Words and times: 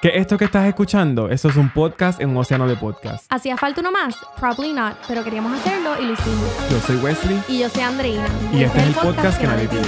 ¿Qué 0.00 0.12
esto 0.14 0.38
que 0.38 0.44
estás 0.46 0.66
escuchando? 0.66 1.28
Eso 1.28 1.48
es 1.48 1.56
un 1.56 1.70
podcast 1.72 2.20
en 2.20 2.30
un 2.30 2.36
océano 2.38 2.66
de 2.66 2.76
podcast. 2.76 3.26
¿Hacía 3.28 3.56
falta 3.56 3.80
uno 3.80 3.90
más? 3.92 4.14
Probably 4.38 4.72
not, 4.72 4.96
pero 5.06 5.22
queríamos 5.24 5.58
hacerlo 5.58 6.00
y 6.00 6.06
lo 6.06 6.12
hicimos. 6.14 6.48
Yo 6.70 6.80
soy 6.80 6.96
Wesley 6.96 7.42
Y 7.48 7.58
yo 7.58 7.68
soy 7.68 7.82
Andreina. 7.82 8.26
y 8.52 8.62
este 8.62 8.78
es 8.80 8.86
el 8.86 8.94
podcast 8.94 9.38
que 9.40 9.46
nadie 9.46 9.68
pidió. 9.68 9.82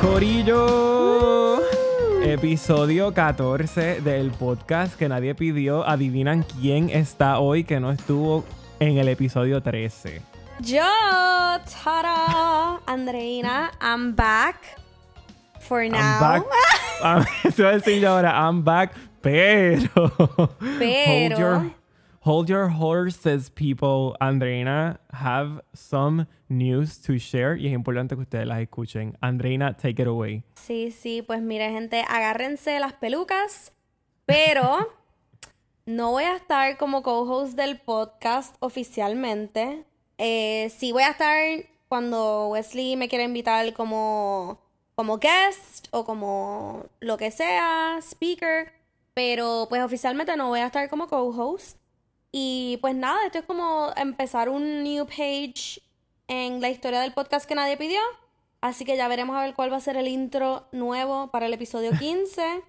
Corillo. 0.00 0.87
Episodio 2.42 3.12
14 3.14 4.00
del 4.00 4.30
podcast 4.30 4.96
que 4.96 5.08
nadie 5.08 5.34
pidió. 5.34 5.84
Adivinan 5.84 6.44
quién 6.60 6.88
está 6.88 7.40
hoy 7.40 7.64
que 7.64 7.80
no 7.80 7.90
estuvo 7.90 8.44
en 8.78 8.96
el 8.96 9.08
episodio 9.08 9.60
13. 9.60 10.22
Yo, 10.60 10.84
Tara, 11.82 12.78
Andreina, 12.86 13.72
I'm 13.80 14.14
back 14.14 14.54
for 15.58 15.82
now. 15.90 15.98
I'm 15.98 16.20
back. 16.20 16.44
Ah, 17.02 17.24
Eso 17.44 17.62
iba 17.62 17.70
a 17.70 17.74
decir 17.74 18.06
ahora, 18.06 18.30
I'm 18.30 18.62
back, 18.62 18.92
pero. 19.20 19.88
Pero- 20.78 21.34
Hold 21.34 21.38
your, 21.38 21.70
hold 22.28 22.50
your 22.50 22.68
horses, 22.68 23.48
people. 23.48 24.14
Andreina 24.20 24.98
have 25.12 25.62
some 25.72 26.26
news 26.50 26.98
to 26.98 27.18
share 27.18 27.56
y 27.56 27.68
es 27.68 27.72
importante 27.72 28.14
que 28.16 28.20
ustedes 28.20 28.46
las 28.46 28.60
escuchen. 28.60 29.16
Andreina, 29.22 29.74
take 29.74 30.02
it 30.02 30.06
away. 30.06 30.44
Sí, 30.54 30.90
sí, 30.90 31.22
pues 31.22 31.40
mire, 31.40 31.70
gente, 31.70 32.04
agárrense 32.06 32.78
las 32.80 32.92
pelucas, 32.92 33.72
pero 34.26 34.92
no 35.86 36.10
voy 36.10 36.24
a 36.24 36.36
estar 36.36 36.76
como 36.76 37.02
co-host 37.02 37.56
del 37.56 37.80
podcast 37.80 38.56
oficialmente. 38.60 39.86
Eh, 40.18 40.70
sí 40.76 40.92
voy 40.92 41.04
a 41.04 41.12
estar 41.12 41.64
cuando 41.88 42.48
Wesley 42.48 42.96
me 42.96 43.08
quiera 43.08 43.24
invitar 43.24 43.72
como, 43.72 44.60
como 44.94 45.16
guest 45.16 45.88
o 45.92 46.04
como 46.04 46.84
lo 47.00 47.16
que 47.16 47.30
sea, 47.30 47.96
speaker, 48.02 48.70
pero 49.14 49.64
pues 49.70 49.82
oficialmente 49.82 50.36
no 50.36 50.48
voy 50.48 50.60
a 50.60 50.66
estar 50.66 50.90
como 50.90 51.08
co-host. 51.08 51.77
Y 52.30 52.78
pues 52.80 52.94
nada, 52.94 53.18
esto 53.26 53.38
es 53.38 53.44
como 53.44 53.90
empezar 53.96 54.48
un 54.48 54.82
new 54.82 55.06
page 55.06 55.80
en 56.26 56.60
la 56.60 56.68
historia 56.68 57.00
del 57.00 57.12
podcast 57.12 57.48
que 57.48 57.54
nadie 57.54 57.76
pidió. 57.76 58.00
Así 58.60 58.84
que 58.84 58.96
ya 58.96 59.08
veremos 59.08 59.36
a 59.36 59.42
ver 59.42 59.54
cuál 59.54 59.72
va 59.72 59.76
a 59.76 59.80
ser 59.80 59.96
el 59.96 60.08
intro 60.08 60.66
nuevo 60.72 61.30
para 61.30 61.46
el 61.46 61.54
episodio 61.54 61.90
15 61.98 62.62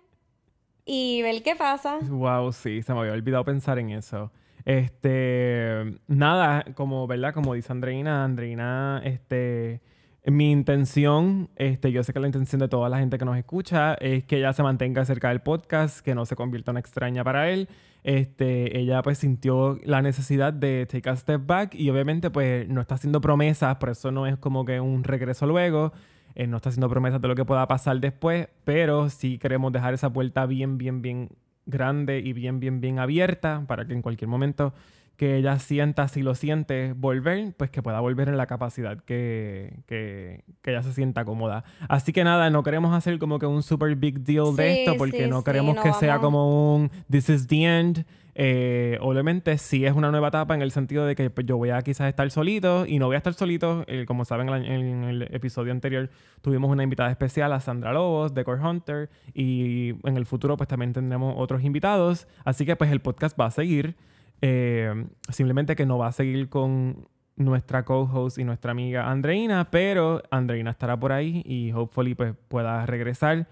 y 0.85 1.21
ver 1.21 1.43
qué 1.43 1.55
pasa. 1.55 1.99
Wow, 2.01 2.51
sí, 2.51 2.81
se 2.81 2.93
me 2.93 2.99
había 2.99 3.13
olvidado 3.13 3.43
pensar 3.43 3.79
en 3.79 3.91
eso. 3.91 4.31
Este, 4.65 5.99
nada, 6.07 6.63
como, 6.75 7.07
¿verdad? 7.07 7.33
Como 7.33 7.53
dice 7.53 7.71
Andreina, 7.71 8.23
Andreina, 8.23 9.01
este, 9.03 9.81
mi 10.25 10.51
intención, 10.51 11.49
este, 11.55 11.91
yo 11.91 12.03
sé 12.03 12.13
que 12.13 12.19
la 12.19 12.27
intención 12.27 12.59
de 12.59 12.67
toda 12.67 12.89
la 12.89 12.99
gente 12.99 13.17
que 13.17 13.25
nos 13.25 13.37
escucha 13.37 13.95
es 13.95 14.25
que 14.25 14.37
ella 14.37 14.53
se 14.53 14.63
mantenga 14.63 15.05
cerca 15.05 15.29
del 15.29 15.41
podcast, 15.41 15.99
que 16.01 16.13
no 16.13 16.25
se 16.25 16.35
convierta 16.35 16.71
en 16.71 16.77
extraña 16.77 17.23
para 17.23 17.49
él. 17.49 17.67
Este, 18.03 18.79
ella 18.79 19.01
pues 19.01 19.17
sintió 19.17 19.77
la 19.83 20.01
necesidad 20.01 20.53
de 20.53 20.85
take 20.85 21.09
a 21.09 21.15
step 21.15 21.45
back 21.45 21.75
y 21.75 21.89
obviamente 21.89 22.29
pues 22.29 22.67
no 22.69 22.81
está 22.81 22.95
haciendo 22.95 23.19
promesas, 23.19 23.75
por 23.75 23.89
eso 23.89 24.11
no 24.11 24.25
es 24.25 24.37
como 24.37 24.65
que 24.65 24.79
un 24.79 25.03
regreso 25.03 25.45
luego. 25.45 25.91
Eh, 26.35 26.47
no 26.47 26.57
está 26.57 26.69
haciendo 26.69 26.89
promesas 26.89 27.21
de 27.21 27.27
lo 27.27 27.35
que 27.35 27.43
pueda 27.43 27.67
pasar 27.67 27.99
después, 27.99 28.47
pero 28.63 29.09
sí 29.09 29.37
queremos 29.37 29.73
dejar 29.73 29.93
esa 29.93 30.11
puerta 30.13 30.45
bien, 30.45 30.77
bien, 30.77 31.01
bien 31.01 31.29
grande 31.65 32.19
y 32.19 32.33
bien, 32.33 32.59
bien, 32.59 32.81
bien 32.81 32.99
abierta 32.99 33.63
para 33.67 33.85
que 33.85 33.93
en 33.93 34.01
cualquier 34.01 34.29
momento 34.29 34.73
que 35.19 35.35
ella 35.35 35.59
sienta, 35.59 36.07
si 36.07 36.21
lo 36.21 36.33
siente, 36.33 36.93
volver, 36.93 37.53
pues 37.57 37.69
que 37.69 37.83
pueda 37.83 37.99
volver 37.99 38.29
en 38.29 38.37
la 38.37 38.47
capacidad 38.47 38.97
que, 39.03 39.81
que, 39.85 40.45
que 40.61 40.71
ella 40.71 40.81
se 40.81 40.93
sienta 40.93 41.25
cómoda. 41.25 41.65
Así 41.89 42.13
que 42.13 42.23
nada, 42.23 42.49
no 42.49 42.63
queremos 42.63 42.95
hacer 42.95 43.19
como 43.19 43.37
que 43.37 43.45
un 43.45 43.61
super 43.61 43.93
big 43.97 44.21
deal 44.21 44.55
de 44.55 44.79
esto 44.79 44.95
porque 44.97 45.25
sí, 45.25 45.29
no 45.29 45.39
sí, 45.39 45.43
queremos 45.43 45.75
no 45.75 45.83
que 45.83 45.91
sea 45.91 46.19
como 46.19 46.73
un 46.73 46.89
this 47.11 47.27
is 47.27 47.47
the 47.47 47.63
end. 47.63 48.05
Eh, 48.33 48.97
obviamente 49.01 49.57
sí 49.57 49.85
es 49.85 49.93
una 49.93 50.09
nueva 50.09 50.29
etapa 50.29 50.55
en 50.55 50.61
el 50.61 50.71
sentido 50.71 51.05
de 51.05 51.15
que 51.15 51.29
pues, 51.29 51.45
yo 51.45 51.57
voy 51.57 51.71
a 51.71 51.81
quizás 51.81 52.07
estar 52.07 52.31
solito 52.31 52.85
y 52.85 52.97
no 52.97 53.07
voy 53.07 53.15
a 53.15 53.17
estar 53.17 53.33
solito. 53.33 53.83
Eh, 53.87 54.05
como 54.07 54.23
saben, 54.23 54.47
en 54.47 55.03
el 55.03 55.23
episodio 55.23 55.73
anterior 55.73 56.09
tuvimos 56.41 56.71
una 56.71 56.83
invitada 56.83 57.11
especial 57.11 57.51
a 57.51 57.59
Sandra 57.59 57.91
Lobos 57.91 58.33
de 58.33 58.45
Core 58.45 58.65
Hunter 58.65 59.09
y 59.33 59.95
en 60.05 60.15
el 60.15 60.25
futuro 60.25 60.55
pues 60.55 60.69
también 60.69 60.93
tendremos 60.93 61.33
otros 61.37 61.65
invitados. 61.65 62.25
Así 62.45 62.65
que 62.65 62.77
pues 62.77 62.89
el 62.89 63.01
podcast 63.01 63.37
va 63.37 63.47
a 63.47 63.51
seguir. 63.51 63.97
Eh, 64.41 65.07
simplemente 65.29 65.75
que 65.75 65.85
no 65.85 65.97
va 65.97 66.07
a 66.07 66.11
seguir 66.11 66.49
con 66.49 67.07
nuestra 67.35 67.85
co-host 67.85 68.37
y 68.37 68.43
nuestra 68.43 68.71
amiga 68.71 69.09
Andreina, 69.09 69.71
pero 69.71 70.21
Andreina 70.29 70.71
estará 70.71 70.99
por 70.99 71.11
ahí 71.11 71.41
y 71.45 71.71
hopefully 71.71 72.13
pues 72.13 72.33
pueda 72.47 72.85
regresar 72.85 73.47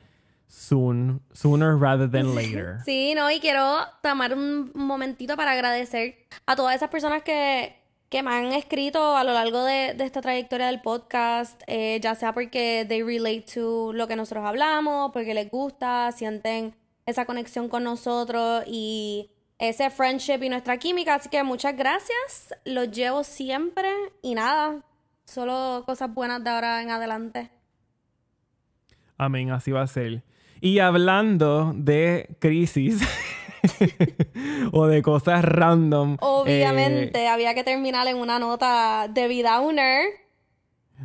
soon, 0.47 1.21
sooner 1.33 1.75
rather 1.77 2.09
than 2.09 2.35
later. 2.35 2.79
Sí, 2.85 3.13
no, 3.15 3.31
y 3.31 3.39
quiero 3.39 3.79
tomar 4.01 4.33
un 4.33 4.71
momentito 4.75 5.35
para 5.35 5.51
agradecer 5.51 6.25
a 6.45 6.55
todas 6.55 6.75
esas 6.75 6.89
personas 6.89 7.23
que, 7.23 7.75
que 8.09 8.23
me 8.23 8.31
han 8.31 8.53
escrito 8.53 9.15
a 9.15 9.23
lo 9.23 9.33
largo 9.33 9.63
de, 9.63 9.93
de 9.93 10.03
esta 10.03 10.21
trayectoria 10.21 10.67
del 10.67 10.81
podcast, 10.81 11.61
eh, 11.67 11.99
ya 12.01 12.15
sea 12.15 12.33
porque 12.33 12.85
they 12.87 13.03
relate 13.03 13.45
to 13.53 13.93
lo 13.93 14.07
que 14.07 14.15
nosotros 14.15 14.45
hablamos, 14.45 15.11
porque 15.11 15.33
les 15.33 15.49
gusta, 15.49 16.11
sienten 16.11 16.73
esa 17.05 17.25
conexión 17.25 17.69
con 17.69 17.83
nosotros 17.83 18.63
y 18.67 19.31
ese 19.59 19.89
friendship 19.89 20.43
y 20.43 20.49
nuestra 20.49 20.77
química. 20.77 21.15
Así 21.15 21.29
que 21.29 21.43
muchas 21.43 21.75
gracias, 21.75 22.53
los 22.65 22.91
llevo 22.91 23.23
siempre 23.23 23.89
y 24.21 24.35
nada, 24.35 24.83
solo 25.25 25.83
cosas 25.85 26.13
buenas 26.13 26.43
de 26.43 26.49
ahora 26.49 26.81
en 26.81 26.91
adelante. 26.91 27.49
Amén, 29.17 29.51
así 29.51 29.71
va 29.71 29.81
a 29.81 29.87
ser. 29.87 30.23
Y 30.61 30.79
hablando 30.79 31.73
de 31.75 32.35
crisis 32.39 33.01
o 34.71 34.87
de 34.87 35.01
cosas 35.01 35.43
random. 35.43 36.13
eh, 36.13 36.17
Obviamente, 36.21 37.27
había 37.27 37.53
que 37.53 37.63
terminar 37.63 38.07
en 38.07 38.17
una 38.17 38.39
nota 38.39 39.07
de 39.09 39.27
B-Downer. 39.27 40.05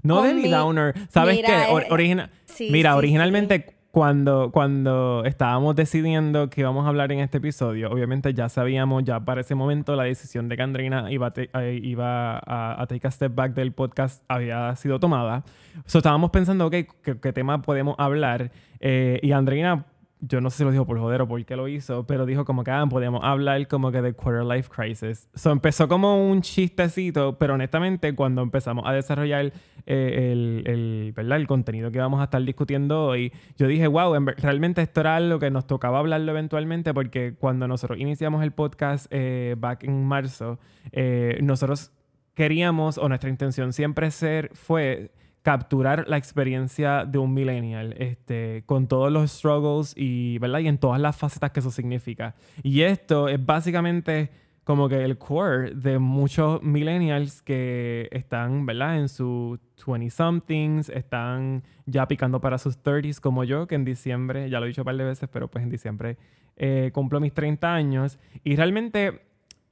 no 0.03 0.23
de 0.23 0.49
Downer. 0.49 0.95
¿Sabes 1.11 1.37
Mira, 1.37 1.67
qué? 1.67 1.73
Or- 1.73 1.83
eh, 1.85 1.87
origina- 1.91 2.31
sí, 2.47 2.69
Mira, 2.71 2.93
sí, 2.93 2.99
originalmente 2.99 3.75
Cuando, 3.93 4.51
cuando 4.53 5.23
estábamos 5.27 5.77
decidiendo 5.77 6.49
que 6.49 6.63
íbamos 6.63 6.87
a 6.87 6.89
hablar 6.89 7.13
en 7.13 7.19
este 7.21 7.37
episodio, 7.37 7.91
obviamente 7.91 8.33
ya 8.33 8.49
sabíamos 8.49 9.05
ya 9.05 9.21
para 9.21 9.43
ese 9.43 9.55
momento 9.55 9.97
la 9.97 10.05
decisión 10.05 10.49
de 10.49 10.57
que 10.57 10.63
Andreina 10.63 11.13
iba 11.13 11.27
a, 11.27 11.33
te- 11.35 11.51
iba 11.83 12.39
a, 12.39 12.81
a 12.81 12.87
take 12.87 13.07
a 13.07 13.11
step 13.11 13.35
back 13.35 13.53
del 13.53 13.73
podcast 13.73 14.25
había 14.29 14.75
sido 14.77 14.99
tomada. 14.99 15.45
So, 15.85 15.99
estábamos 15.99 16.31
pensando, 16.31 16.67
ok, 16.69 16.73
¿qué, 17.03 17.21
qué 17.21 17.33
tema 17.35 17.61
podemos 17.61 17.95
hablar? 17.99 18.51
Eh, 18.81 19.21
y 19.23 19.33
Andreina, 19.33 19.85
yo 20.25 20.41
no 20.41 20.51
sé 20.51 20.59
si 20.59 20.65
lo 20.65 20.71
dijo 20.71 20.87
por 20.87 20.99
joder 20.99 21.21
o 21.23 21.29
por 21.29 21.45
qué 21.45 21.57
lo 21.57 21.67
hizo, 21.67 22.07
pero 22.07 22.27
dijo 22.27 22.45
como 22.45 22.63
que 22.63 22.71
ah, 22.71 22.87
podíamos 22.89 23.23
hablar 23.25 23.67
como 23.67 23.91
que 23.91 24.01
de 24.01 24.13
quarter 24.13 24.45
life 24.45 24.71
crisis. 24.71 25.29
So, 25.35 25.51
empezó 25.51 25.89
como 25.89 26.31
un 26.31 26.43
chistecito, 26.43 27.39
pero 27.39 27.55
honestamente 27.55 28.15
cuando 28.15 28.43
empezamos 28.43 28.85
a 28.87 28.93
desarrollar 28.93 29.53
eh, 29.85 30.31
el, 30.33 30.63
el, 30.67 31.13
¿verdad? 31.15 31.39
el 31.39 31.49
contenido 31.49 31.91
que 31.91 31.99
vamos 31.99 32.21
a 32.21 32.25
estar 32.25 32.41
discutiendo 32.43 33.07
hoy, 33.07 33.33
yo 33.59 33.67
dije, 33.67 33.89
wow, 33.89 34.15
realmente 34.37 34.81
esto 34.81 35.01
era 35.01 35.17
algo 35.17 35.41
que 35.41 35.51
nos 35.51 35.67
tocaba 35.67 35.99
hablarlo 35.99 36.31
eventualmente 36.31 36.95
porque 36.95 37.35
cuando 37.35 37.67
nosotros 37.67 37.99
iniciamos 37.99 38.45
el 38.45 38.53
podcast 38.53 39.07
eh, 39.11 39.57
back 39.59 39.83
en 39.83 40.05
marzo, 40.05 40.61
eh, 40.93 41.41
nosotros 41.43 41.91
queríamos, 42.35 42.97
o 42.97 43.09
nuestra 43.09 43.29
intención 43.29 43.73
siempre 43.73 44.11
ser, 44.13 44.51
fue 44.55 45.11
capturar 45.43 46.05
la 46.09 46.17
experiencia 46.17 47.05
de 47.05 47.19
un 47.19 47.35
millennial, 47.35 47.95
este, 47.99 48.63
con 48.67 48.87
todos 48.87 49.13
los 49.13 49.31
struggles 49.31 49.93
y, 49.97 50.39
¿verdad? 50.39 50.61
y 50.61 50.69
en 50.69 50.79
todas 50.79 51.01
las 51.01 51.17
facetas 51.17 51.51
que 51.51 51.61
eso 51.61 51.71
significa. 51.71 52.35
Y 52.63 52.83
esto 52.83 53.29
es 53.29 53.45
básicamente 53.45 54.31
como 54.65 54.89
que 54.89 55.05
el 55.05 55.19
core 55.19 55.73
de 55.75 55.99
muchos 55.99 56.63
millennials 56.63 57.43
que 57.43 58.09
están, 58.13 58.65
¿verdad? 58.65 58.99
En 58.99 59.09
sus 59.09 59.59
20-somethings, 59.85 60.89
están 60.91 61.65
ya 61.87 62.07
picando 62.07 62.41
para 62.41 62.59
sus 62.59 62.81
30s 62.81 63.19
como 63.19 63.43
yo, 63.43 63.67
que 63.67 63.75
en 63.75 63.85
diciembre, 63.85 64.49
ya 64.49 64.61
lo 64.61 64.67
he 64.67 64.69
dicho 64.69 64.83
un 64.83 64.87
par 64.87 64.97
de 64.97 65.05
veces, 65.05 65.29
pero 65.33 65.49
pues 65.49 65.65
en 65.65 65.71
diciembre 65.71 66.17
eh, 66.57 66.91
cumplo 66.95 67.19
mis 67.19 67.35
30 67.35 67.75
años. 67.75 68.21
Y 68.45 68.55
realmente 68.55 69.23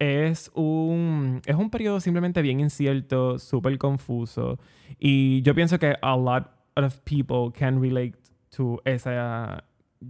es 0.00 0.50
un, 0.55 1.43
es 1.44 1.55
un 1.55 1.70
periodo 1.70 2.00
simplemente 2.00 2.41
bien 2.41 2.58
incierto, 2.58 3.38
súper 3.38 3.76
confuso. 3.79 4.58
Y 4.99 5.43
yo 5.43 5.55
pienso 5.55 5.79
que 5.79 5.94
a 6.00 6.17
lot 6.17 6.50
of 6.75 6.99
people 7.00 7.52
can 7.56 7.81
relate 7.81 8.14
to 8.56 8.81
esa, 8.87 9.62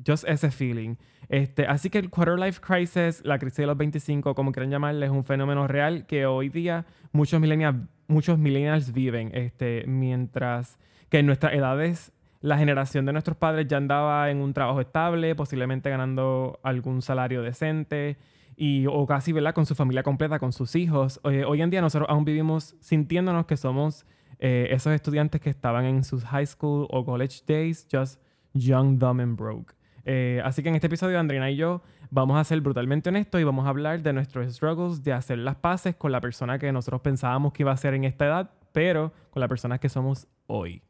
just 0.07 0.25
ese 0.29 0.51
feeling. 0.53 0.95
Este, 1.29 1.67
así 1.67 1.91
que 1.91 1.99
el 1.99 2.09
quarter 2.09 2.39
life 2.39 2.61
crisis, 2.61 3.21
la 3.25 3.39
crisis 3.41 3.59
de 3.59 3.67
los 3.67 3.77
25, 3.77 4.35
como 4.35 4.53
quieran 4.53 4.71
llamarle, 4.71 5.07
es 5.07 5.13
un 5.13 5.25
fenómeno 5.25 5.67
real 5.67 6.07
que 6.07 6.25
hoy 6.25 6.49
día 6.49 6.87
muchos 7.11 7.41
millennials, 7.41 7.89
muchos 8.07 8.39
millennials 8.39 8.93
viven. 8.93 9.33
Este, 9.35 9.85
mientras 9.89 10.79
que 11.09 11.19
en 11.19 11.27
nuestras 11.27 11.53
edades 11.53 12.13
la 12.41 12.57
generación 12.57 13.07
de 13.07 13.13
nuestros 13.13 13.37
padres 13.37 13.67
ya 13.67 13.77
andaba 13.77 14.31
en 14.31 14.39
un 14.41 14.55
trabajo 14.55 14.81
estable, 14.81 15.35
posiblemente 15.35 15.91
ganando 15.91 16.61
algún 16.63 17.03
salario 17.03 17.43
decente. 17.43 18.17
Y, 18.57 18.87
o 18.87 19.07
casi, 19.07 19.33
¿verdad? 19.33 19.55
Con 19.55 19.67
su 19.67 19.75
familia 19.75 20.03
completa, 20.03 20.39
con 20.39 20.53
sus 20.53 20.77
hijos. 20.77 21.21
Eh, 21.25 21.45
hoy 21.45 21.63
en 21.63 21.71
día 21.71 21.81
nosotros 21.81 22.09
aún 22.11 22.25
vivimos 22.25 22.77
sintiéndonos 22.81 23.47
que 23.47 23.57
somos 23.57 24.07
eh, 24.39 24.69
esos 24.71 24.93
estudiantes 24.93 25.41
que 25.41 25.51
estaban 25.51 25.85
en 25.85 26.05
sus 26.05 26.25
high 26.25 26.47
school 26.47 26.87
o 26.91 27.05
college 27.05 27.43
days, 27.47 27.87
just 27.91 28.21
young, 28.55 28.99
dumb 28.99 29.21
and 29.21 29.37
broke. 29.37 29.75
Eh, 30.05 30.41
así 30.45 30.63
que 30.63 30.71
en 30.71 30.75
este 30.75 30.87
episodio, 30.87 31.19
Andrina 31.19 31.51
y 31.51 31.57
yo 31.57 31.83
vamos 32.11 32.39
a 32.39 32.45
ser 32.45 32.61
brutalmente 32.61 33.09
honestos 33.09 33.41
y 33.41 33.45
vamos 33.45 33.67
a 33.67 33.69
hablar 33.69 34.03
de 34.03 34.13
nuestros 34.13 34.53
struggles 34.53 35.03
de 35.03 35.13
hacer 35.13 35.39
las 35.39 35.57
paces 35.57 35.95
con 35.95 36.11
la 36.11 36.21
persona 36.21 36.59
que 36.59 36.73
nosotros 36.73 37.01
pensábamos 37.03 37.53
que 37.53 37.63
iba 37.63 37.73
a 37.73 37.77
ser 37.77 37.95
en 37.95 38.05
esta 38.05 38.27
edad, 38.27 38.51
pero 38.73 39.13
con 39.31 39.41
la 39.41 39.49
persona 39.49 39.79
que 39.79 39.89
somos 39.89 40.27
hoy. 40.47 40.83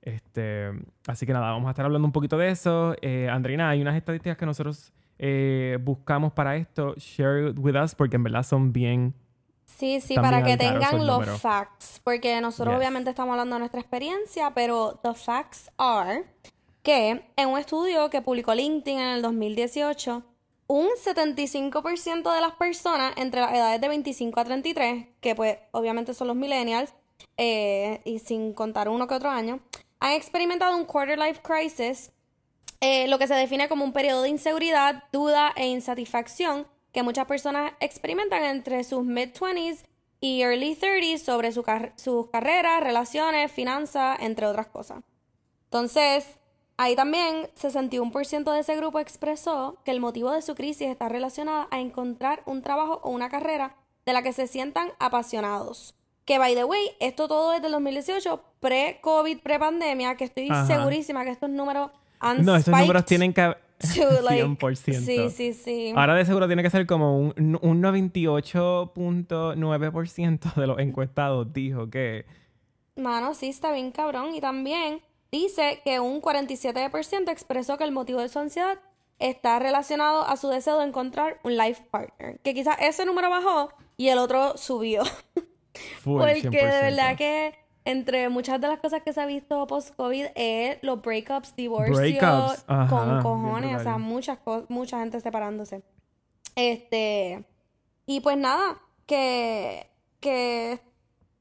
Este, 0.00 0.70
así 1.06 1.26
que 1.26 1.32
nada, 1.32 1.50
vamos 1.50 1.68
a 1.68 1.70
estar 1.70 1.84
hablando 1.84 2.06
un 2.06 2.12
poquito 2.12 2.36
de 2.38 2.50
eso. 2.50 2.96
Eh, 3.02 3.28
Andrina, 3.30 3.68
hay 3.68 3.80
unas 3.80 3.96
estadísticas 3.96 4.36
que 4.36 4.46
nosotros 4.46 4.92
eh, 5.18 5.78
buscamos 5.80 6.32
para 6.32 6.56
esto. 6.56 6.94
Share 6.96 7.50
it 7.50 7.58
with 7.58 7.76
us 7.76 7.94
porque 7.94 8.16
en 8.16 8.24
verdad 8.24 8.42
son 8.42 8.72
bien. 8.72 9.14
Sí, 9.66 10.00
sí, 10.00 10.14
para 10.14 10.42
que 10.42 10.56
tengan 10.56 11.06
los 11.06 11.40
facts. 11.40 12.00
Porque 12.04 12.40
nosotros 12.40 12.76
obviamente 12.76 13.10
estamos 13.10 13.32
hablando 13.32 13.56
de 13.56 13.60
nuestra 13.60 13.80
experiencia, 13.80 14.52
pero 14.54 15.00
the 15.02 15.14
facts 15.14 15.70
are 15.78 16.24
que 16.82 17.24
en 17.36 17.48
un 17.48 17.58
estudio 17.58 18.10
que 18.10 18.22
publicó 18.22 18.54
LinkedIn 18.54 18.98
en 18.98 19.08
el 19.08 19.22
2018, 19.22 20.22
un 20.66 20.88
75% 21.04 22.34
de 22.34 22.40
las 22.40 22.52
personas 22.52 23.12
entre 23.16 23.40
las 23.40 23.52
edades 23.52 23.80
de 23.80 23.88
25 23.88 24.40
a 24.40 24.44
33, 24.44 25.06
que 25.20 25.34
pues 25.34 25.58
obviamente 25.70 26.14
son 26.14 26.28
los 26.28 26.36
millennials, 26.36 26.92
eh, 27.36 28.00
y 28.04 28.18
sin 28.18 28.52
contar 28.52 28.88
uno 28.88 29.06
que 29.06 29.14
otro 29.14 29.30
año, 29.30 29.60
han 30.00 30.12
experimentado 30.12 30.76
un 30.76 30.84
quarter 30.84 31.18
life 31.18 31.40
crisis, 31.42 32.10
eh, 32.84 33.06
lo 33.06 33.16
que 33.16 33.28
se 33.28 33.34
define 33.34 33.68
como 33.68 33.84
un 33.84 33.92
periodo 33.92 34.22
de 34.22 34.28
inseguridad, 34.28 35.04
duda 35.12 35.52
e 35.54 35.68
insatisfacción 35.68 36.66
que 36.92 37.04
muchas 37.04 37.26
personas 37.26 37.72
experimentan 37.78 38.42
entre 38.42 38.82
sus 38.82 39.04
mid-20s 39.04 39.84
y 40.18 40.42
early 40.42 40.74
30s 40.74 41.18
sobre 41.18 41.52
su 41.52 41.64
sus 41.94 42.26
carreras, 42.30 42.82
relaciones, 42.82 43.52
finanzas, 43.52 44.18
entre 44.20 44.46
otras 44.46 44.66
cosas. 44.66 45.04
Entonces, 45.66 46.26
ahí 46.76 46.96
también 46.96 47.48
61% 47.54 48.52
de 48.52 48.58
ese 48.58 48.76
grupo 48.76 48.98
expresó 48.98 49.78
que 49.84 49.92
el 49.92 50.00
motivo 50.00 50.32
de 50.32 50.42
su 50.42 50.56
crisis 50.56 50.88
está 50.88 51.08
relacionado 51.08 51.68
a 51.70 51.78
encontrar 51.78 52.42
un 52.46 52.62
trabajo 52.62 53.00
o 53.04 53.10
una 53.10 53.28
carrera 53.28 53.76
de 54.04 54.12
la 54.12 54.22
que 54.22 54.32
se 54.32 54.48
sientan 54.48 54.90
apasionados. 54.98 55.94
Que, 56.24 56.38
by 56.38 56.56
the 56.56 56.64
way, 56.64 56.84
esto 56.98 57.28
todo 57.28 57.52
es 57.52 57.62
del 57.62 57.70
2018, 57.70 58.42
pre-COVID, 58.58 59.38
pre-pandemia, 59.38 60.16
que 60.16 60.24
estoy 60.24 60.48
segurísima 60.66 61.24
que 61.24 61.30
estos 61.30 61.48
números 61.48 61.92
No, 62.42 62.56
estos 62.56 62.78
números 62.78 63.04
tienen 63.04 63.32
que... 63.32 63.42
100%. 63.82 65.00
Sí, 65.00 65.30
sí, 65.30 65.52
sí. 65.52 65.92
Ahora 65.96 66.14
de 66.14 66.24
seguro 66.24 66.46
tiene 66.46 66.62
que 66.62 66.70
ser 66.70 66.86
como 66.86 67.18
un, 67.18 67.58
un 67.60 67.82
98.9% 67.82 70.54
de 70.54 70.66
los 70.68 70.78
encuestados 70.78 71.52
dijo 71.52 71.90
que... 71.90 72.24
Mano, 72.94 73.34
sí, 73.34 73.48
está 73.48 73.72
bien 73.72 73.90
cabrón. 73.90 74.32
Y 74.34 74.40
también 74.40 75.00
dice 75.32 75.80
que 75.84 75.98
un 75.98 76.22
47% 76.22 77.30
expresó 77.30 77.76
que 77.76 77.84
el 77.84 77.92
motivo 77.92 78.20
de 78.20 78.28
su 78.28 78.38
ansiedad 78.38 78.78
está 79.18 79.58
relacionado 79.58 80.26
a 80.26 80.36
su 80.36 80.48
deseo 80.48 80.78
de 80.78 80.86
encontrar 80.86 81.40
un 81.42 81.56
life 81.56 81.82
partner. 81.90 82.38
Que 82.40 82.54
quizás 82.54 82.76
ese 82.80 83.04
número 83.04 83.30
bajó 83.30 83.72
y 83.96 84.08
el 84.08 84.18
otro 84.18 84.56
subió. 84.56 85.02
Porque 86.04 86.50
de 86.50 86.82
verdad 86.82 87.16
que 87.16 87.54
entre 87.84 88.28
muchas 88.28 88.60
de 88.60 88.68
las 88.68 88.80
cosas 88.80 89.02
que 89.02 89.12
se 89.12 89.20
ha 89.20 89.26
visto 89.26 89.66
post-COVID 89.66 90.26
es 90.34 90.78
los 90.82 91.02
breakups, 91.02 91.56
divorcios, 91.56 92.64
con 92.88 93.22
cojones, 93.22 93.80
o 93.80 93.82
sea, 93.82 93.98
muchas 93.98 94.38
mucha 94.68 95.00
gente 95.00 95.20
separándose. 95.20 95.82
Este, 96.54 97.44
y 98.06 98.20
pues 98.20 98.36
nada, 98.36 98.80
que, 99.06 99.90
que, 100.20 100.80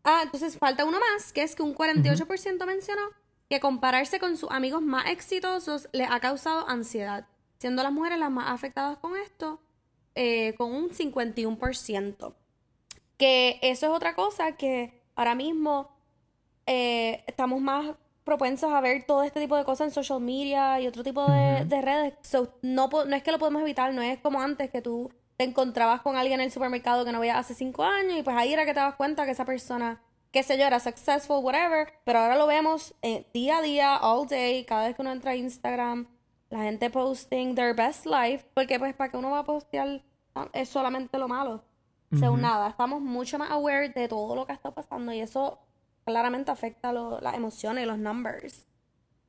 ah, 0.03 0.21
entonces 0.23 0.57
falta 0.57 0.85
uno 0.85 0.97
más, 0.99 1.31
que 1.31 1.43
es 1.43 1.55
que 1.55 1.63
un 1.63 1.75
48% 1.75 2.65
mencionó 2.65 3.01
que 3.49 3.59
compararse 3.59 4.19
con 4.19 4.37
sus 4.37 4.49
amigos 4.49 4.81
más 4.81 5.07
exitosos 5.07 5.89
les 5.91 6.09
ha 6.09 6.19
causado 6.21 6.67
ansiedad, 6.69 7.27
siendo 7.59 7.83
las 7.83 7.91
mujeres 7.91 8.17
las 8.17 8.31
más 8.31 8.49
afectadas 8.49 8.97
con 8.97 9.17
esto, 9.17 9.59
eh, 10.15 10.55
con 10.57 10.73
un 10.73 10.89
51%. 10.89 12.33
Que 13.17 13.59
eso 13.61 13.85
es 13.87 13.91
otra 13.91 14.15
cosa 14.15 14.53
que 14.53 15.03
ahora 15.15 15.35
mismo 15.35 15.91
eh, 16.65 17.23
estamos 17.27 17.61
más 17.61 17.95
propensos 18.23 18.71
a 18.71 18.81
ver 18.81 19.03
todo 19.05 19.23
este 19.23 19.39
tipo 19.39 19.57
de 19.57 19.63
cosas 19.63 19.87
en 19.87 19.93
social 19.93 20.21
media 20.21 20.79
y 20.79 20.87
otro 20.87 21.03
tipo 21.03 21.25
de, 21.29 21.81
redes. 21.81 22.13
no, 22.61 22.87
no 22.87 23.15
es 23.15 23.23
que 23.23 23.31
lo 23.31 23.39
podemos 23.39 23.61
evitar, 23.61 23.93
no 23.93 24.01
es 24.01 24.19
como 24.19 24.41
antes 24.41 24.69
que 24.69 24.81
tú 24.81 25.11
te 25.37 25.43
encontrabas 25.43 26.01
con 26.01 26.15
alguien 26.15 26.39
en 26.39 26.45
el 26.45 26.51
supermercado 26.51 27.03
que 27.03 27.11
no 27.11 27.19
veías 27.19 27.37
hace 27.37 27.55
cinco 27.55 27.83
años 27.83 28.19
y 28.19 28.23
pues 28.23 28.35
ahí 28.37 28.53
era 28.53 28.65
que 28.65 28.73
te 28.73 28.79
das 28.79 28.95
cuenta 28.95 29.25
que 29.25 29.31
esa 29.31 29.45
persona, 29.45 30.01
qué 30.31 30.43
sé 30.43 30.57
yo, 30.57 30.65
era 30.65 30.79
successful, 30.79 31.43
whatever, 31.43 31.91
pero 32.03 32.19
ahora 32.19 32.37
lo 32.37 32.45
vemos 32.45 32.93
eh, 33.01 33.25
día 33.33 33.57
a 33.57 33.61
día, 33.61 33.97
all 33.97 34.27
day, 34.27 34.63
cada 34.65 34.85
vez 34.85 34.95
que 34.95 35.01
uno 35.01 35.11
entra 35.11 35.31
a 35.31 35.35
Instagram, 35.35 36.07
la 36.49 36.59
gente 36.59 36.89
posting 36.89 37.55
their 37.55 37.75
best 37.75 38.05
life, 38.05 38.45
porque 38.53 38.77
pues 38.77 38.93
para 38.93 39.09
que 39.09 39.17
uno 39.17 39.31
va 39.31 39.39
a 39.39 39.43
postear 39.43 40.03
ah, 40.35 40.47
es 40.53 40.69
solamente 40.69 41.17
lo 41.17 41.27
malo. 41.27 41.63
Según 42.19 42.41
nada, 42.41 42.67
estamos 42.67 42.99
mucho 42.99 43.37
más 43.37 43.49
aware 43.51 43.87
de 43.87 44.09
todo 44.09 44.35
lo 44.35 44.45
que 44.45 44.51
está 44.51 44.71
pasando 44.71 45.13
y 45.13 45.21
eso 45.21 45.59
claramente 46.11 46.51
afecta 46.51 46.93
las 46.93 47.33
emociones 47.35 47.83
y 47.83 47.87
los 47.87 47.97
numbers. 47.97 48.67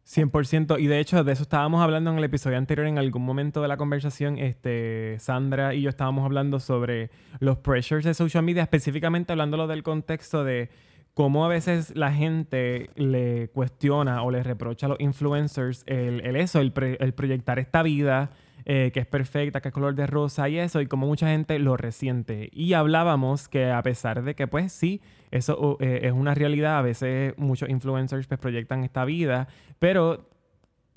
100%. 0.06 0.80
Y 0.80 0.86
de 0.86 0.98
hecho, 0.98 1.22
de 1.22 1.32
eso 1.32 1.42
estábamos 1.42 1.82
hablando 1.82 2.10
en 2.10 2.18
el 2.18 2.24
episodio 2.24 2.58
anterior, 2.58 2.86
en 2.86 2.98
algún 2.98 3.24
momento 3.24 3.62
de 3.62 3.68
la 3.68 3.76
conversación, 3.76 4.38
este, 4.38 5.16
Sandra 5.20 5.74
y 5.74 5.82
yo 5.82 5.90
estábamos 5.90 6.24
hablando 6.24 6.60
sobre 6.60 7.10
los 7.38 7.58
pressures 7.58 8.04
de 8.04 8.14
social 8.14 8.42
media, 8.42 8.62
específicamente 8.62 9.32
hablándolo 9.32 9.66
del 9.66 9.82
contexto 9.82 10.44
de 10.44 10.70
cómo 11.14 11.44
a 11.44 11.48
veces 11.48 11.94
la 11.94 12.12
gente 12.12 12.90
le 12.96 13.48
cuestiona 13.48 14.22
o 14.22 14.30
le 14.30 14.42
reprocha 14.42 14.86
a 14.86 14.88
los 14.90 15.00
influencers 15.00 15.84
el, 15.86 16.36
eso, 16.36 16.58
el, 16.60 16.72
el 16.98 17.14
proyectar 17.14 17.58
esta 17.58 17.82
vida 17.82 18.30
eh, 18.64 18.90
que 18.92 19.00
es 19.00 19.06
perfecta, 19.06 19.60
que 19.60 19.68
es 19.68 19.74
color 19.74 19.94
de 19.94 20.06
rosa 20.06 20.48
y 20.48 20.58
eso, 20.58 20.80
y 20.80 20.86
como 20.86 21.06
mucha 21.06 21.28
gente 21.28 21.58
lo 21.58 21.76
resiente. 21.76 22.48
Y 22.52 22.72
hablábamos 22.74 23.48
que 23.48 23.70
a 23.70 23.82
pesar 23.82 24.22
de 24.22 24.34
que 24.34 24.46
pues 24.46 24.72
sí, 24.72 25.00
eso 25.30 25.76
eh, 25.80 26.00
es 26.04 26.12
una 26.12 26.34
realidad, 26.34 26.78
a 26.78 26.82
veces 26.82 27.34
muchos 27.38 27.68
influencers 27.68 28.26
pues 28.26 28.40
proyectan 28.40 28.84
esta 28.84 29.04
vida, 29.04 29.48
pero 29.78 30.28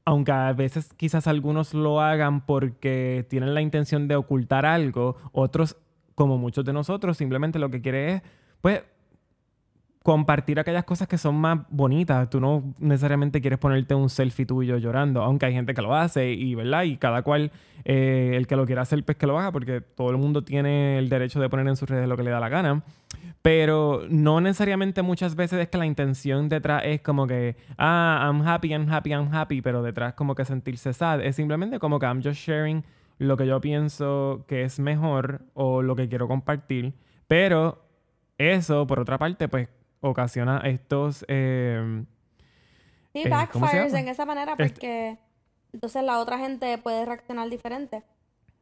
aunque 0.05 0.31
a 0.31 0.53
veces 0.53 0.93
quizás 0.95 1.27
algunos 1.27 1.73
lo 1.73 1.99
hagan 1.99 2.45
porque 2.45 3.25
tienen 3.29 3.53
la 3.53 3.61
intención 3.61 4.07
de 4.07 4.15
ocultar 4.15 4.65
algo, 4.65 5.17
otros, 5.31 5.77
como 6.13 6.37
muchos 6.37 6.63
de 6.63 6.73
nosotros, 6.73 7.17
simplemente 7.17 7.59
lo 7.59 7.69
que 7.69 7.81
quieren 7.81 8.09
es 8.09 8.21
pues 8.61 8.81
compartir 10.05 10.59
aquellas 10.59 10.83
cosas 10.83 11.07
que 11.07 11.17
son 11.17 11.33
más 11.33 11.61
bonitas. 11.67 12.29
Tú 12.29 12.39
no 12.39 12.75
necesariamente 12.77 13.41
quieres 13.41 13.57
ponerte 13.57 13.95
un 13.95 14.07
selfie 14.11 14.45
tuyo 14.45 14.77
llorando, 14.77 15.23
aunque 15.23 15.47
hay 15.47 15.53
gente 15.53 15.73
que 15.73 15.81
lo 15.81 15.95
hace 15.95 16.31
y, 16.31 16.53
¿verdad? 16.53 16.83
Y 16.83 16.97
cada 16.97 17.23
cual, 17.23 17.51
eh, 17.85 18.33
el 18.35 18.45
que 18.45 18.55
lo 18.55 18.67
quiera 18.67 18.83
hacer, 18.83 19.03
pues 19.03 19.17
que 19.17 19.25
lo 19.25 19.39
haga, 19.39 19.51
porque 19.51 19.81
todo 19.81 20.11
el 20.11 20.17
mundo 20.17 20.43
tiene 20.43 20.99
el 20.99 21.09
derecho 21.09 21.39
de 21.39 21.49
poner 21.49 21.67
en 21.67 21.75
sus 21.75 21.89
redes 21.89 22.07
lo 22.07 22.15
que 22.15 22.21
le 22.21 22.29
da 22.29 22.39
la 22.39 22.49
gana. 22.49 22.83
Pero 23.41 24.03
no 24.07 24.41
necesariamente 24.41 25.01
muchas 25.01 25.35
veces 25.35 25.59
es 25.59 25.69
que 25.69 25.79
la 25.79 25.87
intención 25.87 26.49
detrás 26.49 26.83
es 26.85 27.01
como 27.01 27.25
que, 27.25 27.55
ah, 27.79 28.29
I'm 28.31 28.47
happy, 28.47 28.73
I'm 28.73 28.87
happy, 28.87 29.09
I'm 29.09 29.33
happy, 29.33 29.63
pero 29.63 29.81
detrás 29.81 30.13
como 30.13 30.35
que 30.35 30.45
sentirse 30.45 30.93
sad. 30.93 31.21
Es 31.21 31.35
simplemente 31.35 31.79
como 31.79 31.97
que 31.97 32.05
I'm 32.05 32.21
just 32.21 32.39
sharing 32.47 32.83
lo 33.17 33.37
que 33.37 33.47
yo 33.47 33.59
pienso 33.59 34.45
que 34.47 34.65
es 34.65 34.77
mejor 34.79 35.41
o 35.55 35.81
lo 35.81 35.95
que 35.95 36.07
quiero 36.07 36.27
compartir. 36.27 36.93
Pero 37.27 37.81
eso, 38.37 38.85
por 38.85 38.99
otra 38.99 39.17
parte, 39.17 39.47
pues 39.47 39.67
ocasiona 40.09 40.61
estos... 40.65 41.25
Eh, 41.27 42.03
sí, 43.13 43.23
eh, 43.23 43.29
backfires 43.29 43.93
en 43.93 44.07
esa 44.07 44.25
manera 44.25 44.55
porque 44.55 45.17
entonces 45.73 46.03
la 46.03 46.19
otra 46.19 46.37
gente 46.37 46.77
puede 46.77 47.05
reaccionar 47.05 47.49
diferente. 47.49 48.03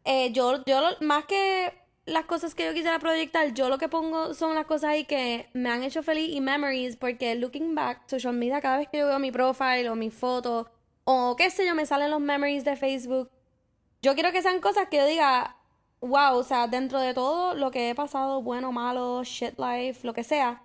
Eh, 0.06 0.32
yo, 0.32 0.64
yo 0.66 0.82
más 1.02 1.26
que 1.26 1.74
las 2.06 2.26
cosas 2.26 2.54
que 2.56 2.66
yo 2.66 2.74
quisiera 2.74 3.00
proyectar, 3.00 3.54
yo 3.54 3.70
lo 3.70 3.78
que 3.78 3.88
pongo 3.88 4.34
son 4.34 4.56
las 4.56 4.66
cosas 4.66 4.92
ahí 4.92 5.06
que 5.06 5.48
me 5.54 5.70
han 5.70 5.84
hecho 5.84 6.04
feliz 6.04 6.36
y 6.36 6.42
memories 6.42 6.98
porque 6.98 7.36
looking 7.36 7.76
back, 7.76 8.02
social 8.08 8.34
media, 8.34 8.60
cada 8.60 8.78
vez 8.78 8.90
que 8.90 8.98
yo 9.00 9.08
veo 9.08 9.20
mi 9.20 9.32
profile 9.32 9.90
o 9.90 9.96
mi 9.96 10.10
foto 10.10 10.70
o 11.06 11.36
qué 11.36 11.50
sé 11.50 11.66
yo, 11.66 11.76
me 11.76 11.86
salen 11.86 12.12
los 12.12 12.20
memories 12.20 12.64
de 12.64 12.76
Facebook. 12.76 13.30
Yo 14.02 14.16
quiero 14.16 14.32
que 14.32 14.42
sean 14.42 14.60
cosas 14.60 14.88
que 14.90 14.98
yo 14.98 15.06
diga, 15.06 15.56
wow, 16.02 16.36
o 16.36 16.44
sea, 16.44 16.68
dentro 16.68 17.00
de 17.00 17.14
todo 17.14 17.56
lo 17.56 17.72
que 17.72 17.90
he 17.90 17.96
pasado, 17.96 18.42
bueno, 18.42 18.72
malo, 18.72 19.24
shit 19.24 19.58
life, 19.58 20.06
lo 20.06 20.14
que 20.14 20.24
sea, 20.24 20.62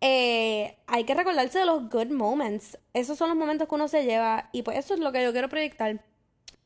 eh, 0.00 0.78
hay 0.86 1.04
que 1.04 1.14
recordarse 1.14 1.58
de 1.58 1.66
los 1.66 1.88
good 1.90 2.10
moments. 2.10 2.78
Esos 2.94 3.18
son 3.18 3.28
los 3.28 3.36
momentos 3.36 3.68
que 3.68 3.74
uno 3.74 3.88
se 3.88 4.04
lleva 4.04 4.48
y 4.52 4.62
pues 4.62 4.78
eso 4.78 4.94
es 4.94 5.00
lo 5.00 5.12
que 5.12 5.22
yo 5.22 5.32
quiero 5.32 5.48
proyectar. 5.48 6.04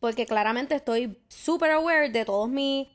Porque 0.00 0.26
claramente 0.26 0.75
estoy 0.75 1.19
súper 1.29 1.73
aware 1.73 2.11
de 2.11 2.25
todos 2.25 2.49
mis 2.49 2.88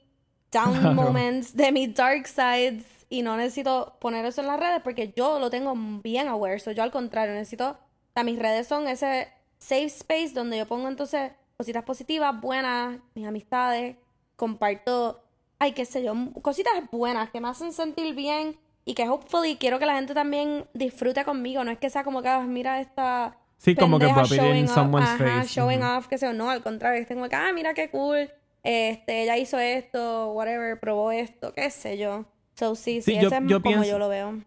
down 0.52 0.96
moments, 0.96 1.56
de 1.56 1.72
mis 1.72 1.94
dark 1.94 2.28
sides 2.28 2.86
y 3.10 3.22
no 3.22 3.38
necesito 3.38 3.98
poner 4.00 4.26
eso 4.26 4.42
en 4.42 4.48
las 4.48 4.60
redes 4.60 4.82
porque 4.84 5.14
yo 5.16 5.40
lo 5.40 5.50
tengo 5.50 5.74
bien 6.04 6.28
aware. 6.28 6.60
So, 6.60 6.72
yo 6.72 6.84
al 6.84 6.92
contrario, 6.92 7.34
necesito... 7.34 7.78
O 8.16 8.24
mis 8.24 8.38
redes 8.38 8.68
son 8.68 8.88
ese 8.88 9.30
safe 9.60 9.86
space 9.86 10.32
donde 10.34 10.58
yo 10.58 10.66
pongo 10.66 10.90
entonces 10.90 11.32
cositas 11.56 11.84
positivas, 11.84 12.40
buenas, 12.42 13.00
mis 13.16 13.26
amistades, 13.26 13.96
comparto 14.36 15.22
ay, 15.60 15.74
qué 15.74 15.86
sé 15.86 16.04
yo, 16.04 16.14
cositas 16.42 16.74
buenas 16.90 17.30
que 17.30 17.42
me 17.42 17.50
hacen 17.50 17.74
sentir 17.74 18.16
bien 18.16 18.58
y 18.90 18.96
que 18.96 19.08
hopefully 19.08 19.56
quiero 19.58 19.78
que 19.78 19.86
la 19.86 19.94
gente 19.96 20.16
también 20.16 20.66
disfrute 20.74 21.24
conmigo. 21.24 21.64
No 21.64 21.70
es 21.72 21.78
que 21.78 21.90
sea 21.92 22.04
como 22.04 22.24
que, 22.24 22.30
ah, 22.30 22.40
mira 22.42 22.82
esta. 22.82 23.38
Sí, 23.58 23.76
como 23.76 24.00
que 24.00 24.08
showing 24.08 24.56
in 24.56 24.68
someone's 24.68 25.10
ajá, 25.10 25.18
face. 25.42 25.48
showing 25.50 25.84
off, 25.84 26.08
qué 26.08 26.18
sé 26.18 26.26
yo. 26.26 26.34
No, 26.34 26.50
al 26.50 26.64
contrario, 26.64 27.02
es 27.02 27.08
como 27.08 27.30
que, 27.30 27.36
ah, 27.36 27.52
mira 27.54 27.74
qué 27.76 27.90
cool. 27.92 28.32
Este, 28.64 29.24
ella 29.24 29.38
hizo 29.38 29.60
esto, 29.60 30.32
whatever, 30.32 30.80
probó 30.80 31.12
esto, 31.12 31.54
qué 31.54 31.70
sé 31.70 31.98
yo. 31.98 32.26
So, 32.56 32.74
sí, 32.76 33.02
sí, 33.02 33.14
Sí, 33.14 33.22
yo- 33.22 33.28
ese 33.28 33.38
es 33.38 33.44
yo 33.48 33.62
como 33.62 33.76
pienso- 33.76 33.90
yo 33.90 34.00
lo 34.00 34.10
veo. 34.10 34.40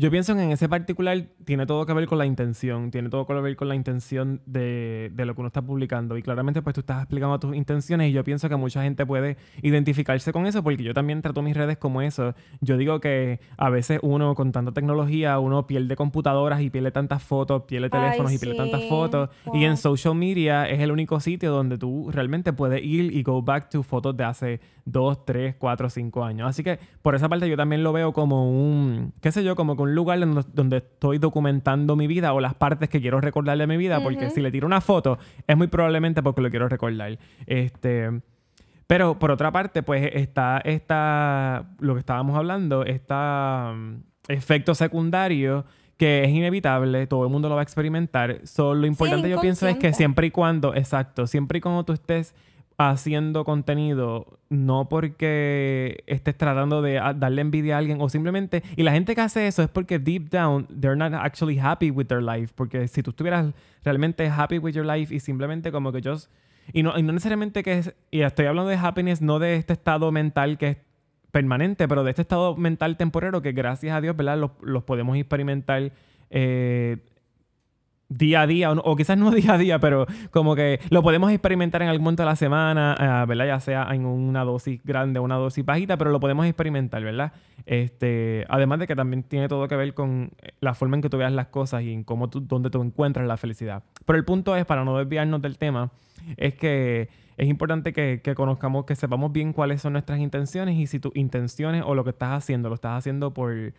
Yo 0.00 0.10
pienso 0.10 0.34
que 0.34 0.42
en 0.42 0.50
ese 0.50 0.66
particular 0.66 1.26
tiene 1.44 1.66
todo 1.66 1.84
que 1.84 1.92
ver 1.92 2.06
con 2.06 2.16
la 2.16 2.24
intención, 2.24 2.90
tiene 2.90 3.10
todo 3.10 3.26
que 3.26 3.34
ver 3.34 3.54
con 3.54 3.68
la 3.68 3.74
intención 3.74 4.40
de, 4.46 5.10
de 5.12 5.26
lo 5.26 5.34
que 5.34 5.42
uno 5.42 5.48
está 5.48 5.60
publicando. 5.60 6.16
Y 6.16 6.22
claramente 6.22 6.62
pues 6.62 6.72
tú 6.72 6.80
estás 6.80 7.02
explicando 7.02 7.38
tus 7.38 7.54
intenciones 7.54 8.08
y 8.08 8.12
yo 8.12 8.24
pienso 8.24 8.48
que 8.48 8.56
mucha 8.56 8.82
gente 8.82 9.04
puede 9.04 9.36
identificarse 9.60 10.32
con 10.32 10.46
eso 10.46 10.62
porque 10.62 10.82
yo 10.82 10.94
también 10.94 11.20
trato 11.20 11.42
mis 11.42 11.54
redes 11.54 11.76
como 11.76 12.00
eso. 12.00 12.34
Yo 12.62 12.78
digo 12.78 12.98
que 12.98 13.40
a 13.58 13.68
veces 13.68 14.00
uno 14.02 14.34
con 14.34 14.52
tanta 14.52 14.72
tecnología, 14.72 15.38
uno 15.38 15.66
pierde 15.66 15.96
computadoras 15.96 16.62
y 16.62 16.70
pierde 16.70 16.92
tantas 16.92 17.22
fotos, 17.22 17.64
pierde 17.64 17.90
Ay, 17.92 18.00
teléfonos 18.00 18.32
y 18.32 18.38
pierde 18.38 18.56
tantas 18.56 18.82
fotos. 18.88 19.28
Y 19.52 19.64
en 19.64 19.76
social 19.76 20.14
media 20.14 20.66
es 20.66 20.80
el 20.80 20.92
único 20.92 21.20
sitio 21.20 21.52
donde 21.52 21.76
tú 21.76 22.10
realmente 22.10 22.54
puedes 22.54 22.82
ir 22.82 23.14
y 23.14 23.22
go 23.22 23.42
back 23.42 23.68
to 23.68 23.82
fotos 23.82 24.16
de 24.16 24.24
hace 24.24 24.60
2, 24.90 25.24
3, 25.24 25.54
4, 25.58 25.90
5 25.90 26.24
años. 26.24 26.48
Así 26.48 26.62
que 26.62 26.78
por 27.02 27.14
esa 27.14 27.28
parte 27.28 27.48
yo 27.48 27.56
también 27.56 27.82
lo 27.82 27.92
veo 27.92 28.12
como 28.12 28.50
un, 28.50 29.12
qué 29.20 29.32
sé 29.32 29.44
yo, 29.44 29.56
como 29.56 29.76
que 29.76 29.82
un 29.82 29.94
lugar 29.94 30.20
donde, 30.20 30.42
donde 30.52 30.76
estoy 30.78 31.18
documentando 31.18 31.96
mi 31.96 32.06
vida 32.06 32.32
o 32.32 32.40
las 32.40 32.54
partes 32.54 32.88
que 32.88 33.00
quiero 33.00 33.20
recordar 33.20 33.58
de 33.58 33.66
mi 33.66 33.76
vida, 33.76 34.02
porque 34.02 34.30
si 34.30 34.40
le 34.40 34.50
tiro 34.50 34.66
una 34.66 34.80
foto 34.80 35.18
es 35.46 35.56
muy 35.56 35.66
probablemente 35.66 36.22
porque 36.22 36.40
lo 36.40 36.50
quiero 36.50 36.68
recordar. 36.68 37.18
Este, 37.46 38.10
pero 38.86 39.18
por 39.18 39.30
otra 39.30 39.52
parte, 39.52 39.82
pues 39.82 40.10
está 40.14 40.60
esta, 40.64 41.70
lo 41.78 41.94
que 41.94 42.00
estábamos 42.00 42.36
hablando, 42.36 42.84
está 42.84 43.72
efecto 44.28 44.74
secundario 44.74 45.64
que 45.96 46.24
es 46.24 46.30
inevitable, 46.30 47.06
todo 47.06 47.24
el 47.24 47.30
mundo 47.30 47.50
lo 47.50 47.56
va 47.56 47.60
a 47.60 47.62
experimentar. 47.62 48.40
So, 48.44 48.74
lo 48.74 48.86
importante 48.86 49.28
yo 49.28 49.38
pienso 49.38 49.68
es 49.68 49.76
que 49.76 49.92
siempre 49.92 50.28
y 50.28 50.30
cuando, 50.30 50.74
exacto, 50.74 51.26
siempre 51.26 51.58
y 51.58 51.60
cuando 51.60 51.84
tú 51.84 51.92
estés 51.92 52.34
haciendo 52.88 53.44
contenido, 53.44 54.38
no 54.48 54.88
porque 54.88 56.02
estés 56.06 56.34
tratando 56.36 56.80
de 56.80 56.98
ah, 56.98 57.12
darle 57.12 57.42
envidia 57.42 57.74
a 57.74 57.78
alguien 57.78 58.00
o 58.00 58.08
simplemente, 58.08 58.62
y 58.74 58.82
la 58.84 58.92
gente 58.92 59.14
que 59.14 59.20
hace 59.20 59.46
eso 59.46 59.62
es 59.62 59.68
porque 59.68 59.98
deep 59.98 60.30
down 60.30 60.66
they're 60.68 60.96
not 60.96 61.12
actually 61.12 61.58
happy 61.58 61.90
with 61.90 62.06
their 62.06 62.22
life, 62.22 62.54
porque 62.54 62.88
si 62.88 63.02
tú 63.02 63.10
estuvieras 63.10 63.52
realmente 63.84 64.26
happy 64.28 64.58
with 64.58 64.72
your 64.72 64.86
life 64.86 65.14
y 65.14 65.20
simplemente 65.20 65.70
como 65.70 65.92
que 65.92 66.00
yo 66.00 66.16
y 66.72 66.82
no, 66.82 66.98
y 66.98 67.02
no 67.02 67.12
necesariamente 67.12 67.62
que 67.62 67.78
es, 67.78 67.94
y 68.10 68.22
estoy 68.22 68.46
hablando 68.46 68.70
de 68.70 68.76
happiness, 68.76 69.20
no 69.20 69.38
de 69.38 69.56
este 69.56 69.74
estado 69.74 70.10
mental 70.10 70.56
que 70.56 70.68
es 70.68 70.76
permanente, 71.32 71.86
pero 71.86 72.02
de 72.02 72.10
este 72.10 72.22
estado 72.22 72.56
mental 72.56 72.96
temporero 72.96 73.42
que 73.42 73.52
gracias 73.52 73.94
a 73.94 74.00
Dios, 74.00 74.16
¿verdad? 74.16 74.38
Los, 74.38 74.52
los 74.62 74.84
podemos 74.84 75.18
experimentar 75.18 75.92
eh, 76.30 76.96
día 78.10 78.42
a 78.42 78.46
día, 78.46 78.72
o, 78.72 78.96
quizás 78.96 79.16
no 79.16 79.30
día 79.30 79.54
a 79.54 79.58
día, 79.58 79.78
pero 79.78 80.06
como 80.30 80.54
que 80.54 80.80
lo 80.90 81.02
podemos 81.02 81.30
experimentar 81.30 81.80
en 81.82 81.88
algún 81.88 82.04
momento 82.04 82.22
de 82.24 82.28
la 82.28 82.36
semana, 82.36 82.94
ah, 82.98 83.24
¿verdad? 83.24 83.46
Ya 83.46 83.60
sea 83.60 83.88
en 83.92 84.04
una 84.04 84.44
dosis 84.44 84.82
grande 84.84 85.18
o 85.18 85.22
una 85.22 85.36
dosis 85.36 85.64
bajita, 85.64 85.96
pero 85.96 86.10
lo 86.10 86.20
podemos 86.20 86.44
experimentar, 86.44 87.02
¿verdad? 87.02 87.32
Este, 87.64 88.44
además 88.48 88.80
de 88.80 88.86
que 88.86 88.96
también 88.96 89.22
tiene 89.22 89.48
todo 89.48 89.66
que 89.68 89.76
ver 89.76 89.94
con 89.94 90.32
eh, 90.42 90.50
la 90.60 90.74
forma 90.74 90.96
en 90.96 91.02
que 91.02 91.08
tú 91.08 91.16
veas 91.16 91.32
las 91.32 91.46
cosas 91.46 91.82
y 91.82 91.92
en 91.92 92.04
cómo 92.04 92.28
tú, 92.28 92.40
dónde 92.40 92.68
tú 92.68 92.82
encuentras 92.82 93.26
la 93.26 93.36
felicidad. 93.36 93.84
Pero 94.04 94.18
el 94.18 94.24
punto 94.24 94.56
es, 94.56 94.66
para 94.66 94.84
no 94.84 94.98
desviarnos 94.98 95.40
del 95.40 95.56
tema, 95.56 95.90
es 96.36 96.54
que 96.54 97.08
es 97.36 97.48
importante 97.48 97.92
que, 97.92 98.20
que 98.22 98.34
conozcamos, 98.34 98.84
que 98.84 98.96
sepamos 98.96 99.32
bien 99.32 99.52
cuáles 99.52 99.80
son 99.80 99.92
nuestras 99.92 100.18
intenciones 100.18 100.76
y 100.76 100.86
si 100.86 100.98
tus 100.98 101.14
intenciones 101.14 101.84
o 101.86 101.94
lo 101.94 102.04
que 102.04 102.10
estás 102.10 102.32
haciendo, 102.32 102.68
lo 102.68 102.74
estás 102.74 102.98
haciendo 102.98 103.32
por, 103.32 103.72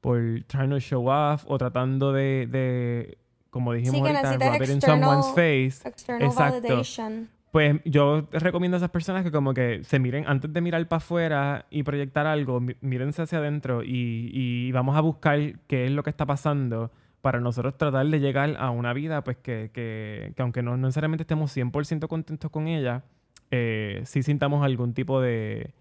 por 0.00 0.20
trying 0.46 0.70
to 0.70 0.78
show 0.78 1.08
off 1.08 1.44
o 1.48 1.56
tratando 1.58 2.12
de 2.12 3.18
como 3.50 3.72
dijimos 3.72 4.00
Sí, 4.00 4.16
ahorita, 4.16 4.52
rub 4.52 4.62
it 4.62 4.70
in 4.70 4.80
someone's 4.80 5.28
face. 5.34 5.88
Exacto. 5.88 6.34
validation. 6.36 7.28
Pues 7.50 7.80
yo 7.84 8.28
recomiendo 8.30 8.76
a 8.76 8.78
esas 8.78 8.90
personas 8.90 9.24
que 9.24 9.32
como 9.32 9.52
que 9.54 9.82
se 9.82 9.98
miren, 9.98 10.24
antes 10.28 10.52
de 10.52 10.60
mirar 10.60 10.86
para 10.86 10.98
afuera 10.98 11.66
y 11.68 11.82
proyectar 11.82 12.26
algo, 12.26 12.60
mírense 12.80 13.22
hacia 13.22 13.38
adentro 13.38 13.82
y, 13.82 14.30
y 14.32 14.70
vamos 14.70 14.96
a 14.96 15.00
buscar 15.00 15.58
qué 15.66 15.86
es 15.86 15.90
lo 15.90 16.04
que 16.04 16.10
está 16.10 16.26
pasando 16.26 16.92
para 17.22 17.40
nosotros 17.40 17.76
tratar 17.76 18.06
de 18.06 18.20
llegar 18.20 18.56
a 18.58 18.70
una 18.70 18.92
vida 18.92 19.22
pues 19.24 19.36
que, 19.36 19.70
que, 19.72 20.32
que 20.36 20.42
aunque 20.42 20.62
no, 20.62 20.76
no 20.76 20.86
necesariamente 20.86 21.22
estemos 21.22 21.54
100% 21.56 22.06
contentos 22.06 22.50
con 22.50 22.68
ella, 22.68 23.02
eh, 23.50 24.02
sí 24.04 24.22
sintamos 24.22 24.64
algún 24.64 24.94
tipo 24.94 25.20
de, 25.20 25.74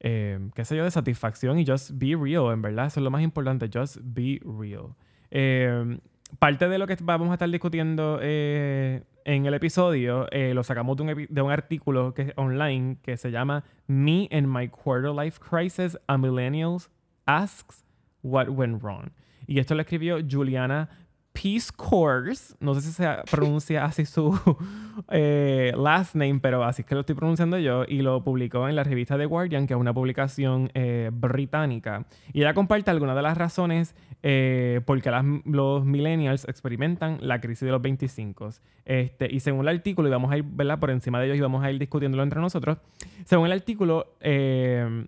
eh, 0.00 0.40
qué 0.54 0.64
sé 0.64 0.76
yo, 0.76 0.84
de 0.84 0.90
satisfacción 0.90 1.58
y 1.58 1.66
just 1.66 1.90
be 1.94 2.16
real, 2.16 2.52
en 2.52 2.62
verdad, 2.62 2.86
eso 2.86 3.00
es 3.00 3.04
lo 3.04 3.10
más 3.10 3.22
importante, 3.22 3.68
just 3.72 3.98
be 4.02 4.40
real. 4.44 4.94
Eh, 5.30 5.98
parte 6.38 6.68
de 6.68 6.78
lo 6.78 6.86
que 6.86 6.96
vamos 7.02 7.30
a 7.30 7.34
estar 7.34 7.50
discutiendo 7.50 8.18
eh, 8.20 9.02
en 9.24 9.46
el 9.46 9.54
episodio 9.54 10.26
eh, 10.30 10.52
lo 10.54 10.64
sacamos 10.64 10.96
de 10.96 11.42
un, 11.42 11.50
artículo 11.50 12.14
que 12.14 12.32
online 12.36 12.98
que 13.02 13.16
se 13.16 13.30
llama 13.30 13.64
Me 13.86 14.28
and 14.32 14.46
My 14.46 14.68
Quarter 14.68 15.12
Life 15.12 15.40
Crisis, 15.40 15.98
a 16.06 16.18
Millennials 16.18 16.90
Asks 17.26 17.84
What 18.22 18.48
Went 18.48 18.82
Wrong. 18.82 19.10
Y 19.46 19.58
esto 19.58 19.74
lo 19.74 19.82
escribió 19.82 20.18
Juliana 20.28 20.88
Peace 21.32 21.72
Course, 21.74 22.54
no 22.60 22.74
sé 22.74 22.82
si 22.82 22.92
se 22.92 23.08
pronuncia 23.30 23.84
así 23.84 24.04
su 24.04 24.38
eh, 25.10 25.72
last 25.76 26.14
name, 26.14 26.40
pero 26.40 26.62
así 26.64 26.82
es 26.82 26.86
que 26.86 26.94
lo 26.94 27.00
estoy 27.00 27.14
pronunciando 27.14 27.58
yo, 27.58 27.84
y 27.88 28.02
lo 28.02 28.22
publicó 28.22 28.68
en 28.68 28.76
la 28.76 28.84
revista 28.84 29.16
The 29.16 29.26
Guardian, 29.26 29.66
que 29.66 29.74
es 29.74 29.80
una 29.80 29.94
publicación 29.94 30.70
eh, 30.74 31.10
británica. 31.12 32.06
Y 32.32 32.40
ella 32.40 32.54
comparte 32.54 32.90
algunas 32.90 33.16
de 33.16 33.22
las 33.22 33.36
razones 33.36 33.94
eh, 34.22 34.80
por 34.84 35.00
qué 35.00 35.10
los 35.46 35.84
millennials 35.84 36.44
experimentan 36.48 37.18
la 37.20 37.40
crisis 37.40 37.66
de 37.66 37.72
los 37.72 37.82
25. 37.82 38.50
Este, 38.84 39.32
y 39.32 39.40
según 39.40 39.62
el 39.62 39.76
artículo, 39.76 40.08
y 40.08 40.10
vamos 40.10 40.30
a 40.30 40.36
ir 40.36 40.44
¿verdad? 40.44 40.78
por 40.78 40.90
encima 40.90 41.18
de 41.18 41.26
ellos 41.26 41.38
y 41.38 41.40
vamos 41.40 41.64
a 41.64 41.70
ir 41.70 41.78
discutiéndolo 41.78 42.22
entre 42.22 42.40
nosotros, 42.40 42.78
según 43.24 43.46
el 43.46 43.52
artículo, 43.52 44.14
eh, 44.20 45.06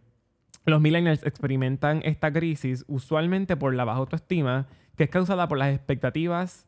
los 0.66 0.80
millennials 0.80 1.24
experimentan 1.24 2.00
esta 2.04 2.32
crisis 2.32 2.84
usualmente 2.88 3.56
por 3.56 3.74
la 3.74 3.84
baja 3.84 3.98
autoestima, 3.98 4.66
que 4.96 5.04
es 5.04 5.10
causada 5.10 5.48
por 5.48 5.58
las 5.58 5.74
expectativas 5.74 6.66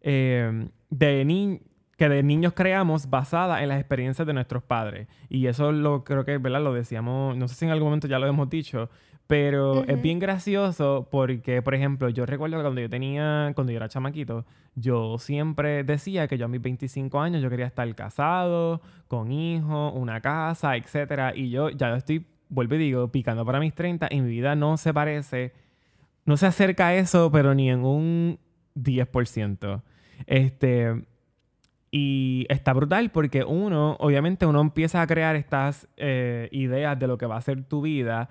eh, 0.00 0.68
de 0.90 1.24
ni- 1.24 1.60
que 1.96 2.08
de 2.08 2.22
niños 2.22 2.52
creamos 2.54 3.10
basada 3.10 3.60
en 3.62 3.68
las 3.70 3.80
experiencias 3.80 4.24
de 4.26 4.32
nuestros 4.32 4.62
padres. 4.62 5.08
Y 5.28 5.46
eso 5.46 5.72
lo 5.72 6.04
creo 6.04 6.24
que, 6.24 6.38
¿verdad? 6.38 6.62
Lo 6.62 6.72
decíamos, 6.72 7.36
no 7.36 7.48
sé 7.48 7.56
si 7.56 7.64
en 7.64 7.72
algún 7.72 7.88
momento 7.88 8.06
ya 8.06 8.20
lo 8.20 8.28
hemos 8.28 8.48
dicho, 8.48 8.88
pero 9.26 9.82
es 9.90 10.00
bien 10.00 10.20
gracioso 10.20 11.08
porque, 11.10 11.60
por 11.60 11.74
ejemplo, 11.74 12.08
yo 12.08 12.24
recuerdo 12.24 12.56
que 12.58 12.62
cuando 12.62 12.80
yo 12.80 12.88
tenía, 12.88 13.50
cuando 13.56 13.72
yo 13.72 13.76
era 13.78 13.88
chamaquito, 13.88 14.46
yo 14.76 15.18
siempre 15.18 15.82
decía 15.82 16.28
que 16.28 16.38
yo 16.38 16.44
a 16.44 16.48
mis 16.48 16.62
25 16.62 17.20
años 17.20 17.42
yo 17.42 17.50
quería 17.50 17.66
estar 17.66 17.92
casado, 17.96 18.80
con 19.08 19.32
hijos, 19.32 19.92
una 19.96 20.20
casa, 20.20 20.76
etcétera. 20.76 21.32
Y 21.34 21.50
yo 21.50 21.68
ya 21.70 21.94
estoy, 21.96 22.24
vuelvo 22.48 22.76
y 22.76 22.78
digo, 22.78 23.08
picando 23.10 23.44
para 23.44 23.58
mis 23.58 23.74
30 23.74 24.06
y 24.10 24.20
mi 24.20 24.30
vida 24.30 24.54
no 24.54 24.76
se 24.76 24.94
parece, 24.94 25.52
no 26.28 26.36
se 26.36 26.44
acerca 26.44 26.88
a 26.88 26.94
eso, 26.94 27.32
pero 27.32 27.54
ni 27.54 27.70
en 27.70 27.86
un 27.86 28.38
10%. 28.76 29.82
Este, 30.26 31.06
y 31.90 32.44
está 32.50 32.74
brutal 32.74 33.10
porque 33.10 33.44
uno, 33.44 33.96
obviamente 33.98 34.44
uno 34.44 34.60
empieza 34.60 35.00
a 35.00 35.06
crear 35.06 35.36
estas 35.36 35.88
eh, 35.96 36.50
ideas 36.52 36.98
de 36.98 37.06
lo 37.06 37.16
que 37.16 37.24
va 37.24 37.38
a 37.38 37.40
ser 37.40 37.64
tu 37.64 37.80
vida 37.80 38.28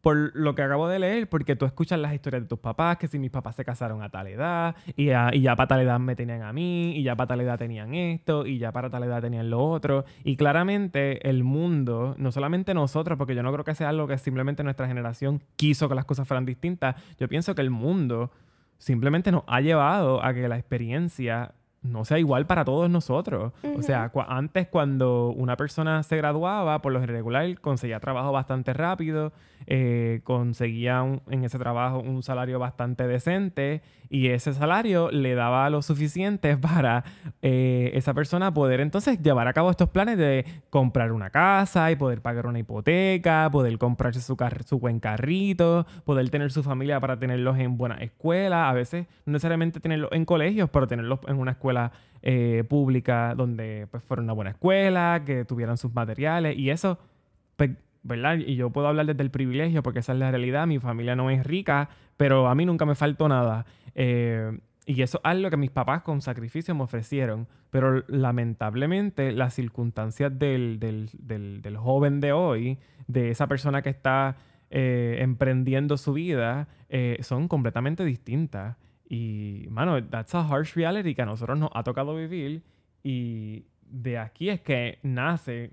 por 0.00 0.34
lo 0.34 0.54
que 0.54 0.62
acabo 0.62 0.88
de 0.88 0.98
leer, 0.98 1.28
porque 1.28 1.56
tú 1.56 1.66
escuchas 1.66 1.98
las 1.98 2.14
historias 2.14 2.42
de 2.42 2.48
tus 2.48 2.58
papás, 2.58 2.98
que 2.98 3.08
si 3.08 3.18
mis 3.18 3.30
papás 3.30 3.56
se 3.56 3.64
casaron 3.64 4.02
a 4.02 4.10
tal 4.10 4.28
edad, 4.28 4.76
y 4.96 5.06
ya, 5.06 5.30
y 5.32 5.40
ya 5.40 5.56
para 5.56 5.68
tal 5.68 5.80
edad 5.80 5.98
me 5.98 6.14
tenían 6.14 6.42
a 6.42 6.52
mí, 6.52 6.96
y 6.96 7.02
ya 7.02 7.16
para 7.16 7.28
tal 7.28 7.40
edad 7.40 7.58
tenían 7.58 7.94
esto, 7.94 8.46
y 8.46 8.58
ya 8.58 8.72
para 8.72 8.90
tal 8.90 9.02
edad 9.02 9.20
tenían 9.20 9.50
lo 9.50 9.64
otro. 9.64 10.04
Y 10.24 10.36
claramente 10.36 11.28
el 11.28 11.42
mundo, 11.44 12.14
no 12.18 12.30
solamente 12.32 12.74
nosotros, 12.74 13.18
porque 13.18 13.34
yo 13.34 13.42
no 13.42 13.52
creo 13.52 13.64
que 13.64 13.74
sea 13.74 13.88
algo 13.88 14.06
que 14.06 14.18
simplemente 14.18 14.62
nuestra 14.62 14.86
generación 14.86 15.42
quiso 15.56 15.88
que 15.88 15.94
las 15.94 16.04
cosas 16.04 16.28
fueran 16.28 16.46
distintas, 16.46 16.96
yo 17.18 17.28
pienso 17.28 17.54
que 17.54 17.62
el 17.62 17.70
mundo 17.70 18.30
simplemente 18.78 19.32
nos 19.32 19.42
ha 19.48 19.60
llevado 19.60 20.24
a 20.24 20.32
que 20.32 20.48
la 20.48 20.56
experiencia 20.56 21.52
no 21.88 22.04
sea 22.04 22.18
igual 22.18 22.46
para 22.46 22.64
todos 22.64 22.88
nosotros. 22.90 23.52
O 23.76 23.82
sea, 23.82 24.10
antes 24.28 24.68
cuando 24.68 25.30
una 25.30 25.56
persona 25.56 26.02
se 26.02 26.16
graduaba, 26.16 26.80
por 26.82 26.92
lo 26.92 27.04
regular 27.04 27.58
conseguía 27.60 28.00
trabajo 28.00 28.30
bastante 28.32 28.72
rápido, 28.72 29.32
eh, 29.66 30.20
conseguía 30.24 31.02
un- 31.02 31.20
en 31.30 31.44
ese 31.44 31.58
trabajo 31.58 31.98
un 32.00 32.22
salario 32.22 32.58
bastante 32.58 33.06
decente 33.06 33.82
y 34.08 34.28
ese 34.28 34.54
salario 34.54 35.10
le 35.10 35.34
daba 35.34 35.68
lo 35.68 35.82
suficiente 35.82 36.56
para 36.56 37.04
eh, 37.42 37.90
esa 37.94 38.14
persona 38.14 38.52
poder 38.54 38.80
entonces 38.80 39.20
llevar 39.22 39.48
a 39.48 39.52
cabo 39.52 39.70
estos 39.70 39.88
planes 39.90 40.16
de 40.16 40.44
comprar 40.70 41.12
una 41.12 41.30
casa 41.30 41.90
y 41.90 41.96
poder 41.96 42.22
pagar 42.22 42.46
una 42.46 42.58
hipoteca, 42.58 43.48
poder 43.50 43.76
comprarse 43.78 44.20
su, 44.20 44.36
car- 44.36 44.62
su 44.64 44.78
buen 44.78 45.00
carrito, 45.00 45.86
poder 46.04 46.30
tener 46.30 46.50
su 46.52 46.62
familia 46.62 47.00
para 47.00 47.18
tenerlos 47.18 47.58
en 47.58 47.76
buenas 47.76 48.00
escuelas, 48.00 48.70
a 48.70 48.72
veces 48.72 49.06
no 49.26 49.32
necesariamente 49.34 49.80
tenerlos 49.80 50.10
en 50.12 50.24
colegios, 50.24 50.70
pero 50.70 50.86
tenerlos 50.86 51.18
en 51.26 51.38
una 51.38 51.52
escuela 51.52 51.77
eh, 52.20 52.64
pública 52.68 53.34
donde 53.36 53.86
pues 53.90 54.02
fuera 54.02 54.22
una 54.22 54.32
buena 54.32 54.50
escuela, 54.50 55.22
que 55.24 55.44
tuvieran 55.44 55.76
sus 55.76 55.94
materiales 55.94 56.56
y 56.58 56.70
eso 56.70 56.98
pues, 57.56 57.70
¿verdad? 58.02 58.38
Y 58.38 58.56
yo 58.56 58.70
puedo 58.70 58.88
hablar 58.88 59.06
desde 59.06 59.22
el 59.22 59.30
privilegio 59.30 59.82
porque 59.82 60.00
esa 60.00 60.12
es 60.12 60.18
la 60.18 60.30
realidad, 60.30 60.66
mi 60.66 60.78
familia 60.78 61.14
no 61.14 61.30
es 61.30 61.44
rica, 61.44 61.90
pero 62.16 62.48
a 62.48 62.54
mí 62.54 62.64
nunca 62.66 62.86
me 62.86 62.94
faltó 62.94 63.28
nada. 63.28 63.66
Eh, 63.94 64.58
y 64.86 65.02
eso 65.02 65.18
es 65.18 65.24
algo 65.24 65.50
que 65.50 65.56
mis 65.56 65.70
papás 65.70 66.02
con 66.02 66.20
sacrificio 66.20 66.74
me 66.74 66.82
ofrecieron, 66.82 67.46
pero 67.70 68.04
lamentablemente 68.08 69.32
las 69.32 69.54
circunstancias 69.54 70.36
del, 70.38 70.78
del, 70.80 71.10
del, 71.62 71.76
joven 71.76 72.20
de 72.20 72.32
hoy, 72.32 72.78
de 73.06 73.30
esa 73.30 73.46
persona 73.46 73.82
que 73.82 73.90
está 73.90 74.36
eh, 74.70 75.18
emprendiendo 75.20 75.96
su 75.98 76.14
vida, 76.14 76.68
son 77.20 77.48
completamente 77.48 78.04
distintas. 78.04 78.76
Y, 79.08 79.66
mano, 79.70 80.04
that's 80.04 80.34
a 80.34 80.40
harsh 80.40 80.74
reality 80.74 81.14
que 81.14 81.22
a 81.22 81.26
nosotros 81.26 81.58
nos 81.58 81.70
ha 81.72 81.82
tocado 81.82 82.14
vivir. 82.14 82.62
Y 83.02 83.64
de 83.82 84.18
aquí 84.18 84.50
es 84.50 84.60
que 84.60 84.98
nace 85.02 85.72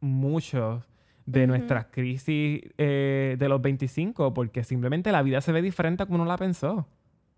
muchos 0.00 0.84
de 1.26 1.46
nuestras 1.46 1.86
crisis 1.86 2.62
eh, 2.78 3.36
de 3.38 3.48
los 3.48 3.62
25, 3.62 4.34
porque 4.34 4.64
simplemente 4.64 5.12
la 5.12 5.22
vida 5.22 5.40
se 5.40 5.52
ve 5.52 5.62
diferente 5.62 6.02
a 6.02 6.06
como 6.06 6.16
uno 6.16 6.24
la 6.24 6.36
pensó. 6.36 6.86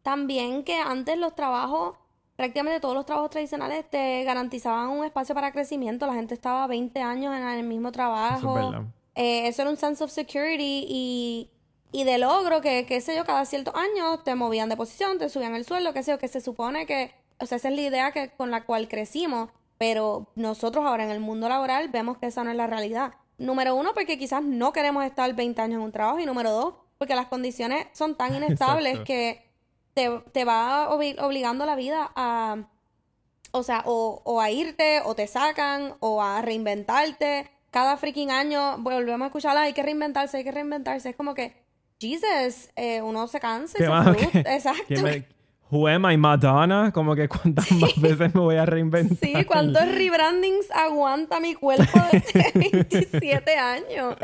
También 0.03 0.65
que 0.65 0.79
antes 0.81 1.19
los 1.19 1.35
trabajos, 1.35 1.97
prácticamente 2.37 2.81
todos 2.81 2.95
los 2.95 3.05
trabajos 3.05 3.31
tradicionales 3.31 3.89
te 3.89 4.25
garantizaban 4.25 4.89
un 4.89 5.05
espacio 5.05 5.35
para 5.35 5.53
crecimiento. 5.53 6.07
La 6.07 6.15
gente 6.15 6.35
estaba 6.35 6.67
20 6.67 7.01
años 7.03 7.37
en 7.37 7.43
el 7.43 7.67
mismo 7.67 7.93
trabajo. 7.93 8.37
Eso, 8.37 8.59
es 8.59 8.73
verdad. 8.73 8.87
Eh, 9.15 9.49
eso 9.49 9.63
era 9.63 9.71
un 9.71 9.77
sense 9.77 10.03
of 10.03 10.11
security 10.11 10.87
y 10.89 11.51
y 11.95 12.03
de 12.03 12.19
logro 12.19 12.61
que, 12.61 12.87
qué 12.87 13.01
sé 13.01 13.15
yo, 13.15 13.25
cada 13.25 13.45
ciertos 13.45 13.73
años 13.77 14.25
te 14.25 14.35
movían 14.35 14.69
de 14.69 14.77
posición, 14.77 15.17
te 15.17 15.29
subían 15.29 15.55
el 15.55 15.65
sueldo, 15.65 15.93
qué 15.93 16.03
sé 16.03 16.11
yo, 16.11 16.19
que 16.19 16.27
se 16.27 16.41
supone 16.41 16.87
que, 16.87 17.15
o 17.39 17.47
sea, 17.47 17.55
esa 17.55 17.69
es 17.69 17.77
la 17.77 17.83
idea 17.83 18.11
que, 18.11 18.31
con 18.31 18.51
la 18.51 18.65
cual 18.65 18.89
crecimos, 18.89 19.51
pero 19.79 20.27
nosotros 20.35 20.85
ahora 20.85 21.05
en 21.05 21.13
el 21.13 21.21
mundo 21.21 21.49
laboral 21.49 21.91
vemos 21.91 22.19
que 22.19 22.27
esa 22.27 22.43
no 22.43 22.51
es 22.51 22.57
la 22.57 22.67
realidad. 22.67 23.15
Número 23.39 23.77
uno, 23.77 23.93
porque 23.95 24.19
quizás 24.19 24.43
no 24.43 24.73
queremos 24.73 25.05
estar 25.05 25.33
20 25.33 25.63
años 25.63 25.77
en 25.77 25.83
un 25.83 25.93
trabajo, 25.93 26.19
y 26.19 26.27
número 26.27 26.51
dos, 26.51 26.75
porque 26.99 27.15
las 27.15 27.27
condiciones 27.27 27.87
son 27.93 28.17
tan 28.17 28.35
inestables 28.43 28.99
que 29.05 29.49
te, 29.95 30.11
te, 30.33 30.45
va 30.45 30.89
obligando 30.91 31.65
la 31.65 31.77
vida 31.77 32.11
a, 32.17 32.57
o 33.53 33.63
sea, 33.63 33.85
o, 33.87 34.21
o 34.25 34.41
a 34.41 34.51
irte, 34.51 35.01
o 35.05 35.15
te 35.15 35.29
sacan, 35.29 35.95
o 36.01 36.21
a 36.21 36.43
reinventarte. 36.43 37.53
Cada 37.71 37.97
freaking 37.97 38.33
año 38.33 38.79
volvemos 38.79 39.27
a 39.27 39.27
escucharla, 39.27 39.63
hay 39.63 39.75
que 39.75 39.85
reinventarse, 39.85 40.39
hay 40.39 40.45
que 40.45 40.51
reinventarse. 40.51 41.11
Es 41.11 41.17
como 41.17 41.35
que 41.35 41.63
Jesus, 42.01 42.71
eh, 42.77 43.03
uno 43.03 43.27
se 43.29 43.41
cansa 43.41 43.79
y 43.79 43.83
se 43.83 44.39
Exacto. 44.55 44.95
Who 45.71 45.89
am 45.89 46.09
I, 46.09 46.17
Madonna? 46.17 46.93
Como 46.93 47.17
que 47.17 47.29
cuántas 47.29 47.71
más 47.81 48.01
veces 48.01 48.35
me 48.35 48.41
voy 48.41 48.57
a 48.57 48.67
reinventar. 48.67 49.19
Sí, 49.19 49.45
¿cuántos 49.45 49.83
rebrandings 49.93 50.71
aguanta 50.71 51.41
mi 51.41 51.55
cuerpo 51.55 51.99
de 52.33 52.53
27 52.55 53.57
años? 53.57 54.15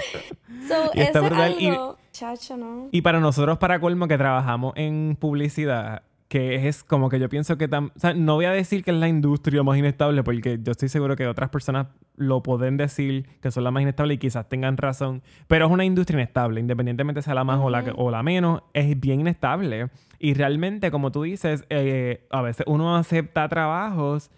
So, 0.69 0.91
y 0.95 1.01
es 1.01 1.17
algo... 1.17 1.59
Y, 1.59 1.73
Chacho, 2.13 2.57
¿no? 2.57 2.89
Y 2.91 3.03
para 3.03 3.21
nosotros, 3.21 3.59
para 3.59 3.81
colmo, 3.81 4.09
que 4.09 4.19
trabajamos 4.19 4.75
en 4.77 5.17
publicidad, 5.19 6.03
que 6.31 6.69
es 6.69 6.85
como 6.85 7.09
que 7.09 7.19
yo 7.19 7.29
pienso 7.29 7.59
que 7.59 7.65
o 7.65 7.91
sea, 7.97 8.15
no 8.15 8.37
voy 8.37 8.45
a 8.45 8.53
decir 8.53 8.85
que 8.85 8.93
es 8.93 8.97
la 8.97 9.09
industria 9.09 9.65
más 9.65 9.77
inestable 9.77 10.23
porque 10.23 10.61
yo 10.63 10.71
estoy 10.71 10.89
seguro 10.89 11.17
que 11.17 11.27
otras 11.27 11.51
personas 11.51 11.89
lo 12.15 12.41
pueden 12.41 12.77
decir 12.77 13.27
que 13.43 13.51
son 13.51 13.65
las 13.65 13.73
más 13.73 13.83
inestables 13.83 14.15
y 14.15 14.19
quizás 14.19 14.49
tengan 14.49 14.77
razón, 14.77 15.25
pero 15.49 15.67
es 15.67 15.73
una 15.73 15.85
industria 15.85 16.21
inestable, 16.21 16.61
independientemente 16.61 17.21
sea 17.21 17.35
la 17.35 17.43
más 17.43 17.59
o, 17.59 17.69
la, 17.69 17.85
o 17.97 18.13
la 18.13 18.23
menos, 18.23 18.63
es 18.75 18.99
bien 19.01 19.23
inestable. 19.23 19.89
Y 20.21 20.35
realmente 20.35 20.93
como 20.93 21.11
tú 21.11 21.25
dices, 21.25 21.65
eh, 21.69 22.29
a 22.31 22.43
veces 22.43 22.65
uno 22.69 22.97
acepta 22.97 23.49
trabajos 23.49 24.31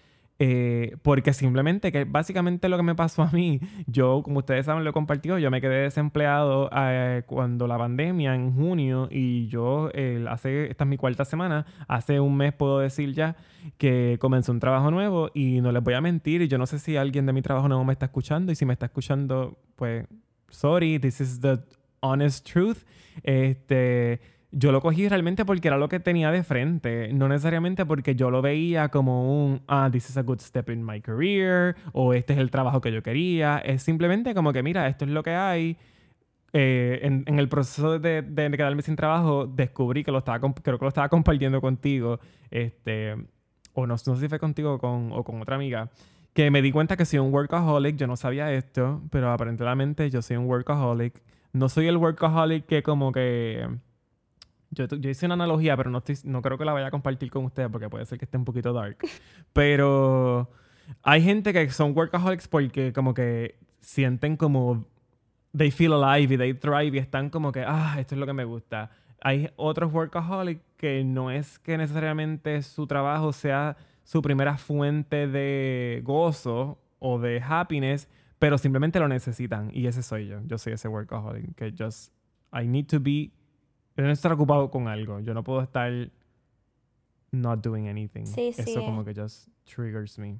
eh, 0.45 0.97
porque 1.03 1.33
simplemente, 1.33 1.93
que 1.93 2.05
básicamente 2.05 2.69
lo 2.69 2.77
que 2.77 2.83
me 2.83 2.97
pasó 2.97 3.23
a 3.23 3.31
mí, 3.31 3.61
yo, 3.87 4.23
como 4.25 4.41
ustedes 4.41 4.67
saben, 4.67 4.83
lo 4.83 4.91
he 4.91 4.93
compartido, 4.93 5.39
yo 5.39 5.53
me 5.53 5.61
quedé 5.61 5.83
desempleado 5.83 6.69
eh, 6.75 7.23
cuando 7.27 7.69
la 7.69 7.79
pandemia 7.79 8.35
en 8.35 8.53
junio 8.53 9.07
y 9.09 9.47
yo, 9.47 9.89
hace, 10.29 10.69
esta 10.69 10.83
es 10.83 10.91
mi 10.91 10.97
cuarta 10.97 11.25
semana, 11.25 11.65
hace 11.87 12.19
un 12.19 12.37
mes 12.37 12.53
puedo 12.53 12.81
decir 12.81 13.13
ya 13.13 13.37
que 13.79 14.19
comenzó 14.21 14.51
un 14.51 14.59
trabajo 14.59 14.91
nuevo 14.91 15.31
y 15.33 15.61
no 15.61 15.71
les 15.71 15.81
voy 15.81 15.95
a 15.95 16.01
mentir, 16.01 16.43
y 16.43 16.49
yo 16.49 16.59
no 16.59 16.67
sé 16.67 16.81
si 16.81 16.97
alguien 16.97 17.25
de 17.25 17.33
mi 17.33 17.43
trabajo 17.43 17.69
nuevo 17.69 17.85
me 17.85 17.93
está 17.93 18.07
escuchando 18.07 18.51
y 18.51 18.57
si 18.57 18.67
me 18.67 18.73
está 18.73 18.87
escuchando, 18.87 19.59
pues, 19.77 20.07
sorry, 20.49 20.99
this 20.99 21.21
is 21.21 21.41
the 21.41 21.61
honest 22.01 22.51
truth. 22.51 22.79
Este 23.23 24.21
yo 24.53 24.71
lo 24.71 24.83
cogí 24.83 25.09
realmente 25.09 25.45
porque 25.45 25.69
era 25.69 25.79
lo 25.79 25.89
que 25.89 25.99
tenía 25.99 26.31
de 26.31 26.45
frente, 26.45 27.11
no 27.13 27.27
necesariamente 27.27 27.87
porque 27.87 28.15
yo 28.15 28.31
lo 28.31 28.43
veía 28.43 28.91
como 28.91 29.45
un, 29.45 29.63
ah, 29.67 29.89
this 29.91 30.11
is 30.11 30.17
a 30.19 30.23
good 30.23 30.41
step 30.41 30.69
in 30.69 30.85
my 30.85 31.01
career, 31.01 31.75
o 31.93 32.13
este 32.13 32.35
es 32.35 32.39
el 32.39 32.51
trabajo 32.51 32.81
que 32.83 32.93
yo 32.93 33.03
quería, 33.03 33.59
es 33.59 33.83
simplemente 33.83 34.35
como 34.35 34.53
que, 34.53 34.63
mira, 34.63 34.87
esto 34.89 35.07
es 35.07 35.11
lo 35.11 35.23
que 35.23 35.31
hay. 35.31 35.77
Eh, 36.55 37.01
en, 37.03 37.39
el 37.39 37.49
proceso 37.49 37.99
de, 37.99 38.21
de, 38.21 38.51
quedarme 38.51 38.83
sin 38.83 38.95
trabajo, 38.95 39.47
descubrí 39.47 40.05
que 40.05 40.13
lo 40.13 40.19
estaba, 40.19 40.39
creo 40.39 40.79
que 40.79 40.85
lo 40.85 40.89
estaba 40.89 41.09
compartiendo 41.09 41.63
contigo, 41.63 42.21
este, 42.51 43.17
o 43.73 43.87
no, 43.87 43.97
sé 43.97 44.15
si 44.17 44.29
fue 44.29 44.39
contigo 44.39 44.79
con, 44.79 45.13
o 45.13 45.25
con 45.25 45.41
otra 45.41 45.57
amiga, 45.57 45.91
que 46.35 46.51
me 46.51 46.61
di 46.61 46.71
cuenta 46.71 46.99
que 46.99 47.07
soy 47.07 47.21
un 47.21 47.33
workaholic, 47.33 47.97
yo 47.97 48.07
no 48.07 48.17
sabía 48.17 48.53
esto, 48.53 49.01
pero 49.11 49.33
aparentemente 49.33 50.11
yo 50.11 50.21
soy 50.21 50.37
un 50.37 50.47
workaholic. 50.47 51.23
No 51.55 51.69
soy 51.69 51.87
el 51.87 51.99
workaholic 51.99 52.67
que 52.67 52.83
como 52.83 53.13
que 53.13 53.67
yo, 54.73 54.87
hice 55.11 55.27
una 55.27 55.35
analogía, 55.35 55.77
pero 55.77 55.91
no, 55.91 55.99
estoy, 55.99 56.17
no 56.25 56.41
creo 56.41 56.57
que 56.57 56.65
la 56.65 56.73
vaya 56.73 56.87
a 56.87 56.91
compartir 56.91 57.31
con 57.31 57.45
ustedes 57.45 57.69
porque 57.71 57.91
puede 57.91 58.07
ser 58.07 58.19
que 58.19 58.25
esté 58.25 58.39
un 58.39 58.45
poquito 58.45 58.73
dark. 58.73 58.97
Pero 59.53 60.51
hay 61.03 61.23
gente 61.23 61.53
que 61.53 61.71
son 61.71 61.97
workaholics 61.97 62.49
porque 62.49 62.93
como 62.93 63.13
que 63.13 63.59
sienten 63.81 64.37
como 64.37 64.87
they 65.57 65.71
feel 65.71 65.93
alive 65.93 66.35
y 66.35 66.39
they 66.39 66.55
thrive 66.55 66.97
y 66.97 66.99
están 66.99 67.29
como 67.29 67.53
que, 67.53 67.65
ah, 67.67 67.97
esto 67.99 68.15
es 68.15 68.19
lo 68.19 68.27
que 68.27 68.33
me 68.33 68.45
gusta. 68.45 68.91
Hay 69.21 69.51
otros 69.57 69.93
workaholics 69.93 70.63
que 70.79 71.05
no 71.05 71.31
es 71.31 71.59
que 71.59 71.77
necesariamente 71.77 72.63
su 72.63 72.87
trabajo 72.87 73.33
sea 73.33 73.77
su 74.05 74.23
primera 74.23 74.57
fuente 74.57 75.29
de 75.29 76.01
gozo 76.03 76.79
o 76.99 77.19
de 77.19 77.43
happiness, 77.47 78.09
pero 78.39 78.57
simplemente 78.57 78.99
lo 78.99 79.07
necesitan. 79.07 79.71
Y 79.73 79.87
ese 79.87 80.03
soy 80.03 80.29
yo. 80.29 80.41
Yo 80.47 80.57
soy 80.57 80.73
ese 80.73 80.89
workaholic 80.89 81.55
que 81.55 81.75
just, 81.79 82.11
I 82.53 82.67
need 82.67 82.87
to 82.87 82.99
be 82.99 83.31
yo 83.97 84.05
no 84.05 84.11
estar 84.11 84.33
ocupado 84.33 84.71
con 84.71 84.89
algo. 84.89 85.21
Yo 85.21 85.35
no 85.35 85.45
puedo 85.45 85.61
estar 85.61 85.93
not 87.31 87.63
doing 87.63 87.89
anything. 87.89 88.27
Sí, 88.27 88.53
sí. 88.53 88.63
Eso 88.63 88.81
como 88.85 89.05
que 89.05 89.15
just 89.15 89.49
triggers 89.65 90.19
me. 90.19 90.39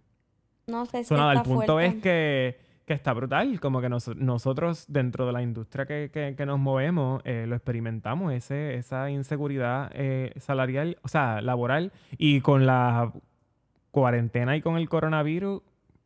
No 0.67 0.87
sé 0.87 1.05
si 1.05 1.15
nada, 1.15 1.33
el 1.33 1.43
punto 1.43 1.81
es 1.81 1.97
que, 1.97 2.59
que, 2.87 2.95
está 2.95 3.13
brutal. 3.13 3.59
Como 3.61 3.81
que 3.81 3.89
nosotros 3.89 4.85
dentro 4.89 5.27
de 5.27 5.33
la 5.33 5.43
industria 5.43 5.87
que, 5.87 6.35
que, 6.37 6.47
nos 6.47 6.59
movemos 6.59 7.21
eh, 7.25 7.47
lo 7.49 7.57
experimentamos, 7.57 8.33
ese, 8.33 8.77
esa 8.77 9.11
inseguridad 9.11 9.91
eh, 9.95 10.33
salarial, 10.37 10.99
o 11.03 11.09
sea, 11.09 11.41
laboral. 11.41 11.93
Y 12.17 12.41
con 12.43 12.65
la 12.65 13.13
cuarentena 13.91 14.57
y 14.57 14.63
con 14.63 14.77
el 14.77 14.89
coronavirus, 14.89 15.63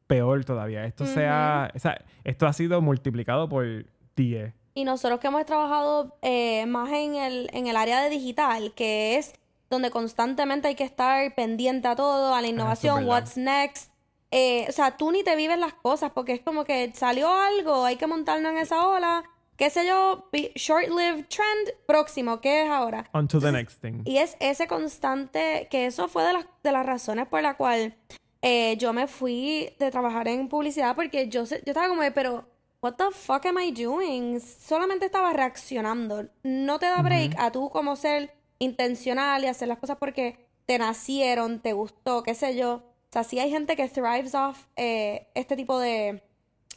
peor 0.07 0.45
todavía. 0.45 0.85
Esto, 0.85 1.05
sea, 1.05 1.71
o 1.75 1.79
sea, 1.79 2.03
esto 2.25 2.47
ha 2.47 2.53
sido 2.53 2.81
multiplicado 2.81 3.49
por 3.49 3.87
10. 4.17 4.55
Y 4.77 4.85
nosotros 4.85 5.21
que 5.21 5.29
hemos 5.29 5.47
trabajado 5.47 6.19
eh, 6.21 6.67
más 6.67 6.93
en 6.93 7.15
el, 7.15 7.49
en 7.55 7.67
el 7.67 7.79
área 7.79 8.03
de 8.03 8.11
digital, 8.11 8.75
que 8.75 9.17
es 9.17 9.33
donde 9.71 9.91
constantemente 9.91 10.69
hay 10.69 10.75
que 10.75 10.85
estar 10.85 11.35
pendiente 11.35 11.89
a 11.89 11.97
todo, 11.97 12.35
a 12.35 12.43
la 12.43 12.47
ah, 12.47 12.51
innovación, 12.51 13.09
what's 13.09 13.39
next. 13.39 13.91
Eh, 14.31 14.67
o 14.69 14.73
sea, 14.73 14.99
tú 14.99 15.13
ni 15.13 15.25
te 15.25 15.35
vives 15.35 15.59
las 15.59 15.73
cosas 15.73 16.11
porque 16.11 16.35
es 16.35 16.43
como 16.43 16.65
que 16.65 16.93
salió 16.93 17.33
algo, 17.33 17.87
hay 17.87 17.97
que 17.97 18.07
montarnos 18.07 18.53
en 18.53 18.59
esa 18.59 18.87
ola, 18.87 19.25
qué 19.57 19.71
sé 19.71 19.87
yo, 19.87 20.29
short-lived 20.33 21.27
trend 21.29 21.73
próximo, 21.87 22.43
¿qué 22.43 22.65
es 22.65 22.71
ahora? 22.71 23.09
On 23.15 23.27
to 23.29 23.41
the 23.41 23.53
next 23.53 23.81
thing. 23.81 24.03
Y 24.05 24.19
es 24.19 24.37
ese 24.41 24.67
constante, 24.67 25.69
que 25.71 25.87
eso 25.87 26.07
fue 26.07 26.23
de 26.23 26.35
las, 26.35 26.47
de 26.63 26.73
las 26.73 26.85
razones 26.85 27.27
por 27.29 27.41
la 27.41 27.57
cual 27.57 27.97
eh, 28.43 28.77
yo 28.77 28.93
me 28.93 29.07
fui 29.07 29.71
de 29.79 29.91
trabajar 29.91 30.29
en 30.29 30.49
publicidad 30.49 30.95
porque 30.95 31.31
yo, 31.31 31.45
yo 31.45 31.57
estaba 31.65 31.89
como, 31.89 32.03
pero 32.15 32.45
what 32.87 32.95
the 32.99 33.11
fuck 33.11 33.45
am 33.47 33.59
I 33.59 33.73
doing? 33.73 34.41
Solamente 34.41 35.07
estaba 35.07 35.33
reaccionando. 35.33 36.29
No 36.45 36.79
te 36.79 36.87
da 36.87 37.03
break 37.03 37.35
a 37.37 37.51
tú 37.51 37.69
como 37.69 37.97
ser 37.97 38.33
intencional 38.61 39.43
y 39.43 39.49
hacer 39.49 39.67
las 39.67 39.79
cosas 39.79 39.97
porque 39.99 40.39
te 40.67 40.79
nacieron, 40.79 41.61
te 41.61 41.73
gustó, 41.73 42.23
qué 42.23 42.35
sé 42.35 42.57
yo. 42.57 42.75
O 42.75 43.13
sea, 43.13 43.25
sí 43.25 43.41
hay 43.41 43.51
gente 43.51 43.75
que 43.75 43.89
thrives 43.89 44.35
off 44.35 44.67
eh, 44.77 45.27
este 45.35 45.57
tipo 45.57 45.81
de, 45.81 46.23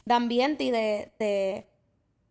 de, 0.06 0.14
ambiente 0.14 0.64
y 0.64 0.72
de, 0.72 1.12
de 1.20 1.68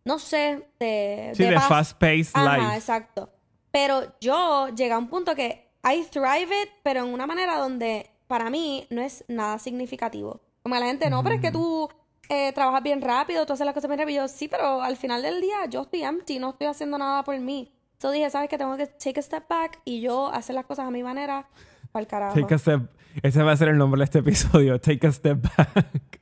no 0.03 0.19
sé, 0.19 0.67
de... 0.79 1.31
Sí, 1.35 1.45
de, 1.45 1.59
fast-paced 1.59 2.35
life. 2.35 2.75
exacto. 2.75 3.29
Pero 3.71 4.13
yo 4.19 4.67
llegué 4.69 4.91
a 4.91 4.97
un 4.97 5.07
punto 5.07 5.35
que 5.35 5.69
I 5.85 6.03
thrive 6.11 6.63
it, 6.63 6.69
pero 6.83 7.05
en 7.05 7.13
una 7.13 7.27
manera 7.27 7.57
donde 7.57 8.09
para 8.27 8.49
mí 8.49 8.87
no 8.89 9.01
es 9.01 9.23
nada 9.29 9.57
significativo. 9.57 10.41
Como 10.63 10.75
la 10.75 10.85
gente, 10.87 11.09
no, 11.09 11.23
pero 11.23 11.35
es 11.35 11.41
que 11.41 11.51
tú 11.51 11.89
eh, 12.29 12.53
trabajas 12.53 12.83
bien 12.83 13.01
rápido, 13.01 13.45
tú 13.45 13.53
haces 13.53 13.65
las 13.65 13.73
cosas 13.73 13.89
bien 13.89 13.99
rápido. 13.99 14.27
Sí, 14.27 14.47
pero 14.47 14.81
al 14.81 14.95
final 14.95 15.21
del 15.21 15.41
día 15.41 15.65
yo 15.69 15.81
estoy 15.81 16.03
empty, 16.03 16.39
no 16.39 16.51
estoy 16.51 16.67
haciendo 16.67 16.97
nada 16.97 17.23
por 17.23 17.37
mí. 17.39 17.73
Entonces 17.93 18.19
dije, 18.19 18.29
¿sabes 18.29 18.49
que 18.49 18.57
Tengo 18.57 18.77
que 18.77 18.87
take 18.87 19.19
a 19.19 19.23
step 19.23 19.47
back 19.49 19.81
y 19.83 19.99
yo 19.99 20.27
hacer 20.31 20.55
las 20.55 20.65
cosas 20.65 20.87
a 20.87 20.91
mi 20.91 21.03
manera 21.03 21.47
para 21.91 22.01
el 22.01 22.07
carajo. 22.07 22.39
Take 22.39 22.53
a 22.53 22.57
step. 22.57 22.89
Ese 23.21 23.43
va 23.43 23.51
a 23.51 23.57
ser 23.57 23.69
el 23.69 23.77
nombre 23.77 23.99
de 23.99 24.05
este 24.05 24.19
episodio. 24.19 24.79
Take 24.79 25.07
a 25.07 25.11
step 25.11 25.41
back. 25.41 26.21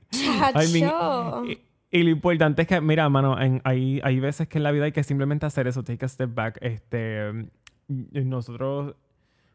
I 0.56 0.72
mean, 0.74 1.60
Y 1.91 2.04
lo 2.04 2.10
importante 2.10 2.63
es 2.63 2.67
que, 2.67 2.82
mira, 2.82 3.08
mano, 3.10 3.39
en, 3.39 3.62
hay, 3.63 4.02
hay 4.04 4.20
veces 4.20 4.48
que 4.48 4.58
en 4.58 4.63
la 4.63 4.72
vida 4.72 4.86
hay 4.86 4.91
que 4.91 5.04
simplemente 5.04 5.46
hacer 5.46 5.67
eso, 5.67 5.84
take 5.84 6.06
a 6.06 6.08
step 6.08 6.34
back. 6.34 6.58
Este, 6.62 7.50
nosotros 7.88 8.96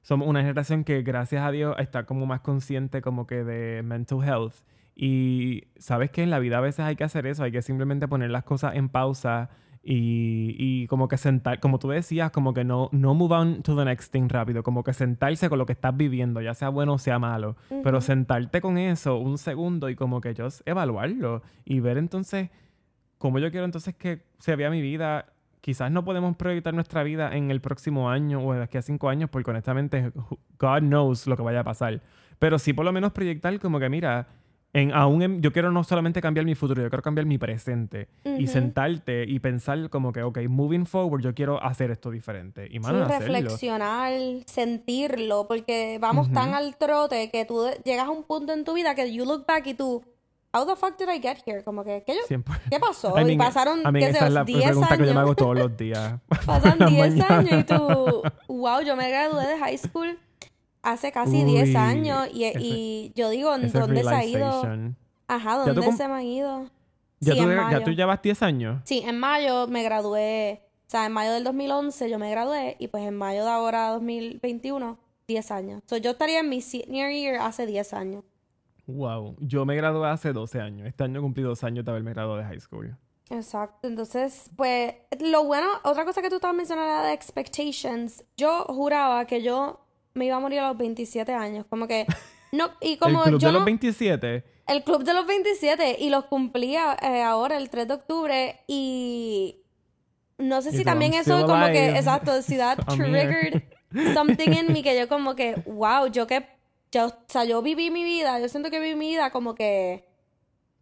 somos 0.03 0.29
una 0.29 0.41
generación 0.41 0.85
que, 0.85 1.03
gracias 1.03 1.43
a 1.43 1.51
Dios, 1.51 1.77
está 1.79 2.05
como 2.05 2.27
más 2.27 2.41
consciente 2.41 3.03
como 3.03 3.27
que 3.27 3.45
de 3.45 3.83
mental 3.83 4.23
health. 4.23 4.55
Y 4.94 5.64
sabes 5.76 6.11
que 6.11 6.22
en 6.22 6.31
la 6.31 6.38
vida 6.38 6.59
a 6.59 6.61
veces 6.61 6.81
hay 6.81 6.96
que 6.96 7.05
hacer 7.05 7.26
eso, 7.26 7.44
hay 7.44 7.52
que 7.52 7.62
simplemente 7.62 8.09
poner 8.09 8.31
las 8.31 8.44
cosas 8.44 8.76
en 8.76 8.88
pausa 8.88 9.50
y, 9.85 10.55
y, 10.59 10.87
como 10.87 11.09
que 11.09 11.16
sentar, 11.16 11.59
como 11.59 11.81
tú 11.81 11.88
decías, 11.88 12.31
como 12.31 12.55
que 12.55 12.62
no, 12.62 12.88
no 12.92 13.14
move 13.14 13.35
on 13.35 13.62
to 13.62 13.76
the 13.76 13.85
next 13.85 14.12
thing 14.12 14.28
rápido, 14.28 14.62
como 14.62 14.85
que 14.85 14.92
sentarse 14.92 15.48
con 15.48 15.59
lo 15.59 15.66
que 15.66 15.72
estás 15.72 15.96
viviendo, 15.96 16.40
ya 16.40 16.55
sea 16.55 16.68
bueno 16.68 16.94
o 16.94 16.98
sea 16.98 17.18
malo, 17.18 17.57
pero 17.83 18.00
sentarte 18.00 18.61
con 18.61 18.78
eso 18.78 19.18
un 19.18 19.38
segundo 19.38 19.88
y 19.90 19.96
como 19.96 20.20
que 20.20 20.35
yo 20.35 20.46
evaluarlo 20.66 21.42
y 21.64 21.81
ver 21.81 21.98
entonces 21.98 22.50
cómo 23.18 23.40
yo 23.40 23.50
quiero 23.50 23.64
entonces 23.64 23.94
que 23.94 24.24
se 24.38 24.55
vea 24.57 24.70
mi 24.70 24.83
vida. 24.83 25.26
Quizás 25.61 25.92
no 25.92 26.05
podemos 26.05 26.37
proyectar 26.37 26.74
nuestra 26.74 27.05
vida 27.05 27.37
en 27.37 27.52
el 27.52 27.61
próximo 27.61 28.11
año 28.11 28.44
o 28.44 28.52
de 28.52 28.64
aquí 28.64 28.78
a 28.78 28.83
cinco 28.83 29.09
años, 29.09 29.31
porque 29.31 29.50
honestamente, 29.50 30.11
God 30.59 30.81
knows 30.81 31.28
lo 31.28 31.37
que 31.37 31.42
vaya 31.44 31.61
a 31.61 31.64
pasar. 31.64 32.02
Pero 32.40 32.59
sí 32.59 32.72
por 32.72 32.85
lo 32.85 32.92
menos 32.92 33.12
proyectar 33.12 33.57
como 33.61 33.78
que, 33.78 33.88
mira, 33.88 34.26
en, 34.75 34.93
aún 34.93 35.43
yo 35.43 35.53
quiero 35.53 35.71
no 35.71 35.85
solamente 35.85 36.23
cambiar 36.23 36.47
mi 36.47 36.55
futuro, 36.55 36.83
yo 36.83 36.89
quiero 36.89 37.03
cambiar 37.03 37.27
mi 37.27 37.37
presente. 37.39 38.09
Y 38.25 38.47
sentarte 38.47 39.25
y 39.25 39.39
pensar 39.39 39.91
como 39.91 40.13
que, 40.13 40.23
ok, 40.23 40.39
moving 40.49 40.87
forward, 40.87 41.23
yo 41.23 41.35
quiero 41.35 41.63
hacer 41.63 41.91
esto 41.91 42.11
diferente. 42.11 42.69
Y 42.71 42.81
mano, 42.81 43.07
sí, 43.07 43.13
reflexionar, 43.13 44.13
sentirlo, 44.47 45.47
porque 45.47 45.99
vamos 46.01 46.33
tan 46.33 46.55
al 46.55 46.77
trote 46.77 47.31
que 47.31 47.45
tú 47.45 47.67
llegas 47.85 48.07
a 48.07 48.11
un 48.11 48.25
punto 48.25 48.53
en 48.53 48.65
tu 48.65 48.73
vida 48.75 48.95
que 48.95 49.13
you 49.13 49.27
look 49.27 49.45
back 49.47 49.67
y 49.67 49.75
tú, 49.75 50.03
how 50.55 50.67
the 50.67 50.75
fuck 50.75 50.99
did 50.99 51.09
I 51.09 51.21
get 51.21 51.39
here? 51.45 51.63
Como 51.63 51.85
que, 51.85 52.03
¿qué, 52.07 52.15
yo, 52.15 52.43
¿qué 52.71 52.81
pasó? 52.81 53.15
y 53.29 53.37
pasaron, 53.37 53.83
qué 53.93 54.15
sé, 54.15 54.45
10 54.45 54.67
años. 54.71 54.89
que 54.89 55.07
yo 55.07 55.15
me 55.15 55.21
hago 55.21 55.35
todos 55.35 55.59
los 55.59 55.77
días. 55.77 56.15
Pasan 56.47 56.79
10 56.79 57.21
años 57.31 57.61
y 57.61 57.65
tú, 57.65 58.23
wow, 58.49 58.81
yo 58.81 58.97
me 58.97 59.11
gradué 59.11 59.47
de 59.47 59.59
high 59.59 59.77
school 59.77 60.19
hace 60.83 61.12
casi 61.12 61.45
10 61.45 61.77
años 61.77 62.29
y, 62.33 62.45
y, 62.59 63.12
yo 63.14 63.31
digo, 63.31 63.51
¿dónde 63.51 64.03
se 64.03 64.09
ha 64.09 64.25
ido? 64.25 64.62
Ajá, 65.29 65.59
¿dónde 65.59 65.92
se 65.92 66.09
me 66.09 66.14
ha 66.14 66.23
ido? 66.23 66.66
¿Ya, 67.21 67.35
tú, 67.35 67.49
¿Ya 67.49 67.85
tú 67.85 67.90
llevas 67.92 68.21
10 68.21 68.42
años? 68.42 68.83
Sí, 68.85 69.03
en 69.07 69.18
mayo 69.18 69.68
me 69.68 69.85
gradué, 69.85 70.62
o 70.87 70.90
sea, 70.90 71.07
en 71.07 71.12
mayo 71.12 71.33
del 71.33 71.45
2011 71.45 72.11
yo 72.11 72.18
me 72.18 72.31
gradué 72.31 72.77
y 72.81 72.88
pues 72.88 73.05
en 73.05 73.16
mayo 73.16 73.45
de 73.45 73.51
ahora 73.51 73.90
2021, 73.90 74.99
10 75.29 75.51
años. 75.53 75.83
So, 75.87 75.97
yo 75.97 76.11
estaría 76.11 76.40
en 76.40 76.49
mi 76.49 76.61
senior 76.61 77.11
year 77.11 77.37
hace 77.37 77.66
10 77.66 77.95
años. 77.95 78.25
Wow, 78.87 79.37
yo 79.38 79.64
me 79.64 79.77
gradué 79.77 80.09
hace 80.09 80.33
12 80.33 80.61
años. 80.61 80.88
Este 80.88 81.05
año 81.05 81.23
cumplí 81.23 81.45
dos 81.45 81.62
años 81.62 81.85
de 81.85 81.92
haberme 81.92 82.12
graduado 82.12 82.38
de 82.38 82.45
high 82.45 82.61
school. 82.61 82.97
Exacto, 83.31 83.88
entonces, 83.88 84.51
pues, 84.57 84.95
lo 85.21 85.45
bueno, 85.45 85.66
otra 85.85 86.05
cosa 86.05 86.21
que 86.21 86.29
tú 86.29 86.35
estabas 86.35 86.57
mencionando 86.57 86.92
era 86.92 87.03
de 87.05 87.14
expectations. 87.14 88.25
Yo 88.37 88.64
juraba 88.64 89.25
que 89.27 89.42
yo 89.42 89.82
me 90.14 90.27
iba 90.27 90.37
a 90.37 90.40
morir 90.40 90.61
a 90.61 90.68
los 90.68 90.79
27 90.79 91.33
años. 91.33 91.66
Como 91.68 91.87
que. 91.87 92.07
No, 92.53 92.70
y 92.81 92.96
como 92.98 93.25
¿El 93.25 93.31
club 93.31 93.40
yo 93.40 93.48
de 93.48 93.55
los 93.55 93.64
27? 93.64 94.44
El 94.66 94.85
club 94.85 95.05
de 95.05 95.14
los 95.14 95.27
27. 95.27 95.96
Y 96.01 96.11
los 96.11 96.25
cumplía 96.25 96.96
eh, 97.03 97.22
ahora, 97.22 97.57
el 97.57 97.70
3 97.70 97.88
de 97.88 97.94
octubre. 97.94 98.61
Y. 98.66 99.59
No 100.38 100.61
sé 100.61 100.72
si 100.72 100.85
también 100.85 101.14
eso 101.14 101.46
como 101.46 101.66
que. 101.66 101.90
Exacto, 101.90 102.42
si 102.42 102.57
that 102.57 102.79
triggered 102.96 103.62
something 104.14 104.53
in 104.53 104.72
me 104.72 104.83
que 104.83 104.98
yo 104.98 105.09
como 105.09 105.35
que. 105.35 105.55
Wow, 105.66 106.07
yo 106.09 106.27
que. 106.27 106.46
Yo, 106.90 107.07
o 107.07 107.14
sea, 107.27 107.44
yo 107.44 107.62
viví 107.62 107.90
mi 107.90 108.05
vida. 108.05 108.38
Yo 108.40 108.48
siento 108.48 108.70
que 108.70 108.81
viví 108.81 108.96
mi 108.96 109.11
vida 109.11 109.31
como 109.31 109.55
que. 109.55 110.05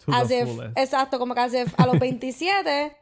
as 0.08 0.30
if, 0.30 0.48
exacto, 0.76 1.18
como 1.18 1.34
que 1.34 1.40
as 1.40 1.54
if 1.54 1.78
a 1.78 1.86
los 1.86 1.98
27. 1.98 2.96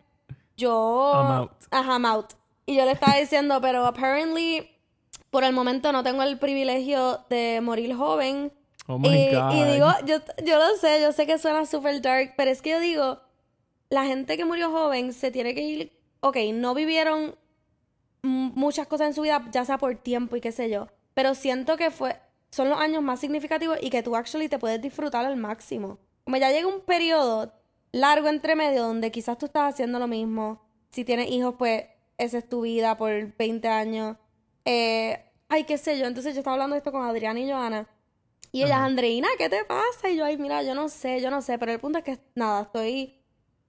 yo. 0.57 1.13
I'm 1.15 1.43
out. 1.43 1.53
Ajá, 1.71 1.93
I'm 1.93 2.05
out. 2.05 2.33
Y 2.67 2.77
yo 2.77 2.85
le 2.85 2.93
estaba 2.93 3.17
diciendo, 3.17 3.61
pero 3.63 3.87
apparently 3.87 4.78
por 5.31 5.45
el 5.45 5.53
momento 5.53 5.93
no 5.93 6.03
tengo 6.03 6.23
el 6.23 6.39
privilegio 6.39 7.21
de 7.29 7.61
morir 7.61 7.95
joven. 7.95 8.53
Oh 8.87 8.99
my 8.99 9.09
y, 9.09 9.35
God. 9.35 9.53
y 9.53 9.73
digo, 9.73 9.87
yo, 10.07 10.17
yo 10.45 10.59
lo 10.59 10.77
sé, 10.77 11.01
yo 11.01 11.13
sé 11.13 11.27
que 11.27 11.39
suena 11.39 11.67
super 11.67 12.01
dark, 12.01 12.35
pero 12.37 12.51
es 12.51 12.63
que 12.63 12.71
yo 12.71 12.81
digo, 12.81 13.21
la 13.91 14.05
gente 14.05 14.37
que 14.37 14.45
murió 14.45 14.71
joven 14.71 15.13
se 15.13 15.31
tiene 15.31 15.55
que 15.55 15.63
ir, 15.63 15.93
ok, 16.21 16.37
no 16.55 16.75
vivieron 16.75 17.37
muchas 18.23 18.87
cosas 18.87 19.09
en 19.09 19.15
su 19.15 19.23
vida, 19.23 19.47
ya 19.53 19.65
sea 19.65 19.79
por 19.79 19.95
tiempo 19.97 20.37
y 20.37 20.41
qué 20.41 20.53
sé 20.53 20.71
yo, 20.71 20.89
pero 21.15 21.35
siento 21.35 21.77
que 21.77 21.91
fue, 21.91 22.19
son 22.51 22.71
los 22.71 22.81
años 22.81 23.03
más 23.03 23.21
significativos 23.21 23.79
y 23.81 23.91
que 23.91 24.03
tú 24.03 24.17
actually 24.17 24.49
te 24.49 24.59
puedes 24.59 24.81
disfrutar 24.81 25.27
al 25.27 25.37
máximo. 25.37 25.99
Como 26.25 26.39
ya 26.39 26.51
llega 26.51 26.67
un 26.67 26.81
periodo 26.81 27.53
largo 27.93 28.29
entre 28.29 28.57
medio 28.57 28.83
donde 28.83 29.11
quizás 29.11 29.39
tú 29.39 29.47
estás 29.47 29.75
haciendo 29.75 29.99
lo 29.99 30.07
mismo, 30.07 30.63
si 30.91 31.05
tienes 31.05 31.31
hijos, 31.31 31.55
pues 31.59 31.85
esa 32.17 32.39
es 32.39 32.49
tu 32.49 32.63
vida 32.63 32.97
por 32.97 33.37
20 33.37 33.69
años 33.69 34.17
eh, 34.71 35.25
ay, 35.49 35.65
qué 35.65 35.79
sé 35.79 35.99
yo. 35.99 36.05
Entonces 36.05 36.35
yo 36.35 36.41
estaba 36.41 36.55
hablando 36.55 36.75
de 36.75 36.79
esto 36.79 36.93
con 36.93 37.03
Adriana 37.03 37.41
y 37.41 37.51
Joana. 37.51 37.89
Y 38.53 38.65
ella, 38.65 38.85
Andreina, 38.85 39.29
¿qué 39.39 39.49
te 39.49 39.65
pasa? 39.65 40.11
Y 40.11 40.17
yo, 40.17 40.27
ay, 40.27 40.37
mira, 40.37 40.63
yo 40.63 40.75
no 40.75 40.91
sé, 40.91 41.23
yo 41.23 41.31
no 41.31 41.41
sé. 41.41 41.59
Pero 41.59 41.73
el 41.73 41.81
punto 41.81 41.99
es 41.99 42.05
que, 42.05 42.19
nada, 42.35 42.63
estoy 42.63 43.19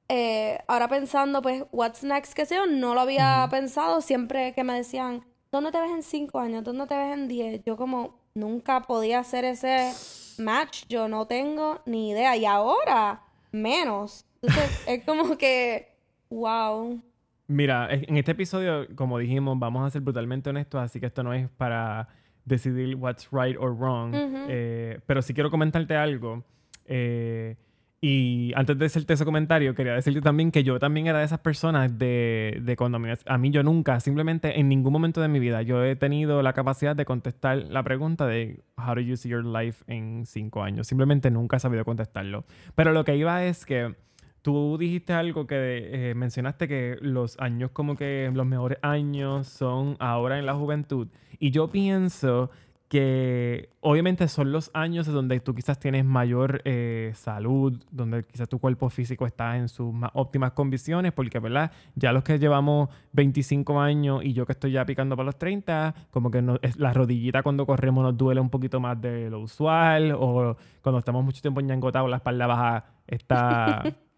eh, 0.09 0.59
ahora 0.67 0.89
pensando, 0.89 1.41
pues, 1.41 1.63
what's 1.71 2.03
next, 2.03 2.33
qué 2.33 2.45
sé 2.45 2.55
yo. 2.55 2.65
No 2.65 2.95
lo 2.95 3.01
había 3.01 3.47
pensado. 3.49 4.01
Siempre 4.01 4.53
que 4.53 4.65
me 4.65 4.73
decían, 4.73 5.25
¿dónde 5.53 5.71
te 5.71 5.79
ves 5.79 5.91
en 5.91 6.03
cinco 6.03 6.39
años? 6.39 6.65
¿Dónde 6.65 6.85
te 6.85 6.97
ves 6.97 7.13
en 7.13 7.29
diez? 7.29 7.61
Yo 7.65 7.77
como 7.77 8.19
nunca 8.33 8.81
podía 8.81 9.19
hacer 9.19 9.45
ese 9.45 9.93
match. 10.37 10.83
Yo 10.89 11.07
no 11.07 11.27
tengo 11.27 11.81
ni 11.85 12.09
idea. 12.09 12.35
Y 12.35 12.45
ahora, 12.45 13.23
menos. 13.51 14.25
Entonces, 14.41 14.81
es 14.85 15.03
como 15.05 15.37
que, 15.37 15.95
wow. 16.29 17.01
Mira, 17.49 17.87
en 17.91 18.15
este 18.15 18.33
episodio, 18.33 18.85
como 18.93 19.17
dijimos, 19.17 19.57
vamos 19.57 19.83
a 19.83 19.89
ser 19.89 20.03
brutalmente 20.03 20.51
honestos, 20.51 20.79
así 20.83 20.99
que 20.99 21.07
esto 21.07 21.23
no 21.23 21.33
es 21.33 21.49
para 21.49 22.07
decidir 22.45 22.95
what's 22.95 23.27
right 23.31 23.57
or 23.59 23.75
wrong. 23.75 24.13
Eh, 24.13 24.99
pero 25.07 25.23
sí 25.23 25.33
quiero 25.33 25.49
comentarte 25.49 25.95
algo. 25.95 26.43
Eh, 26.85 27.55
y 28.01 28.51
antes 28.55 28.77
de 28.77 28.85
hacerte 28.85 29.13
ese 29.13 29.25
comentario, 29.25 29.73
quería 29.73 29.95
decirte 29.95 30.21
también 30.21 30.51
que 30.51 30.63
yo 30.63 30.77
también 30.77 31.07
era 31.07 31.17
de 31.17 31.25
esas 31.25 31.39
personas 31.39 31.97
de, 31.97 32.59
de 32.61 32.75
cuando 32.77 32.97
a 32.97 32.99
mí, 32.99 33.09
a 33.25 33.37
mí, 33.39 33.49
yo 33.49 33.63
nunca, 33.63 33.99
simplemente 33.99 34.59
en 34.59 34.69
ningún 34.69 34.93
momento 34.93 35.19
de 35.19 35.27
mi 35.27 35.39
vida, 35.39 35.63
yo 35.63 35.83
he 35.83 35.95
tenido 35.95 36.43
la 36.43 36.53
capacidad 36.53 36.95
de 36.95 37.03
contestar 37.03 37.57
la 37.57 37.81
pregunta 37.81 38.27
de 38.27 38.61
How 38.77 38.93
do 38.93 39.01
you 39.01 39.17
see 39.17 39.27
your 39.27 39.43
life 39.43 39.83
en 39.87 40.27
cinco 40.27 40.61
años. 40.61 40.85
Simplemente 40.85 41.31
nunca 41.31 41.57
he 41.57 41.59
sabido 41.59 41.83
contestarlo. 41.83 42.45
Pero 42.75 42.93
lo 42.93 43.03
que 43.03 43.17
iba 43.17 43.43
es 43.43 43.65
que 43.65 43.95
Tú 44.41 44.77
dijiste 44.77 45.13
algo 45.13 45.47
que 45.47 46.09
eh, 46.11 46.15
mencionaste 46.15 46.67
que 46.67 46.97
los 47.01 47.39
años 47.39 47.71
como 47.71 47.95
que 47.95 48.31
los 48.33 48.45
mejores 48.45 48.79
años 48.81 49.47
son 49.47 49.97
ahora 49.99 50.39
en 50.39 50.45
la 50.45 50.53
juventud. 50.53 51.07
Y 51.39 51.51
yo 51.51 51.69
pienso 51.69 52.49
que 52.89 53.69
obviamente 53.81 54.27
son 54.27 54.51
los 54.51 54.71
años 54.73 55.05
donde 55.05 55.39
tú 55.39 55.53
quizás 55.53 55.79
tienes 55.79 56.03
mayor 56.03 56.61
eh, 56.65 57.11
salud, 57.13 57.79
donde 57.91 58.23
quizás 58.23 58.49
tu 58.49 58.57
cuerpo 58.57 58.89
físico 58.89 59.27
está 59.27 59.57
en 59.57 59.69
sus 59.69 59.93
más 59.93 60.09
óptimas 60.15 60.53
condiciones, 60.53 61.13
porque, 61.13 61.37
¿verdad? 61.37 61.71
Ya 61.93 62.11
los 62.11 62.23
que 62.23 62.39
llevamos 62.39 62.89
25 63.13 63.79
años 63.79 64.21
y 64.23 64.33
yo 64.33 64.47
que 64.47 64.53
estoy 64.53 64.71
ya 64.71 64.85
picando 64.85 65.15
para 65.15 65.27
los 65.27 65.37
30, 65.37 65.93
como 66.09 66.31
que 66.31 66.41
no, 66.41 66.57
es, 66.63 66.77
la 66.77 66.91
rodillita 66.91 67.43
cuando 67.43 67.67
corremos 67.67 68.03
nos 68.03 68.17
duele 68.17 68.41
un 68.41 68.49
poquito 68.49 68.79
más 68.79 68.99
de 68.99 69.29
lo 69.29 69.41
usual, 69.41 70.15
o 70.17 70.57
cuando 70.81 70.97
estamos 70.97 71.23
mucho 71.23 71.43
tiempo 71.43 71.61
ñangotados, 71.61 72.09
la 72.09 72.17
espalda 72.17 72.47
baja 72.47 72.85
está 73.05 73.83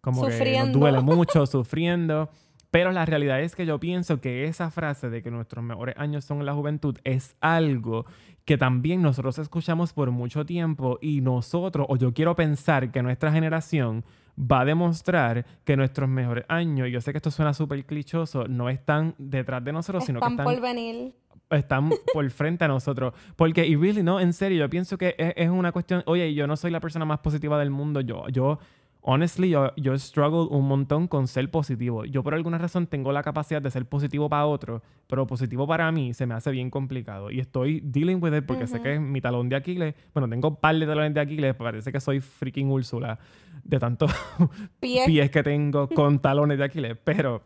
como 0.00 0.26
que 0.26 0.58
nos 0.58 0.72
duele 0.72 1.00
mucho, 1.00 1.46
sufriendo. 1.46 2.28
Pero 2.70 2.92
la 2.92 3.06
realidad 3.06 3.40
es 3.40 3.56
que 3.56 3.64
yo 3.64 3.80
pienso 3.80 4.20
que 4.20 4.44
esa 4.44 4.70
frase 4.70 5.08
de 5.08 5.22
que 5.22 5.30
nuestros 5.30 5.64
mejores 5.64 5.94
años 5.98 6.24
son 6.24 6.44
la 6.44 6.52
juventud 6.52 6.98
es 7.04 7.34
algo 7.40 8.04
que 8.44 8.58
también 8.58 9.02
nosotros 9.02 9.38
escuchamos 9.38 9.92
por 9.92 10.10
mucho 10.10 10.44
tiempo 10.44 10.98
y 11.00 11.20
nosotros, 11.20 11.86
o 11.88 11.96
yo 11.96 12.12
quiero 12.12 12.34
pensar 12.34 12.90
que 12.90 13.02
nuestra 13.02 13.32
generación 13.32 14.04
va 14.38 14.60
a 14.60 14.64
demostrar 14.64 15.44
que 15.64 15.76
nuestros 15.76 16.08
mejores 16.08 16.44
años, 16.48 16.88
y 16.88 16.92
yo 16.92 17.00
sé 17.00 17.12
que 17.12 17.18
esto 17.18 17.30
suena 17.30 17.52
súper 17.52 17.84
clichoso, 17.84 18.46
no 18.48 18.70
están 18.70 19.14
detrás 19.18 19.64
de 19.64 19.72
nosotros, 19.72 20.04
sino 20.04 20.20
que 20.20 20.28
están 20.28 20.44
por 20.44 20.60
venir. 20.60 21.14
Están 21.50 21.90
por 22.12 22.30
frente 22.30 22.64
a 22.64 22.68
nosotros. 22.68 23.12
Porque, 23.36 23.66
y 23.66 23.76
really, 23.76 24.02
no, 24.02 24.20
en 24.20 24.32
serio, 24.32 24.60
yo 24.60 24.70
pienso 24.70 24.96
que 24.96 25.14
es, 25.18 25.34
es 25.36 25.50
una 25.50 25.72
cuestión, 25.72 26.02
oye, 26.06 26.32
yo 26.34 26.46
no 26.46 26.56
soy 26.56 26.70
la 26.70 26.80
persona 26.80 27.04
más 27.04 27.18
positiva 27.18 27.58
del 27.58 27.70
mundo, 27.70 28.00
yo, 28.00 28.28
yo 28.28 28.58
honestly, 29.08 29.48
yo, 29.48 29.74
yo 29.76 29.98
struggle 29.98 30.54
un 30.54 30.68
montón 30.68 31.08
con 31.08 31.28
ser 31.28 31.50
positivo. 31.50 32.04
Yo 32.04 32.22
por 32.22 32.34
alguna 32.34 32.58
razón 32.58 32.86
tengo 32.86 33.10
la 33.10 33.22
capacidad 33.22 33.62
de 33.62 33.70
ser 33.70 33.86
positivo 33.86 34.28
para 34.28 34.44
otro, 34.44 34.82
pero 35.06 35.26
positivo 35.26 35.66
para 35.66 35.90
mí 35.90 36.12
se 36.12 36.26
me 36.26 36.34
hace 36.34 36.50
bien 36.50 36.68
complicado. 36.68 37.30
Y 37.30 37.40
estoy 37.40 37.80
dealing 37.80 38.22
with 38.22 38.34
it 38.34 38.44
porque 38.44 38.66
sé 38.66 38.82
que 38.82 38.96
es 38.96 39.00
mi 39.00 39.22
talón 39.22 39.48
de 39.48 39.56
Aquiles. 39.56 39.94
Bueno, 40.12 40.28
tengo 40.28 40.48
un 40.48 40.56
par 40.56 40.76
de 40.76 40.84
talones 40.84 41.14
de 41.14 41.20
Aquiles, 41.20 41.54
parece 41.54 41.90
que 41.90 42.00
soy 42.00 42.20
freaking 42.20 42.70
Úrsula 42.70 43.18
de 43.64 43.78
tantos 43.78 44.10
pies 44.80 45.30
que 45.30 45.42
tengo 45.42 45.88
con 45.94 46.18
talones 46.18 46.58
de 46.58 46.64
Aquiles. 46.64 46.98
Pero 47.02 47.42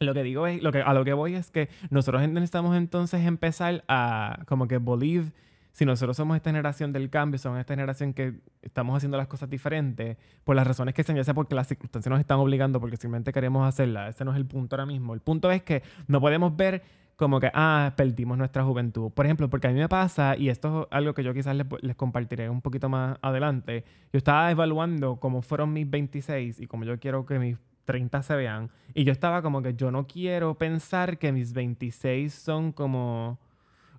lo 0.00 0.14
que 0.14 0.22
digo 0.22 0.46
es, 0.46 0.62
lo 0.62 0.72
que, 0.72 0.80
a 0.80 0.94
lo 0.94 1.04
que 1.04 1.12
voy 1.12 1.34
es 1.34 1.50
que 1.50 1.68
nosotros 1.90 2.26
necesitamos 2.26 2.74
entonces 2.74 3.26
empezar 3.26 3.84
a 3.86 4.44
como 4.46 4.66
que 4.66 4.78
believe 4.78 5.32
si 5.76 5.84
nosotros 5.84 6.16
somos 6.16 6.38
esta 6.38 6.48
generación 6.48 6.90
del 6.90 7.10
cambio, 7.10 7.38
somos 7.38 7.60
esta 7.60 7.74
generación 7.74 8.14
que 8.14 8.40
estamos 8.62 8.96
haciendo 8.96 9.18
las 9.18 9.26
cosas 9.26 9.50
diferentes, 9.50 10.16
por 10.42 10.56
las 10.56 10.66
razones 10.66 10.94
que 10.94 11.02
sean, 11.02 11.16
ya 11.18 11.24
sea 11.24 11.34
porque 11.34 11.54
las 11.54 11.68
circunstancias 11.68 12.08
nos 12.08 12.18
están 12.18 12.38
obligando, 12.38 12.80
porque 12.80 12.96
simplemente 12.96 13.30
queremos 13.30 13.68
hacerla, 13.68 14.08
ese 14.08 14.24
no 14.24 14.30
es 14.30 14.38
el 14.38 14.46
punto 14.46 14.74
ahora 14.74 14.86
mismo. 14.86 15.12
El 15.12 15.20
punto 15.20 15.50
es 15.50 15.62
que 15.62 15.82
no 16.06 16.18
podemos 16.18 16.56
ver 16.56 16.82
como 17.16 17.40
que, 17.40 17.50
ah, 17.52 17.92
perdimos 17.94 18.38
nuestra 18.38 18.64
juventud. 18.64 19.10
Por 19.10 19.26
ejemplo, 19.26 19.50
porque 19.50 19.66
a 19.66 19.70
mí 19.70 19.78
me 19.78 19.86
pasa, 19.86 20.34
y 20.38 20.48
esto 20.48 20.84
es 20.84 20.96
algo 20.96 21.12
que 21.12 21.22
yo 21.22 21.34
quizás 21.34 21.54
les, 21.54 21.66
les, 21.82 21.94
compartiré 21.94 22.48
un 22.48 22.62
poquito 22.62 22.88
más 22.88 23.18
adelante, 23.20 23.84
yo 24.14 24.16
estaba 24.16 24.50
evaluando 24.50 25.16
cómo 25.16 25.42
fueron 25.42 25.74
mis 25.74 25.90
26 25.90 26.58
y 26.58 26.66
cómo 26.68 26.84
yo 26.84 26.98
quiero 26.98 27.26
que 27.26 27.38
mis 27.38 27.58
30 27.84 28.22
se 28.22 28.34
vean, 28.34 28.70
y 28.94 29.04
yo 29.04 29.12
estaba 29.12 29.42
como 29.42 29.60
que 29.60 29.74
yo 29.74 29.90
no 29.90 30.06
quiero 30.06 30.54
pensar 30.54 31.18
que 31.18 31.32
mis 31.32 31.52
26 31.52 32.32
son 32.32 32.72
como 32.72 33.38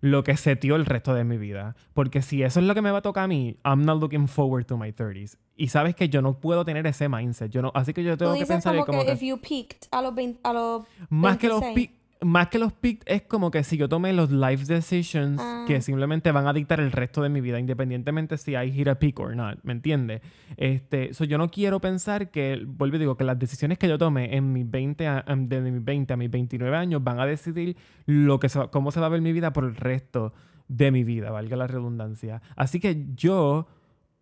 lo 0.01 0.23
que 0.23 0.37
setió 0.37 0.75
el 0.75 0.85
resto 0.85 1.13
de 1.13 1.23
mi 1.23 1.37
vida. 1.37 1.75
Porque 1.93 2.21
si 2.21 2.43
eso 2.43 2.59
es 2.59 2.65
lo 2.65 2.75
que 2.75 2.81
me 2.81 2.91
va 2.91 2.99
a 2.99 3.01
tocar 3.01 3.25
a 3.25 3.27
mí, 3.27 3.57
I'm 3.63 3.85
not 3.85 3.99
looking 3.99 4.27
forward 4.27 4.65
to 4.65 4.77
my 4.77 4.91
30s. 4.91 5.37
Y 5.55 5.69
sabes 5.69 5.95
que 5.95 6.09
yo 6.09 6.21
no 6.21 6.39
puedo 6.39 6.63
tener 6.65 6.85
ese 6.87 7.09
mindset. 7.09 7.51
Yo 7.51 7.61
no, 7.61 7.71
así 7.73 7.93
que 7.93 8.03
yo 8.03 8.17
tengo 8.17 8.35
que 8.35 8.45
pensar 8.45 8.73
como, 8.75 8.85
como 8.85 9.05
que, 9.05 9.13
if 9.13 9.21
you 9.21 9.37
peaked 9.37 9.87
a 9.91 10.01
los, 10.01 10.13
20, 10.13 10.39
a 10.43 10.53
los 10.53 10.83
Más 11.09 11.37
que 11.37 11.47
los 11.47 11.63
más 12.21 12.47
que 12.47 12.59
los 12.59 12.73
picks, 12.73 13.05
es 13.07 13.23
como 13.23 13.51
que 13.51 13.63
si 13.63 13.77
yo 13.77 13.87
tomé 13.89 14.13
los 14.13 14.31
life 14.31 14.65
decisions 14.65 15.41
que 15.67 15.75
ah. 15.75 15.81
simplemente 15.81 16.31
van 16.31 16.47
a 16.47 16.53
dictar 16.53 16.79
el 16.79 16.91
resto 16.91 17.21
de 17.21 17.29
mi 17.29 17.41
vida, 17.41 17.59
independientemente 17.59 18.37
si 18.37 18.55
hay 18.55 18.71
hit 18.71 18.87
a 18.87 18.95
pick 18.95 19.19
or 19.19 19.35
not, 19.35 19.59
¿me 19.63 19.73
entiendes? 19.73 20.21
Este, 20.57 21.13
so 21.13 21.23
yo 21.23 21.37
no 21.37 21.49
quiero 21.49 21.79
pensar 21.79 22.31
que, 22.31 22.63
vuelvo 22.65 22.95
y 22.95 22.99
digo, 22.99 23.17
que 23.17 23.23
las 23.23 23.37
decisiones 23.37 23.77
que 23.77 23.87
yo 23.87 23.97
tome 23.97 24.35
en 24.35 24.51
mis 24.53 24.69
20 24.69 25.07
a, 25.07 25.25
desde 25.37 25.71
mis 25.71 25.83
20 25.83 26.13
a 26.13 26.17
mis 26.17 26.31
29 26.31 26.75
años 26.75 27.03
van 27.03 27.19
a 27.19 27.25
decidir 27.25 27.77
lo 28.05 28.39
que 28.39 28.47
cómo 28.71 28.91
se 28.91 28.99
va 28.99 29.07
a 29.07 29.09
ver 29.09 29.21
mi 29.21 29.33
vida 29.33 29.53
por 29.53 29.65
el 29.65 29.75
resto 29.75 30.33
de 30.67 30.91
mi 30.91 31.03
vida, 31.03 31.31
valga 31.31 31.55
la 31.55 31.67
redundancia. 31.67 32.41
Así 32.55 32.79
que 32.79 33.05
yo 33.15 33.67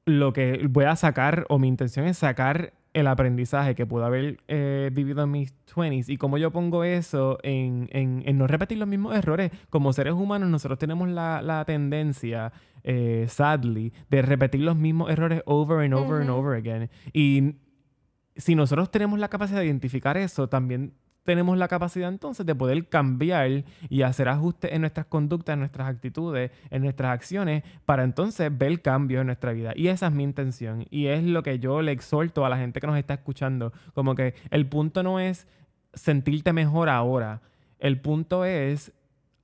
lo 0.05 0.33
que 0.33 0.67
voy 0.69 0.85
a 0.85 0.95
sacar, 0.95 1.45
o 1.49 1.57
mi 1.57 1.67
intención 1.67 2.05
es 2.05 2.17
sacar 2.17 2.73
el 2.95 3.07
aprendizaje 3.07 3.75
que 3.75 3.85
pude 3.85 4.05
haber 4.05 4.37
eh, 4.47 4.89
vivido 4.93 5.23
en 5.23 5.31
mis 5.31 5.53
20s 5.67 6.07
y 6.07 6.15
cómo 6.15 6.37
yo 6.37 6.51
pongo 6.51 6.85
eso 6.85 7.37
en, 7.43 7.89
en, 7.91 8.37
no 8.37 8.47
repetir 8.47 8.77
los 8.77 8.87
mismos 8.87 9.13
errores. 9.17 9.51
Como 9.69 9.91
seres 9.91 10.13
humanos 10.13 10.49
nosotros 10.49 10.79
tenemos 10.79 11.09
la, 11.09 11.41
la 11.41 11.65
tendencia, 11.65 12.53
eh, 12.83 13.25
sadly, 13.27 13.91
de 14.09 14.21
repetir 14.21 14.61
los 14.61 14.77
mismos 14.77 15.11
errores 15.11 15.41
over 15.45 15.83
and 15.83 15.93
over 15.93 16.21
and 16.21 16.29
over 16.29 16.55
again. 16.55 16.89
Y 17.11 17.57
si 18.37 18.55
nosotros 18.55 18.89
tenemos 18.89 19.19
la 19.19 19.27
capacidad 19.27 19.59
de 19.59 19.65
identificar 19.65 20.15
eso, 20.15 20.47
también 20.47 20.93
tenemos 21.25 21.57
la 21.57 21.67
capacidad 21.67 22.07
entonces 22.07 22.45
de 22.45 22.55
poder 22.55 22.87
cambiar 22.87 23.65
y 23.89 24.01
hacer 24.03 24.29
ajustes 24.29 24.71
en 24.71 24.81
nuestras 24.81 25.07
conductas, 25.07 25.53
en 25.53 25.59
nuestras 25.59 25.89
actitudes, 25.89 26.51
en 26.69 26.83
nuestras 26.83 27.11
acciones, 27.11 27.63
para 27.83 28.03
entonces 28.03 28.55
ver 28.55 28.81
cambios 28.81 29.21
en 29.21 29.27
nuestra 29.27 29.51
vida. 29.51 29.73
Y 29.75 29.87
esa 29.87 30.07
es 30.07 30.13
mi 30.13 30.23
intención. 30.23 30.85
Y 30.91 31.07
es 31.07 31.23
lo 31.23 31.41
que 31.41 31.59
yo 31.59 31.81
le 31.81 31.91
exhorto 31.91 32.45
a 32.45 32.49
la 32.49 32.57
gente 32.57 32.79
que 32.79 32.87
nos 32.87 32.97
está 32.97 33.15
escuchando. 33.15 33.73
Como 33.93 34.13
que 34.13 34.35
el 34.51 34.67
punto 34.67 35.01
no 35.01 35.19
es 35.19 35.47
sentirte 35.93 36.53
mejor 36.53 36.89
ahora. 36.89 37.41
El 37.79 37.99
punto 37.99 38.45
es 38.45 38.93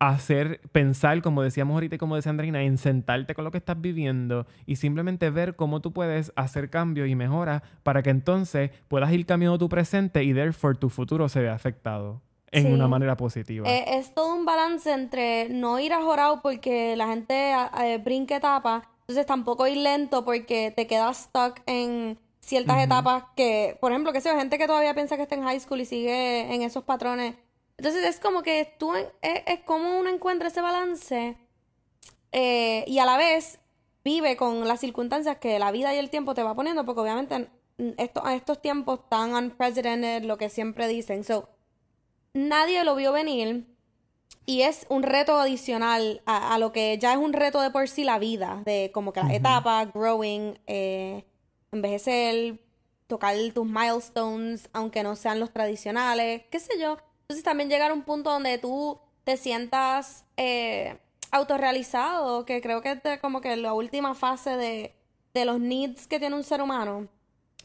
hacer, 0.02 0.62
pensar, 0.72 1.22
como 1.22 1.44
decíamos 1.44 1.76
ahorita 1.76 1.96
y 1.96 1.98
como 2.00 2.16
decía 2.16 2.32
Andreina, 2.32 2.64
en 2.64 2.80
sentarte 2.80 3.36
con 3.36 3.46
lo 3.46 3.52
que 3.52 3.60
estás 3.60 3.80
viviendo 3.80 4.48
y 4.66 4.78
simplemente 4.78 5.30
ver 5.30 5.56
cómo 5.56 5.80
tú 5.80 5.94
puedes 5.94 6.34
hacer 6.36 6.72
cambios 6.72 7.08
y 7.08 7.14
mejoras 7.14 7.62
para 7.84 8.02
que 8.02 8.10
entonces 8.10 8.72
puedas 8.88 9.12
ir 9.14 9.28
cambiando 9.28 9.60
tu 9.60 9.70
presente 9.70 10.24
y 10.24 10.34
therefore 10.34 10.76
tu 10.76 10.90
futuro 10.90 11.30
se 11.30 11.42
vea 11.42 11.54
afectado 11.54 12.20
en 12.52 12.74
una 12.74 12.88
manera 12.88 13.16
positiva. 13.16 13.70
Eh, 13.70 14.00
es 14.00 14.12
todo 14.16 14.36
un 14.36 14.44
balance 14.44 14.92
entre 14.92 15.50
no 15.50 15.80
ir 15.80 15.94
a 15.94 16.02
jorado 16.02 16.42
porque 16.42 16.96
la 16.96 17.08
gente 17.08 17.54
eh, 17.54 18.00
brinque 18.04 18.38
etapas, 18.38 18.84
entonces 19.02 19.28
tampoco 19.28 19.68
ir 19.68 19.78
lento 19.78 20.26
porque 20.26 20.74
te 20.76 20.88
quedas 20.88 21.26
stuck 21.26 21.62
en 21.68 22.18
ciertas 22.40 22.84
etapas 22.84 23.26
que, 23.36 23.78
por 23.80 23.92
ejemplo, 23.92 24.14
que 24.14 24.22
sea 24.22 24.36
gente 24.36 24.58
que 24.58 24.66
todavía 24.66 24.96
piensa 24.96 25.16
que 25.16 25.22
está 25.22 25.36
en 25.36 25.44
high 25.44 25.60
school 25.60 25.80
y 25.80 25.86
sigue 25.86 26.56
en 26.56 26.64
esos 26.64 26.84
patrones 26.86 27.36
entonces 27.82 28.06
es 28.06 28.20
como 28.20 28.44
que 28.44 28.76
tú, 28.78 28.94
es, 28.94 29.60
como 29.66 29.98
uno 29.98 30.08
encuentra 30.08 30.50
ese 30.50 30.62
balance 30.62 31.36
eh, 32.32 32.84
y 32.86 33.00
a 33.00 33.06
la 33.06 33.18
vez 33.18 33.58
vive 34.04 34.38
con 34.38 34.68
las 34.68 34.82
circunstancias 34.82 35.38
que 35.38 35.58
la 35.58 35.72
vida 35.72 35.92
y 35.92 35.98
el 35.98 36.12
tiempo 36.12 36.36
te 36.36 36.44
va 36.44 36.54
poniendo, 36.54 36.86
porque 36.86 37.02
obviamente 37.02 37.50
esto, 37.98 38.24
a 38.24 38.36
estos 38.36 38.62
tiempos 38.62 39.10
tan 39.10 39.34
unprecedented, 39.34 40.26
lo 40.26 40.38
que 40.38 40.50
siempre 40.50 40.88
dicen. 40.88 41.24
So, 41.24 41.50
nadie 42.34 42.84
lo 42.84 42.94
vio 42.94 43.14
venir 43.14 43.66
y 44.46 44.62
es 44.62 44.86
un 44.90 45.02
reto 45.02 45.40
adicional 45.40 46.22
a, 46.28 46.60
lo 46.60 46.72
que 46.72 47.00
ya 47.00 47.14
es 47.14 47.18
un 47.18 47.34
reto 47.34 47.62
de 47.62 47.72
por 47.72 47.90
sí 47.90 48.04
la 48.04 48.20
vida, 48.20 48.62
de 48.64 48.92
como 48.94 49.12
que 49.12 49.24
la 49.24 49.34
etapa, 49.34 49.86
growing, 49.86 50.60
eh, 50.68 51.26
envejecer, 51.72 52.60
tocar 53.08 53.36
tus 53.56 53.66
milestones, 53.66 54.70
aunque 54.72 55.02
no 55.02 55.16
sean 55.16 55.40
los 55.40 55.52
tradicionales, 55.52 56.44
qué 56.52 56.60
sé 56.60 56.80
yo. 56.80 57.00
Entonces 57.32 57.46
también 57.46 57.70
llegar 57.70 57.92
a 57.92 57.94
un 57.94 58.02
punto 58.02 58.30
donde 58.30 58.58
tú 58.58 59.00
te 59.24 59.38
sientas 59.38 60.26
eh, 60.36 60.98
autorrealizado, 61.32 62.44
que 62.44 62.60
creo 62.60 62.82
que 62.82 63.00
es 63.02 63.20
como 63.22 63.40
que 63.40 63.56
la 63.56 63.72
última 63.72 64.16
fase 64.16 64.58
de, 64.58 65.46
los 65.46 65.62
needs 65.62 66.08
que 66.08 66.20
tiene 66.20 66.36
un 66.36 66.44
ser 66.44 66.62
humano, 66.62 67.08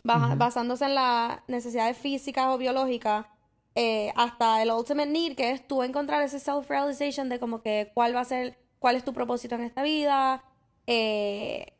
basándose 0.04 0.84
en 0.84 0.94
las 0.94 1.40
necesidades 1.48 1.98
físicas 1.98 2.46
o 2.46 2.58
biológicas, 2.58 3.26
eh, 3.74 4.12
hasta 4.14 4.62
el 4.62 4.70
ultimate 4.70 5.10
need, 5.10 5.34
que 5.34 5.50
es 5.50 5.66
tú 5.66 5.82
encontrar 5.82 6.22
ese 6.22 6.38
self-realization 6.38 7.28
de 7.28 7.40
como 7.40 7.60
que 7.60 7.90
cuál 7.92 8.14
va 8.14 8.20
a 8.20 8.24
ser, 8.24 8.56
cuál 8.78 8.94
es 8.94 9.04
tu 9.04 9.12
propósito 9.12 9.56
en 9.56 9.62
esta 9.62 9.82
vida, 9.82 10.44
eh, 10.86 11.72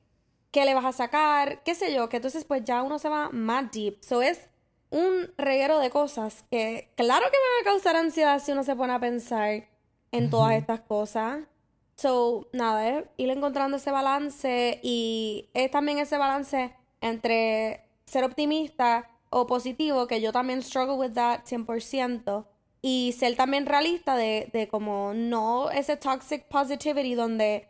qué 0.51 0.65
le 0.65 0.75
vas 0.75 0.87
a 0.87 0.93
sacar, 0.93 1.63
qué 1.63 1.77
sé 1.77 1.95
yo, 1.95 2.09
que 2.09 2.17
entonces 2.17 2.45
pues 2.45 2.65
ya 2.65 2.83
uno 2.83 2.99
se 2.99 3.09
va 3.09 3.29
más 3.31 3.71
deep. 3.71 4.03
So 4.03 4.23
es 4.23 4.49
un 4.91 5.31
reguero 5.37 5.79
de 5.79 5.91
cosas 5.91 6.45
que 6.51 6.93
claro 6.97 7.27
que 7.27 7.37
me 7.37 7.65
va 7.65 7.71
a 7.71 7.73
causar 7.73 7.97
ansiedad 7.97 8.41
si 8.41 8.53
uno 8.53 8.63
se 8.65 8.77
pone 8.77 8.93
a 8.93 9.01
pensar 9.01 9.65
en 10.13 10.31
todas 10.31 10.55
estas 10.55 10.81
cosas. 10.81 11.41
So, 11.97 12.49
nada, 12.53 12.89
es 12.89 13.05
ir 13.17 13.31
encontrando 13.31 13.79
ese 13.79 13.91
balance 13.91 14.81
y 14.83 15.49
es 15.55 15.71
también 15.71 15.99
ese 15.99 16.19
balance 16.19 16.75
entre 17.01 17.89
ser 18.05 18.25
optimista 18.25 19.11
o 19.31 19.47
positivo, 19.47 20.07
que 20.07 20.21
yo 20.21 20.33
también 20.33 20.63
struggle 20.63 20.97
with 20.97 21.15
that 21.15 21.45
100%, 21.45 22.47
y 22.83 23.15
ser 23.19 23.35
también 23.37 23.67
realista 23.67 24.17
de, 24.17 24.49
de 24.53 24.69
como 24.69 25.13
no 25.15 25.71
ese 25.71 25.97
toxic 25.97 26.47
positivity 26.49 27.15
donde 27.15 27.69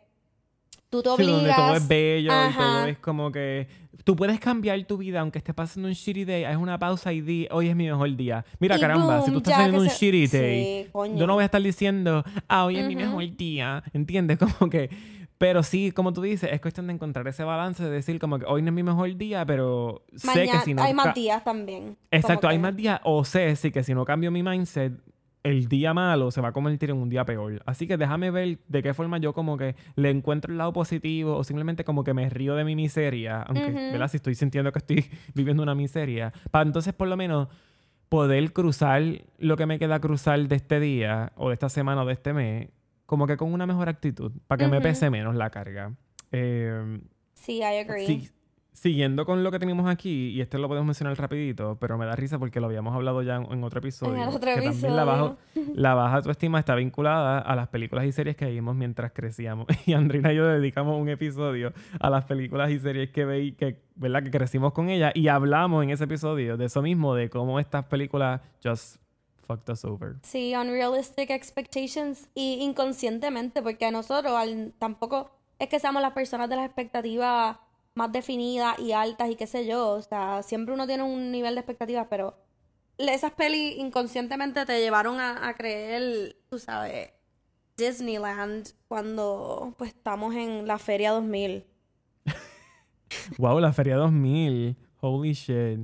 tú 0.89 1.01
te 1.01 1.09
obligas... 1.09 1.33
donde 1.33 1.53
todo 1.53 1.75
es 1.75 1.87
bello 1.87 2.31
y 2.31 2.53
todo 2.53 2.85
es 2.85 2.99
como 2.99 3.31
que 3.31 3.67
tú 4.03 4.15
puedes 4.15 4.39
cambiar 4.39 4.83
tu 4.85 4.97
vida 4.97 5.21
aunque 5.21 5.39
estés 5.39 5.55
pasando 5.55 5.87
un 5.87 5.93
shitty 5.93 6.25
day. 6.25 6.43
Haz 6.43 6.57
una 6.57 6.77
pausa 6.77 7.13
y 7.13 7.21
di, 7.21 7.47
hoy 7.51 7.69
es 7.69 7.75
mi 7.75 7.87
mejor 7.87 8.15
día. 8.15 8.45
Mira, 8.59 8.79
caramba, 8.79 9.21
si 9.21 9.31
tú 9.31 9.37
estás 9.37 9.57
teniendo 9.57 9.81
un 9.81 9.87
shitty 9.87 10.27
day, 10.27 10.89
yo 11.15 11.27
no 11.27 11.33
voy 11.33 11.43
a 11.43 11.45
estar 11.45 11.61
diciendo, 11.61 12.23
ah, 12.47 12.65
hoy 12.65 12.77
es 12.77 12.87
mi 12.87 12.95
mejor 12.95 13.23
día. 13.35 13.83
¿Entiendes? 13.93 14.37
Como 14.57 14.69
que. 14.69 14.89
Pero 15.37 15.61
sí, 15.61 15.91
como 15.91 16.13
tú 16.13 16.23
dices, 16.23 16.49
es 16.51 16.59
cuestión 16.59 16.87
de 16.87 16.93
encontrar 16.93 17.27
ese 17.27 17.43
balance 17.43 17.83
de 17.83 17.91
decir 17.91 18.17
como 18.17 18.39
que 18.39 18.45
hoy 18.45 18.63
no 18.63 18.69
es 18.69 18.73
mi 18.73 18.81
mejor 18.81 19.15
día, 19.17 19.45
pero 19.45 20.03
sé 20.15 20.47
que 20.47 20.59
si 20.61 20.73
no... 20.73 20.81
Hay 20.81 20.95
más 20.95 21.13
días 21.13 21.43
también. 21.43 21.95
Exacto, 22.09 22.47
hay 22.47 22.57
más 22.57 22.75
días 22.75 22.99
o 23.03 23.23
sé 23.23 23.55
sí, 23.55 23.69
que 23.69 23.83
si 23.83 23.93
no 23.93 24.03
cambio 24.03 24.31
mi 24.31 24.41
mindset, 24.41 24.93
el 25.47 25.67
día 25.69 25.93
malo 25.93 26.29
se 26.31 26.41
va 26.41 26.49
a 26.49 26.51
convertir 26.51 26.89
en 26.89 26.97
un 26.97 27.09
día 27.09 27.23
peor. 27.25 27.61
Así 27.65 27.87
que 27.87 27.97
déjame 27.97 28.31
ver 28.31 28.59
de 28.67 28.83
qué 28.83 28.93
forma 28.93 29.17
yo 29.17 29.33
como 29.33 29.57
que 29.57 29.75
le 29.95 30.09
encuentro 30.09 30.51
el 30.51 30.57
lado 30.57 30.73
positivo 30.73 31.37
o 31.37 31.43
simplemente 31.43 31.83
como 31.85 32.03
que 32.03 32.13
me 32.13 32.29
río 32.29 32.55
de 32.55 32.65
mi 32.65 32.75
miseria, 32.75 33.43
aunque, 33.43 33.71
¿verdad? 33.71 34.09
Si 34.09 34.17
estoy 34.17 34.35
sintiendo 34.35 34.71
que 34.71 34.79
estoy 34.79 35.05
viviendo 35.33 35.63
una 35.63 35.73
miseria, 35.73 36.33
para 36.51 36.65
entonces 36.65 36.93
por 36.93 37.07
lo 37.07 37.15
menos 37.15 37.47
poder 38.09 38.51
cruzar 38.51 39.01
lo 39.37 39.57
que 39.57 39.65
me 39.65 39.79
queda 39.79 39.99
cruzar 39.99 40.39
de 40.47 40.55
este 40.55 40.79
día 40.79 41.31
o 41.35 41.49
de 41.49 41.53
esta 41.53 41.69
semana 41.69 42.03
o 42.03 42.05
de 42.05 42.13
este 42.13 42.33
mes, 42.33 42.69
como 43.05 43.25
que 43.25 43.37
con 43.37 43.53
una 43.53 43.65
mejor 43.65 43.87
actitud, 43.87 44.33
para 44.47 44.65
que 44.65 44.67
me 44.69 44.81
pese 44.81 45.09
menos 45.09 45.35
la 45.35 45.49
carga. 45.49 45.93
Eh, 46.31 46.99
sí, 47.33 47.59
I 47.59 47.79
agree. 47.79 48.29
Siguiendo 48.77 49.25
con 49.25 49.43
lo 49.43 49.49
que 49.49 49.57
tenemos 49.57 49.89
aquí, 49.89 50.29
y 50.29 50.39
este 50.39 50.59
lo 50.59 50.67
podemos 50.67 50.85
mencionar 50.85 51.17
rapidito, 51.17 51.79
pero 51.79 51.97
me 51.97 52.05
da 52.05 52.15
risa 52.15 52.37
porque 52.37 52.59
lo 52.59 52.67
habíamos 52.67 52.93
hablado 52.93 53.23
ya 53.23 53.37
en, 53.37 53.63
otro 53.63 53.79
episodio. 53.79 54.13
En 54.13 54.29
otro 54.29 54.39
que 54.39 54.61
También 54.61 54.95
la, 54.95 55.03
bajo, 55.03 55.37
la 55.73 55.95
baja 55.95 56.17
autoestima 56.17 56.59
está 56.59 56.75
vinculada 56.75 57.39
a 57.39 57.55
las 57.55 57.69
películas 57.69 58.05
y 58.05 58.11
series 58.11 58.35
que 58.35 58.45
vimos 58.45 58.75
mientras 58.75 59.13
crecíamos. 59.13 59.65
Y 59.87 59.93
Andrina 59.93 60.31
y 60.31 60.35
yo 60.35 60.45
dedicamos 60.45 61.01
un 61.01 61.09
episodio 61.09 61.73
a 61.99 62.11
las 62.11 62.25
películas 62.25 62.69
y 62.69 62.77
series 62.77 63.09
que 63.09 63.25
veí, 63.25 63.53
que, 63.53 63.81
¿verdad? 63.95 64.21
que 64.21 64.29
crecimos 64.29 64.73
con 64.73 64.89
ella. 64.89 65.11
Y 65.15 65.27
hablamos 65.27 65.83
en 65.83 65.89
ese 65.89 66.03
episodio 66.03 66.55
de 66.55 66.65
eso 66.65 66.83
mismo, 66.83 67.15
de 67.15 67.31
cómo 67.31 67.59
estas 67.59 67.85
películas 67.85 68.41
just 68.63 68.97
fucked 69.47 69.73
us 69.73 69.85
over. 69.85 70.17
Sí, 70.21 70.53
unrealistic 70.53 71.31
expectations 71.31 72.29
y 72.35 72.59
inconscientemente, 72.61 73.63
porque 73.63 73.87
a 73.87 73.91
nosotros 73.91 74.33
tampoco 74.77 75.31
es 75.57 75.67
que 75.67 75.79
seamos 75.79 76.03
las 76.03 76.13
personas 76.13 76.47
de 76.47 76.57
las 76.57 76.65
expectativas 76.67 77.57
más 77.97 78.11
definidas 78.11 78.77
y 78.79 78.91
altas 78.91 79.29
y 79.29 79.35
qué 79.35 79.47
sé 79.47 79.65
yo. 79.65 79.89
O 79.89 80.01
sea, 80.01 80.43
siempre 80.43 80.73
uno 80.73 80.85
tiene 80.85 81.03
un 81.03 81.31
nivel 81.31 81.55
de 81.55 81.61
expectativas, 81.61 82.07
pero 82.09 82.37
esas 82.97 83.31
pelis 83.33 83.75
inconscientemente 83.77 84.65
te 84.65 84.79
llevaron 84.79 85.19
a, 85.19 85.53
creer, 85.55 86.37
tú 86.49 86.59
sabes, 86.59 87.09
Disneyland 87.75 88.69
cuando 88.87 89.73
pues 89.77 89.89
estamos 89.89 90.35
en 90.35 90.67
la 90.67 90.77
Feria 90.77 91.11
2000. 91.11 91.65
wow, 93.39 93.59
la 93.59 93.73
Feria 93.73 93.97
2000. 93.97 94.77
Holy 94.99 95.33
shit. 95.33 95.79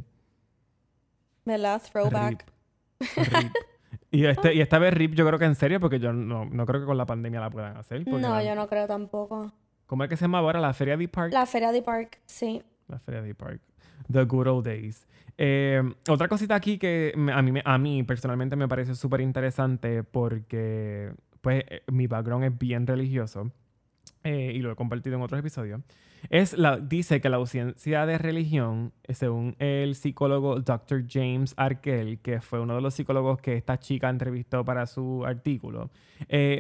¿Verdad? 1.46 1.82
Throwback. 1.92 2.46
Y, 4.12 4.28
este, 4.28 4.54
y 4.54 4.62
esta 4.62 4.78
vez 4.78 4.94
RIP 4.94 5.16
yo 5.16 5.26
creo 5.26 5.40
que 5.40 5.46
en 5.46 5.56
serio, 5.56 5.80
porque 5.80 6.00
yo 6.00 6.14
no, 6.14 6.46
no 6.46 6.66
creo 6.68 6.82
que 6.82 6.86
con 6.86 6.98
la 7.00 7.08
pandemia 7.08 7.40
la 7.40 7.50
puedan 7.50 7.78
hacer. 7.78 8.08
No, 8.08 8.44
yo 8.44 8.54
no 8.54 8.68
creo 8.68 8.86
tampoco. 8.86 9.52
¿Cómo 9.86 10.04
es 10.04 10.10
que 10.10 10.18
se 10.18 10.24
llama 10.24 10.40
ahora? 10.40 10.60
¿La 10.60 10.74
Feria 10.74 10.98
de 10.98 11.08
Park? 11.08 11.34
La 11.34 11.46
Feria 11.46 11.72
de 11.72 11.82
Park, 11.82 12.20
sí. 12.26 12.62
La 12.88 13.00
Feria 13.00 13.22
de 13.22 13.36
Park. 13.36 13.62
The 14.12 14.24
Good 14.24 14.48
Old 14.48 14.66
Days. 14.66 15.08
Eh, 15.38 15.82
otra 16.10 16.28
cosita 16.28 16.56
aquí 16.56 16.78
que 16.78 17.14
a 17.34 17.42
mí, 17.42 17.60
a 17.64 17.78
mí 17.78 18.04
personalmente 18.04 18.56
me 18.56 18.68
parece 18.68 18.96
súper 18.96 19.22
interesante 19.22 20.04
porque 20.04 21.12
pues 21.42 21.64
eh, 21.68 21.84
mi 21.92 22.08
background 22.08 22.46
es 22.46 22.58
bien 22.58 22.86
religioso 22.86 23.52
eh, 24.24 24.52
y 24.54 24.60
lo 24.60 24.72
he 24.72 24.76
compartido 24.76 25.16
en 25.16 25.22
otros 25.24 25.40
episodios. 25.40 25.82
Es 26.30 26.58
la, 26.58 26.78
dice 26.78 27.22
que 27.22 27.30
la 27.30 27.38
ausencia 27.38 28.06
de 28.06 28.18
religión, 28.18 28.94
según 29.10 29.56
el 29.60 29.96
psicólogo 29.96 30.60
Dr. 30.60 31.06
James 31.08 31.54
Arkell, 31.58 32.20
que 32.20 32.42
fue 32.42 32.60
uno 32.60 32.76
de 32.76 32.82
los 32.82 32.94
psicólogos 32.94 33.40
que 33.42 33.56
esta 33.56 33.78
chica 33.80 34.10
entrevistó 34.10 34.64
para 34.64 34.86
su 34.86 35.26
artículo, 35.26 35.90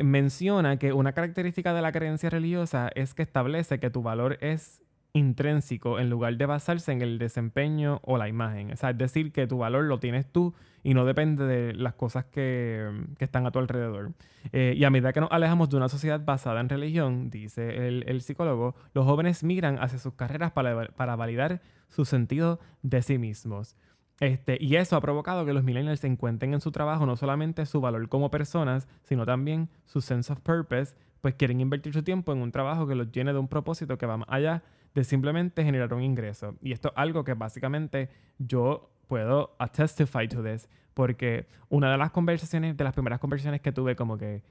menciona 0.04 0.78
que 0.78 0.94
una 0.94 1.14
característica 1.14 1.74
de 1.74 1.82
la 1.82 1.92
creencia 1.92 2.30
religiosa 2.30 2.90
es 2.94 3.14
que 3.14 3.24
establece 3.24 3.80
que 3.80 3.90
tu 3.90 4.04
valor 4.04 4.38
es 4.42 4.84
intrínseco 5.14 6.00
en 6.00 6.10
lugar 6.10 6.38
de 6.38 6.46
basarse 6.46 6.92
en 6.92 7.02
el 7.02 7.20
desempeño 7.20 8.00
o 8.04 8.18
la 8.18 8.28
imagen. 8.28 8.72
O 8.72 8.76
sea, 8.76 8.90
es 8.90 8.98
decir, 8.98 9.32
que 9.32 9.48
tu 9.48 9.60
valor 9.60 9.86
lo 9.86 10.00
tienes 10.00 10.28
tú 10.32 10.54
y 10.84 10.94
no 10.94 11.06
depende 11.06 11.46
de 11.46 11.74
las 11.74 11.94
cosas 11.94 12.26
que, 12.26 12.90
están 13.20 13.46
a 13.46 13.52
tu 13.52 13.60
alrededor. 13.60 14.12
Eh, 14.52 14.74
y 14.78 14.84
a 14.84 14.90
medida 14.90 15.14
que 15.14 15.22
nos 15.22 15.32
alejamos 15.32 15.70
de 15.70 15.78
una 15.78 15.90
sociedad 15.90 16.24
basada 16.24 16.60
en 16.60 16.70
religión, 16.70 17.30
dice 17.30 17.88
el, 17.88 18.22
psicólogo, 18.22 18.76
los 18.94 19.06
jóvenes 19.06 19.44
migran 19.44 19.78
hacia 19.80 20.00
sus 20.00 20.14
carreras 20.14 20.52
para, 20.52 20.90
para 20.90 21.16
validar 21.16 21.62
su 21.88 22.06
sentido 22.06 22.60
de 22.82 23.02
sí 23.02 23.18
mismos. 23.18 23.76
Este, 24.20 24.58
y 24.60 24.76
eso 24.76 24.96
ha 24.96 25.02
provocado 25.02 25.46
que 25.46 25.54
los 25.54 25.64
millennials 25.64 26.00
se 26.02 26.08
encuentren 26.08 26.54
en 26.54 26.62
su 26.62 26.72
trabajo 26.72 27.06
no 27.06 27.16
solamente 27.16 27.66
su 27.66 27.82
valor 27.82 28.08
como 28.10 28.30
personas, 28.30 28.88
sino 29.04 29.26
también 29.26 29.70
su 29.86 30.02
sense 30.02 30.32
of 30.32 30.40
purpose, 30.42 30.96
pues 31.22 31.36
quieren 31.36 31.62
invertir 31.62 31.94
su 31.94 32.04
tiempo 32.04 32.32
en 32.32 32.40
un 32.40 32.52
trabajo 32.52 32.88
que 32.88 32.96
los 32.96 33.12
llene 33.12 33.34
de 33.34 33.40
un 33.40 33.48
propósito 33.48 33.98
que 33.98 34.06
va 34.06 34.18
más 34.18 34.28
allá 34.30 34.64
de 34.94 35.04
simplemente 35.04 35.64
generar 35.64 35.94
un 35.94 36.04
ingreso. 36.04 36.56
Y 36.62 36.72
esto 36.72 36.90
es 36.90 36.94
algo 36.96 37.24
que 37.24 37.34
básicamente 37.34 38.10
yo 38.38 38.93
puedo 39.08 39.56
testify 39.72 40.28
to 40.28 40.44
this, 40.44 40.70
porque 40.94 41.48
una 41.70 41.92
de 41.92 41.98
las 41.98 42.12
conversaciones, 42.12 42.78
de 42.78 42.84
las 42.84 42.94
primeras 42.94 43.20
conversaciones 43.20 43.62
que 43.62 43.72
tuve 43.72 43.96
como 43.96 44.18
que 44.18 44.44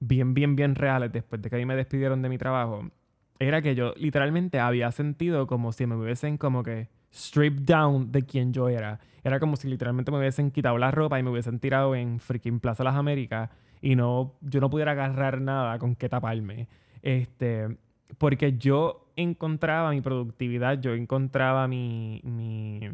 bien, 0.00 0.34
bien, 0.34 0.56
bien 0.56 0.74
reales 0.74 1.12
después 1.12 1.42
de 1.42 1.50
que 1.50 1.56
a 1.56 1.58
mí 1.58 1.66
me 1.66 1.76
despidieron 1.76 2.22
de 2.22 2.28
mi 2.28 2.38
trabajo, 2.38 2.88
era 3.38 3.62
que 3.62 3.74
yo 3.74 3.94
literalmente 3.96 4.58
había 4.58 4.90
sentido 4.90 5.46
como 5.46 5.72
si 5.72 5.86
me 5.86 5.96
hubiesen 5.96 6.38
como 6.38 6.62
que 6.62 6.88
stripped 7.12 7.62
down 7.62 8.10
de 8.10 8.24
quien 8.24 8.52
yo 8.52 8.68
era. 8.68 9.00
Era 9.22 9.40
como 9.40 9.56
si 9.56 9.68
literalmente 9.68 10.10
me 10.10 10.18
hubiesen 10.18 10.50
quitado 10.50 10.78
la 10.78 10.90
ropa 10.90 11.18
y 11.18 11.22
me 11.22 11.30
hubiesen 11.30 11.58
tirado 11.58 11.94
en 11.94 12.20
freaking 12.20 12.60
Plaza 12.60 12.84
Las 12.84 12.96
Américas 12.96 13.50
y 13.80 13.96
no, 13.96 14.34
yo 14.40 14.60
no 14.60 14.70
pudiera 14.70 14.92
agarrar 14.92 15.40
nada 15.40 15.78
con 15.78 15.94
qué 15.94 16.08
taparme. 16.08 16.68
Este, 17.02 17.76
porque 18.18 18.58
yo 18.58 19.08
encontraba 19.16 19.90
mi 19.90 20.00
productividad, 20.00 20.80
yo 20.80 20.94
encontraba 20.94 21.68
mi... 21.68 22.20
mi 22.24 22.90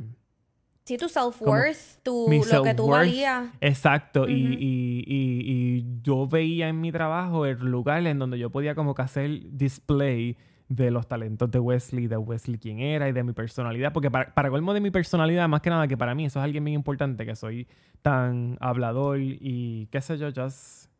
sí, 0.85 0.97
tu 0.97 1.09
self-worth, 1.09 2.03
tu, 2.03 2.29
lo 2.53 2.63
que 2.63 2.75
tú 2.75 2.89
valías. 2.89 3.49
Exacto, 3.61 4.29
y, 4.29 4.33
y, 4.33 5.05
y, 5.07 5.85
yo 6.03 6.27
veía 6.27 6.69
en 6.69 6.81
mi 6.81 6.93
trabajo 6.93 7.47
el 7.47 7.59
lugar 7.59 8.07
en 8.07 8.19
donde 8.19 8.39
yo 8.39 8.51
podía 8.51 8.75
como 8.75 8.95
que 8.95 9.03
hacer 9.03 9.41
display 9.51 10.37
de 10.69 10.91
los 10.91 11.07
talentos 11.07 11.51
de 11.51 11.59
Wesley, 11.59 12.07
de 12.07 12.17
Wesley 12.17 12.59
quién 12.59 12.81
era 12.81 13.09
y 13.09 13.13
de 13.13 13.23
mi 13.23 13.33
personalidad, 13.33 13.93
porque 13.93 14.11
para, 14.11 14.35
para 14.35 14.51
colmo 14.51 14.73
de 14.75 14.81
mi 14.81 14.91
personalidad, 14.91 15.49
más 15.49 15.61
que 15.61 15.71
nada 15.71 15.89
que 15.89 15.97
para 15.97 16.15
mí 16.15 16.27
eso 16.27 16.39
es 16.39 16.45
alguien 16.45 16.65
bien 16.65 16.75
importante, 16.75 17.27
que 17.27 17.37
soy 17.37 17.67
tan 18.03 18.57
hablador 18.61 19.21
y 19.21 19.89
qué 19.91 20.01
sé 20.01 20.19
yo, 20.19 20.31
just 20.35 20.91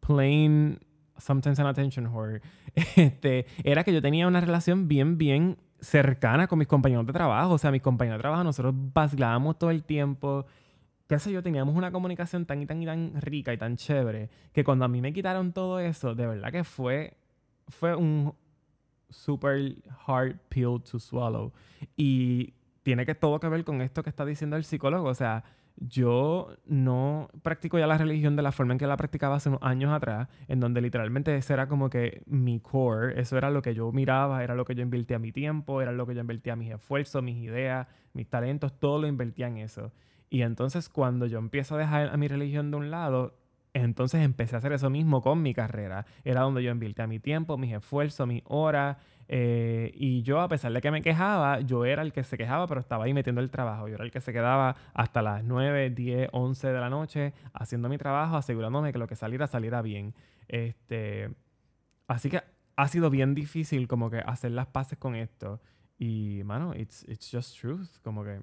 plain 0.00 0.78
sometimes 1.18 1.58
an 1.58 1.66
attention 1.66 2.06
whore, 2.06 2.40
este, 2.96 3.46
era 3.64 3.84
que 3.84 3.92
yo 3.92 4.02
tenía 4.02 4.26
una 4.26 4.40
relación 4.40 4.88
bien, 4.88 5.18
bien 5.18 5.58
cercana 5.80 6.46
con 6.46 6.58
mis 6.58 6.68
compañeros 6.68 7.06
de 7.06 7.12
trabajo. 7.12 7.54
O 7.54 7.58
sea, 7.58 7.70
mis 7.70 7.82
compañeros 7.82 8.18
de 8.18 8.22
trabajo, 8.22 8.44
nosotros 8.44 8.74
vacilábamos 8.94 9.58
todo 9.58 9.70
el 9.70 9.84
tiempo. 9.84 10.46
Qué 11.08 11.18
sé 11.18 11.30
yo, 11.30 11.42
teníamos 11.42 11.76
una 11.76 11.92
comunicación 11.92 12.46
tan 12.46 12.62
y 12.62 12.66
tan 12.66 12.82
y 12.82 12.86
tan 12.86 13.20
rica 13.20 13.52
y 13.52 13.58
tan 13.58 13.76
chévere 13.76 14.28
que 14.52 14.64
cuando 14.64 14.84
a 14.84 14.88
mí 14.88 15.00
me 15.00 15.12
quitaron 15.12 15.52
todo 15.52 15.78
eso, 15.78 16.14
de 16.14 16.26
verdad 16.26 16.50
que 16.50 16.64
fue, 16.64 17.16
fue 17.68 17.94
un 17.94 18.34
super 19.08 19.76
hard 20.06 20.36
pill 20.48 20.82
to 20.82 20.98
swallow. 20.98 21.52
Y 21.96 22.54
tiene 22.82 23.06
que 23.06 23.14
todo 23.14 23.38
que 23.40 23.48
ver 23.48 23.64
con 23.64 23.80
esto 23.82 24.02
que 24.02 24.10
está 24.10 24.24
diciendo 24.24 24.56
el 24.56 24.64
psicólogo. 24.64 25.08
O 25.08 25.14
sea, 25.14 25.44
yo 25.76 26.56
no 26.64 27.28
practico 27.42 27.78
ya 27.78 27.86
la 27.86 27.98
religión 27.98 28.36
de 28.36 28.42
la 28.42 28.52
forma 28.52 28.72
en 28.72 28.78
que 28.78 28.86
la 28.86 28.96
practicaba 28.96 29.36
hace 29.36 29.50
unos 29.50 29.62
años 29.62 29.92
atrás, 29.92 30.28
en 30.48 30.60
donde 30.60 30.80
literalmente 30.80 31.36
ese 31.36 31.52
era 31.52 31.68
como 31.68 31.90
que 31.90 32.22
mi 32.26 32.60
core, 32.60 33.20
eso 33.20 33.36
era 33.36 33.50
lo 33.50 33.62
que 33.62 33.74
yo 33.74 33.92
miraba, 33.92 34.42
era 34.42 34.54
lo 34.54 34.64
que 34.64 34.74
yo 34.74 34.82
invertía 34.82 35.18
mi 35.18 35.32
tiempo, 35.32 35.82
era 35.82 35.92
lo 35.92 36.06
que 36.06 36.14
yo 36.14 36.20
invertía 36.20 36.56
mis 36.56 36.72
esfuerzos, 36.72 37.22
mis 37.22 37.36
ideas, 37.36 37.86
mis 38.14 38.28
talentos, 38.28 38.78
todo 38.78 39.00
lo 39.00 39.06
invertía 39.06 39.48
en 39.48 39.58
eso. 39.58 39.92
Y 40.30 40.42
entonces 40.42 40.88
cuando 40.88 41.26
yo 41.26 41.38
empiezo 41.38 41.76
a 41.76 41.78
dejar 41.78 42.08
a 42.08 42.16
mi 42.16 42.28
religión 42.28 42.70
de 42.70 42.78
un 42.78 42.90
lado, 42.90 43.34
entonces 43.74 44.22
empecé 44.22 44.56
a 44.56 44.58
hacer 44.58 44.72
eso 44.72 44.88
mismo 44.90 45.20
con 45.20 45.42
mi 45.42 45.52
carrera. 45.52 46.06
Era 46.24 46.40
donde 46.40 46.62
yo 46.62 46.70
invertía 46.70 47.06
mi 47.06 47.20
tiempo, 47.20 47.58
mis 47.58 47.74
esfuerzos, 47.74 48.26
mis 48.26 48.42
horas, 48.46 48.96
eh, 49.28 49.90
y 49.94 50.22
yo, 50.22 50.40
a 50.40 50.48
pesar 50.48 50.72
de 50.72 50.80
que 50.80 50.90
me 50.90 51.02
quejaba, 51.02 51.60
yo 51.60 51.84
era 51.84 52.02
el 52.02 52.12
que 52.12 52.22
se 52.22 52.36
quejaba, 52.36 52.66
pero 52.66 52.80
estaba 52.80 53.04
ahí 53.04 53.14
metiendo 53.14 53.40
el 53.40 53.50
trabajo. 53.50 53.88
Yo 53.88 53.94
era 53.94 54.04
el 54.04 54.10
que 54.10 54.20
se 54.20 54.32
quedaba 54.32 54.76
hasta 54.94 55.22
las 55.22 55.44
9, 55.44 55.90
10, 55.90 56.28
11 56.32 56.68
de 56.68 56.80
la 56.80 56.90
noche 56.90 57.32
haciendo 57.52 57.88
mi 57.88 57.98
trabajo, 57.98 58.36
asegurándome 58.36 58.92
que 58.92 58.98
lo 58.98 59.06
que 59.06 59.16
saliera 59.16 59.46
saliera 59.46 59.82
bien. 59.82 60.14
Este, 60.48 61.30
así 62.06 62.30
que 62.30 62.42
ha 62.76 62.88
sido 62.88 63.10
bien 63.10 63.34
difícil 63.34 63.88
como 63.88 64.10
que 64.10 64.18
hacer 64.18 64.52
las 64.52 64.68
paces 64.68 64.98
con 64.98 65.16
esto. 65.16 65.60
Y, 65.98 66.42
mano, 66.44 66.74
it's, 66.74 67.04
it's 67.08 67.30
just 67.30 67.58
truth. 67.58 67.88
Como 68.02 68.22
que 68.22 68.40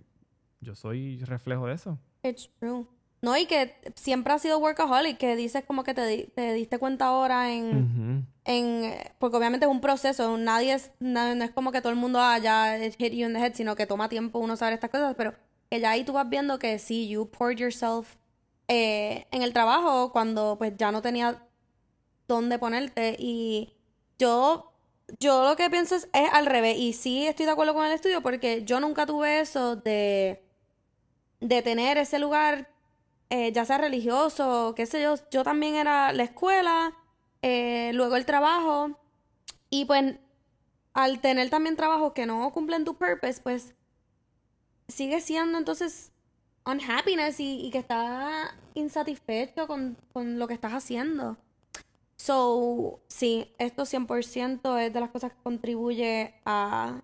yo 0.60 0.76
soy 0.76 1.19
reflejo 1.19 1.67
de 1.67 1.74
eso. 1.76 2.00
It's 2.24 2.50
true. 2.60 2.88
No, 3.24 3.38
y 3.38 3.46
que 3.46 3.74
siempre 3.96 4.34
ha 4.34 4.38
sido 4.38 4.60
workaholic, 4.60 5.18
que 5.18 5.38
dices 5.38 5.64
como 5.64 5.86
que 5.86 5.94
te, 5.94 6.28
te 6.36 6.52
diste 6.52 6.78
cuenta 6.78 7.06
ahora 7.06 7.54
en, 7.54 8.28
en... 8.44 8.94
Porque 9.18 9.38
obviamente 9.38 9.66
es 9.66 9.72
un 9.72 9.80
proceso, 9.80 10.38
nadie 10.38 10.74
es... 10.74 10.92
No, 11.00 11.22
es 11.22 11.52
como 11.52 11.72
que 11.72 11.80
todo 11.80 11.94
el 11.94 11.98
mundo 11.98 12.20
haya 12.20 12.78
hit 12.78 13.14
you 13.14 13.26
in 13.26 13.34
the 13.34 13.40
head, 13.40 13.54
sino 13.54 13.78
que 13.78 13.88
toma 13.88 14.10
tiempo 14.10 14.40
uno 14.40 14.58
saber 14.58 14.74
estas 14.74 14.90
cosas, 14.90 15.16
pero 15.16 15.36
que 15.70 15.80
ya 15.80 15.92
ahí 15.92 16.04
tú 16.04 16.12
vas 16.12 16.28
viendo 16.28 16.60
que 16.60 16.78
sí, 16.80 17.08
you 17.08 17.30
poured 17.30 17.58
yourself 17.58 18.18
eh, 18.68 19.26
en 19.32 19.42
el 19.42 19.54
trabajo 19.54 20.12
cuando 20.12 20.58
pues 20.58 20.74
ya 20.76 20.92
no 20.92 21.02
tenía 21.02 21.48
dónde 22.28 22.60
ponerte. 22.60 23.16
Y 23.18 23.74
yo... 24.20 24.70
Yo 25.20 25.48
lo 25.48 25.56
que 25.56 25.70
pienso 25.70 25.96
es, 25.96 26.10
es 26.12 26.30
al 26.34 26.46
revés, 26.46 26.78
y 26.78 26.92
sí 26.92 27.26
estoy 27.26 27.46
de 27.46 27.54
acuerdo 27.54 27.74
con 27.74 27.86
el 27.86 27.92
estudio 27.92 28.22
porque 28.22 28.64
yo 28.66 28.80
nunca 28.80 29.06
tuve 29.06 29.42
eso 29.42 29.76
de, 29.76 30.44
de 31.40 31.62
tener 31.62 31.98
ese 31.98 32.20
lugar 32.20 32.73
eh, 33.34 33.52
ya 33.52 33.65
sea 33.65 33.80
religioso, 33.80 34.76
qué 34.76 34.86
sé 34.86 35.02
yo, 35.02 35.15
yo 35.32 35.43
también 35.43 35.74
era 35.74 36.13
la 36.13 36.22
escuela, 36.22 36.93
eh, 37.41 37.89
luego 37.96 38.15
el 38.15 38.28
trabajo, 38.28 38.91
y 39.72 39.86
pues 39.86 40.17
al 40.93 41.19
tener 41.19 41.50
también 41.50 41.76
trabajos 41.76 42.13
que 42.13 42.28
no 42.28 42.52
cumplen 42.54 42.86
tu 42.86 42.96
purpose, 42.96 43.41
pues 43.41 43.74
sigue 44.88 45.19
siendo 45.19 45.58
entonces 45.58 46.12
unhappiness 46.63 47.39
y, 47.39 47.65
y 47.65 47.72
que 47.72 47.80
estás 47.80 48.54
insatisfecho 48.76 49.65
con, 49.65 49.98
con, 50.13 50.38
lo 50.38 50.48
que 50.48 50.54
estás 50.54 50.74
haciendo. 50.74 51.36
So, 52.15 53.00
sí, 53.08 53.52
esto 53.58 53.86
100% 53.86 54.80
es 54.80 54.93
de 54.93 55.00
las 55.00 55.10
cosas 55.10 55.32
que 55.32 55.41
contribuye 55.41 56.36
a, 56.46 57.02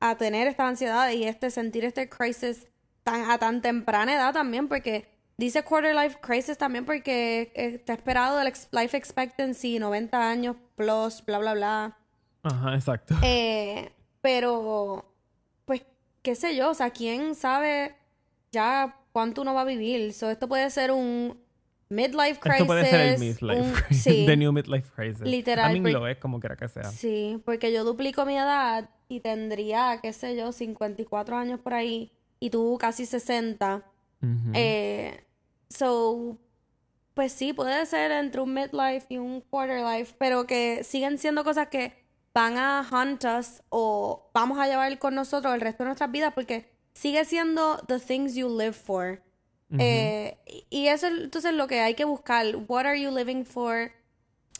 a 0.00 0.16
tener 0.16 0.48
esta 0.48 0.66
ansiedad 0.66 1.08
y 1.12 1.22
este 1.22 1.52
sentir 1.52 1.84
este 1.84 2.08
crisis 2.08 2.66
tan, 3.04 3.30
a 3.30 3.38
tan 3.38 3.62
temprana 3.62 4.14
edad 4.14 4.32
también, 4.32 4.66
porque 4.66 5.19
Dice 5.40 5.62
quarter 5.64 5.94
life 5.94 6.18
crisis 6.20 6.58
también 6.58 6.84
porque 6.84 7.50
está 7.54 7.94
esperado 7.94 8.38
el 8.42 8.52
life 8.72 8.94
expectancy 8.94 9.78
90 9.78 10.30
años 10.30 10.56
plus, 10.74 11.24
bla, 11.24 11.38
bla, 11.38 11.54
bla. 11.54 11.96
Ajá, 12.42 12.74
exacto. 12.74 13.14
Eh, 13.22 13.90
pero, 14.20 15.10
pues, 15.64 15.80
qué 16.20 16.34
sé 16.34 16.54
yo, 16.54 16.68
o 16.68 16.74
sea, 16.74 16.90
¿quién 16.90 17.34
sabe 17.34 17.94
ya 18.52 18.98
cuánto 19.12 19.40
uno 19.40 19.54
va 19.54 19.62
a 19.62 19.64
vivir? 19.64 20.12
So, 20.12 20.28
esto 20.28 20.46
puede 20.46 20.68
ser 20.68 20.90
un 20.90 21.40
midlife 21.88 22.38
crisis. 22.38 22.60
Esto 22.60 22.66
puede 22.66 22.84
ser 22.84 23.00
el 23.00 23.18
midlife 23.18 23.72
crisis. 23.86 24.04
Sí, 24.04 24.26
The 24.26 24.36
new 24.36 24.52
midlife 24.52 24.90
crisis. 24.94 25.22
Literal. 25.22 25.70
A 25.70 25.72
mí 25.72 25.80
lo 25.90 26.06
es 26.06 26.18
como 26.18 26.38
quiera 26.38 26.56
que 26.56 26.68
sea. 26.68 26.84
Sí, 26.84 27.40
porque 27.46 27.72
yo 27.72 27.84
duplico 27.84 28.26
mi 28.26 28.36
edad 28.36 28.90
y 29.08 29.20
tendría, 29.20 30.00
qué 30.02 30.12
sé 30.12 30.36
yo, 30.36 30.52
54 30.52 31.34
años 31.34 31.60
por 31.60 31.72
ahí 31.72 32.12
y 32.40 32.50
tú 32.50 32.76
casi 32.78 33.06
60. 33.06 33.82
eh, 34.52 35.24
So, 35.70 36.36
pues 37.14 37.32
sí, 37.32 37.52
puede 37.52 37.86
ser 37.86 38.10
entre 38.10 38.40
un 38.40 38.52
midlife 38.52 39.06
y 39.08 39.18
un 39.18 39.40
quarter 39.40 39.84
life, 39.84 40.14
pero 40.18 40.46
que 40.46 40.84
siguen 40.84 41.18
siendo 41.18 41.44
cosas 41.44 41.68
que 41.68 41.94
van 42.34 42.58
a 42.58 42.86
hunt 42.90 43.24
us 43.24 43.62
o 43.70 44.30
vamos 44.34 44.58
a 44.58 44.66
llevar 44.66 44.98
con 44.98 45.14
nosotros 45.14 45.54
el 45.54 45.60
resto 45.60 45.84
de 45.84 45.88
nuestras 45.88 46.10
vidas 46.10 46.32
porque 46.34 46.70
sigue 46.92 47.24
siendo 47.24 47.78
the 47.88 47.98
things 47.98 48.34
you 48.34 48.48
live 48.48 48.72
for. 48.72 49.22
Eh, 49.78 50.36
y 50.68 50.88
eso 50.88 51.06
entonces 51.06 51.54
lo 51.54 51.68
que 51.68 51.80
hay 51.80 51.94
que 51.94 52.04
buscar. 52.04 52.44
What 52.66 52.86
are 52.86 53.00
you 53.00 53.10
living 53.10 53.44
for? 53.44 53.92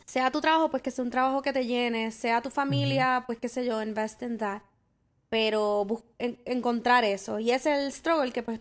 Sea 0.07 0.31
tu 0.31 0.41
trabajo, 0.41 0.71
pues 0.71 0.83
que 0.83 0.93
sea 0.93 1.05
un 1.05 1.11
trabajo 1.11 1.43
que 1.43 1.53
te 1.53 1.67
llene. 1.67 2.13
Sea 2.13 2.41
tu 2.41 2.51
familia, 2.51 3.25
pues 3.27 3.39
qué 3.39 3.49
sé 3.49 3.65
yo, 3.65 3.83
invest 3.83 4.23
in 4.23 4.39
that. 4.39 4.63
Pero 5.29 5.87
encontrar 6.19 7.05
eso. 7.05 7.41
Y 7.41 7.51
ese 7.51 7.73
es 7.73 7.79
el 7.85 7.93
struggle 7.93 8.33
que 8.33 8.43
pues 8.45 8.61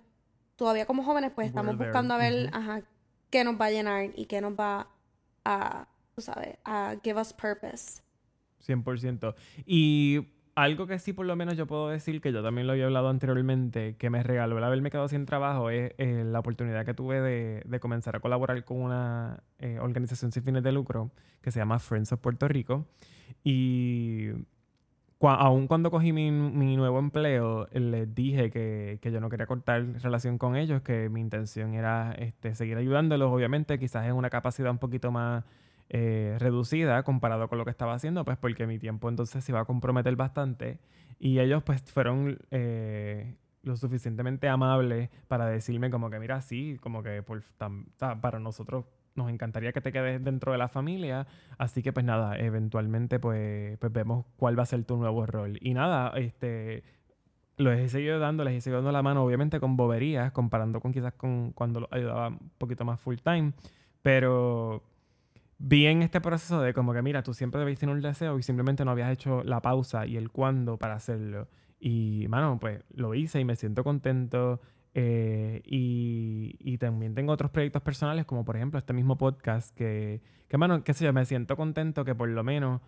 todavía 0.59 0.85
como 0.85 1.03
jóvenes 1.03 1.31
pues 1.33 1.47
estamos 1.47 1.77
buscando 1.77 2.13
a 2.13 2.17
ver 2.17 2.49
ajá, 2.51 2.81
qué 3.29 3.45
nos 3.45 3.59
va 3.59 3.67
a 3.67 3.71
llenar 3.71 4.09
y 4.15 4.25
qué 4.25 4.41
nos 4.41 4.53
va 4.53 4.89
a, 5.45 5.87
tú 6.13 6.21
sabes, 6.21 6.57
a 6.65 6.97
give 7.01 7.19
us 7.19 7.31
purpose. 7.33 8.03
100%. 8.67 9.35
Y 9.65 10.27
algo 10.55 10.85
que 10.85 10.99
sí 10.99 11.13
por 11.13 11.25
lo 11.25 11.37
menos 11.37 11.55
yo 11.55 11.65
puedo 11.65 11.87
decir, 11.87 12.19
que 12.19 12.33
yo 12.33 12.43
también 12.43 12.67
lo 12.67 12.73
había 12.73 12.85
hablado 12.85 13.07
anteriormente, 13.07 13.95
que 13.95 14.09
me 14.09 14.21
regaló 14.21 14.57
el 14.57 14.63
haberme 14.65 14.91
quedado 14.91 15.07
sin 15.07 15.25
trabajo, 15.25 15.69
es 15.69 15.93
eh, 15.97 16.23
la 16.25 16.39
oportunidad 16.39 16.85
que 16.85 16.93
tuve 16.93 17.21
de, 17.21 17.79
comenzar 17.79 18.17
a 18.17 18.19
colaborar 18.19 18.65
con 18.65 18.81
una 18.81 19.41
eh, 19.59 19.79
organización 19.79 20.33
sin 20.33 20.43
fines 20.43 20.61
de 20.61 20.73
lucro 20.73 21.11
que 21.41 21.51
se 21.51 21.59
llama 21.59 21.79
Friends 21.79 22.11
of 22.11 22.19
Puerto 22.19 22.49
Rico. 22.49 22.85
Y 23.45 24.31
aún 25.21 25.67
cuando 25.67 25.91
cogí 25.91 26.13
mi, 26.13 26.31
nuevo 26.31 26.99
empleo, 26.99 27.67
les 27.73 28.13
dije 28.15 28.49
que, 28.49 28.99
yo 29.01 29.19
no 29.19 29.29
quería 29.29 29.47
cortar 29.47 29.85
relación 30.01 30.37
con 30.37 30.55
ellos, 30.55 30.81
que 30.81 31.09
mi 31.09 31.19
intención 31.19 31.73
era 31.73 32.13
este, 32.13 32.55
seguir 32.55 32.77
ayudándolos, 32.77 33.29
obviamente, 33.31 33.77
quizás 33.79 34.05
en 34.05 34.13
una 34.13 34.29
capacidad 34.29 34.71
un 34.71 34.77
poquito 34.77 35.11
más 35.11 35.43
eh, 35.89 36.37
reducida 36.39 37.03
comparado 37.03 37.49
con 37.49 37.57
lo 37.57 37.65
que 37.65 37.71
estaba 37.71 37.93
haciendo, 37.93 38.23
pues 38.23 38.37
porque 38.37 38.65
mi 38.65 38.79
tiempo 38.79 39.09
entonces 39.09 39.43
se 39.43 39.51
iba 39.51 39.59
a 39.59 39.65
comprometer 39.65 40.15
bastante. 40.15 40.79
Y 41.19 41.39
ellos 41.39 41.63
pues 41.63 41.81
fueron 41.81 42.39
eh, 42.51 43.35
lo 43.63 43.75
suficientemente 43.75 44.47
amables 44.47 45.09
para 45.27 45.47
decirme 45.47 45.89
como 45.89 46.09
que, 46.09 46.19
mira, 46.19 46.41
sí, 46.41 46.77
como 46.81 47.03
que 47.03 47.23
por, 47.23 47.43
para 48.21 48.39
nosotros 48.39 48.85
nos 49.19 49.29
encantaría 49.29 49.71
que 49.71 49.81
te 49.81 49.91
quedes 49.91 50.23
dentro 50.23 50.51
de 50.51 50.57
la 50.57 50.67
familia. 50.67 51.27
Así 51.59 51.83
que 51.83 51.93
pues 51.93 52.05
nada, 52.05 52.37
eventualmente 52.37 53.19
pues, 53.19 53.77
pues 53.77 53.93
vemos 53.93 54.25
cuál 54.37 54.57
va 54.57 54.63
a 54.63 54.65
ser 54.65 54.83
tu 54.85 54.97
nuevo 54.97 55.25
rol. 55.27 55.59
Y 55.61 55.73
nada, 55.75 56.11
este 56.17 56.83
los 57.57 57.77
he 57.77 57.89
seguido 57.89 58.19
dando, 58.19 58.43
les 58.43 58.55
he 58.55 58.61
seguido 58.61 58.77
dando 58.77 58.91
la 58.91 59.03
mano, 59.03 59.23
obviamente 59.23 59.59
con 59.59 59.75
boberías, 59.75 60.31
comparando 60.31 60.79
con 60.79 60.93
quizás 60.93 61.13
con 61.13 61.51
cuando 61.51 61.87
ayudaba 61.91 62.29
un 62.29 62.51
poquito 62.57 62.85
más 62.85 62.99
full 62.99 63.17
time. 63.23 63.53
Pero 64.01 64.81
vi 65.57 65.85
en 65.87 66.01
este 66.01 66.21
proceso 66.21 66.61
de 66.61 66.73
como 66.73 66.93
que, 66.93 67.01
mira, 67.01 67.21
tú 67.21 67.33
siempre 67.33 67.59
debes 67.59 67.77
tener 67.77 67.93
un 67.93 68.01
deseo 68.01 68.39
y 68.39 68.43
simplemente 68.43 68.85
no 68.85 68.91
habías 68.91 69.11
hecho 69.11 69.43
la 69.43 69.61
pausa 69.61 70.05
y 70.07 70.15
el 70.15 70.31
cuándo 70.31 70.77
para 70.77 70.95
hacerlo. 70.95 71.49
Y, 71.79 72.25
mano, 72.29 72.57
pues 72.59 72.81
lo 72.93 73.13
hice 73.13 73.39
y 73.39 73.45
me 73.45 73.55
siento 73.55 73.83
contento. 73.83 74.61
Eh, 74.93 75.61
y, 75.65 76.77
también 76.79 77.13
tengo 77.13 77.33
otros 77.33 77.51
proyectos 77.51 77.81
personales, 77.81 78.25
como 78.25 78.45
por 78.45 78.55
ejemplo 78.55 78.79
este 78.79 78.93
mismo 78.93 79.17
podcast, 79.17 79.75
que, 79.75 80.21
que, 80.47 80.57
mano, 80.57 80.83
qué 80.83 80.93
sé 80.93 81.03
yo, 81.03 81.11
me 81.11 81.25
siento 81.25 81.57
contento 81.57 82.05
que 82.05 82.15
por 82.15 82.29
lo 82.29 82.41
menos 82.43 82.81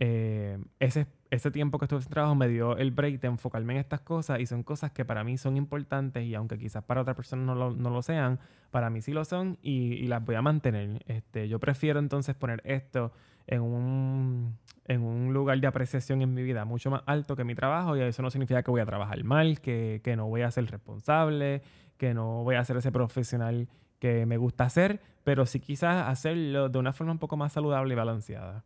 eh, 0.00 0.58
ese, 0.78 1.06
ese 1.30 1.50
tiempo 1.50 1.78
que 1.78 1.86
estuve 1.86 2.02
sin 2.02 2.10
trabajo 2.10 2.34
me 2.34 2.46
dio 2.46 2.76
el 2.76 2.92
break 2.92 3.20
de 3.20 3.28
enfocarme 3.28 3.72
en 3.72 3.80
estas 3.80 4.00
cosas 4.00 4.38
y 4.38 4.46
son 4.46 4.62
cosas 4.62 4.92
que 4.92 5.04
para 5.04 5.24
mí 5.24 5.38
son 5.38 5.56
importantes 5.56 6.24
y 6.24 6.34
aunque 6.34 6.56
quizás 6.58 6.84
para 6.84 7.00
otra 7.00 7.14
persona 7.14 7.42
no 7.42 7.54
lo, 7.54 7.74
no 7.74 7.90
lo 7.90 8.02
sean, 8.02 8.38
para 8.70 8.90
mí 8.90 9.02
sí 9.02 9.12
lo 9.12 9.24
son 9.24 9.58
y, 9.62 10.06
las 10.06 10.24
voy 10.24 10.36
a 10.36 10.42
mantener. 10.42 11.02
Este, 11.06 11.48
yo 11.48 11.58
prefiero 11.58 11.98
entonces 11.98 12.36
poner 12.36 12.60
esto 12.64 13.12
en 13.48 13.62
un, 13.62 14.58
en 14.84 15.02
un 15.02 15.32
lugar 15.32 15.58
de 15.58 15.66
apreciación 15.66 16.22
en 16.22 16.32
mi 16.32 16.42
vida 16.42 16.64
mucho 16.64 16.90
más 16.90 17.02
alto 17.06 17.34
que 17.34 17.44
mi 17.44 17.54
trabajo 17.54 17.96
y 17.96 18.02
eso 18.02 18.22
no 18.22 18.30
significa 18.30 18.62
que 18.62 18.70
voy 18.70 18.80
a 18.80 18.86
trabajar 18.86 19.24
mal, 19.24 19.60
que, 19.60 20.00
que 20.04 20.14
no 20.16 20.28
voy 20.28 20.42
a 20.42 20.50
ser 20.50 20.70
responsable, 20.70 21.62
que 21.96 22.14
no 22.14 22.44
voy 22.44 22.56
a 22.56 22.64
ser 22.64 22.76
ese 22.76 22.92
profesional 22.92 23.68
que 23.98 24.26
me 24.26 24.36
gusta 24.36 24.64
hacer, 24.64 25.00
pero 25.24 25.46
sí 25.46 25.60
quizás 25.60 26.06
hacerlo 26.06 26.68
de 26.68 26.78
una 26.78 26.92
forma 26.92 27.12
un 27.12 27.18
poco 27.18 27.36
más 27.36 27.52
saludable 27.52 27.94
y 27.94 27.96
balanceada. 27.96 28.64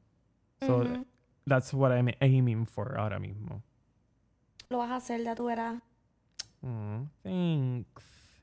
So, 0.60 0.84
That's 1.44 1.74
what 1.74 1.90
I'm 1.90 2.08
aiming 2.20 2.66
for 2.66 2.96
ahora 2.98 3.18
mismo. 3.18 3.62
Lo 4.68 4.78
vas 4.78 4.90
a 4.90 4.96
hacer, 4.96 5.22
ya 5.22 5.34
tú 5.34 5.46
verás. 5.46 5.82
Mm, 6.60 7.02
thanks. 7.22 8.40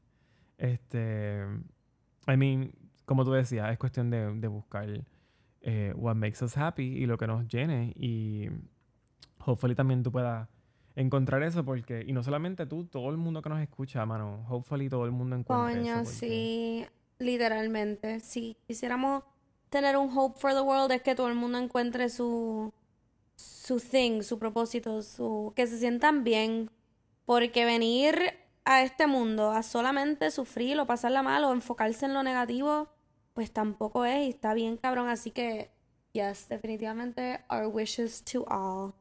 Este. 0.57 1.45
I 2.27 2.35
mean, 2.35 2.73
como 3.05 3.23
tú 3.23 3.31
decías, 3.31 3.71
es 3.71 3.77
cuestión 3.77 4.09
de, 4.09 4.33
de 4.35 4.47
buscar 4.49 4.89
eh, 5.61 5.93
what 5.95 6.15
makes 6.15 6.43
us 6.43 6.55
happy 6.57 6.83
y 6.83 7.05
lo 7.05 7.17
que 7.17 7.27
nos 7.27 7.47
llene. 7.47 7.93
Y 7.95 8.47
hopefully 9.45 9.75
también 9.75 10.03
tú 10.03 10.11
puedas 10.11 10.47
encontrar 10.95 11.43
eso 11.43 11.63
porque 11.63 12.03
y 12.05 12.11
no 12.11 12.23
solamente 12.23 12.65
tú 12.65 12.85
todo 12.85 13.09
el 13.09 13.17
mundo 13.17 13.41
que 13.41 13.47
nos 13.47 13.61
escucha 13.61 14.05
mano 14.05 14.45
hopefully 14.49 14.89
todo 14.89 15.05
el 15.05 15.11
mundo 15.11 15.37
encuentra 15.37 15.71
Coño, 15.71 16.03
sí 16.03 16.85
literalmente 17.19 18.19
si 18.19 18.57
quisiéramos 18.67 19.23
tener 19.69 19.95
un 19.95 20.09
hope 20.17 20.37
for 20.37 20.51
the 20.51 20.59
world 20.59 20.91
es 20.91 21.01
que 21.01 21.15
todo 21.15 21.29
el 21.29 21.35
mundo 21.35 21.57
encuentre 21.57 22.09
su 22.09 22.73
su 23.39 23.79
thing, 23.79 24.21
su 24.21 24.37
propósito, 24.37 25.01
su 25.01 25.53
que 25.55 25.67
se 25.67 25.77
sientan 25.77 26.23
bien, 26.23 26.69
porque 27.25 27.65
venir 27.65 28.19
a 28.65 28.81
este 28.83 29.07
mundo 29.07 29.51
a 29.51 29.63
solamente 29.63 30.29
sufrir 30.31 30.79
o 30.79 30.85
pasarla 30.85 31.23
mal 31.23 31.43
o 31.45 31.53
enfocarse 31.53 32.05
en 32.05 32.13
lo 32.13 32.23
negativo, 32.23 32.89
pues 33.39 33.53
tampoco 33.53 34.03
es 34.03 34.27
y 34.27 34.29
está 34.31 34.53
bien 34.53 34.75
cabrón, 34.75 35.07
así 35.07 35.31
que 35.31 35.69
yes, 36.11 36.49
definitivamente 36.49 37.39
our 37.49 37.67
wishes 37.73 38.21
to 38.25 38.43
all. 38.49 38.91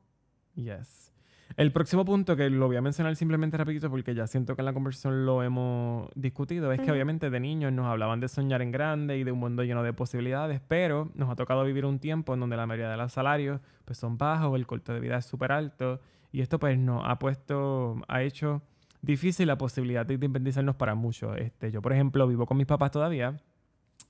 Yes. 0.55 1.13
El 1.57 1.73
próximo 1.73 2.05
punto, 2.05 2.37
que 2.37 2.49
lo 2.49 2.69
voy 2.69 2.77
a 2.77 2.81
mencionar 2.81 3.17
simplemente 3.17 3.57
rapidito 3.57 3.91
porque 3.91 4.15
ya 4.15 4.29
siento 4.29 4.55
que 4.55 4.63
en 4.63 4.67
la 4.67 4.73
conversación 4.73 5.27
lo 5.27 5.43
hemos 5.43 6.09
discutido, 6.15 6.71
es 6.71 6.81
que 6.81 6.93
obviamente 6.93 7.31
de 7.31 7.41
niños 7.41 7.73
nos 7.73 7.87
hablaban 7.87 8.21
de 8.21 8.29
soñar 8.29 8.63
en 8.63 8.71
grande 8.71 9.19
y 9.19 9.25
de 9.25 9.33
un 9.33 9.41
mundo 9.41 9.65
lleno 9.65 9.83
de 9.83 9.93
posibilidades, 9.93 10.61
pero 10.69 11.11
nos 11.17 11.29
ha 11.31 11.35
tocado 11.35 11.65
vivir 11.65 11.85
un 11.85 11.99
tiempo 11.99 12.33
en 12.35 12.39
donde 12.39 12.57
la 12.57 12.69
mayoría 12.69 12.93
de 12.93 12.97
los 12.97 13.13
salarios 13.13 13.61
pues 13.87 13.99
son 13.99 14.19
bajos, 14.19 14.55
el 14.55 14.69
costo 14.69 14.95
de 14.95 15.01
vida 15.01 15.17
es 15.17 15.27
súper 15.27 15.51
alto 15.51 16.01
y 16.31 16.43
esto 16.43 16.61
pues 16.61 16.79
nos 16.79 17.03
ha 17.05 17.19
puesto, 17.19 17.97
ha 18.07 18.23
hecho 18.23 18.63
difícil 19.03 19.49
la 19.49 19.59
posibilidad 19.59 20.07
de 20.07 20.15
independizarnos 20.15 20.77
para 20.77 20.95
muchos. 20.95 21.37
Este, 21.39 21.73
yo, 21.73 21.83
por 21.83 21.93
ejemplo, 21.93 22.29
vivo 22.29 22.47
con 22.47 22.57
mis 22.57 22.67
papás 22.69 22.93
todavía 22.93 23.37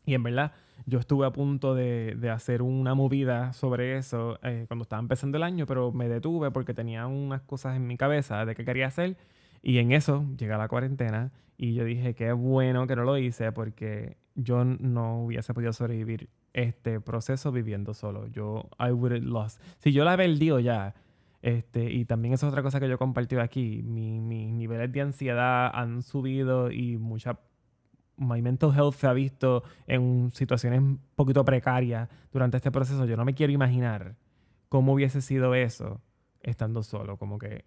y 0.05 0.15
en 0.15 0.23
verdad, 0.23 0.53
yo 0.87 0.99
estuve 0.99 1.27
a 1.27 1.33
punto 1.33 1.75
de, 1.75 2.15
de 2.19 2.31
hacer 2.31 2.63
una 2.63 2.95
movida 2.95 3.53
sobre 3.53 3.99
eso 3.99 4.39
eh, 4.43 4.65
cuando 4.69 4.85
estaba 4.85 5.01
empezando 5.01 5.37
el 5.37 5.43
año, 5.43 5.67
pero 5.67 5.93
me 5.93 6.09
detuve 6.09 6.51
porque 6.51 6.73
tenía 6.73 7.07
unas 7.07 7.43
cosas 7.43 7.77
en 7.77 7.87
mi 7.87 7.97
cabeza 7.97 8.45
de 8.47 8.55
qué 8.55 8.65
quería 8.65 8.87
hacer. 8.87 9.17
Y 9.63 9.79
en 9.79 9.93
eso 9.93 10.25
llega 10.39 10.57
la 10.57 10.69
cuarentena 10.69 11.33
y 11.59 11.75
yo 11.75 11.85
dije, 11.85 12.15
qué 12.15 12.33
bueno 12.33 12.87
que 12.87 12.97
no 12.97 13.05
lo 13.05 13.19
hice 13.19 13.53
porque 13.53 14.17
yo 14.35 14.65
no 14.65 15.25
hubiese 15.25 15.53
podido 15.53 15.73
sobrevivir 15.73 16.31
este 16.53 17.01
proceso 17.01 17.53
viviendo 17.53 17.93
solo. 17.93 18.27
Yo, 18.29 18.71
I 18.79 18.93
would 18.93 19.13
have 19.13 19.27
lost. 19.27 19.61
Si 19.79 19.93
yo 19.93 20.05
la 20.05 20.17
perdido 20.17 20.61
ya, 20.61 20.95
este, 21.43 21.91
y 21.93 22.05
también 22.05 22.35
es 22.35 22.43
otra 22.45 22.63
cosa 22.63 22.81
que 22.81 22.89
yo 22.89 22.95
he 22.95 22.99
compartido 22.99 23.43
aquí, 23.43 23.83
mis 23.83 24.23
niveles 24.23 24.91
de 24.93 25.01
ansiedad 25.01 25.71
han 25.75 26.03
subido 26.03 26.71
y 26.71 26.97
mucha 26.97 27.39
my 28.19 28.43
mental 28.43 28.73
health 28.75 28.97
se 28.97 29.07
ha 29.07 29.13
visto 29.13 29.63
en 29.87 30.31
situaciones 30.35 30.81
un 30.81 31.01
poquito 31.15 31.45
precarias 31.45 32.09
durante 32.33 32.57
este 32.57 32.71
proceso. 32.71 33.05
Yo 33.07 33.17
no 33.17 33.25
me 33.25 33.35
quiero 33.35 33.53
imaginar 33.53 34.17
cómo 34.69 34.93
hubiese 34.93 35.23
sido 35.23 35.55
eso 35.55 36.01
estando 36.43 36.83
solo, 36.83 37.17
como 37.17 37.39
que... 37.39 37.65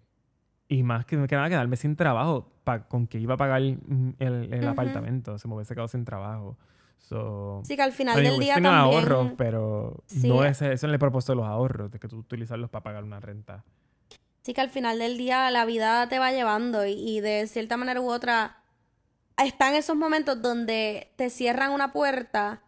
Y 0.68 0.84
más 0.84 1.06
que 1.06 1.18
me 1.18 1.28
quedaba 1.28 1.50
quedarme 1.50 1.76
sin 1.76 1.98
trabajo, 1.98 2.50
con 2.88 3.06
que 3.08 3.20
iba 3.20 3.34
a 3.34 3.38
pagar 3.38 3.62
el, 3.62 4.68
apartamento, 4.68 5.38
se 5.38 5.48
me 5.50 5.56
hubiese 5.56 5.74
quedado 5.74 5.90
sin 5.90 6.06
trabajo. 6.06 6.58
sí, 7.64 7.76
que 7.76 7.82
al 7.82 7.92
final 7.92 8.24
del 8.24 8.40
día 8.40 8.54
también... 8.54 8.74
ahorros, 8.74 9.34
pero 9.38 10.02
no 10.24 10.46
es, 10.46 10.62
eso 10.62 10.88
no 10.88 10.94
el 10.94 11.00
propósito 11.00 11.34
de 11.34 11.38
los 11.38 11.46
ahorros, 11.46 11.92
de 11.92 12.00
que 12.00 12.08
tú 12.08 12.20
utilizarlos 12.20 12.70
para 12.70 12.84
pagar 12.84 13.04
una 13.04 13.20
renta. 13.20 13.66
Sí, 14.44 14.54
que 14.54 14.62
al 14.62 14.70
final 14.70 14.98
del 14.98 15.18
día 15.18 15.52
la 15.52 15.66
vida 15.66 16.08
te 16.08 16.20
va 16.20 16.32
llevando 16.32 16.86
y 16.86 17.20
de 17.20 17.48
cierta 17.48 17.76
manera 17.76 18.00
u 18.00 18.10
otra 18.10 18.61
están 19.38 19.76
esos 19.76 19.96
momentos 19.96 20.42
donde 20.42 21.12
te 21.16 21.30
cierran 21.30 21.72
una 21.72 21.92
puerta, 21.92 22.62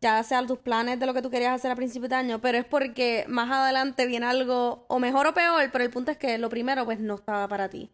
ya 0.00 0.22
sea 0.22 0.46
tus 0.46 0.58
planes 0.58 1.00
de 1.00 1.06
lo 1.06 1.14
que 1.14 1.22
tú 1.22 1.30
querías 1.30 1.54
hacer 1.54 1.70
a 1.70 1.76
principio 1.76 2.08
de 2.08 2.16
año, 2.16 2.40
pero 2.40 2.58
es 2.58 2.64
porque 2.64 3.24
más 3.28 3.50
adelante 3.50 4.06
viene 4.06 4.26
algo 4.26 4.84
o 4.88 4.98
mejor 4.98 5.26
o 5.26 5.34
peor, 5.34 5.70
pero 5.72 5.84
el 5.84 5.90
punto 5.90 6.10
es 6.10 6.18
que 6.18 6.38
lo 6.38 6.48
primero 6.50 6.84
pues 6.84 7.00
no 7.00 7.14
estaba 7.14 7.48
para 7.48 7.68
ti. 7.68 7.90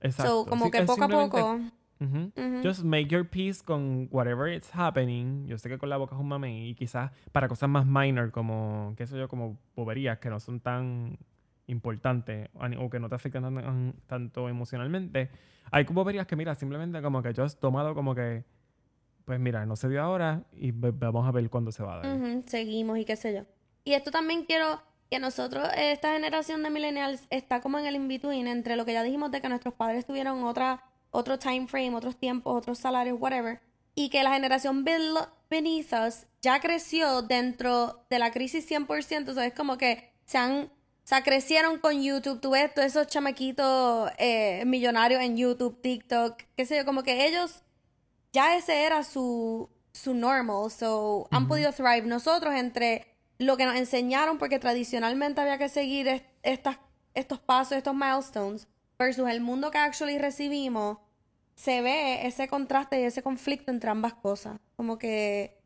Exacto. 0.00 0.46
como 0.46 0.70
que 0.70 0.82
poco 0.82 1.04
a 1.04 1.08
poco... 1.08 1.60
Just 2.62 2.82
make 2.82 3.08
your 3.08 3.28
peace 3.28 3.62
con 3.62 4.08
whatever 4.10 4.50
is 4.50 4.70
happening. 4.72 5.46
Yo 5.46 5.58
sé 5.58 5.68
que 5.68 5.76
con 5.76 5.90
la 5.90 5.98
boca 5.98 6.14
es 6.14 6.20
un 6.20 6.28
mame 6.28 6.68
y 6.68 6.74
quizás 6.74 7.10
para 7.30 7.46
cosas 7.46 7.68
más 7.68 7.84
minor 7.84 8.30
como, 8.30 8.94
qué 8.96 9.06
sé 9.06 9.18
yo, 9.18 9.28
como 9.28 9.58
boberías 9.76 10.18
que 10.18 10.30
no 10.30 10.40
son 10.40 10.60
tan 10.60 11.18
importantes 11.70 12.48
o 12.54 12.90
que 12.90 13.00
no 13.00 13.08
te 13.08 13.14
afectan 13.14 13.94
tanto 14.06 14.48
emocionalmente 14.48 15.30
hay 15.70 15.84
como 15.84 16.04
verías 16.04 16.26
que, 16.26 16.36
mira, 16.36 16.54
simplemente 16.54 17.00
como 17.00 17.22
que 17.22 17.32
yo 17.32 17.44
has 17.44 17.58
tomado 17.58 17.94
como 17.94 18.14
que 18.14 18.44
pues 19.24 19.38
mira, 19.38 19.64
no 19.64 19.76
se 19.76 19.88
dio 19.88 20.02
ahora 20.02 20.42
y 20.52 20.72
vamos 20.72 21.28
a 21.28 21.30
ver 21.30 21.48
cuándo 21.50 21.70
se 21.70 21.84
va 21.84 21.94
a 21.94 22.00
dar. 22.00 22.42
Seguimos 22.46 22.98
y 22.98 23.04
qué 23.04 23.14
sé 23.14 23.32
yo. 23.32 23.42
Y 23.84 23.92
esto 23.92 24.10
también 24.10 24.44
quiero 24.44 24.82
que 25.08 25.20
nosotros, 25.20 25.68
esta 25.76 26.14
generación 26.14 26.64
de 26.64 26.70
millennials, 26.70 27.26
está 27.30 27.60
como 27.60 27.78
en 27.78 27.86
el 27.86 27.94
in-between 27.94 28.48
entre 28.48 28.74
lo 28.74 28.84
que 28.84 28.92
ya 28.92 29.04
dijimos 29.04 29.30
de 29.30 29.40
que 29.40 29.48
nuestros 29.48 29.74
padres 29.74 30.04
tuvieron 30.04 30.42
otra, 30.42 30.82
otro 31.10 31.38
time 31.38 31.68
frame, 31.68 31.94
otros 31.94 32.16
tiempos, 32.16 32.56
otros 32.56 32.78
salarios, 32.78 33.18
whatever, 33.20 33.60
y 33.94 34.08
que 34.08 34.24
la 34.24 34.32
generación 34.32 34.84
beneath 34.84 35.92
us 35.92 36.26
ya 36.42 36.60
creció 36.60 37.22
dentro 37.22 38.04
de 38.10 38.18
la 38.18 38.32
crisis 38.32 38.68
100%, 38.68 39.28
o 39.28 39.34
sea, 39.34 39.46
es 39.46 39.54
como 39.54 39.78
que 39.78 40.12
se 40.24 40.38
han, 40.38 40.70
sea, 41.10 41.22
crecieron 41.22 41.78
con 41.78 42.00
YouTube, 42.02 42.40
tú 42.40 42.50
ves 42.50 42.72
todos 42.72 42.86
esos 42.86 43.06
chamaquitos 43.08 44.10
eh, 44.18 44.64
millonarios 44.64 45.20
en 45.20 45.36
YouTube, 45.36 45.80
TikTok, 45.80 46.40
qué 46.56 46.66
sé 46.66 46.76
yo, 46.76 46.84
como 46.84 47.02
que 47.02 47.26
ellos, 47.26 47.62
ya 48.32 48.56
ese 48.56 48.84
era 48.84 49.02
su, 49.02 49.68
su 49.92 50.14
normal, 50.14 50.70
so 50.70 51.26
han 51.32 51.48
podido 51.48 51.72
thrive. 51.72 52.02
Nosotros 52.02 52.54
entre 52.54 53.16
lo 53.38 53.56
que 53.56 53.66
nos 53.66 53.76
enseñaron, 53.76 54.38
porque 54.38 54.58
tradicionalmente 54.58 55.40
había 55.40 55.58
que 55.58 55.68
seguir 55.68 56.24
estas, 56.42 56.78
estos 57.14 57.40
pasos, 57.40 57.76
estos 57.76 57.94
milestones, 57.94 58.68
versus 58.98 59.28
el 59.28 59.40
mundo 59.40 59.70
que 59.70 59.78
actually 59.78 60.18
recibimos, 60.18 60.98
se 61.56 61.82
ve 61.82 62.26
ese 62.26 62.46
contraste 62.46 63.00
y 63.00 63.04
ese 63.04 63.22
conflicto 63.22 63.72
entre 63.72 63.90
ambas 63.90 64.14
cosas. 64.14 64.60
Como 64.76 64.96
que 64.96 65.60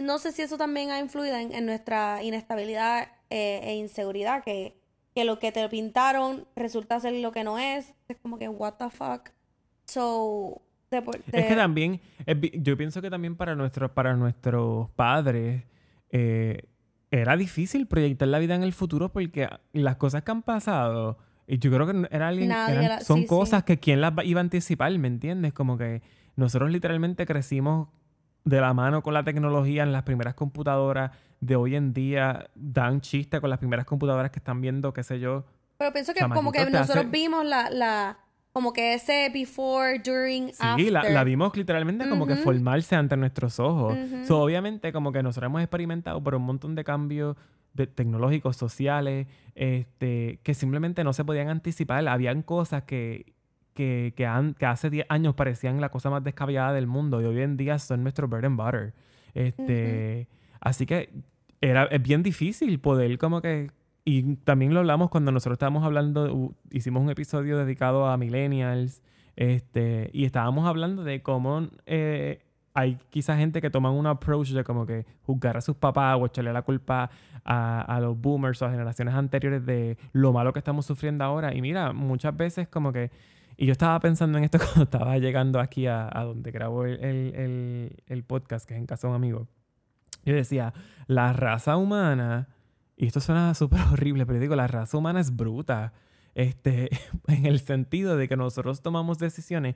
no 0.00 0.20
sé 0.20 0.30
si 0.30 0.42
eso 0.42 0.56
también 0.56 0.90
ha 0.92 1.00
influido 1.00 1.34
en, 1.34 1.66
nuestra 1.66 2.22
inestabilidad 2.22 3.08
eh, 3.30 3.60
e 3.64 3.74
inseguridad, 3.74 4.44
que, 4.44 4.79
que 5.14 5.24
lo 5.24 5.38
que 5.38 5.52
te 5.52 5.68
pintaron 5.68 6.46
resulta 6.56 7.00
ser 7.00 7.14
lo 7.14 7.32
que 7.32 7.44
no 7.44 7.58
es. 7.58 7.94
Es 8.08 8.16
como 8.18 8.38
que, 8.38 8.48
what 8.48 8.74
the 8.74 8.90
fuck. 8.90 9.30
So, 9.86 10.62
Es 10.90 11.46
que 11.46 11.56
también, 11.56 12.00
yo 12.54 12.76
pienso 12.76 13.00
que 13.00 13.10
también 13.10 13.36
para, 13.36 13.54
nuestros 13.54 13.90
para 13.92 14.16
nuestros 14.16 14.90
padres, 14.90 15.64
eh, 16.10 16.62
era 17.10 17.36
difícil 17.36 17.86
proyectar 17.86 18.28
la 18.28 18.38
vida 18.38 18.54
en 18.54 18.62
el 18.62 18.72
futuro 18.72 19.12
porque 19.12 19.48
las 19.72 19.96
cosas 19.96 20.22
que 20.22 20.30
han 20.30 20.42
pasado, 20.42 21.18
y 21.46 21.58
yo 21.58 21.70
creo 21.72 21.86
que 21.86 22.08
era 22.14 22.28
alguien, 22.28 22.52
son 23.02 23.26
cosas 23.26 23.64
que 23.64 23.78
quién 23.78 24.00
las 24.00 24.12
iba 24.24 24.40
a 24.40 24.42
anticipar, 24.42 24.96
¿me 24.98 25.08
entiendes? 25.08 25.52
Como 25.52 25.76
que 25.76 26.02
nosotros 26.36 26.70
literalmente 26.70 27.26
crecimos 27.26 27.88
de 28.44 28.60
la 28.60 28.72
mano 28.74 29.02
con 29.02 29.14
la 29.14 29.24
tecnología 29.24 29.82
en 29.82 29.92
las 29.92 30.02
primeras 30.02 30.34
computadoras 30.34 31.12
de 31.40 31.56
hoy 31.56 31.76
en 31.76 31.92
día, 31.92 32.50
dan 32.54 33.00
chiste 33.00 33.40
con 33.40 33.50
las 33.50 33.58
primeras 33.58 33.86
computadoras 33.86 34.30
que 34.30 34.38
están 34.38 34.60
viendo, 34.60 34.92
qué 34.92 35.02
sé 35.02 35.20
yo. 35.20 35.44
Pero 35.78 35.92
pienso 35.92 36.12
que 36.12 36.20
como 36.28 36.52
que 36.52 36.68
nosotros 36.68 37.10
vimos 37.10 37.44
la 37.44 38.18
como 38.52 38.72
que 38.72 38.94
ese 38.94 39.30
before, 39.32 40.00
during, 40.00 40.50
after. 40.58 40.84
Sí, 40.84 40.90
la, 40.90 41.24
vimos 41.24 41.56
literalmente 41.56 42.08
como 42.08 42.26
que 42.26 42.36
formarse 42.36 42.96
ante 42.96 43.16
nuestros 43.16 43.60
ojos. 43.60 43.96
obviamente, 44.28 44.92
como 44.92 45.12
que 45.12 45.22
nosotros 45.22 45.48
hemos 45.48 45.62
experimentado 45.62 46.22
por 46.22 46.34
un 46.34 46.42
montón 46.42 46.74
de 46.74 46.84
cambios 46.84 47.36
tecnológicos, 47.94 48.56
sociales, 48.56 49.28
este, 49.54 50.40
que 50.42 50.54
simplemente 50.54 51.04
no 51.04 51.12
se 51.12 51.24
podían 51.24 51.48
anticipar. 51.48 52.06
Habían 52.08 52.42
cosas 52.42 52.82
que, 52.82 53.34
que, 53.74 54.14
que, 54.16 54.26
hace 54.26 54.90
10 54.90 55.06
años 55.08 55.34
parecían 55.34 55.80
la 55.80 55.88
cosa 55.90 56.10
más 56.10 56.24
descabellada 56.24 56.72
del 56.72 56.86
mundo 56.86 57.20
y 57.20 57.24
hoy 57.24 57.40
en 57.40 57.56
día 57.56 57.78
son 57.78 58.02
nuestro 58.02 58.28
bread 58.28 58.44
and 58.44 58.56
butter. 58.56 58.94
Este, 59.34 60.28
Así 60.60 60.86
que 60.86 61.10
era, 61.60 61.84
es 61.84 62.02
bien 62.02 62.22
difícil 62.22 62.80
poder 62.80 63.16
como 63.18 63.40
que 63.40 63.70
y 64.04 64.36
también 64.36 64.74
lo 64.74 64.80
hablamos 64.80 65.10
cuando 65.10 65.30
nosotros 65.30 65.54
estábamos 65.54 65.84
hablando, 65.84 66.54
hicimos 66.70 67.02
un 67.02 67.10
episodio 67.10 67.58
dedicado 67.58 68.06
a 68.06 68.16
millennials, 68.16 69.02
este, 69.36 70.10
y 70.12 70.24
estábamos 70.24 70.66
hablando 70.66 71.04
de 71.04 71.22
cómo 71.22 71.68
eh, 71.86 72.42
hay 72.74 72.98
quizá 73.10 73.36
gente 73.36 73.60
que 73.60 73.70
toman 73.70 73.92
un 73.92 74.06
approach 74.06 74.50
de 74.50 74.64
como 74.64 74.86
que 74.86 75.06
juzgar 75.22 75.56
a 75.56 75.60
sus 75.60 75.76
papás 75.76 76.18
o 76.18 76.26
echarle 76.26 76.52
la 76.52 76.62
culpa 76.62 77.10
a, 77.44 77.98
los 78.00 78.20
boomers 78.20 78.60
o 78.62 78.66
a 78.66 78.70
generaciones 78.70 79.14
anteriores 79.14 79.64
de 79.64 79.96
lo 80.12 80.32
malo 80.32 80.52
que 80.52 80.58
estamos 80.58 80.86
sufriendo 80.86 81.24
ahora. 81.24 81.54
Y 81.54 81.62
mira, 81.62 81.92
muchas 81.92 82.36
veces 82.36 82.68
como 82.68 82.92
que... 82.92 83.10
Y 83.60 83.66
yo 83.66 83.72
estaba 83.72 84.00
pensando 84.00 84.38
en 84.38 84.44
esto 84.44 84.58
cuando 84.64 84.84
estaba 84.84 85.18
llegando 85.18 85.60
aquí 85.60 85.86
a, 85.86 86.08
donde 86.14 86.50
grabo 86.50 86.86
el, 86.86 87.92
el, 88.06 88.24
podcast, 88.24 88.66
que 88.66 88.72
es 88.72 88.80
en 88.80 88.86
casa 88.86 89.06
de 89.06 89.10
un 89.10 89.16
amigo. 89.16 89.48
Yo 90.24 90.34
decía, 90.34 90.72
la 91.06 91.34
raza 91.34 91.76
humana 91.76 92.48
y 92.96 93.06
esto 93.06 93.20
suena 93.20 93.52
súper 93.54 93.82
horrible, 93.92 94.24
pero 94.24 94.38
digo, 94.38 94.56
la 94.56 94.66
raza 94.66 94.96
humana 94.96 95.20
es 95.20 95.36
bruta. 95.36 95.92
Este, 96.34 96.88
en 97.26 97.44
el 97.44 97.60
sentido 97.60 98.16
de 98.16 98.28
que 98.28 98.36
nosotros 98.38 98.80
tomamos 98.80 99.18
decisiones 99.18 99.74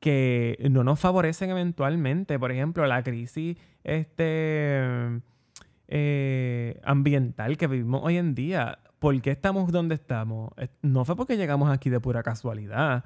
que 0.00 0.58
no 0.68 0.82
nos 0.82 0.98
favorecen 0.98 1.50
eventualmente. 1.50 2.40
Por 2.40 2.50
ejemplo, 2.50 2.84
la 2.88 3.04
crisis 3.04 3.56
este, 3.84 5.20
eh, 5.86 6.80
ambiental 6.82 7.56
que 7.56 7.68
vivimos 7.68 8.00
hoy 8.02 8.16
en 8.16 8.34
día. 8.34 8.80
¿Por 9.00 9.20
qué 9.20 9.32
estamos 9.32 9.72
donde 9.72 9.96
estamos? 9.96 10.52
No 10.82 11.04
fue 11.04 11.16
porque 11.16 11.36
llegamos 11.36 11.68
aquí 11.70 11.90
de 11.90 11.98
pura 11.98 12.22
casualidad. 12.22 13.04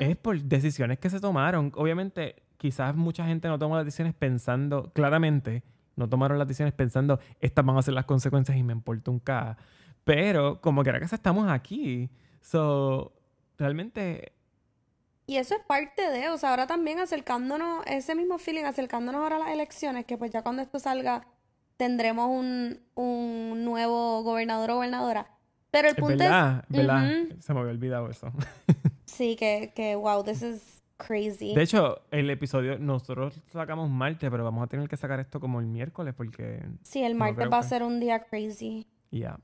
Es 0.00 0.16
por 0.16 0.40
decisiones 0.40 0.98
que 0.98 1.08
se 1.10 1.20
tomaron. 1.20 1.70
Obviamente, 1.76 2.42
quizás 2.56 2.96
mucha 2.96 3.24
gente 3.24 3.46
no 3.46 3.58
toma 3.58 3.76
las 3.76 3.84
decisiones 3.84 4.14
pensando 4.14 4.90
claramente 4.92 5.62
no 5.96 6.08
tomaron 6.08 6.38
las 6.38 6.46
decisiones 6.46 6.74
pensando, 6.74 7.18
estas 7.40 7.64
van 7.64 7.76
a 7.76 7.82
ser 7.82 7.94
las 7.94 8.04
consecuencias 8.04 8.56
y 8.56 8.62
me 8.62 8.72
importa 8.72 9.10
un 9.10 9.18
K. 9.18 9.56
Pero 10.04 10.60
como 10.60 10.84
que 10.84 10.90
ahora 10.90 11.00
que 11.00 11.12
estamos 11.12 11.50
aquí, 11.50 12.10
so, 12.40 13.12
realmente... 13.58 14.32
Y 15.26 15.38
eso 15.38 15.56
es 15.56 15.60
parte 15.66 16.08
de, 16.08 16.28
o 16.28 16.38
sea, 16.38 16.50
ahora 16.50 16.68
también 16.68 17.00
acercándonos, 17.00 17.84
ese 17.86 18.14
mismo 18.14 18.38
feeling, 18.38 18.64
acercándonos 18.64 19.22
ahora 19.22 19.36
a 19.36 19.38
las 19.40 19.48
elecciones, 19.48 20.04
que 20.04 20.16
pues 20.16 20.30
ya 20.30 20.42
cuando 20.42 20.62
esto 20.62 20.78
salga 20.78 21.26
tendremos 21.76 22.28
un, 22.28 22.80
un 22.94 23.64
nuevo 23.64 24.22
gobernador 24.22 24.70
o 24.70 24.74
gobernadora. 24.76 25.26
Pero 25.70 25.88
el 25.88 25.96
punto 25.96 26.24
es... 26.24 26.30
¿verdad? 26.68 27.14
Se 27.40 27.52
me 27.52 27.60
había 27.60 27.72
olvidado 27.72 28.08
eso. 28.08 28.32
sí, 29.04 29.36
que, 29.36 29.72
que, 29.74 29.94
wow, 29.94 30.22
this 30.24 30.42
is 30.42 30.82
crazy. 30.96 31.54
De 31.54 31.62
hecho, 31.62 32.00
el 32.10 32.30
episodio, 32.30 32.78
nosotros 32.78 33.40
sacamos 33.52 33.90
martes, 33.90 34.30
pero 34.30 34.44
vamos 34.44 34.64
a 34.64 34.66
tener 34.68 34.88
que 34.88 34.96
sacar 34.96 35.20
esto 35.20 35.40
como 35.40 35.60
el 35.60 35.66
miércoles 35.66 36.14
porque... 36.16 36.64
Sí, 36.82 37.02
el 37.02 37.14
martes 37.14 37.48
va 37.52 37.58
a 37.58 37.62
ser 37.62 37.82
un 37.82 38.00
día 38.00 38.20
crazy. 38.20 38.86
Yeah. 39.10 39.38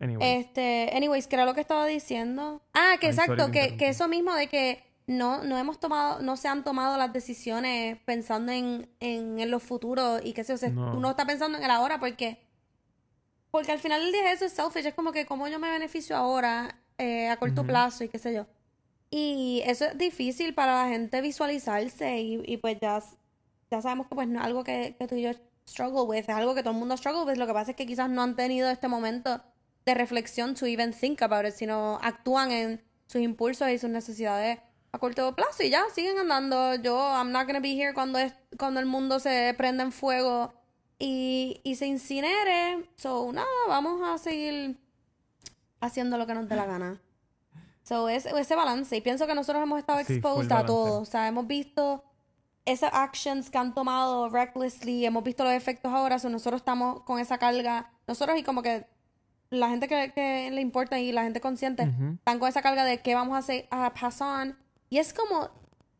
Anyways. 0.00 0.46
Este, 0.46 0.90
anyways, 0.94 1.26
¿qué 1.26 1.36
era 1.36 1.44
lo 1.44 1.54
que 1.54 1.60
estaba 1.60 1.86
diciendo? 1.86 2.62
Ah, 2.72 2.96
que 3.00 3.08
exacto, 3.08 3.50
que, 3.50 3.76
que, 3.76 3.88
eso 3.88 4.08
mismo 4.08 4.34
de 4.34 4.48
que 4.48 4.82
no, 5.06 5.44
no 5.44 5.58
hemos 5.58 5.78
tomado, 5.80 6.22
no 6.22 6.36
se 6.36 6.48
han 6.48 6.64
tomado 6.64 6.96
las 6.96 7.12
decisiones 7.12 7.98
pensando 8.04 8.52
en, 8.52 8.88
en, 9.00 9.50
los 9.50 9.62
futuros 9.62 10.20
y 10.24 10.32
que 10.32 10.44
se, 10.44 10.54
o 10.54 10.56
sea, 10.56 10.70
uno 10.70 11.10
está 11.10 11.26
pensando 11.26 11.58
en 11.58 11.64
el 11.64 11.70
ahora 11.70 12.00
porque 12.00 12.38
porque 13.50 13.70
al 13.70 13.78
final 13.78 14.02
del 14.02 14.10
día 14.10 14.32
eso 14.32 14.46
es 14.46 14.52
selfish, 14.52 14.86
es 14.86 14.94
como 14.94 15.12
que 15.12 15.26
como 15.26 15.46
yo 15.46 15.60
me 15.60 15.70
beneficio 15.70 16.16
ahora 16.16 16.80
eh, 16.98 17.28
a 17.28 17.36
corto 17.36 17.64
plazo 17.64 18.02
y 18.02 18.08
qué 18.08 18.18
sé 18.18 18.34
yo. 18.34 18.46
Y 19.10 19.62
eso 19.64 19.84
es 19.84 19.96
difícil 19.96 20.54
para 20.54 20.82
la 20.82 20.88
gente 20.88 21.20
visualizarse 21.20 22.18
y, 22.20 22.42
y 22.46 22.56
pues 22.56 22.78
ya, 22.80 23.00
ya 23.70 23.80
sabemos 23.80 24.08
que 24.08 24.16
pues 24.16 24.26
no 24.26 24.40
es 24.40 24.44
algo 24.44 24.64
que, 24.64 24.96
que, 24.98 25.06
tú 25.06 25.14
y 25.14 25.22
yo 25.22 25.30
struggle 25.68 26.02
with, 26.02 26.24
es 26.28 26.28
algo 26.30 26.56
que 26.56 26.62
todo 26.62 26.72
el 26.72 26.80
mundo 26.80 26.96
struggle 26.96 27.30
with. 27.30 27.38
Lo 27.38 27.46
que 27.46 27.52
pasa 27.52 27.70
es 27.70 27.76
que 27.76 27.86
quizás 27.86 28.10
no 28.10 28.22
han 28.22 28.34
tenido 28.34 28.68
este 28.70 28.88
momento 28.88 29.40
de 29.86 29.94
reflexión 29.94 30.54
to 30.54 30.66
even 30.66 30.92
think 30.92 31.22
about 31.22 31.46
it, 31.46 31.52
sino 31.52 32.00
actúan 32.02 32.50
en 32.50 32.82
sus 33.06 33.20
impulsos 33.20 33.68
y 33.68 33.78
sus 33.78 33.90
necesidades 33.90 34.58
a 34.94 34.98
corto 35.00 35.34
plazo 35.34 35.64
y 35.64 35.70
ya 35.70 35.84
siguen 35.92 36.18
andando. 36.18 36.76
Yo, 36.76 36.96
I'm 36.96 37.32
not 37.32 37.46
gonna 37.46 37.58
be 37.58 37.74
here 37.74 37.92
cuando, 37.92 38.18
es, 38.20 38.32
cuando 38.56 38.78
el 38.78 38.86
mundo 38.86 39.18
se 39.18 39.52
prenda 39.58 39.82
en 39.82 39.90
fuego 39.90 40.54
y, 41.00 41.60
y 41.64 41.74
se 41.74 41.86
incinere. 41.86 42.88
So, 42.94 43.32
nada, 43.32 43.48
vamos 43.66 44.00
a 44.08 44.18
seguir 44.18 44.78
haciendo 45.80 46.16
lo 46.16 46.28
que 46.28 46.34
nos 46.34 46.48
dé 46.48 46.54
la 46.54 46.66
gana. 46.66 47.00
So, 47.82 48.08
es, 48.08 48.24
ese 48.24 48.54
balance. 48.54 48.96
Y 48.96 49.00
pienso 49.00 49.26
que 49.26 49.34
nosotros 49.34 49.64
hemos 49.64 49.80
estado 49.80 49.98
expuestos 49.98 50.52
a 50.52 50.64
todo. 50.64 51.00
O 51.00 51.04
sea, 51.04 51.26
hemos 51.26 51.48
visto 51.48 52.04
esas 52.64 52.94
actions 52.94 53.50
que 53.50 53.58
han 53.58 53.74
tomado 53.74 54.28
recklessly, 54.28 55.04
hemos 55.04 55.24
visto 55.24 55.42
los 55.42 55.52
efectos 55.52 55.92
ahora, 55.92 56.18
so 56.18 56.30
nosotros 56.30 56.62
estamos 56.62 57.02
con 57.02 57.18
esa 57.18 57.36
carga, 57.36 57.90
nosotros 58.06 58.38
y 58.38 58.42
como 58.42 58.62
que 58.62 58.86
la 59.50 59.68
gente 59.68 59.86
que, 59.86 60.50
le 60.50 60.60
importa 60.62 60.98
y 60.98 61.12
la 61.12 61.24
gente 61.24 61.42
consciente 61.42 61.82
están 61.82 62.38
con 62.38 62.48
esa 62.48 62.62
carga 62.62 62.84
de 62.84 63.02
qué 63.02 63.14
vamos 63.14 63.34
a 63.34 63.38
hacer, 63.38 63.68
a 63.70 63.92
pass 63.92 64.22
on. 64.22 64.63
Y 64.94 64.98
es 64.98 65.12
como, 65.12 65.50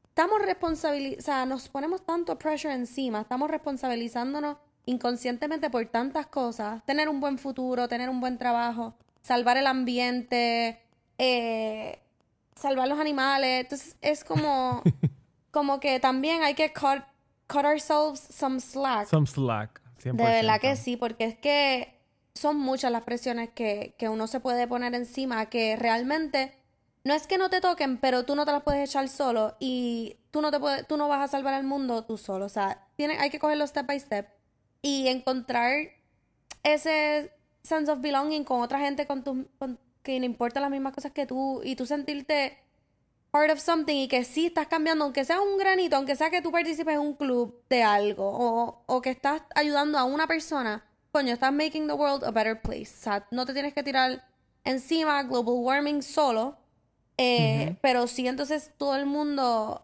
estamos 0.04 0.40
responsabilizando, 0.40 1.18
o 1.18 1.24
sea, 1.24 1.46
nos 1.46 1.68
ponemos 1.68 2.06
tanto 2.06 2.38
pressure 2.38 2.72
encima, 2.72 3.22
estamos 3.22 3.50
responsabilizándonos 3.50 4.56
inconscientemente 4.86 5.68
por 5.68 5.84
tantas 5.86 6.28
cosas, 6.28 6.80
tener 6.84 7.08
un 7.08 7.18
buen 7.18 7.36
futuro, 7.36 7.88
tener 7.88 8.08
un 8.08 8.20
buen 8.20 8.38
trabajo, 8.38 8.94
salvar 9.20 9.56
el 9.56 9.66
ambiente, 9.66 10.80
eh, 11.18 11.98
salvar 12.54 12.86
los 12.86 13.00
animales. 13.00 13.62
Entonces 13.62 13.96
es 14.00 14.22
como, 14.22 14.80
como 15.50 15.80
que 15.80 15.98
también 15.98 16.44
hay 16.44 16.54
que 16.54 16.72
cut, 16.72 17.02
cut 17.48 17.64
ourselves 17.64 18.20
some 18.20 18.60
slack. 18.60 19.08
Some 19.08 19.26
slack. 19.26 19.82
De 20.04 20.12
verdad 20.12 20.60
que 20.60 20.76
sí, 20.76 20.96
porque 20.96 21.24
es 21.24 21.36
que 21.36 21.98
son 22.32 22.58
muchas 22.58 22.92
las 22.92 23.02
presiones 23.02 23.50
que, 23.50 23.96
que 23.98 24.08
uno 24.08 24.28
se 24.28 24.38
puede 24.38 24.68
poner 24.68 24.94
encima 24.94 25.46
que 25.46 25.74
realmente 25.74 26.56
no 27.04 27.12
es 27.12 27.26
que 27.26 27.36
no 27.38 27.50
te 27.50 27.60
toquen, 27.60 27.98
pero 27.98 28.24
tú 28.24 28.34
no 28.34 28.46
te 28.46 28.52
las 28.52 28.62
puedes 28.62 28.88
echar 28.88 29.08
solo 29.08 29.56
y 29.60 30.16
tú 30.30 30.40
no 30.40 30.50
te 30.50 30.58
puedes, 30.58 30.86
tú 30.86 30.96
no 30.96 31.06
vas 31.06 31.20
a 31.20 31.28
salvar 31.28 31.54
al 31.54 31.64
mundo 31.64 32.04
tú 32.04 32.16
solo. 32.16 32.46
O 32.46 32.48
sea, 32.48 32.86
tiene, 32.96 33.18
hay 33.18 33.30
que 33.30 33.38
cogerlo 33.38 33.66
step 33.66 33.86
by 33.86 34.00
step 34.00 34.28
y 34.80 35.08
encontrar 35.08 35.90
ese 36.62 37.30
sense 37.62 37.90
of 37.92 38.00
belonging 38.00 38.44
con 38.44 38.62
otra 38.62 38.80
gente 38.80 39.06
con, 39.06 39.22
tu, 39.22 39.46
que 40.02 40.18
le 40.18 40.26
importan 40.26 40.62
las 40.62 40.70
mismas 40.70 40.94
cosas 40.94 41.12
que 41.12 41.26
tú 41.26 41.60
y 41.62 41.76
tú 41.76 41.84
sentirte 41.86 42.58
part 43.30 43.50
of 43.50 43.58
something 43.58 43.96
y 43.96 44.08
que 44.08 44.24
sí 44.24 44.46
estás 44.46 44.68
cambiando, 44.68 45.04
aunque 45.04 45.24
sea 45.24 45.40
un 45.40 45.58
granito, 45.58 45.96
aunque 45.96 46.16
sea 46.16 46.30
que 46.30 46.40
tú 46.40 46.52
participes 46.52 46.94
en 46.94 47.00
un 47.00 47.14
club 47.14 47.62
de 47.68 47.82
algo 47.82 48.26
o, 48.26 48.82
o 48.86 49.00
que 49.02 49.10
estás 49.10 49.42
ayudando 49.54 49.98
a 49.98 50.04
una 50.04 50.26
persona, 50.26 50.84
coño, 51.12 51.34
estás 51.34 51.52
making 51.52 51.86
the 51.86 51.92
world 51.92 52.24
a 52.24 52.30
better 52.30 52.60
place. 52.62 52.94
O 52.98 53.02
sea, 53.02 53.26
no 53.30 53.44
te 53.44 53.52
tienes 53.52 53.74
que 53.74 53.82
tirar 53.82 54.26
encima 54.64 55.22
global 55.24 55.56
warming 55.56 56.02
solo, 56.02 56.56
eh, 57.18 57.76
pero 57.80 58.06
sí 58.06 58.26
entonces 58.26 58.72
todo 58.76 58.96
el 58.96 59.06
mundo 59.06 59.82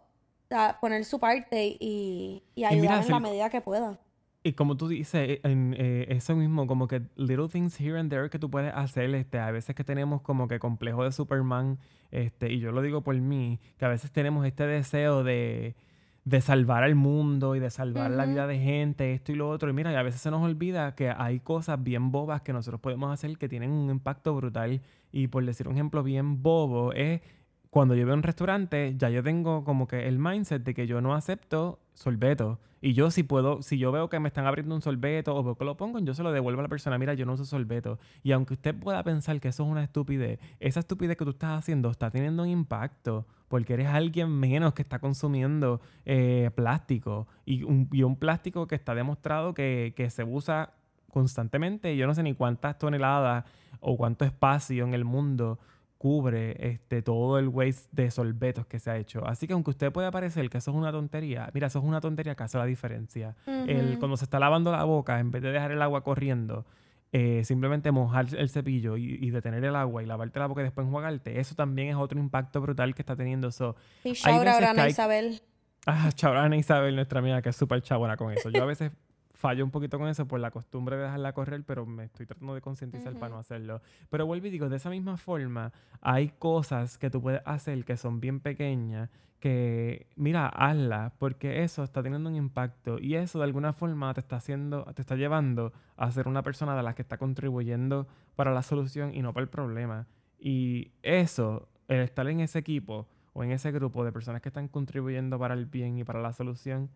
poner 0.81 1.05
su 1.05 1.21
parte 1.21 1.77
y, 1.79 2.43
y 2.55 2.65
ayudar 2.65 3.05
en 3.05 3.11
la 3.11 3.21
medida 3.21 3.51
que 3.51 3.61
pueda. 3.61 3.99
Y 4.43 4.55
como 4.55 4.77
tú 4.77 4.89
dices, 4.89 5.39
en, 5.43 5.75
eh, 5.79 6.07
eso 6.09 6.35
mismo, 6.35 6.67
como 6.67 6.89
que 6.89 7.03
little 7.17 7.49
things 7.49 7.79
here 7.79 7.99
and 7.99 8.09
there 8.11 8.31
que 8.31 8.39
tú 8.39 8.51
puedes 8.51 8.73
hacer, 8.75 9.15
este, 9.15 9.39
a 9.39 9.51
veces 9.51 9.77
que 9.77 9.85
tenemos 9.85 10.23
como 10.23 10.49
que 10.49 10.59
complejo 10.59 11.05
de 11.05 11.13
Superman, 11.13 11.79
este, 12.11 12.51
y 12.51 12.59
yo 12.59 12.73
lo 12.73 12.81
digo 12.81 13.03
por 13.03 13.15
mí, 13.17 13.61
que 13.77 13.85
a 13.85 13.89
veces 13.89 14.11
tenemos 14.13 14.47
este 14.47 14.67
deseo 14.67 15.25
de, 15.25 15.77
de 16.25 16.41
salvar 16.41 16.85
al 16.85 16.95
mundo 16.95 17.55
y 17.55 17.61
de 17.61 17.69
salvar 17.69 18.11
la 18.11 18.25
vida 18.25 18.47
de 18.47 18.59
gente, 18.59 19.13
esto 19.13 19.31
y 19.33 19.35
lo 19.35 19.51
otro. 19.51 19.69
Y 19.69 19.75
mira, 19.75 19.93
y 19.93 19.97
a 19.97 20.03
veces 20.03 20.23
se 20.23 20.31
nos 20.31 20.43
olvida 20.43 20.95
que 20.95 21.11
hay 21.11 21.41
cosas 21.41 21.83
bien 21.83 22.11
bobas 22.11 22.41
que 22.41 22.55
nosotros 22.55 22.81
podemos 22.81 23.13
hacer 23.13 23.37
que 23.37 23.49
tienen 23.49 23.71
un 23.71 23.91
impacto 23.91 24.35
brutal. 24.35 24.81
Y 25.13 25.29
por 25.29 25.45
decir 25.45 25.69
un 25.69 25.75
ejemplo 25.75 26.03
bien 26.03 26.43
bobo, 26.43 26.93
es 26.93 27.21
cuando 27.71 27.95
yo 27.95 28.05
veo 28.05 28.15
un 28.15 28.23
restaurante, 28.23 28.95
ya 28.97 29.11
yo 29.11 29.23
tengo 29.23 29.65
como 29.65 29.87
que 29.87 30.09
el 30.09 30.19
mindset 30.19 30.63
de 30.65 30.75
que 30.75 30.87
yo 30.87 31.01
no 31.01 31.15
acepto 31.15 31.79
sorbeto. 31.95 32.59
Y 32.83 32.95
yo 32.95 33.11
si 33.11 33.23
puedo, 33.23 33.63
si 33.63 33.79
yo 33.79 33.93
veo 33.93 34.09
que 34.09 34.19
me 34.19 34.29
están 34.29 34.47
abriendo 34.47 34.75
un 34.75 34.81
sorbeto 34.81 35.37
o 35.37 35.45
veo 35.45 35.55
que 35.55 35.65
lo 35.65 35.77
pongo, 35.77 35.99
yo 35.99 36.15
se 36.15 36.23
lo 36.23 36.33
devuelvo 36.33 36.61
a 36.61 36.63
la 36.63 36.69
persona, 36.69 36.99
mira, 36.99 37.15
yo 37.15 37.27
no 37.27 37.35
uso 37.35 37.45
sorbeto. 37.45 37.99
Y 38.23 38.33
aunque 38.33 38.55
usted 38.55 38.75
pueda 38.75 39.03
pensar 39.05 39.39
que 39.41 39.49
eso 39.49 39.65
es 39.65 39.69
una 39.69 39.85
estupidez, 39.85 40.41
esa 40.59 40.81
estupidez 40.81 41.17
que 41.17 41.25
tú 41.25 41.31
estás 41.31 41.59
haciendo 41.59 41.91
está 41.91 42.11
teniendo 42.11 42.43
un 42.43 42.49
impacto 42.49 43.27
porque 43.49 43.75
eres 43.75 43.89
alguien 43.89 44.31
menos 44.31 44.75
que 44.75 44.83
está 44.83 44.99
consumiendo 44.99 45.81
eh, 46.07 46.51
plástico. 46.55 47.29
Y 47.45 47.65
un, 47.65 47.89
y 47.93 48.03
un, 48.03 48.17
plástico 48.17 48.67
que 48.67 48.77
está 48.77 48.95
demostrado 48.95 49.55
que, 49.55 49.93
que 49.97 50.09
se 50.09 50.25
usa 50.25 50.73
constantemente. 51.11 51.97
Yo 51.97 52.07
no 52.07 52.15
sé 52.15 52.23
ni 52.23 52.35
cuántas 52.35 52.79
toneladas 52.79 53.45
o 53.81 53.97
cuánto 53.97 54.25
espacio 54.25 54.85
en 54.85 54.95
el 54.95 55.05
mundo 55.05 55.59
cubre 56.01 56.57
este, 56.67 57.03
todo 57.03 57.39
el 57.39 57.49
waste 57.49 57.89
de 57.93 58.11
sorbetos 58.11 58.65
que 58.65 58.79
se 58.79 58.91
ha 58.91 58.97
hecho. 58.97 59.27
Así 59.27 59.47
que 59.47 59.53
aunque 59.53 59.69
usted 59.69 59.93
pueda 59.93 60.11
parecer 60.11 60.49
que 60.49 60.57
eso 60.57 60.71
es 60.71 60.77
una 60.79 60.91
tontería, 60.91 61.51
mira, 61.53 61.67
eso 61.67 61.79
es 61.79 61.85
una 61.85 62.01
tontería 62.01 62.35
que 62.35 62.43
hace 62.43 62.57
la 62.57 62.65
diferencia. 62.65 63.37
el, 63.47 63.99
cuando 63.99 64.17
se 64.17 64.25
está 64.25 64.39
lavando 64.39 64.73
la 64.73 64.85
boca, 64.85 65.21
en 65.21 65.31
vez 65.31 65.43
de 65.43 65.53
dejar 65.53 65.73
el 65.73 65.83
agua 65.83 66.03
corriendo, 66.03 66.65
eh, 67.13 67.43
simplemente 67.45 67.91
mojar 67.91 68.35
el 68.35 68.49
cepillo 68.49 68.97
y, 68.97 69.31
detener 69.31 69.63
el 69.63 69.77
agua 69.77 70.03
y 70.03 70.07
lavarte 70.07 70.39
la 70.39 70.47
boca 70.47 70.63
y 70.63 70.65
después 70.65 70.87
enjuagarte, 70.87 71.39
eso 71.39 71.55
también 71.55 71.89
es 71.89 71.97
otro 71.97 72.19
impacto 72.19 72.63
brutal 72.63 72.95
que 72.95 73.03
está 73.03 73.15
teniendo 73.15 73.49
eso. 73.49 73.77
Y 74.03 74.15
Ana 74.25 74.89
Isabel. 74.89 75.43
Ah, 75.87 76.09
Isabel, 76.57 76.95
nuestra 76.95 77.19
amiga, 77.19 77.43
que 77.43 77.51
es 77.51 77.57
súper 77.57 77.83
chabona 77.83 78.17
con 78.17 78.33
eso. 78.33 78.49
Yo 78.49 78.63
a 78.63 78.67
veces 78.67 78.93
fallo 79.41 79.65
un 79.65 79.71
poquito 79.71 79.99
con 79.99 80.07
eso 80.07 80.29
por 80.29 80.39
la 80.39 80.51
costumbre 80.51 80.97
de 80.97 81.05
dejarla 81.05 81.33
correr, 81.33 81.65
pero 81.65 81.87
me 81.87 82.05
estoy 82.05 82.27
tratando 82.27 82.55
de 82.55 82.61
concientizar 82.61 83.15
para 83.15 83.31
no 83.31 83.39
hacerlo. 83.39 83.81
Pero 84.11 84.27
vuelvo 84.27 84.47
y 84.47 84.51
digo, 84.51 84.69
de 84.69 84.77
esa 84.77 84.91
misma 84.91 85.17
forma, 85.17 85.73
hay 86.03 86.29
cosas 86.29 86.99
que 86.99 87.09
tú 87.09 87.23
puedes 87.23 87.41
hacer 87.47 87.85
que 87.87 87.97
son 87.97 88.21
bien 88.21 88.41
pequeñas, 88.41 89.09
que 89.41 90.07
mira, 90.15 90.47
hazla, 90.49 91.15
porque 91.19 91.65
eso 91.65 91.83
está 91.83 92.03
teniendo 92.03 92.29
un 92.29 92.37
impacto 92.37 92.99
y 92.99 93.15
eso 93.15 93.39
de 93.39 93.45
alguna 93.45 93.73
forma 93.73 94.13
te 94.13 94.21
está 94.21 94.37
haciendo, 94.37 94.85
te 94.95 95.01
está 95.01 95.17
llevando 95.17 95.73
a 95.97 96.11
ser 96.11 96.29
una 96.29 96.43
persona 96.43 96.77
de 96.77 96.83
la 96.83 96.95
que 96.95 97.01
está 97.01 97.17
contribuyendo 97.17 98.07
para 98.37 98.53
la 98.53 98.63
solución 98.63 99.15
y 99.15 99.23
no 99.23 99.33
para 99.33 99.45
el 99.45 99.49
problema. 99.49 100.07
Y 100.39 100.93
eso, 101.03 101.67
el 101.89 102.01
estar 102.01 102.29
en 102.29 102.41
ese 102.41 102.59
equipo 102.59 103.09
o 103.33 103.43
en 103.43 103.53
ese 103.53 103.73
grupo 103.73 104.05
de 104.05 104.13
personas 104.13 104.43
que 104.43 104.51
están 104.51 104.69
contribuyendo 104.69 105.39
para 105.39 105.55
el 105.55 105.65
bien 105.65 105.99
y 105.99 106.05
para 106.05 106.21
la 106.21 106.35
solución, 106.35 106.91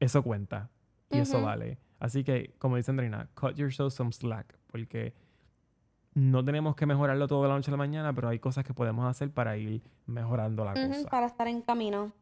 eso 0.00 0.24
cuenta. 0.24 0.70
Y 1.10 1.18
eso 1.18 1.42
vale. 1.42 1.78
Así 1.98 2.24
que, 2.24 2.54
como 2.58 2.76
dice 2.76 2.90
Andrina, 2.90 3.28
cut 3.34 3.56
yourself 3.56 3.92
some 3.92 4.12
slack, 4.12 4.58
porque 4.68 5.12
no 6.14 6.44
tenemos 6.44 6.74
que 6.76 6.86
mejorarlo 6.86 7.26
todo 7.28 7.42
de 7.42 7.48
la 7.48 7.54
noche 7.54 7.70
a 7.70 7.72
la 7.72 7.76
mañana, 7.76 8.12
pero 8.12 8.28
hay 8.28 8.38
cosas 8.38 8.64
que 8.64 8.74
podemos 8.74 9.08
hacer 9.08 9.30
para 9.30 9.56
ir 9.56 9.82
mejorando 10.06 10.64
la 10.64 10.74
cosa. 10.74 11.08
Para 11.10 11.26
estar 11.26 11.48
en 11.48 11.62
camino. 11.62 12.12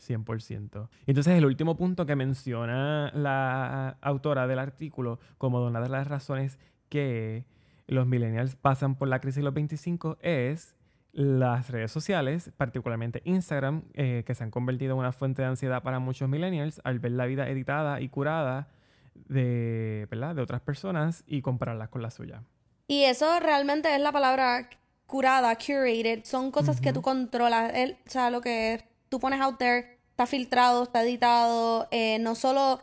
100%. 0.00 0.88
Entonces, 1.06 1.34
el 1.34 1.44
último 1.44 1.76
punto 1.76 2.06
que 2.06 2.16
menciona 2.16 3.10
la 3.14 3.98
autora 4.00 4.46
del 4.46 4.58
artículo 4.58 5.20
como 5.38 5.64
una 5.64 5.80
de 5.80 5.88
las 5.88 6.06
razones 6.06 6.58
que 6.88 7.44
los 7.86 8.06
millennials 8.06 8.56
pasan 8.56 8.96
por 8.96 9.08
la 9.08 9.20
crisis 9.20 9.36
de 9.36 9.42
los 9.42 9.54
25 9.54 10.18
es 10.20 10.74
las 11.14 11.70
redes 11.70 11.92
sociales, 11.92 12.50
particularmente 12.56 13.22
Instagram, 13.24 13.84
eh, 13.94 14.24
que 14.26 14.34
se 14.34 14.42
han 14.42 14.50
convertido 14.50 14.94
en 14.94 14.98
una 14.98 15.12
fuente 15.12 15.42
de 15.42 15.48
ansiedad 15.48 15.82
para 15.82 16.00
muchos 16.00 16.28
millennials 16.28 16.80
al 16.84 16.98
ver 16.98 17.12
la 17.12 17.26
vida 17.26 17.48
editada 17.48 18.00
y 18.00 18.08
curada 18.08 18.68
de, 19.14 20.08
¿verdad? 20.10 20.34
de 20.34 20.42
otras 20.42 20.60
personas 20.60 21.22
y 21.26 21.40
compararlas 21.40 21.88
con 21.88 22.02
la 22.02 22.10
suya. 22.10 22.42
Y 22.88 23.04
eso 23.04 23.38
realmente 23.40 23.94
es 23.94 24.00
la 24.00 24.10
palabra 24.10 24.68
curada, 25.06 25.56
curated. 25.56 26.24
Son 26.24 26.50
cosas 26.50 26.80
que 26.80 26.92
tú 26.92 27.00
controlas. 27.00 27.72
o 27.72 28.10
sea, 28.10 28.30
lo 28.30 28.40
que 28.40 28.84
tú 29.08 29.20
pones 29.20 29.40
out 29.40 29.58
there 29.58 29.98
está 30.10 30.26
filtrado, 30.26 30.82
está 30.82 31.02
editado, 31.02 31.88
eh, 31.92 32.18
no 32.18 32.34
solo 32.34 32.82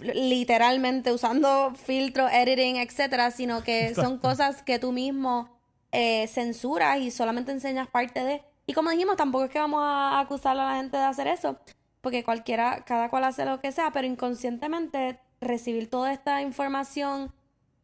literalmente 0.00 1.12
usando 1.12 1.72
filtro, 1.74 2.28
editing, 2.28 2.76
etcétera, 2.76 3.32
sino 3.32 3.64
que 3.64 3.94
son 3.94 4.18
cosas 4.18 4.62
que 4.62 4.78
tú 4.78 4.92
mismo 4.92 5.53
eh, 5.94 6.26
censuras 6.26 6.98
y 6.98 7.10
solamente 7.10 7.52
enseñas 7.52 7.88
parte 7.88 8.24
de... 8.24 8.42
Y 8.66 8.72
como 8.72 8.90
dijimos, 8.90 9.16
tampoco 9.16 9.44
es 9.44 9.50
que 9.50 9.60
vamos 9.60 9.80
a 9.82 10.18
acusar 10.18 10.58
a 10.58 10.66
la 10.66 10.76
gente 10.76 10.96
de 10.96 11.04
hacer 11.04 11.28
eso, 11.28 11.58
porque 12.00 12.24
cualquiera, 12.24 12.84
cada 12.84 13.08
cual 13.08 13.24
hace 13.24 13.44
lo 13.44 13.60
que 13.60 13.72
sea, 13.72 13.92
pero 13.92 14.06
inconscientemente 14.06 15.20
recibir 15.40 15.88
toda 15.88 16.12
esta 16.12 16.42
información 16.42 17.32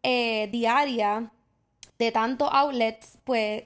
eh, 0.03 0.49
diaria 0.51 1.31
de 1.99 2.11
tantos 2.11 2.49
outlets, 2.51 3.19
pues 3.25 3.65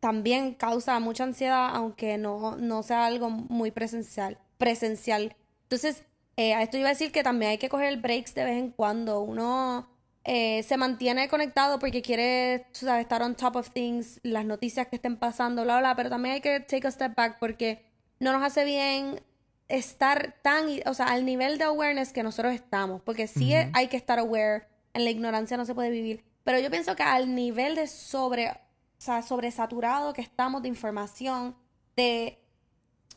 también 0.00 0.54
causa 0.54 0.98
mucha 1.00 1.24
ansiedad, 1.24 1.70
aunque 1.72 2.18
no, 2.18 2.56
no 2.56 2.82
sea 2.82 3.06
algo 3.06 3.30
muy 3.30 3.70
presencial. 3.70 4.38
presencial. 4.58 5.36
Entonces, 5.62 6.02
eh, 6.36 6.54
a 6.54 6.62
esto 6.62 6.78
iba 6.78 6.88
a 6.88 6.92
decir 6.92 7.12
que 7.12 7.22
también 7.22 7.52
hay 7.52 7.58
que 7.58 7.68
coger 7.68 7.96
breaks 7.98 8.34
de 8.34 8.44
vez 8.44 8.58
en 8.58 8.70
cuando. 8.70 9.20
Uno 9.20 9.88
eh, 10.24 10.62
se 10.62 10.78
mantiene 10.78 11.28
conectado 11.28 11.78
porque 11.78 12.00
quiere 12.00 12.66
sabes, 12.72 13.02
estar 13.02 13.22
on 13.22 13.34
top 13.34 13.56
of 13.56 13.70
things, 13.70 14.20
las 14.22 14.46
noticias 14.46 14.88
que 14.88 14.96
estén 14.96 15.18
pasando, 15.18 15.64
bla, 15.64 15.80
bla, 15.80 15.94
pero 15.94 16.08
también 16.08 16.36
hay 16.36 16.40
que 16.40 16.60
take 16.60 16.86
a 16.86 16.90
step 16.90 17.14
back 17.14 17.38
porque 17.38 17.84
no 18.20 18.32
nos 18.32 18.42
hace 18.42 18.64
bien 18.64 19.20
estar 19.68 20.34
tan, 20.42 20.66
o 20.86 20.94
sea, 20.94 21.06
al 21.06 21.26
nivel 21.26 21.58
de 21.58 21.64
awareness 21.64 22.12
que 22.12 22.22
nosotros 22.22 22.54
estamos, 22.54 23.02
porque 23.02 23.26
sí 23.26 23.52
hay 23.52 23.88
que 23.88 23.98
estar 23.98 24.18
aware, 24.18 24.66
en 24.94 25.04
la 25.04 25.10
ignorancia 25.10 25.56
no 25.56 25.66
se 25.66 25.74
puede 25.74 25.90
vivir, 25.90 26.24
pero 26.42 26.58
yo 26.58 26.70
pienso 26.70 26.96
que 26.96 27.02
al 27.02 27.34
nivel 27.34 27.74
de 27.74 27.86
sobre, 27.86 28.50
o 28.50 28.56
sea, 28.96 29.22
sobresaturado 29.22 30.14
que 30.14 30.22
estamos 30.22 30.62
de 30.62 30.68
información, 30.68 31.54
de... 31.96 32.40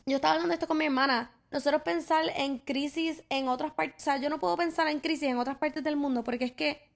Yo 0.04 0.16
estaba 0.16 0.34
hablando 0.34 0.48
de 0.48 0.54
esto 0.54 0.66
con 0.66 0.78
mi 0.78 0.86
hermana, 0.86 1.30
nosotros 1.50 1.82
pensar 1.82 2.24
en 2.36 2.58
crisis 2.58 3.22
en 3.30 3.48
otras 3.48 3.72
partes, 3.72 4.02
o 4.02 4.04
sea, 4.04 4.16
yo 4.18 4.28
no 4.28 4.38
puedo 4.38 4.56
pensar 4.56 4.88
en 4.88 5.00
crisis 5.00 5.28
en 5.28 5.38
otras 5.38 5.56
partes 5.56 5.82
del 5.84 5.96
mundo 5.96 6.24
porque 6.24 6.46
es 6.46 6.52
que 6.52 6.87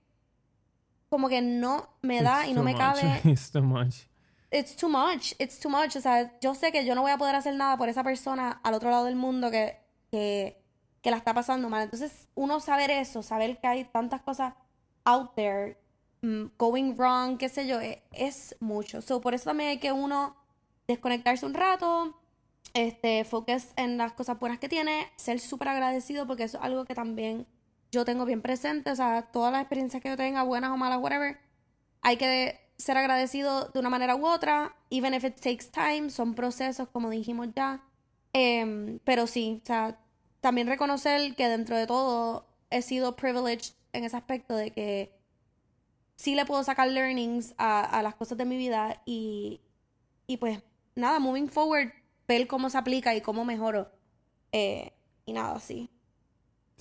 como 1.13 1.29
que 1.29 1.43
no 1.43 1.91
me 2.01 2.23
da 2.23 2.47
y 2.47 2.55
no 2.55 2.63
me 2.63 2.75
cabe. 2.75 3.21
It's 3.25 3.51
too 3.51 3.61
much. 3.61 4.07
It's 4.51 4.75
too 4.75 4.89
much. 4.89 5.35
It's 5.39 5.61
too 5.61 5.69
much. 5.69 5.95
O 5.95 6.01
sea, 6.01 6.33
yo 6.41 6.55
sé 6.55 6.73
que 6.73 6.87
yo 6.87 6.95
no 6.95 7.03
voy 7.03 7.11
a 7.11 7.19
poder 7.19 7.35
hacer 7.35 7.55
nada 7.55 7.77
por 7.77 7.91
esa 7.91 8.03
persona 8.03 8.61
al 8.63 8.73
otro 8.73 8.89
lado 8.89 9.05
del 9.05 9.15
mundo 9.15 9.51
que, 9.51 9.77
que, 10.11 10.57
que 11.03 11.11
la 11.11 11.19
está 11.19 11.35
pasando 11.35 11.69
mal. 11.69 11.83
Entonces, 11.83 12.29
uno 12.35 12.61
saber 12.61 12.91
eso, 12.91 13.23
saber 13.23 13.61
que 13.61 13.67
hay 13.67 13.85
tantas 13.85 14.23
cosas 14.23 14.55
out 15.05 15.35
there, 15.35 15.77
mm, 16.23 16.45
going 16.57 16.95
wrong, 16.97 17.37
qué 17.37 17.51
sé 17.51 17.67
yo, 17.67 17.79
e, 17.79 18.03
es, 18.13 18.57
mucho. 18.61 19.03
So, 19.03 19.21
por 19.21 19.35
eso 19.35 19.45
también 19.45 19.69
hay 19.69 19.79
que 19.81 19.93
uno 19.93 20.35
desconectarse 20.89 21.45
un 21.45 21.53
rato, 21.53 22.19
este, 22.73 23.27
focus 23.27 23.67
en 23.77 23.99
las 23.99 24.15
cosas 24.15 24.39
buenas 24.39 24.59
que 24.59 24.71
tiene, 24.71 25.13
ser 25.17 25.41
súper 25.41 25.69
agradecido 25.69 26.27
porque 26.27 26.45
eso 26.45 26.57
es 26.57 26.65
algo 26.65 26.87
que 26.87 26.95
también 26.95 27.47
yo 27.93 28.05
tengo 28.05 28.25
bien 28.25 28.43
presente, 28.43 28.91
o 28.91 28.97
sea, 28.97 29.23
todas 29.33 29.53
las 29.53 29.63
experiencias 29.63 30.03
que 30.03 30.09
yo 30.09 30.17
tenga, 30.17 30.43
buenas 30.43 30.71
o 30.73 30.77
malas, 30.79 30.99
whatever, 31.01 31.39
hay 32.03 32.17
que 32.17 32.61
ser 32.79 32.97
agradecido 32.97 33.69
de 33.69 33.81
una 33.81 33.91
manera 33.91 34.17
u 34.17 34.27
otra, 34.27 34.75
even 34.91 35.15
if 35.15 35.25
it 35.25 35.37
takes 35.37 35.67
time, 35.71 36.11
son 36.11 36.35
procesos, 36.35 36.89
como 36.89 37.11
dijimos 37.11 37.49
ya. 37.55 37.83
Em, 38.33 38.99
pero 39.05 39.27
sí, 39.27 39.61
o 39.63 39.67
sea, 39.67 39.99
también 40.41 40.67
reconocer 40.69 41.35
que 41.37 41.49
dentro 41.49 41.77
de 41.77 41.87
todo 41.87 42.47
he 42.71 42.83
sido 42.83 43.15
privileged 43.17 43.75
en 43.93 44.05
ese 44.05 44.17
aspecto 44.17 44.57
de 44.57 44.73
que 44.73 45.15
sí 46.17 46.35
le 46.35 46.47
puedo 46.47 46.63
sacar 46.65 46.89
learnings 46.89 47.55
a, 47.59 47.83
a 47.83 48.03
las 48.03 48.15
cosas 48.15 48.39
de 48.39 48.45
mi 48.45 48.57
vida 48.57 49.03
y, 49.07 49.61
y 50.27 50.39
pues 50.39 50.63
nada, 50.95 51.19
moving 51.21 51.49
forward, 51.49 51.93
ver 52.29 52.47
cómo 52.47 52.71
se 52.71 52.79
aplica 52.79 53.15
y 53.15 53.21
cómo 53.21 53.45
mejoro. 53.45 53.91
Eh, 54.53 54.93
y 55.27 55.33
nada, 55.33 55.61
sí. 55.61 55.91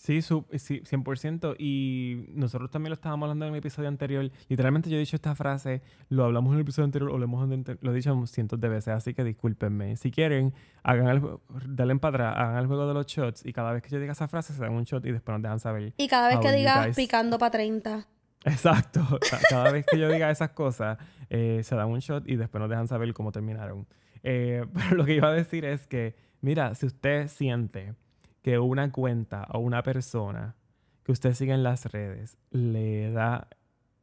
Sí, 0.02 0.24
sí, 0.24 0.34
100%. 0.34 1.56
Y 1.60 2.26
nosotros 2.34 2.72
también 2.72 2.90
lo 2.90 2.96
estábamos 2.96 3.28
hablando 3.28 3.46
en 3.46 3.54
el 3.54 3.60
episodio 3.60 3.88
anterior. 3.88 4.32
Literalmente 4.50 4.90
yo 4.90 4.98
he 4.98 5.00
dicho 5.00 5.16
esta 5.16 5.36
frase, 5.36 5.84
lo 6.10 6.26
hablamos 6.26 6.54
en 6.54 6.56
el 6.56 6.62
episodio 6.62 6.86
anterior 6.86 7.12
o 7.12 7.20
lo, 7.20 7.26
hemos, 7.26 7.48
lo 7.82 7.92
he 7.92 7.96
dicho 7.96 8.26
cientos 8.26 8.60
de 8.60 8.68
veces, 8.68 8.96
así 8.96 9.14
que 9.14 9.24
discúlpenme. 9.24 9.96
Si 9.98 10.10
quieren, 10.10 10.56
hagan 10.82 11.08
el, 11.08 11.22
denle 11.68 11.98
para 11.98 12.32
atrás, 12.32 12.36
hagan 12.36 12.58
el 12.58 12.66
juego 12.66 12.88
de 12.88 12.96
los 12.96 13.06
shots 13.06 13.46
y 13.46 13.54
cada 13.54 13.74
vez 13.74 13.84
que 13.84 13.90
yo 13.90 14.00
diga 14.00 14.14
esa 14.14 14.28
frase 14.28 14.54
se 14.54 14.60
dan 14.60 14.74
un 14.74 14.86
shot 14.86 15.06
y 15.06 15.12
después 15.12 15.34
nos 15.36 15.44
dejan 15.44 15.60
saber. 15.60 15.94
Y 15.98 16.08
cada 16.08 16.30
vez 16.30 16.40
que 16.40 16.52
digas 16.52 16.96
picando 16.96 17.38
para 17.38 17.52
30. 17.52 18.08
Exacto. 18.46 19.06
Cada 19.52 19.72
vez 19.72 19.86
que 19.86 20.00
yo 20.00 20.10
diga 20.10 20.32
esas 20.32 20.50
cosas, 20.50 20.98
eh, 21.30 21.62
se 21.64 21.76
dan 21.76 21.90
un 21.90 22.00
shot 22.00 22.28
y 22.28 22.38
después 22.38 22.60
nos 22.60 22.72
dejan 22.72 22.88
saber 22.88 23.14
cómo 23.14 23.32
terminaron. 23.32 23.86
Eh, 24.24 24.66
pero 24.74 24.96
lo 24.96 25.06
que 25.06 25.14
iba 25.14 25.28
a 25.28 25.34
decir 25.34 25.64
es 25.64 25.86
que, 25.86 26.16
mira, 26.42 26.74
si 26.74 26.88
usted 26.88 27.28
siente 27.28 27.94
que 28.42 28.60
una 28.60 28.92
cuenta 28.92 29.48
o 29.52 29.60
una 29.60 29.84
persona 29.84 30.56
que 31.04 31.12
usted 31.12 31.34
sigue 31.34 31.54
en 31.54 31.64
las 31.64 31.86
redes 31.86 32.38
le 32.52 33.12
da 33.12 33.48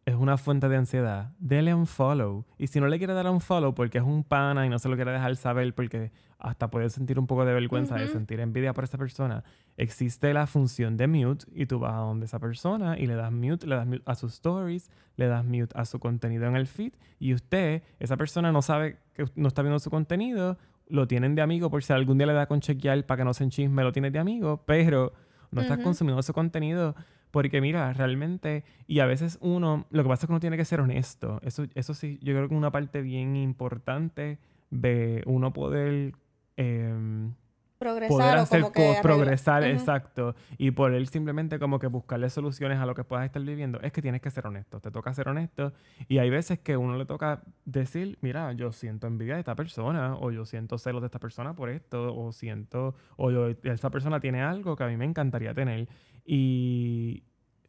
es 0.09 0.15
una 0.15 0.39
fuente 0.39 0.71
de 0.71 0.77
ansiedad, 0.77 1.33
dele 1.39 1.75
un 1.75 1.87
follow. 1.87 2.47
Y 2.57 2.69
si 2.69 2.81
no 2.81 2.89
le 2.89 2.97
quiere 2.97 3.13
dar 3.13 3.29
un 3.29 3.43
follow 3.43 3.75
porque 3.75 3.99
es 3.99 4.05
un 4.05 4.25
pana 4.25 4.65
y 4.65 4.71
no 4.71 4.79
se 4.79 4.89
lo 4.89 4.97
quiere 4.97 5.13
dejar 5.13 5.37
saber 5.37 5.75
porque 5.75 6.13
hasta 6.39 6.71
puede 6.71 6.89
sentir 6.89 7.19
un 7.19 7.27
poco 7.27 7.45
de 7.45 7.53
vergüenza 7.53 7.97
de 7.97 8.09
sentir 8.09 8.41
envidia 8.41 8.73
por 8.73 8.85
esa 8.85 8.97
persona, 8.97 9.45
existe 9.77 10.33
la 10.33 10.47
función 10.47 10.97
de 10.97 11.09
mute 11.09 11.45
y 11.53 11.67
tú 11.67 11.79
vas 11.79 11.93
a 11.93 11.99
donde 11.99 12.25
esa 12.25 12.39
persona 12.39 12.99
y 12.99 13.07
le 13.07 13.17
das 13.17 13.33
mute, 13.33 13.67
le 13.67 13.77
das 13.77 13.87
mute 13.87 14.03
a 14.07 14.15
sus 14.15 14.33
stories, 14.35 14.91
le 15.17 15.27
das 15.27 15.45
mute 15.45 15.77
a 15.79 15.85
su 15.85 15.99
contenido 15.99 16.47
en 16.47 16.57
el 16.57 16.67
feed 16.67 16.95
y 17.19 17.35
usted, 17.35 17.83
esa 17.99 18.17
persona 18.17 18.51
no 18.51 18.63
sabe 18.63 18.99
que 19.13 19.27
no 19.35 19.49
está 19.49 19.61
viendo 19.61 19.79
su 19.79 19.91
contenido 19.91 20.57
lo 20.89 21.07
tienen 21.07 21.35
de 21.35 21.43
amigo 21.43 21.71
por 21.71 21.83
si 21.83 21.93
algún 21.93 22.19
día 22.19 22.27
le 22.27 22.33
da 22.33 22.47
con 22.47 22.61
chequear 22.61 23.05
para 23.07 23.19
que 23.19 23.25
no 23.25 23.35
se 23.35 23.45
enchisme, 23.45 23.83
lo 23.83 23.93
tienes 23.93 24.13
de 24.13 24.19
amigo, 24.19 24.65
pero 24.67 25.13
no 25.51 25.61
estás 25.61 25.79
consumiendo 25.79 26.21
ese 26.21 26.33
contenido 26.33 26.95
porque 27.31 27.61
mira, 27.61 27.93
realmente, 27.93 28.65
y 28.87 29.01
a 29.01 29.07
veces 29.07 29.39
uno, 29.41 29.87
lo 29.91 30.03
que 30.03 30.09
pasa 30.09 30.23
es 30.23 30.27
que 30.27 30.33
uno 30.33 30.41
tiene 30.41 30.57
que 30.57 30.65
ser 30.65 30.81
honesto. 30.81 31.41
Eso, 31.43 31.67
eso 31.75 31.95
sí, 31.95 32.19
yo 32.23 32.35
creo 32.35 32.49
que 32.49 32.55
una 32.55 32.71
parte 32.71 33.03
bien 33.03 33.37
importante 33.37 34.39
de 34.71 35.23
uno 35.27 35.53
poder 35.53 36.15
eh, 36.57 37.31
progresar 37.79 38.39
hacer 38.39 38.63
o 38.63 38.73
como 38.73 39.01
progresar, 39.01 39.65
exacto, 39.65 40.35
y 40.57 40.73
por 40.73 40.93
él 40.93 41.07
simplemente 41.09 41.59
como 41.59 41.79
que 41.79 41.87
buscarle 41.87 42.29
soluciones 42.31 42.79
a 42.79 42.87
lo 42.87 42.95
que 42.95 43.05
puedas 43.05 43.25
estar 43.25 43.43
viviendo, 43.43 43.81
es 43.81 43.93
que 43.93 44.03
tienes 44.03 44.21
que 44.21 44.31
ser 44.31 44.47
honesto, 44.47 44.81
te 44.81 44.91
toca 44.91 45.15
ser 45.15 45.29
honesto. 45.29 45.73
Y 46.09 46.19
hay 46.19 46.31
veces 46.31 46.59
que 46.59 46.77
uno 46.77 46.97
le 46.97 47.07
toca 47.07 47.43
decir, 47.65 48.19
mira, 48.21 48.53
yo 48.53 48.73
siento 48.73 49.07
envidia 49.07 49.35
de 49.35 49.41
esta 49.41 49.55
persona 49.55 50.17
o 50.17 50.31
yo 50.31 50.45
siento 50.45 50.79
celos 50.79 51.03
de 51.03 51.07
esta 51.07 51.19
persona 51.19 51.55
por 51.55 51.71
esto 51.71 52.15
o 52.17 52.33
siento 52.33 52.95
o 53.17 53.31
yo, 53.31 53.49
esta 53.49 53.91
persona 53.91 54.21
tiene 54.21 54.43
algo 54.43 54.77
que 54.77 54.85
a 54.85 54.89
mí 54.89 54.97
me 54.97 55.05
encantaría 55.05 55.55
tener 55.55 55.89
y 56.25 57.25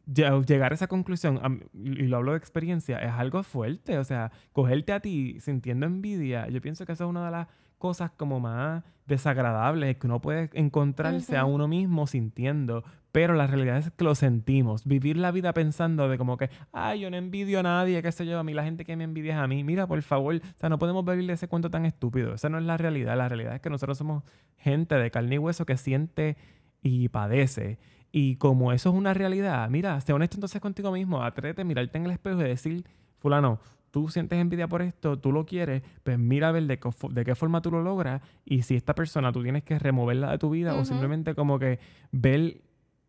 llegar 0.06 0.72
a 0.72 0.74
esa 0.74 0.86
conclusión, 0.86 1.40
y 1.74 2.06
lo 2.06 2.18
hablo 2.18 2.32
de 2.32 2.38
experiencia, 2.38 2.98
es 2.98 3.12
algo 3.12 3.42
fuerte, 3.42 3.98
o 3.98 4.04
sea, 4.04 4.32
cogerte 4.52 4.92
a 4.92 5.00
ti 5.00 5.38
sintiendo 5.40 5.86
envidia, 5.86 6.48
yo 6.48 6.60
pienso 6.60 6.86
que 6.86 6.92
eso 6.92 7.04
es 7.04 7.10
una 7.10 7.24
de 7.24 7.30
las 7.30 7.48
cosas 7.78 8.10
como 8.10 8.40
más 8.40 8.84
desagradables 9.06 9.96
que 9.96 10.06
uno 10.06 10.20
puede 10.20 10.50
encontrarse 10.52 11.36
a 11.36 11.46
uno 11.46 11.66
mismo 11.66 12.06
sintiendo, 12.06 12.84
pero 13.10 13.34
la 13.34 13.46
realidad 13.46 13.78
es 13.78 13.90
que 13.90 14.04
lo 14.04 14.14
sentimos. 14.14 14.84
Vivir 14.84 15.16
la 15.16 15.32
vida 15.32 15.52
pensando 15.52 16.08
de 16.08 16.16
como 16.16 16.36
que, 16.36 16.50
ay, 16.72 17.00
yo 17.00 17.10
no 17.10 17.16
envidio 17.16 17.60
a 17.60 17.62
nadie, 17.62 18.02
qué 18.02 18.12
sé 18.12 18.24
yo, 18.26 18.38
a 18.38 18.44
mí 18.44 18.54
la 18.54 18.62
gente 18.64 18.84
que 18.84 18.94
me 18.96 19.04
envidia 19.04 19.32
es 19.32 19.38
a 19.38 19.48
mí. 19.48 19.64
Mira, 19.64 19.86
por 19.86 20.00
favor, 20.02 20.36
o 20.36 20.58
sea, 20.58 20.68
no 20.68 20.78
podemos 20.78 21.04
vivir 21.04 21.28
ese 21.30 21.48
cuento 21.48 21.70
tan 21.70 21.86
estúpido. 21.86 22.34
Esa 22.34 22.48
no 22.48 22.58
es 22.58 22.64
la 22.64 22.76
realidad. 22.76 23.16
La 23.16 23.28
realidad 23.28 23.54
es 23.54 23.60
que 23.60 23.70
nosotros 23.70 23.98
somos 23.98 24.22
gente 24.58 24.94
de 24.94 25.10
carne 25.10 25.36
y 25.36 25.38
hueso 25.38 25.66
que 25.66 25.76
siente 25.76 26.36
y 26.82 27.08
padece. 27.08 27.78
Y 28.12 28.36
como 28.36 28.72
eso 28.72 28.90
es 28.90 28.94
una 28.94 29.14
realidad, 29.14 29.68
mira, 29.70 30.00
sé 30.00 30.12
honesto 30.12 30.36
entonces 30.36 30.60
contigo 30.60 30.90
mismo, 30.90 31.22
atrévete 31.22 31.64
mirarte 31.64 31.98
en 31.98 32.06
el 32.06 32.10
espejo 32.12 32.40
y 32.40 32.44
decir, 32.44 32.84
fulano, 33.18 33.60
tú 33.90 34.08
sientes 34.08 34.38
envidia 34.38 34.68
por 34.68 34.82
esto, 34.82 35.18
tú 35.18 35.32
lo 35.32 35.46
quieres, 35.46 35.82
pues 36.02 36.18
mira 36.18 36.48
a 36.48 36.52
ver 36.52 36.64
de, 36.64 36.78
qué 36.78 37.34
forma 37.34 37.62
tú 37.62 37.70
lo 37.70 37.82
logras 37.82 38.22
y 38.44 38.62
si 38.62 38.76
esta 38.76 38.94
persona 38.94 39.32
tú 39.32 39.42
tienes 39.42 39.62
que 39.62 39.78
removerla 39.78 40.32
de 40.32 40.38
tu 40.38 40.50
vida 40.50 40.74
o 40.74 40.84
simplemente 40.84 41.34
como 41.34 41.58
que 41.58 41.78
ver 42.10 42.62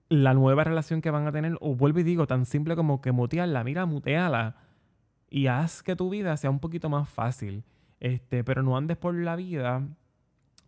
la 0.10 0.34
nueva 0.34 0.64
relación 0.64 1.02
que 1.02 1.10
van 1.10 1.26
a 1.26 1.32
tener 1.32 1.58
o 1.62 1.76
vuelvo 1.76 2.00
y 2.00 2.04
digo 2.04 2.28
tan 2.28 2.46
simple 2.46 2.76
como 2.76 3.02
que 3.02 3.12
mutearla, 3.12 3.64
mira, 3.64 3.86
muteala 3.86 4.58
y 5.30 5.48
haz 5.48 5.82
que 5.82 5.96
tu 5.96 6.10
vida 6.10 6.36
sea 6.38 6.50
un 6.50 6.60
poquito 6.60 6.90
más 6.90 7.10
fácil. 7.10 7.64
Este, 8.00 8.44
pero 8.44 8.64
no 8.64 8.76
andes 8.76 8.98
por 8.98 9.16
la 9.16 9.36
vida 9.36 9.88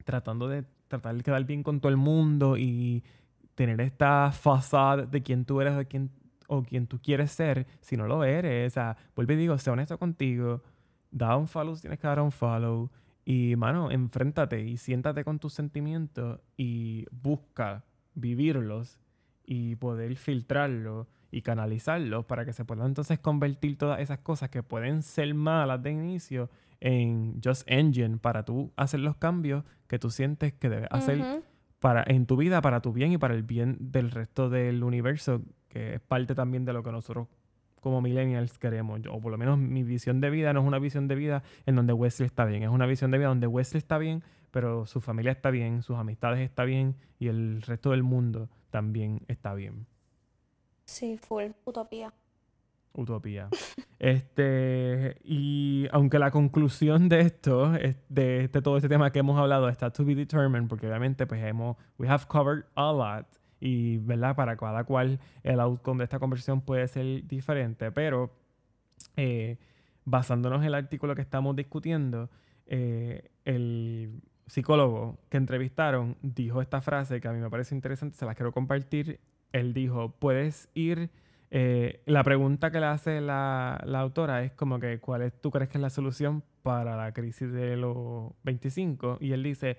tratando 0.05 0.47
de 0.47 0.63
tratar 0.88 1.15
de 1.15 1.23
quedar 1.23 1.43
bien 1.45 1.63
con 1.63 1.79
todo 1.79 1.89
el 1.89 1.97
mundo 1.97 2.57
y 2.57 3.03
tener 3.56 3.82
esta 3.82 4.32
fachada 4.32 5.06
de 5.06 5.22
quién 5.22 5.45
tú 5.45 5.62
eres, 5.62 5.76
de 5.76 5.86
quién 5.86 6.12
o 6.47 6.64
quien 6.64 6.88
tú 6.88 6.99
quieres 7.01 7.32
ser 7.32 7.68
si 7.82 7.97
no 7.97 8.08
lo 8.08 8.24
eres. 8.24 8.72
O 8.72 8.74
sea, 8.74 8.97
vuelve 9.16 9.34
y 9.36 9.38
digo, 9.38 9.58
sé 9.58 9.70
honesto 9.70 9.97
contigo, 9.97 10.62
da 11.12 11.38
un 11.38 11.47
follow 11.47 11.76
si 11.76 11.82
tienes 11.82 11.99
que 11.99 12.08
dar 12.08 12.20
un 12.20 12.32
follow. 12.32 12.89
Y, 13.26 13.56
mano, 13.56 13.89
enfréntate 13.89 14.62
y 14.62 14.78
siéntate 14.78 15.24
con 15.24 15.39
tus 15.39 15.54
sentimientos 15.54 16.41
y 16.58 17.06
busca 17.12 17.86
vivirlos 18.16 18.99
y 19.45 19.76
poder 19.76 20.16
filtrarlos 20.16 21.08
y 21.32 21.41
canalizarlos 21.41 22.26
para 22.26 22.45
que 22.45 22.54
se 22.54 22.66
puedan 22.66 22.88
entonces 22.88 23.20
convertir 23.20 23.78
todas 23.78 23.99
esas 23.99 24.20
cosas 24.20 24.49
que 24.49 24.62
pueden 24.62 25.01
ser 25.01 25.34
malas 25.34 25.82
de 25.82 25.91
inicio 25.91 26.49
en 26.80 27.41
Just 27.43 27.64
Engine 27.66 28.18
para 28.18 28.43
tú 28.43 28.72
hacer 28.76 28.99
los 28.99 29.16
cambios 29.16 29.64
que 29.88 29.99
tú 29.99 30.12
sientes 30.12 30.54
que 30.54 30.70
debes 30.70 30.89
hacer 30.91 31.43
para, 31.84 32.05
en 32.07 32.25
tu 32.25 32.38
vida, 32.38 32.61
para 32.61 32.79
tu 32.79 32.93
bien 32.93 33.11
y 33.11 33.17
para 33.17 33.34
el 33.34 33.43
bien 33.43 33.75
del 33.77 34.09
resto 34.09 34.49
del 34.49 34.86
universo 34.86 35.41
que 35.67 35.95
es 35.95 35.99
parte 35.99 36.34
también 36.34 36.63
de 36.63 36.71
lo 36.71 36.81
que 36.81 36.93
nosotros 36.93 37.27
como 37.81 37.99
millennials 37.99 38.57
queremos. 38.57 39.01
o 39.11 39.19
por 39.19 39.34
lo 39.34 39.38
menos 39.38 39.57
mi 39.57 39.84
visión 39.84 40.21
de 40.21 40.29
vida 40.29 40.53
no 40.53 40.61
es 40.61 40.65
una 40.65 40.79
visión 40.79 41.09
de 41.09 41.15
vida 41.15 41.43
en 41.65 41.75
donde 41.75 41.91
Wesley 41.91 42.25
está 42.25 42.45
bien, 42.45 42.63
es 42.63 42.69
una 42.69 42.86
visión 42.86 43.11
de 43.11 43.17
vida 43.17 43.27
donde 43.27 43.47
Wesley 43.47 43.79
está 43.79 43.97
bien, 43.97 44.23
pero 44.49 44.86
su 44.86 45.01
familia 45.01 45.34
está 45.34 45.49
bien, 45.49 45.81
sus 45.81 45.97
amistades 45.97 46.39
está 46.39 46.63
bien 46.63 46.95
y 47.19 47.27
el 47.27 47.61
resto 47.61 47.91
del 47.91 48.03
mundo 48.03 48.47
también 48.69 49.19
está 49.27 49.53
bien. 49.53 49.86
Sí, 50.86 51.17
full, 51.17 51.51
utopía. 51.65 52.13
Utopía. 52.94 53.50
este, 54.00 55.18
y 55.24 55.88
aunque 55.91 56.20
la 56.20 56.32
conclusión 56.32 57.10
de 57.10 57.22
esto, 57.22 57.72
de 58.10 58.44
este, 58.44 58.62
todo 58.62 58.78
este 58.78 58.89
tema 58.89 59.12
que 59.12 59.20
hemos 59.20 59.39
hablado, 59.39 59.68
está 59.70 59.91
to 59.91 60.06
be 60.06 60.16
determined, 60.16 60.68
porque 60.68 60.88
obviamente 60.88 61.26
pues 61.26 61.44
hemos, 61.44 61.78
we 61.98 62.08
have 62.08 62.26
covered 62.28 62.66
a 62.76 62.91
lot 62.91 63.26
y, 63.60 63.98
¿verdad? 63.98 64.36
Para 64.36 64.58
cada 64.58 64.84
cual 64.84 65.20
el 65.41 65.60
outcome 65.60 66.00
de 66.00 66.04
esta 66.04 66.20
conversación 66.20 66.62
puede 66.62 66.88
ser 66.88 67.26
diferente, 67.28 67.91
pero 67.91 68.32
eh, 69.16 69.58
basándonos 70.06 70.60
en 70.60 70.68
el 70.68 70.76
artículo 70.76 71.16
que 71.16 71.22
estamos 71.22 71.56
discutiendo, 71.56 72.30
eh, 72.68 73.32
el 73.46 74.22
psicólogo 74.46 75.18
que 75.30 75.38
entrevistaron 75.38 76.18
dijo 76.22 76.62
esta 76.62 76.82
frase 76.82 77.22
que 77.22 77.28
a 77.28 77.32
mí 77.32 77.39
me 77.39 77.50
parece 77.50 77.74
interesante, 77.74 78.18
se 78.18 78.26
la 78.26 78.36
quiero 78.36 78.52
compartir. 78.52 79.20
Él 79.52 79.74
dijo, 79.74 80.12
puedes 80.20 80.70
ir... 80.74 81.10
Eh, 81.56 82.01
la 82.08 82.24
pregunta 82.24 82.72
que 82.72 82.80
le 82.80 82.88
hace 82.88 83.22
la, 83.22 83.76
autora 83.76 84.43
es 84.43 84.54
como 84.54 84.80
que, 84.80 84.99
¿cuál 84.99 85.22
es, 85.22 85.39
tú 85.39 85.51
crees 85.51 85.70
que 85.70 85.78
es 85.78 85.82
la 85.84 85.91
solución 85.91 86.43
para 86.64 86.97
la 86.97 87.14
crisis 87.14 87.51
de 87.51 87.78
los 87.78 88.34
25? 88.43 89.20
Y 89.22 89.34
él 89.34 89.43
dice, 89.43 89.78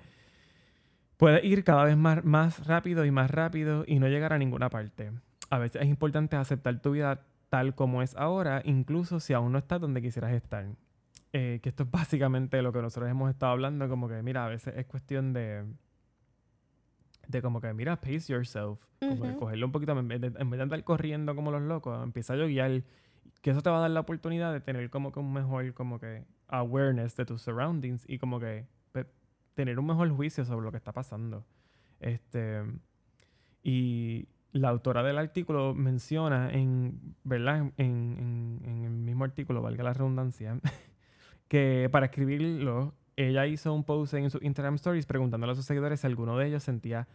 Puedes 1.17 1.45
ir 1.45 1.65
cada 1.65 1.85
vez 1.85 1.97
más, 1.97 2.25
más 2.25 2.67
rápido 2.67 3.05
y 3.05 3.11
más 3.11 3.31
rápido 3.31 3.85
y 3.87 3.99
no 3.99 4.09
llegar 4.09 4.33
a 4.33 4.39
ninguna 4.39 4.69
parte. 4.69 5.11
A 5.51 5.59
veces 5.59 5.83
es 5.83 5.89
importante 5.89 6.37
aceptar 6.37 6.81
tu 6.81 6.93
vida 6.93 7.27
tal 7.49 7.75
como 7.75 8.03
es 8.03 8.17
ahora, 8.17 8.63
incluso 8.65 9.19
si 9.21 9.33
aún 9.33 9.53
no 9.53 9.59
estás 9.59 9.81
donde 9.81 10.03
quisieras 10.03 10.33
estar. 10.33 10.67
Eh, 11.33 11.61
que 11.63 11.69
esto 11.69 11.85
es 11.85 11.91
básicamente 11.91 12.63
lo 12.63 12.73
que 12.73 12.83
nosotros 12.83 13.11
hemos 13.11 13.31
estado 13.31 13.53
hablando, 13.53 13.89
como 13.89 14.09
que, 14.09 14.23
mira, 14.23 14.45
a 14.45 14.49
veces 14.49 14.75
es 14.77 14.87
cuestión 14.87 15.33
de, 15.33 15.65
de 17.29 17.43
como 17.43 17.61
que, 17.61 17.73
mira, 17.73 18.01
pace 18.01 18.33
yourself, 18.33 18.81
como 19.01 19.27
de 19.27 19.37
cogerlo 19.37 19.67
un 19.67 19.73
poquito, 19.73 19.99
en 19.99 20.09
vez, 20.09 20.21
de, 20.21 20.27
en 20.29 20.51
vez 20.51 20.59
de 20.59 20.63
andar 20.63 20.85
corriendo 20.85 21.35
como 21.35 21.51
los 21.51 21.63
locos, 21.63 22.03
empieza 22.03 22.35
a 22.35 22.37
guiar, 22.37 22.83
que 23.43 23.51
eso 23.51 23.63
te 23.63 23.71
va 23.71 23.79
a 23.79 23.81
dar 23.81 23.91
la 23.91 24.01
oportunidad 24.01 24.53
de 24.53 24.61
tener 24.61 24.91
como 24.91 25.13
que 25.13 25.21
un 25.21 25.33
mejor, 25.33 25.73
como 25.75 25.99
que, 25.99 26.25
awareness 26.49 27.17
de 27.17 27.25
tus 27.25 27.43
surroundings 27.43 28.05
y 28.09 28.19
como 28.19 28.39
que 28.39 28.67
tener 29.55 29.79
un 29.79 29.87
mejor 29.87 30.11
juicio 30.11 30.45
sobre 30.45 30.65
lo 30.65 30.71
que 30.71 30.77
está 30.77 30.93
pasando. 30.93 31.45
Este, 32.01 32.63
y 33.63 34.29
la 34.53 34.69
autora 34.69 35.03
del 35.03 35.19
artículo 35.19 35.75
menciona 35.75 36.51
en, 36.53 37.17
¿verdad? 37.25 37.73
En, 37.77 38.61
el 38.85 38.91
mismo 38.91 39.25
artículo, 39.25 39.63
valga 39.63 39.85
la 39.85 39.93
redundancia, 39.93 40.59
que 41.49 41.89
para 41.91 42.07
escribirlo, 42.07 42.95
ella 43.17 43.47
hizo 43.47 43.73
un 43.73 43.85
post 43.85 44.15
en 44.15 44.31
sus 44.31 44.43
Instagram 44.43 44.75
Stories 44.77 45.07
preguntándole 45.07 45.53
a 45.53 45.55
sus 45.55 45.65
seguidores 45.65 46.01
si 46.01 46.07
alguno 46.07 46.37
de 46.39 46.49
ellos 46.49 46.63
sentía 46.63 47.09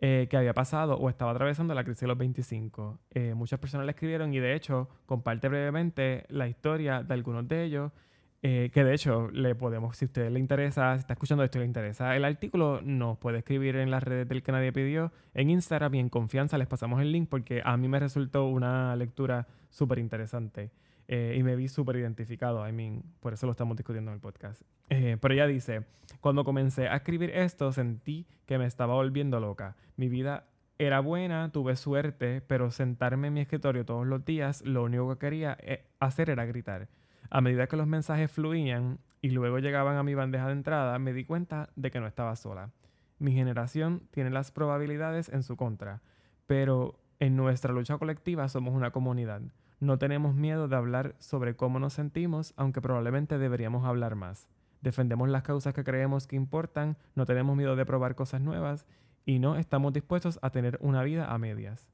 eh, 0.00 0.26
que 0.28 0.36
había 0.36 0.52
pasado 0.52 0.96
o 0.96 1.08
estaba 1.08 1.30
atravesando 1.30 1.74
la 1.74 1.84
crisis 1.84 2.02
de 2.02 2.08
los 2.08 2.18
25. 2.18 2.98
Eh, 3.10 3.34
muchas 3.34 3.58
personas 3.58 3.86
le 3.86 3.92
escribieron 3.92 4.34
y 4.34 4.38
de 4.38 4.54
hecho 4.54 4.88
comparte 5.06 5.48
brevemente 5.48 6.24
la 6.28 6.48
historia 6.48 7.02
de 7.02 7.14
algunos 7.14 7.48
de 7.48 7.64
ellos 7.64 7.92
Eh, 8.42 8.70
que 8.72 8.84
de 8.84 8.94
hecho, 8.94 9.28
le 9.32 9.54
podemos, 9.54 9.96
si 9.96 10.04
a 10.04 10.06
usted 10.06 10.30
le 10.30 10.38
interesa, 10.38 10.94
si 10.94 11.00
está 11.00 11.14
escuchando 11.14 11.42
esto 11.42 11.58
y 11.58 11.62
le 11.62 11.66
interesa 11.66 12.14
el 12.14 12.24
artículo, 12.24 12.80
nos 12.82 13.18
puede 13.18 13.38
escribir 13.38 13.74
en 13.76 13.90
las 13.90 14.02
redes 14.02 14.28
del 14.28 14.42
que 14.42 14.52
nadie 14.52 14.72
pidió, 14.72 15.10
en 15.34 15.50
Instagram 15.50 15.94
y 15.94 15.98
en 15.98 16.08
confianza 16.10 16.58
les 16.58 16.68
pasamos 16.68 17.00
el 17.00 17.10
link 17.10 17.28
porque 17.28 17.62
a 17.64 17.76
mí 17.76 17.88
me 17.88 17.98
resultó 17.98 18.46
una 18.46 18.94
lectura 18.94 19.48
súper 19.70 19.98
interesante. 19.98 20.70
Eh, 21.08 21.36
y 21.38 21.42
me 21.42 21.54
vi 21.54 21.68
súper 21.68 21.96
identificado, 21.96 22.68
I 22.68 22.72
mean, 22.72 23.02
por 23.20 23.32
eso 23.32 23.46
lo 23.46 23.52
estamos 23.52 23.76
discutiendo 23.76 24.10
en 24.10 24.16
el 24.16 24.20
podcast. 24.20 24.62
Eh, 24.90 25.16
pero 25.20 25.34
ella 25.34 25.46
dice, 25.46 25.84
cuando 26.20 26.44
comencé 26.44 26.88
a 26.88 26.96
escribir 26.96 27.30
esto 27.30 27.72
sentí 27.72 28.26
que 28.46 28.58
me 28.58 28.66
estaba 28.66 28.94
volviendo 28.94 29.38
loca. 29.38 29.76
Mi 29.96 30.08
vida 30.08 30.46
era 30.78 31.00
buena, 31.00 31.50
tuve 31.52 31.76
suerte, 31.76 32.42
pero 32.42 32.70
sentarme 32.70 33.28
en 33.28 33.34
mi 33.34 33.40
escritorio 33.40 33.84
todos 33.84 34.06
los 34.06 34.24
días, 34.24 34.62
lo 34.62 34.82
único 34.84 35.08
que 35.10 35.18
quería 35.18 35.56
eh, 35.60 35.84
hacer 36.00 36.28
era 36.28 36.44
gritar. 36.44 36.88
A 37.30 37.40
medida 37.40 37.66
que 37.66 37.76
los 37.76 37.86
mensajes 37.86 38.30
fluían 38.30 38.98
y 39.22 39.30
luego 39.30 39.58
llegaban 39.58 39.96
a 39.96 40.02
mi 40.02 40.14
bandeja 40.14 40.46
de 40.46 40.52
entrada, 40.52 40.98
me 40.98 41.12
di 41.12 41.24
cuenta 41.24 41.70
de 41.76 41.90
que 41.90 42.00
no 42.00 42.06
estaba 42.06 42.36
sola. 42.36 42.70
Mi 43.18 43.32
generación 43.32 44.02
tiene 44.10 44.30
las 44.30 44.50
probabilidades 44.50 45.28
en 45.28 45.42
su 45.42 45.56
contra, 45.56 46.02
pero 46.46 47.00
en 47.18 47.36
nuestra 47.36 47.72
lucha 47.72 47.96
colectiva 47.96 48.48
somos 48.48 48.74
una 48.74 48.90
comunidad. 48.90 49.40
No 49.78 49.98
tenemos 49.98 50.34
miedo 50.34 50.68
de 50.68 50.76
hablar 50.76 51.14
sobre 51.18 51.54
cómo 51.54 51.78
nos 51.78 51.92
sentimos, 51.92 52.54
aunque 52.56 52.80
probablemente 52.80 53.38
deberíamos 53.38 53.84
hablar 53.84 54.14
más. 54.14 54.48
Defendemos 54.80 55.28
las 55.28 55.42
causas 55.42 55.74
que 55.74 55.84
creemos 55.84 56.26
que 56.26 56.36
importan, 56.36 56.96
no 57.14 57.26
tenemos 57.26 57.56
miedo 57.56 57.76
de 57.76 57.84
probar 57.84 58.14
cosas 58.14 58.40
nuevas 58.40 58.86
y 59.26 59.38
no 59.38 59.56
estamos 59.56 59.92
dispuestos 59.92 60.38
a 60.40 60.50
tener 60.50 60.78
una 60.80 61.02
vida 61.02 61.26
a 61.26 61.36
medias. 61.38 61.90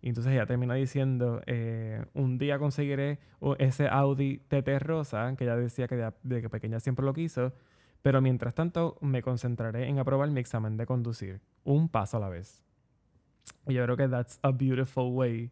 Y 0.00 0.10
entonces 0.10 0.34
ella 0.34 0.46
termina 0.46 0.74
diciendo, 0.74 1.40
eh, 1.46 2.04
un 2.12 2.36
día 2.36 2.58
conseguiré 2.58 3.18
ese 3.58 3.88
Audi 3.88 4.38
TT 4.48 4.78
rosa, 4.78 5.34
que 5.36 5.44
ella 5.44 5.56
decía 5.56 5.88
que 5.88 5.96
de, 6.22 6.42
que 6.42 6.50
pequeña 6.50 6.78
siempre 6.78 7.06
lo 7.06 7.14
quiso, 7.14 7.54
pero 8.02 8.20
mientras 8.20 8.54
tanto 8.54 8.98
me 9.00 9.22
concentraré 9.22 9.88
en 9.88 9.98
aprobar 9.98 10.30
mi 10.30 10.40
examen 10.40 10.76
de 10.76 10.84
conducir, 10.84 11.40
un 11.64 11.88
paso 11.88 12.18
a 12.18 12.20
la 12.20 12.28
vez. 12.28 12.62
Y 13.66 13.72
yo 13.72 13.82
creo 13.84 13.96
que 13.96 14.08
that's 14.08 14.38
a 14.42 14.50
beautiful 14.50 15.10
way 15.14 15.50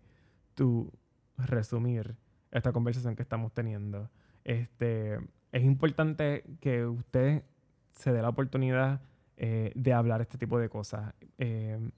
to 0.54 0.92
resumir 1.38 2.16
esta 2.50 2.72
conversación 2.72 3.16
que 3.16 3.22
estamos 3.22 3.52
teniendo. 3.52 4.10
Este, 4.44 5.18
es 5.52 5.62
importante 5.62 6.44
que 6.60 6.86
usted 6.86 7.42
se 7.92 8.12
dé 8.12 8.22
la 8.22 8.28
oportunidad 8.28 9.00
eh, 9.36 9.72
de 9.74 9.92
hablar 9.92 10.20
este 10.20 10.38
tipo 10.38 10.58
de 10.58 10.68
cosas. 10.68 11.14
Eh, 11.38 11.90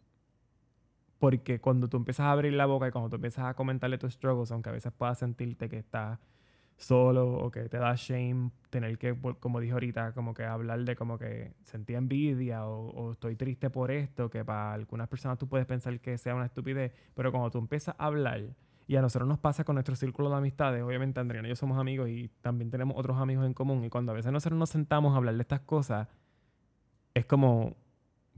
porque 1.19 1.61
cuando 1.61 1.89
tú 1.89 1.97
empiezas 1.97 2.27
a 2.27 2.33
abrir 2.33 2.53
la 2.53 2.67
boca 2.67 2.89
y 2.89 2.91
cuando 2.91 3.09
tú 3.09 3.17
empiezas 3.17 3.47
a 3.47 3.55
comentarle 3.55 3.99
tus 3.99 4.15
struggles, 4.15 4.51
aunque 4.53 4.69
a 4.69 4.73
veces 4.73 4.93
puedas 4.93 5.19
sentirte 5.19 5.69
que 5.69 5.79
estás 5.79 6.19
solo 6.77 7.33
o 7.39 7.51
que 7.51 7.69
te 7.69 7.79
da 7.79 7.95
shame 7.95 8.51
tener 8.69 8.99
que, 8.99 9.17
como 9.41 9.61
dije 9.61 9.73
ahorita, 9.73 10.13
como 10.13 10.35
que 10.35 10.45
hablar 10.45 10.85
de 10.85 10.97
como 10.97 11.19
que 11.19 11.55
sentí 11.63 11.95
envidia 11.95 12.67
o, 12.67 12.91
o, 12.91 13.13
estoy 13.13 13.37
triste 13.37 13.71
por 13.71 13.91
esto, 13.91 14.29
que 14.29 14.45
para 14.45 14.75
algunas 14.75 15.09
personas 15.09 15.39
tú 15.39 15.49
puedes 15.49 15.67
pensar 15.67 15.99
que 16.01 16.19
sea 16.19 16.35
una 16.35 16.47
estupidez, 16.47 16.93
pero 17.15 17.31
cuando 17.31 17.51
tú 17.51 17.59
empiezas 17.59 17.95
a 17.97 18.07
hablar 18.07 18.43
y 18.87 18.97
a 18.97 19.03
nosotros 19.03 19.29
nos 19.29 19.39
pasa 19.39 19.65
con 19.65 19.75
nuestro 19.75 19.97
círculo 19.97 20.31
de 20.31 20.37
amistades. 20.37 20.83
Obviamente, 20.83 21.21
Andrea 21.21 21.43
y 21.43 21.49
yo 21.49 21.57
somos 21.57 21.79
amigos 21.79 22.09
y 22.09 22.29
también 22.43 22.71
tenemos 22.71 22.97
otros 22.99 23.19
amigos 23.19 23.47
en 23.47 23.55
común. 23.55 23.85
Y 23.85 23.91
cuando 23.91 24.13
a 24.13 24.15
veces 24.15 24.31
nosotros 24.31 24.59
nos 24.59 24.71
sentamos 24.71 25.15
a 25.15 25.17
hablar 25.17 25.35
de 25.35 25.43
estas 25.43 25.61
cosas, 25.61 26.09
es 27.15 27.25
como 27.25 27.77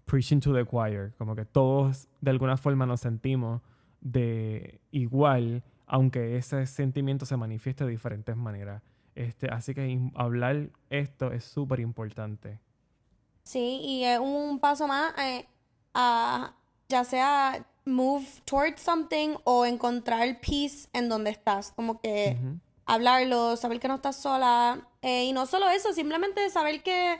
preaching 0.04 0.40
to 0.40 0.54
the 0.54 0.64
choir. 0.64 1.12
Como 1.18 1.34
que 1.34 1.44
todos 1.44 2.08
de 2.20 2.30
alguna 2.30 2.56
forma 2.56 2.86
nos 2.86 3.00
sentimos 3.00 3.60
de 4.00 4.80
igual, 4.92 5.64
aunque 5.86 6.36
ese 6.36 6.64
sentimiento 6.66 7.26
se 7.26 7.36
manifieste 7.36 7.84
de 7.84 7.90
diferentes 7.90 8.36
maneras. 8.36 8.82
Este, 9.16 9.48
así 9.50 9.74
que 9.74 10.10
hablar 10.14 10.70
esto 10.90 11.32
es 11.32 11.44
súper 11.44 11.80
importante. 11.80 12.60
Sí, 13.42 13.80
y 13.82 14.04
es 14.04 14.18
un 14.20 14.60
paso 14.60 14.86
más 14.86 15.16
eh, 15.18 15.46
a 15.94 16.54
ya 16.88 17.04
sea 17.04 17.66
move 17.86 18.26
towards 18.44 18.82
something 18.82 19.36
o 19.44 19.64
encontrar 19.64 20.40
peace 20.40 20.88
en 20.92 21.08
donde 21.08 21.30
estás. 21.30 21.72
Como 21.72 22.00
que 22.00 22.36
hablarlo, 22.84 23.56
saber 23.56 23.80
que 23.80 23.88
no 23.88 23.94
estás 23.94 24.16
sola. 24.16 24.86
Eh, 25.02 25.24
y 25.24 25.32
no 25.32 25.46
solo 25.46 25.68
eso, 25.70 25.92
simplemente 25.92 26.50
saber 26.50 26.82
que 26.82 27.12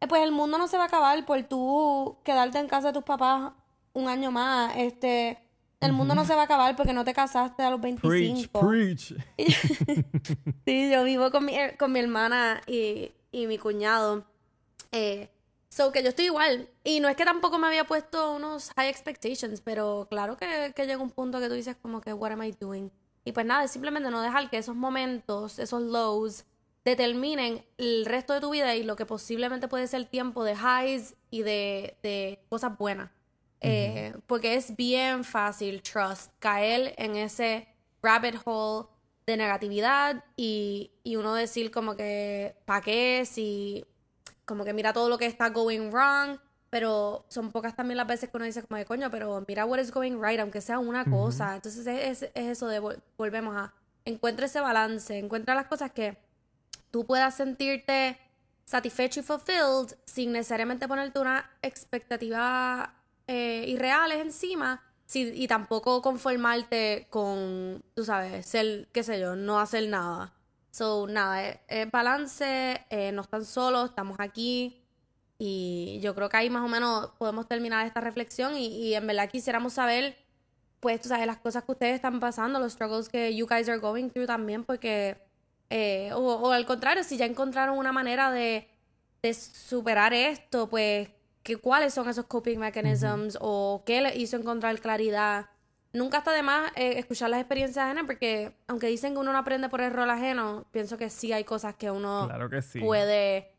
eh, 0.00 0.06
pues 0.08 0.22
el 0.22 0.32
mundo 0.32 0.58
no 0.58 0.66
se 0.68 0.76
va 0.76 0.84
a 0.84 0.86
acabar 0.86 1.24
por 1.24 1.42
tú 1.44 2.18
quedarte 2.24 2.58
en 2.58 2.68
casa 2.68 2.88
de 2.88 2.94
tus 2.94 3.04
papás 3.04 3.52
un 3.92 4.08
año 4.08 4.30
más. 4.30 4.72
Este, 4.76 5.38
el 5.80 5.92
mundo 5.92 6.14
no 6.14 6.24
se 6.24 6.34
va 6.34 6.42
a 6.42 6.44
acabar 6.44 6.76
porque 6.76 6.92
no 6.92 7.04
te 7.04 7.14
casaste 7.14 7.62
a 7.62 7.70
los 7.70 7.80
25. 7.80 8.68
Preach, 8.68 9.14
sí, 10.66 10.90
yo 10.90 11.04
vivo 11.04 11.30
con 11.30 11.44
mi, 11.44 11.54
con 11.78 11.92
mi 11.92 12.00
hermana 12.00 12.60
y, 12.66 13.12
y 13.30 13.46
mi 13.46 13.58
cuñado. 13.58 14.24
Eh, 14.92 15.28
So 15.70 15.92
que 15.92 16.02
yo 16.02 16.08
estoy 16.08 16.26
igual. 16.26 16.68
Y 16.82 17.00
no 17.00 17.08
es 17.08 17.16
que 17.16 17.24
tampoco 17.24 17.58
me 17.58 17.68
había 17.68 17.84
puesto 17.84 18.32
unos 18.34 18.70
high 18.76 18.88
expectations, 18.88 19.60
pero 19.60 20.06
claro 20.10 20.36
que, 20.36 20.72
que 20.74 20.86
llega 20.86 21.00
un 21.00 21.10
punto 21.10 21.38
que 21.40 21.48
tú 21.48 21.54
dices 21.54 21.76
como 21.80 22.00
que, 22.00 22.12
what 22.12 22.32
am 22.32 22.42
I 22.42 22.52
doing? 22.52 22.90
Y 23.24 23.32
pues 23.32 23.46
nada, 23.46 23.68
simplemente 23.68 24.10
no 24.10 24.20
dejar 24.20 24.50
que 24.50 24.58
esos 24.58 24.74
momentos, 24.74 25.58
esos 25.58 25.82
lows, 25.82 26.44
determinen 26.84 27.64
el 27.78 28.06
resto 28.06 28.32
de 28.32 28.40
tu 28.40 28.50
vida 28.50 28.74
y 28.74 28.82
lo 28.82 28.96
que 28.96 29.06
posiblemente 29.06 29.68
puede 29.68 29.86
ser 29.86 30.06
tiempo 30.06 30.42
de 30.42 30.54
highs 30.54 31.14
y 31.30 31.42
de, 31.42 31.96
de 32.02 32.44
cosas 32.48 32.76
buenas. 32.76 33.10
Eh, 33.60 34.14
porque 34.26 34.54
es 34.54 34.74
bien 34.74 35.22
fácil, 35.22 35.82
trust, 35.82 36.32
caer 36.38 36.94
en 36.96 37.14
ese 37.14 37.68
rabbit 38.02 38.36
hole 38.44 38.88
de 39.26 39.36
negatividad 39.36 40.24
y, 40.34 40.92
y 41.04 41.16
uno 41.16 41.34
decir 41.34 41.70
como 41.70 41.94
que, 41.94 42.56
¿para 42.64 42.80
qué? 42.80 43.24
Si 43.26 43.84
como 44.50 44.64
que 44.64 44.72
mira 44.72 44.92
todo 44.92 45.08
lo 45.08 45.16
que 45.16 45.26
está 45.26 45.48
going 45.50 45.92
wrong, 45.92 46.40
pero 46.70 47.24
son 47.28 47.52
pocas 47.52 47.76
también 47.76 47.96
las 47.96 48.08
veces 48.08 48.30
que 48.30 48.36
uno 48.36 48.44
dice 48.44 48.64
como 48.64 48.78
de 48.78 48.84
coño, 48.84 49.08
pero 49.08 49.44
mira 49.46 49.64
what 49.64 49.78
is 49.78 49.92
going 49.92 50.20
right, 50.20 50.40
aunque 50.40 50.60
sea 50.60 50.80
una 50.80 51.04
cosa. 51.04 51.54
Entonces 51.54 51.86
es, 51.86 52.22
es, 52.22 52.30
eso 52.34 52.66
de 52.66 52.80
volvemos 53.16 53.56
a 53.56 53.72
encuentra 54.04 54.46
ese 54.46 54.60
balance, 54.60 55.16
encuentra 55.16 55.54
las 55.54 55.66
cosas 55.68 55.92
que 55.92 56.18
tú 56.90 57.06
puedas 57.06 57.36
sentirte 57.36 58.18
satisfecho 58.64 59.20
y 59.20 59.22
fulfilled 59.22 59.96
sin 60.04 60.32
necesariamente 60.32 60.88
ponerte 60.88 61.20
una 61.20 61.48
expectativa 61.62 62.92
eh, 63.28 63.66
irreales 63.68 64.18
encima 64.18 64.82
y 65.14 65.46
tampoco 65.46 66.02
conformarte 66.02 67.06
con, 67.08 67.84
tú 67.94 68.04
sabes, 68.04 68.46
ser, 68.46 68.88
qué 68.92 69.04
sé 69.04 69.20
yo, 69.20 69.36
no 69.36 69.60
hacer 69.60 69.88
nada. 69.88 70.32
So, 70.70 71.06
nada, 71.08 71.48
es, 71.48 71.56
eh, 71.56 71.60
eh, 71.68 71.88
balance, 71.90 72.84
eh, 72.90 73.12
no 73.12 73.22
están 73.22 73.44
solos, 73.44 73.90
estamos 73.90 74.18
aquí. 74.20 74.82
Y 75.38 76.00
yo 76.02 76.14
creo 76.14 76.28
que 76.28 76.36
ahí 76.36 76.50
más 76.50 76.62
o 76.64 76.68
menos 76.68 77.10
podemos 77.18 77.48
terminar 77.48 77.86
esta 77.86 78.00
reflexión 78.00 78.56
y, 78.56 78.66
y 78.66 78.94
en 78.94 79.06
verdad 79.06 79.28
quisiéramos 79.30 79.72
saber, 79.74 80.16
pues, 80.80 81.00
tú 81.00 81.08
sabes, 81.08 81.26
las 81.26 81.38
cosas 81.38 81.64
que 81.64 81.72
ustedes 81.72 81.94
están 81.96 82.20
pasando, 82.20 82.60
los 82.60 82.72
struggles 82.74 83.08
que 83.08 83.34
you 83.34 83.46
guys 83.46 83.68
are 83.68 83.78
going 83.78 84.10
through 84.10 84.26
también, 84.26 84.64
porque, 84.64 85.18
o, 86.14 86.18
o, 86.18 86.52
al 86.52 86.66
contrario, 86.66 87.04
si 87.04 87.16
ya 87.16 87.26
encontraron 87.26 87.78
una 87.78 87.92
manera 87.92 88.30
de, 88.30 88.68
de 89.22 89.34
superar 89.34 90.12
esto, 90.14 90.68
pues, 90.68 91.08
que, 91.42 91.56
¿cuáles 91.56 91.94
son 91.94 92.08
esos 92.08 92.26
coping 92.26 92.58
mechanisms 92.58 93.38
o 93.40 93.82
qué 93.86 94.00
les 94.02 94.16
hizo 94.16 94.36
encontrar 94.36 94.78
claridad? 94.80 95.46
Nunca 95.92 96.18
está 96.18 96.32
de 96.32 96.42
más 96.42 96.70
eh, 96.76 96.98
escuchar 96.98 97.30
las 97.30 97.40
experiencias 97.40 97.84
ajenas 97.84 98.04
porque 98.06 98.52
aunque 98.68 98.86
dicen 98.86 99.14
que 99.14 99.18
uno 99.18 99.32
no 99.32 99.38
aprende 99.38 99.68
por 99.68 99.80
el 99.80 99.92
rol 99.92 100.10
ajeno, 100.10 100.66
pienso 100.70 100.96
que 100.96 101.10
sí 101.10 101.32
hay 101.32 101.44
cosas 101.44 101.74
que 101.74 101.90
uno 101.90 102.28
puede 102.80 103.52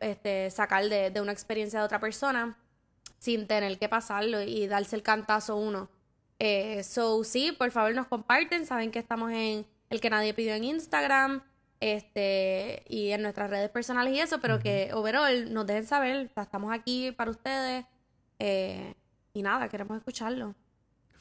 este, 0.00 0.50
sacar 0.50 0.88
de, 0.88 1.10
de, 1.10 1.20
una 1.20 1.32
experiencia 1.32 1.80
de 1.80 1.84
otra 1.84 2.00
persona 2.00 2.56
sin 3.18 3.46
tener 3.46 3.78
que 3.78 3.88
pasarlo 3.88 4.42
y 4.42 4.66
darse 4.66 4.96
el 4.96 5.02
cantazo 5.02 5.56
uno. 5.56 5.88
Eh, 6.38 6.82
so, 6.82 7.22
sí, 7.24 7.52
por 7.52 7.70
favor 7.70 7.94
nos 7.94 8.06
comparten, 8.06 8.66
saben 8.66 8.90
que 8.90 8.98
estamos 8.98 9.32
en 9.32 9.66
el 9.90 10.00
que 10.00 10.10
nadie 10.10 10.34
pidió 10.34 10.54
en 10.54 10.64
Instagram 10.64 11.42
este 11.80 12.82
y 12.88 13.10
en 13.10 13.22
nuestras 13.22 13.50
redes 13.50 13.68
personales 13.70 14.14
y 14.14 14.20
eso, 14.20 14.40
pero 14.40 14.58
que 14.58 14.90
overall 14.94 15.52
nos 15.52 15.66
dejen 15.66 15.86
saber, 15.86 16.30
estamos 16.34 16.72
aquí 16.72 17.12
para 17.12 17.30
ustedes 17.30 17.84
eh, 18.38 18.94
y 19.32 19.42
nada, 19.42 19.68
queremos 19.68 19.96
escucharlo 19.98 20.54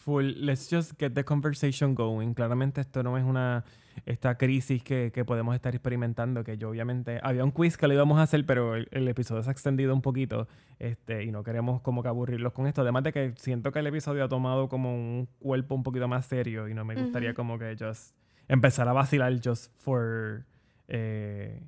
full, 0.03 0.23
let's 0.37 0.69
just 0.69 0.99
get 0.99 1.13
the 1.13 1.23
conversation 1.23 1.95
going. 1.95 2.33
Claramente 2.33 2.81
esto 2.81 3.03
no 3.03 3.17
es 3.17 3.23
una 3.23 3.63
esta 4.05 4.37
crisis 4.37 4.83
que, 4.83 5.11
que, 5.13 5.23
podemos 5.23 5.55
estar 5.55 5.73
experimentando, 5.75 6.43
que 6.43 6.57
yo 6.57 6.69
obviamente 6.69 7.19
había 7.23 7.43
un 7.43 7.51
quiz 7.51 7.77
que 7.77 7.87
lo 7.87 7.93
íbamos 7.93 8.19
a 8.19 8.23
hacer, 8.23 8.45
pero 8.45 8.75
el, 8.75 9.07
episodio 9.07 9.43
se 9.43 9.49
ha 9.49 9.51
extendido 9.51 9.93
un 9.93 10.01
poquito 10.01 10.47
este, 10.79 11.23
y 11.23 11.31
no 11.31 11.43
queremos 11.43 11.81
como 11.81 12.01
que 12.01 12.09
aburrirlos 12.09 12.53
con 12.53 12.67
esto. 12.67 12.81
Además 12.81 13.03
de 13.03 13.13
que 13.13 13.33
siento 13.37 13.71
que 13.71 13.79
el 13.79 13.87
episodio 13.87 14.25
ha 14.25 14.29
tomado 14.29 14.67
como 14.67 14.93
un 14.93 15.29
cuerpo 15.39 15.75
un 15.75 15.83
poquito 15.83 16.07
más 16.07 16.25
serio 16.25 16.67
y 16.67 16.73
no 16.73 16.83
me 16.83 16.95
gustaría 16.95 17.33
como 17.33 17.57
que 17.57 17.75
just 17.79 18.15
empezar 18.47 18.87
a 18.87 18.93
vacilar 18.93 19.39
just 19.43 19.71
for... 19.77 20.45
Eh, 20.87 21.61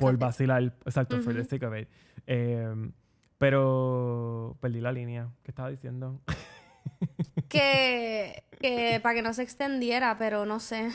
por 0.00 0.16
vacilar, 0.16 0.74
exacto, 0.86 1.20
for 1.20 1.34
the 1.34 1.44
sake 1.44 1.64
of 1.64 1.76
it. 1.76 1.88
Eh, 2.26 2.90
pero 3.36 4.56
perdí 4.60 4.80
la 4.80 4.92
línea. 4.92 5.28
¿Qué 5.42 5.50
estaba 5.50 5.68
diciendo? 5.68 6.20
que, 7.48 8.42
que 8.60 9.00
para 9.02 9.14
que 9.14 9.22
no 9.22 9.32
se 9.34 9.42
extendiera, 9.42 10.16
pero 10.18 10.46
no 10.46 10.60
sé. 10.60 10.90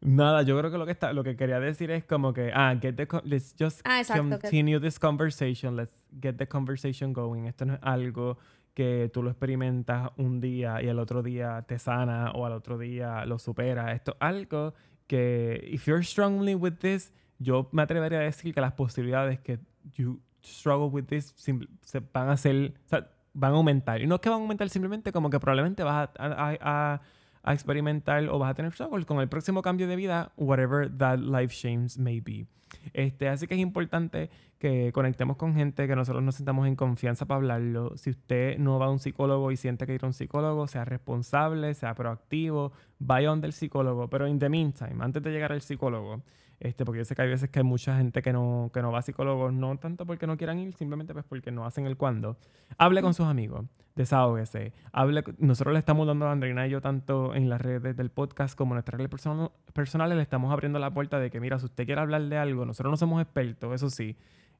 Nada, 0.00 0.42
yo 0.42 0.58
creo 0.58 0.70
que 0.70 0.76
lo 0.76 0.84
que 0.84 0.92
está, 0.92 1.12
lo 1.14 1.24
que 1.24 1.34
quería 1.34 1.58
decir 1.60 1.90
es 1.90 2.04
como 2.04 2.34
que, 2.34 2.50
ah, 2.54 2.76
get 2.80 2.94
the, 2.96 3.08
let's 3.24 3.54
just 3.58 3.80
Ah, 3.84 4.00
exacto, 4.00 4.22
que- 4.38 4.38
continue 4.50 4.78
this 4.78 4.98
conversation, 4.98 5.76
let's 5.76 6.04
get 6.20 6.34
the 6.36 6.46
conversation 6.46 7.12
going. 7.14 7.44
Esto 7.46 7.64
no 7.64 7.74
es 7.74 7.80
algo 7.82 8.36
que 8.74 9.08
tú 9.14 9.22
lo 9.22 9.30
experimentas 9.30 10.10
un 10.16 10.40
día 10.40 10.82
y 10.82 10.88
el 10.88 10.98
otro 10.98 11.22
día 11.22 11.62
te 11.66 11.78
sana 11.78 12.32
o 12.32 12.44
al 12.44 12.52
otro 12.52 12.76
día 12.76 13.24
lo 13.24 13.38
supera. 13.38 13.92
Esto 13.92 14.12
es 14.12 14.16
algo 14.20 14.74
que, 15.06 15.64
if 15.72 15.86
you're 15.86 16.04
strongly 16.04 16.54
with 16.54 16.74
this, 16.80 17.12
yo 17.38 17.68
me 17.72 17.82
atrevería 17.82 18.18
a 18.18 18.22
decir 18.22 18.52
que 18.52 18.60
las 18.60 18.72
posibilidades 18.72 19.38
que 19.40 19.58
you 19.96 20.20
struggle 20.42 20.88
with 20.88 21.04
this 21.04 21.32
se 21.36 22.00
van 22.12 22.28
a 22.28 22.36
ser, 22.36 22.74
o 22.84 22.88
sea, 22.88 23.10
van 23.34 23.52
a 23.52 23.56
aumentar. 23.56 24.00
Y 24.00 24.06
no 24.06 24.14
es 24.16 24.20
que 24.20 24.30
van 24.30 24.38
a 24.38 24.42
aumentar 24.42 24.68
simplemente 24.70 25.12
como 25.12 25.28
que 25.30 25.38
probablemente 25.40 25.82
vas 25.82 26.08
a, 26.18 26.24
a- 26.24 27.00
a- 27.42 27.52
experimentar 27.52 28.26
o 28.30 28.38
vas 28.38 28.50
a 28.52 28.54
tener 28.54 28.72
struggles 28.72 29.04
con 29.04 29.20
el 29.20 29.28
próximo 29.28 29.60
cambio 29.60 29.86
de 29.86 29.96
vida, 29.96 30.32
whatever 30.38 30.90
that 30.96 31.18
life 31.18 31.54
change 31.54 31.98
may 31.98 32.20
be. 32.20 32.46
Este, 32.94 33.28
así 33.28 33.46
que 33.46 33.54
es 33.54 33.60
importante 33.60 34.30
que 34.58 34.90
conectemos 34.92 35.36
con 35.36 35.54
gente, 35.54 35.86
que 35.86 35.94
nosotros 35.94 36.22
nos 36.22 36.36
sintamos 36.36 36.66
en 36.66 36.74
confianza 36.74 37.26
para 37.26 37.36
hablarlo. 37.36 37.96
Si 37.96 38.10
usted 38.10 38.56
no 38.58 38.78
va 38.78 38.86
a 38.86 38.90
un 38.90 38.98
psicólogo 38.98 39.50
y 39.52 39.56
siente 39.58 39.86
que 39.86 39.94
ir 39.94 40.00
a 40.04 40.06
un 40.06 40.12
psicólogo, 40.14 40.66
sea 40.66 40.84
responsable, 40.86 41.74
sea 41.74 41.94
proactivo, 41.94 42.72
vaya 42.98 43.28
donde 43.28 43.46
el 43.46 43.52
psicólogo. 43.52 44.08
Pero 44.08 44.26
in 44.26 44.38
the 44.38 44.48
meantime, 44.48 44.96
antes 45.04 45.22
de 45.22 45.30
llegar 45.30 45.52
al 45.52 45.60
psicólogo, 45.60 46.22
este, 46.64 46.84
porque 46.84 46.98
yo 46.98 47.04
sé 47.04 47.14
que 47.14 47.22
hay 47.22 47.28
veces 47.28 47.50
que 47.50 47.60
hay 47.60 47.64
mucha 47.64 47.96
gente 47.96 48.22
que 48.22 48.32
no, 48.32 48.70
que 48.72 48.82
no 48.82 48.90
va 48.90 48.98
a 48.98 49.02
psicólogos, 49.02 49.52
no 49.52 49.76
tanto 49.78 50.06
porque 50.06 50.26
no 50.26 50.36
quieran 50.36 50.58
ir, 50.58 50.74
simplemente 50.74 51.12
pues 51.12 51.24
porque 51.24 51.50
no 51.50 51.64
hacen 51.66 51.86
el 51.86 51.96
cuándo. 51.96 52.36
Hable 52.78 53.02
con 53.02 53.14
sus 53.14 53.26
amigos, 53.26 53.66
desahógese. 53.94 54.72
Hable, 54.92 55.22
nosotros 55.38 55.72
le 55.72 55.78
estamos 55.78 56.06
dando 56.06 56.26
a 56.26 56.32
Andreina 56.32 56.66
y 56.66 56.70
yo 56.70 56.80
tanto 56.80 57.34
en 57.34 57.48
las 57.48 57.60
redes 57.60 57.96
del 57.96 58.10
podcast 58.10 58.56
como 58.56 58.72
en 58.72 58.76
nuestras 58.76 58.98
redes 58.98 59.10
person- 59.10 59.52
personales, 59.72 60.16
le 60.16 60.22
estamos 60.22 60.52
abriendo 60.52 60.78
la 60.78 60.92
puerta 60.92 61.18
de 61.18 61.30
que, 61.30 61.40
mira, 61.40 61.58
si 61.58 61.66
usted 61.66 61.86
quiere 61.86 62.00
hablar 62.00 62.22
de 62.22 62.36
algo, 62.38 62.64
nosotros 62.64 62.90
no 62.90 62.96
somos 62.96 63.22
expertos, 63.22 63.74
eso 63.74 63.90
sí. 63.90 64.16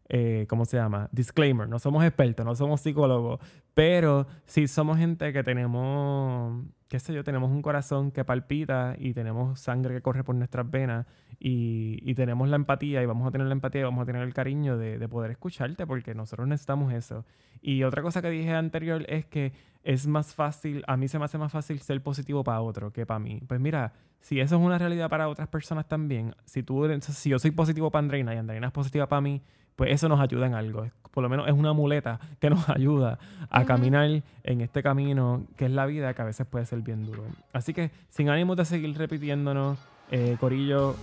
Eh, 0.09 0.47
¿Cómo 0.49 0.65
se 0.67 0.77
llama? 0.77 1.09
Disclaimer, 1.13 1.69
no 1.69 1.79
somos 1.79 2.05
expertos, 2.05 2.45
no 2.45 2.55
somos 2.55 2.81
psicólogos, 2.83 3.41
pero 3.73 4.27
sí 4.45 4.69
somos 4.69 4.99
gente 4.99 5.33
que 5.33 5.43
tenemos, 5.43 6.63
qué 6.89 6.99
sé 6.99 7.15
yo, 7.15 7.25
tenemos 7.25 7.51
un 7.51 7.63
corazón 7.63 8.11
que 8.11 8.25
palpita 8.25 8.97
y 8.99 9.15
tenemos 9.15 9.61
sangre 9.61 9.95
que 9.95 10.03
corre 10.03 10.23
por 10.23 10.35
nuestras 10.35 10.71
venas 10.71 11.07
y, 11.41 11.99
y 12.03 12.15
tenemos 12.15 12.49
la 12.49 12.57
empatía 12.57 13.03
y 13.03 13.07
vamos 13.07 13.27
a 13.27 13.31
tener 13.31 13.47
la 13.47 13.55
empatía 13.55 13.81
y 13.81 13.85
vamos 13.85 14.03
a 14.03 14.07
tener 14.07 14.23
el 14.23 14.35
cariño 14.35 14.77
de, 14.77 14.99
de 14.99 15.09
poder 15.09 15.31
escucharte 15.31 15.87
porque 15.87 16.15
nosotros 16.15 16.47
necesitamos 16.49 16.93
eso. 16.93 17.25
Y 17.63 17.83
otra 17.83 18.03
cosa 18.03 18.21
que 18.21 18.29
dije 18.29 18.53
anterior 18.53 19.07
es 19.09 19.25
que 19.25 19.53
es 19.85 20.07
más 20.07 20.35
fácil, 20.35 20.85
a 20.87 20.99
mí 20.99 21.09
se 21.09 21.19
me 21.19 21.25
hace 21.25 21.39
más 21.39 21.51
fácil 21.51 21.81
ser 21.81 22.03
positivo 22.03 22.45
para 22.45 22.61
otro 22.61 22.93
que 22.93 23.07
para 23.07 23.21
mí. 23.21 23.41
Pues 23.47 23.59
mira, 23.59 23.95
si 24.21 24.41
eso 24.41 24.57
es 24.57 24.63
una 24.63 24.79
realidad 24.79 25.09
para 25.09 25.29
otras 25.29 25.49
personas 25.49 25.89
también, 25.89 26.35
si 26.45 26.63
tú 26.63 26.87
si 27.01 27.31
yo 27.31 27.39
soy 27.39 27.51
positivo 27.53 27.91
para 27.91 28.01
Andreina 28.01 28.35
y 28.35 28.39
Andreina 28.39 28.67
es 28.67 28.73
positiva 28.73 29.07
para 29.07 29.23
mí, 29.23 29.43
pues 29.77 29.91
eso 29.93 30.09
nos 30.09 30.21
ayuda 30.21 30.47
en 30.47 30.55
algo. 30.55 30.87
Por 31.11 31.23
lo 31.23 31.29
menos 31.29 31.47
es 31.47 31.55
una 31.55 31.73
muleta 31.73 32.19
que 32.41 32.51
nos 32.51 32.69
ayuda 32.69 33.19
a 33.51 33.65
caminar 33.65 34.23
en 34.43 34.61
este 34.61 34.83
camino 34.83 35.45
que 35.57 35.67
es 35.67 35.71
la 35.71 35.87
vida, 35.87 36.13
que 36.15 36.23
a 36.23 36.25
veces 36.25 36.47
puede 36.47 36.67
ser 36.67 36.81
bien 36.83 37.05
duro. 37.07 37.25
Así 37.53 37.73
que 37.73 37.91
sin 38.11 38.29
ánimo 38.29 38.57
de 38.57 38.65
seguir 38.65 38.97
repitiéndonos, 38.99 39.79
eh, 40.11 40.37
Corillo, 40.41 40.97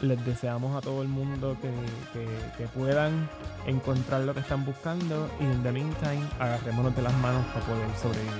les 0.00 0.24
deseamos 0.26 0.76
a 0.76 0.80
todo 0.80 1.00
el 1.02 1.08
mundo 1.08 1.56
que, 1.62 1.70
que- 2.12 2.58
que 2.58 2.68
puedan 2.68 3.28
encontrar 3.66 4.22
lo 4.22 4.34
que 4.34 4.40
están 4.40 4.64
buscando 4.64 5.30
y 5.40 5.44
en 5.44 5.62
the 5.62 5.70
meantime 5.70 6.22
agarrémonos 6.40 6.94
de 6.96 7.02
las 7.02 7.14
manos 7.18 7.44
para 7.54 7.64
poder 7.66 7.88
sobrevivir 7.96 8.32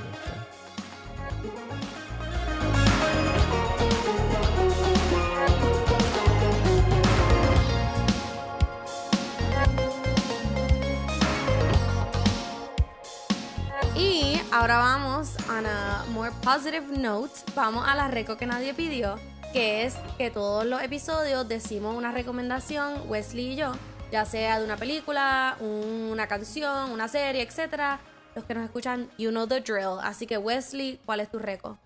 ahora 14.52 14.76
vamos 14.78 15.34
on 15.48 15.66
a 15.66 16.04
more 16.12 16.30
positive 16.42 16.86
note. 16.98 17.32
Vamos 17.54 17.84
a 17.86 17.94
la 17.94 18.08
reco 18.08 18.36
que 18.36 18.46
nadie 18.46 18.74
pidió, 18.74 19.16
que 19.52 19.84
es 19.84 19.96
que 20.18 20.30
todos 20.30 20.64
los 20.66 20.82
episodios 20.82 21.48
decimos 21.48 21.96
una 21.96 22.12
recomendación, 22.12 23.02
Wesley 23.08 23.52
y 23.52 23.56
yo, 23.56 23.72
ya 24.10 24.24
sea 24.24 24.58
de 24.58 24.64
una 24.64 24.76
película, 24.76 25.56
un- 25.60 26.10
una 26.12 26.26
canción, 26.26 26.90
una 26.90 27.08
serie, 27.08 27.42
etcétera. 27.42 28.00
Los 28.34 28.44
que 28.44 28.54
nos 28.54 28.64
escuchan, 28.64 29.08
you 29.18 29.30
know 29.30 29.46
the 29.46 29.60
drill. 29.60 29.98
Así 30.02 30.26
que 30.26 30.38
Wesley, 30.38 30.98
¿cuál 31.04 31.20
es 31.20 31.30
tu 31.30 31.38
reco? 31.38 31.78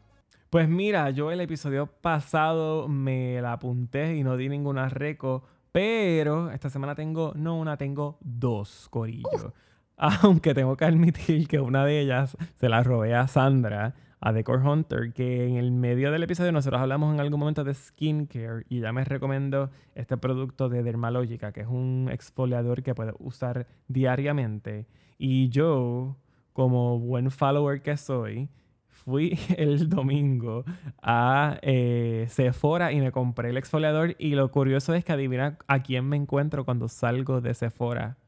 Pues 0.50 0.68
mira, 0.68 1.10
yo 1.10 1.32
el 1.32 1.40
episodio 1.40 1.86
pasado 1.86 2.86
me 2.88 3.40
la 3.42 3.52
apunté 3.54 4.14
y 4.16 4.22
no 4.22 4.36
di 4.36 4.48
ninguna 4.48 4.88
reco, 4.88 5.42
pero 5.72 6.50
esta 6.52 6.70
semana 6.70 6.94
tengo, 6.94 7.32
no 7.34 7.56
una, 7.56 7.76
tengo 7.76 8.16
dos, 8.20 8.86
Corillo. 8.90 9.52
Aunque 10.22 10.52
tengo 10.52 10.76
que 10.76 10.84
admitir 10.84 11.48
que 11.48 11.58
una 11.58 11.84
de 11.86 12.00
ellas 12.00 12.36
se 12.56 12.68
la 12.68 12.82
robé 12.82 13.14
a 13.14 13.26
Sandra, 13.28 13.94
a 14.20 14.32
Decor 14.32 14.60
Hunter, 14.66 15.12
que 15.14 15.46
en 15.46 15.56
el 15.56 15.70
medio 15.72 16.12
del 16.12 16.22
episodio 16.22 16.52
nosotros 16.52 16.82
hablamos 16.82 17.14
en 17.14 17.20
algún 17.20 17.40
momento 17.40 17.64
de 17.64 17.72
skincare 17.72 18.66
y 18.68 18.78
ella 18.78 18.92
me 18.92 19.04
recomendó 19.04 19.70
este 19.94 20.18
producto 20.18 20.68
de 20.68 20.82
Dermalogica, 20.82 21.52
que 21.52 21.62
es 21.62 21.66
un 21.66 22.10
exfoliador 22.12 22.82
que 22.82 22.94
puedes 22.94 23.14
usar 23.18 23.66
diariamente. 23.88 24.86
Y 25.16 25.48
yo, 25.48 26.16
como 26.52 26.98
buen 26.98 27.30
follower 27.30 27.80
que 27.80 27.96
soy, 27.96 28.50
fui 28.88 29.38
el 29.56 29.88
domingo 29.88 30.64
a 31.00 31.58
eh, 31.62 32.26
Sephora 32.28 32.92
y 32.92 33.00
me 33.00 33.12
compré 33.12 33.48
el 33.48 33.56
exfoliador 33.56 34.14
y 34.18 34.34
lo 34.34 34.50
curioso 34.50 34.92
es 34.92 35.06
que 35.06 35.12
adivina 35.12 35.56
a 35.68 35.82
quién 35.82 36.06
me 36.06 36.16
encuentro 36.16 36.66
cuando 36.66 36.88
salgo 36.88 37.40
de 37.40 37.54
Sephora 37.54 38.18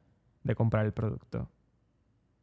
de 0.44 0.54
comprar 0.54 0.86
el 0.86 0.92
producto. 0.92 1.50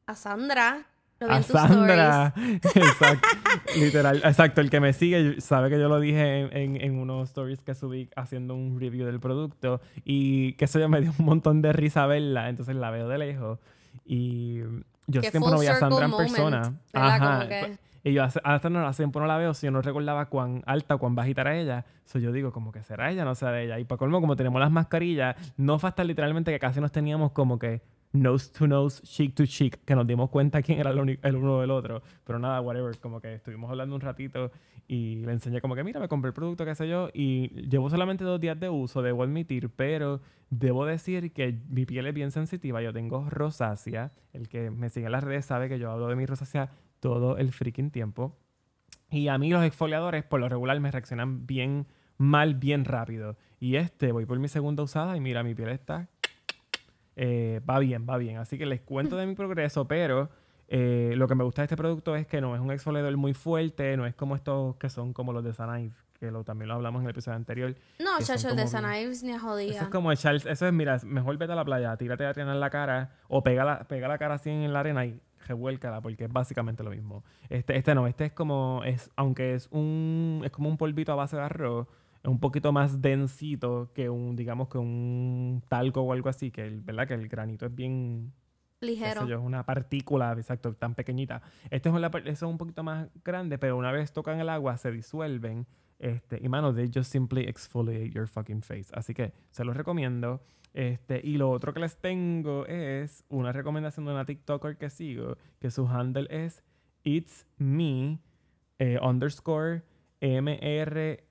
A 0.08 0.16
Sandra. 0.16 0.86
Lo 1.20 1.28
vi 1.28 1.34
A 1.34 1.38
en 1.38 1.44
tus 1.44 1.52
Sandra. 1.52 2.34
Exacto. 2.64 3.28
Literal. 3.80 4.18
Exacto. 4.24 4.62
El 4.62 4.70
que 4.70 4.80
me 4.80 4.94
sigue 4.94 5.40
sabe 5.42 5.70
que 5.70 5.80
yo 5.80 5.88
lo 5.88 6.00
dije 6.00 6.42
en, 6.42 6.58
en- 6.76 6.82
en 6.82 7.00
unos 7.00 7.30
stories 7.30 7.64
que 7.64 7.74
subí 7.74 8.10
haciendo 8.16 8.54
un 8.56 8.80
review 8.80 9.06
del 9.06 9.20
producto. 9.20 9.80
Y 10.04 10.54
que 10.54 10.66
eso 10.66 10.80
ya 10.80 10.88
me 10.88 11.02
dio 11.02 11.14
un 11.18 11.26
montón 11.26 11.62
de 11.62 11.72
risa 11.74 12.06
verla. 12.06 12.50
Entonces 12.50 12.76
la 12.76 12.92
veo 12.92 13.08
de 13.08 13.18
lejos. 13.18 13.60
Y 14.06 14.60
yo 15.08 15.22
hace 15.22 15.32
tiempo 15.32 15.50
no 15.52 15.60
veía 15.60 15.72
a 15.72 15.80
Sandra 15.80 16.06
en 16.06 16.12
persona. 16.18 16.62
Ajá. 16.94 17.40
que- 17.48 17.78
Y 18.04 18.14
yo 18.14 18.24
hace, 18.24 18.40
hace, 18.44 18.70
no, 18.70 18.86
hace 18.86 18.98
tiempo 19.04 19.20
no 19.20 19.26
la 19.26 19.38
veo, 19.38 19.54
si 19.56 19.66
yo 19.66 19.72
no 19.72 19.82
recordaba 19.82 20.26
cuán 20.28 20.62
alta 20.68 20.94
o 20.96 21.00
cuán 21.00 21.16
bajita 21.16 21.42
era 21.42 21.56
ella. 21.58 21.86
So 22.06 22.20
yo 22.20 22.32
digo, 22.32 22.52
como 22.52 22.72
que 22.72 22.84
será 22.84 23.10
ella, 23.10 23.26
no 23.26 23.34
será 23.34 23.60
ella. 23.62 23.80
Y 23.80 23.86
para 23.86 23.98
colmo, 23.98 24.22
como 24.22 24.36
tenemos 24.36 24.60
las 24.60 24.70
mascarillas, 24.70 25.36
no 25.58 25.80
fue 25.80 25.90
hasta 25.90 26.04
literalmente 26.04 26.52
que 26.52 26.60
casi 26.60 26.80
nos 26.82 26.92
teníamos 26.92 27.32
como 27.32 27.58
que 27.58 27.82
nose 28.16 28.52
to 28.52 28.68
nose, 28.68 29.02
cheek 29.04 29.36
to 29.36 29.46
cheek, 29.46 29.84
que 29.86 29.96
nos 29.96 30.08
dimos 30.08 30.30
cuenta 30.30 30.62
quién 30.62 30.80
era 30.80 30.92
el, 30.92 31.20
el 31.22 31.36
uno 31.36 31.62
del 31.62 31.72
otro. 31.72 32.02
Pero 32.24 32.40
nada, 32.40 32.62
whatever, 32.62 32.98
como 33.00 33.20
que 33.20 33.36
estuvimos 33.36 33.70
hablando 33.70 33.96
un 33.96 34.02
ratito 34.02 34.52
y 34.88 35.24
le 35.26 35.32
enseñé 35.32 35.62
como 35.62 35.76
que, 35.76 35.84
mira, 35.84 36.00
me 36.00 36.08
compré 36.08 36.30
el 36.30 36.34
producto, 36.34 36.66
qué 36.66 36.76
sé 36.76 36.88
yo, 36.88 37.10
y 37.14 37.50
llevo 37.70 37.90
solamente 37.90 38.24
dos 38.24 38.40
días 38.40 38.60
de 38.60 38.70
uso, 38.70 39.02
debo 39.02 39.24
admitir, 39.24 39.70
pero 39.70 40.22
debo 40.50 40.86
decir 40.86 41.34
que 41.34 41.60
mi 41.70 41.86
piel 41.86 42.06
es 42.08 42.14
bien 42.14 42.32
sensitiva, 42.32 42.82
yo 42.82 42.94
tengo 42.94 43.28
rosácea, 43.30 44.12
el 44.34 44.48
que 44.48 44.70
me 44.70 44.90
sigue 44.90 45.08
en 45.08 45.12
las 45.12 45.24
redes 45.24 45.46
sabe 45.46 45.70
que 45.70 45.80
yo 45.80 45.92
hablo 45.92 46.08
de 46.08 46.16
mi 46.16 46.26
rosácea 46.26 46.70
todo 47.00 47.38
el 47.38 47.52
freaking 47.52 47.92
tiempo. 47.92 48.38
Y 49.10 49.28
a 49.28 49.38
mí 49.38 49.50
los 49.50 49.64
exfoliadores 49.64 50.24
por 50.24 50.40
lo 50.40 50.50
regular 50.50 50.80
me 50.80 50.92
reaccionan 50.92 51.46
bien 51.46 51.88
mal, 52.18 52.56
bien 52.56 52.86
rápido. 52.86 53.38
Y 53.60 53.76
este, 53.78 54.12
voy 54.12 54.26
por 54.26 54.40
mi 54.40 54.48
segunda 54.48 54.84
usada 54.84 55.16
y 55.18 55.22
mira, 55.22 55.44
mi 55.44 55.56
piel 55.56 55.70
está... 55.70 56.10
eh, 57.16 57.62
va 57.70 57.80
bien, 57.80 58.06
va 58.10 58.18
bien. 58.18 58.38
Así 58.38 58.58
que 58.58 58.66
les 58.66 58.82
cuento 58.82 59.16
de 59.18 59.26
mi 59.26 59.36
progreso, 59.36 59.88
pero 59.88 60.30
eh, 60.68 61.14
lo 61.16 61.28
que 61.28 61.36
me 61.36 61.44
gusta 61.44 61.62
de 61.62 61.66
este 61.66 61.78
producto 61.78 62.16
es 62.16 62.28
que 62.28 62.42
no 62.42 62.56
es 62.56 62.62
un 62.62 62.72
exfoliador 62.72 63.16
muy 63.18 63.34
fuerte, 63.34 63.96
no 63.98 64.06
es 64.06 64.16
como 64.16 64.36
estos 64.36 64.76
que 64.78 64.90
son 64.90 65.14
como 65.14 65.32
los 65.34 65.44
de 65.44 65.54
Sanive, 65.54 65.94
que 66.20 66.32
lo, 66.32 66.44
también 66.44 66.70
lo 66.70 66.76
hablamos 66.76 67.02
en 67.02 67.06
el 67.08 67.12
episodio 67.12 67.36
anterior. 67.38 67.76
No, 68.00 68.18
chacho, 68.20 68.50
el 68.50 68.56
de 68.56 68.64
como 68.64 68.72
San 68.72 68.84
bien- 68.90 69.04
Ives 69.04 69.24
ni 69.24 69.32
a 69.34 69.40
jodida. 69.40 69.74
Eso 69.76 69.84
es 69.84 69.90
como 69.90 70.12
echar, 70.12 70.36
eso 70.36 70.68
es, 70.68 70.74
mira, 70.74 71.00
mejor 71.04 71.38
vete 71.38 71.54
a 71.54 71.56
la 71.56 71.66
playa, 71.66 71.96
tírate 71.98 72.26
arena 72.26 72.54
en 72.54 72.60
la 72.60 72.70
cara 72.70 73.12
o 73.28 73.44
pega 73.44 73.64
la, 73.64 73.84
pega 73.88 74.08
la 74.08 74.18
cara 74.18 74.36
así 74.36 74.50
en 74.50 74.72
la 74.74 74.80
arena 74.80 75.06
y 75.06 75.20
revuélcala 75.48 76.02
porque 76.02 76.26
es 76.26 76.34
básicamente 76.34 76.84
lo 76.84 76.90
mismo. 76.90 77.24
Este, 77.50 77.78
este 77.78 77.94
no, 77.94 78.08
este 78.08 78.26
es 78.26 78.32
como, 78.32 78.82
es, 78.86 79.12
aunque 79.16 79.54
es 79.54 79.68
un, 79.72 80.42
es 80.44 80.52
como 80.52 80.70
un 80.70 80.78
polvito 80.78 81.12
a 81.12 81.16
base 81.16 81.36
de 81.36 81.44
arroz, 81.44 81.88
es 82.26 82.30
un 82.30 82.40
poquito 82.40 82.72
más 82.72 83.04
densito 83.04 83.92
que 83.94 84.10
un, 84.10 84.36
digamos 84.36 84.68
que 84.68 84.80
un 84.80 85.62
talco 85.68 86.02
o 86.02 86.12
algo 86.12 86.28
así, 86.28 86.50
que 86.50 86.66
el, 86.66 86.82
¿verdad? 86.82 87.08
Que 87.08 87.14
el 87.14 87.28
granito 87.28 87.68
es 87.68 87.76
bien, 87.76 88.34
Ligero. 88.82 89.28
yo, 89.28 89.38
es 89.38 89.44
una 89.44 89.64
partícula, 89.64 90.34
exacto, 90.34 90.74
tan 90.74 90.96
pequeñita. 90.96 91.44
Este 91.70 91.90
es, 91.90 91.96
una, 91.96 92.08
eso 92.08 92.32
es 92.48 92.52
un 92.52 92.58
poquito 92.58 92.82
más 92.82 93.10
grande, 93.24 93.60
pero 93.60 93.78
una 93.78 93.92
vez 93.92 94.12
tocan 94.12 94.40
el 94.40 94.50
agua 94.50 94.76
se 94.78 94.92
disuelven. 94.92 95.68
Este, 96.00 96.40
y 96.42 96.50
mano, 96.50 96.74
they 96.74 96.90
just 96.92 97.12
simply 97.12 97.44
exfoliate 97.44 98.10
your 98.10 98.28
fucking 98.28 98.64
face. 98.64 98.88
Así 98.94 99.14
que 99.14 99.32
se 99.52 99.64
los 99.64 99.78
recomiendo. 99.78 100.42
Este, 100.74 101.22
y 101.24 101.38
lo 101.38 101.52
otro 101.52 101.76
que 101.76 101.80
les 101.80 101.96
tengo 102.02 102.66
es 102.66 103.24
una 103.30 103.52
recomendación 103.52 104.08
de 104.08 104.14
una 104.14 104.26
TikToker 104.26 104.78
que 104.78 104.90
sigo, 104.90 105.38
que 105.60 105.70
su 105.70 105.88
handle 105.88 106.28
es 106.32 106.64
It's 107.04 107.46
Me 107.58 108.20
eh, 108.80 108.98
underscore 109.00 109.84
M-R-S-P, 110.20 111.24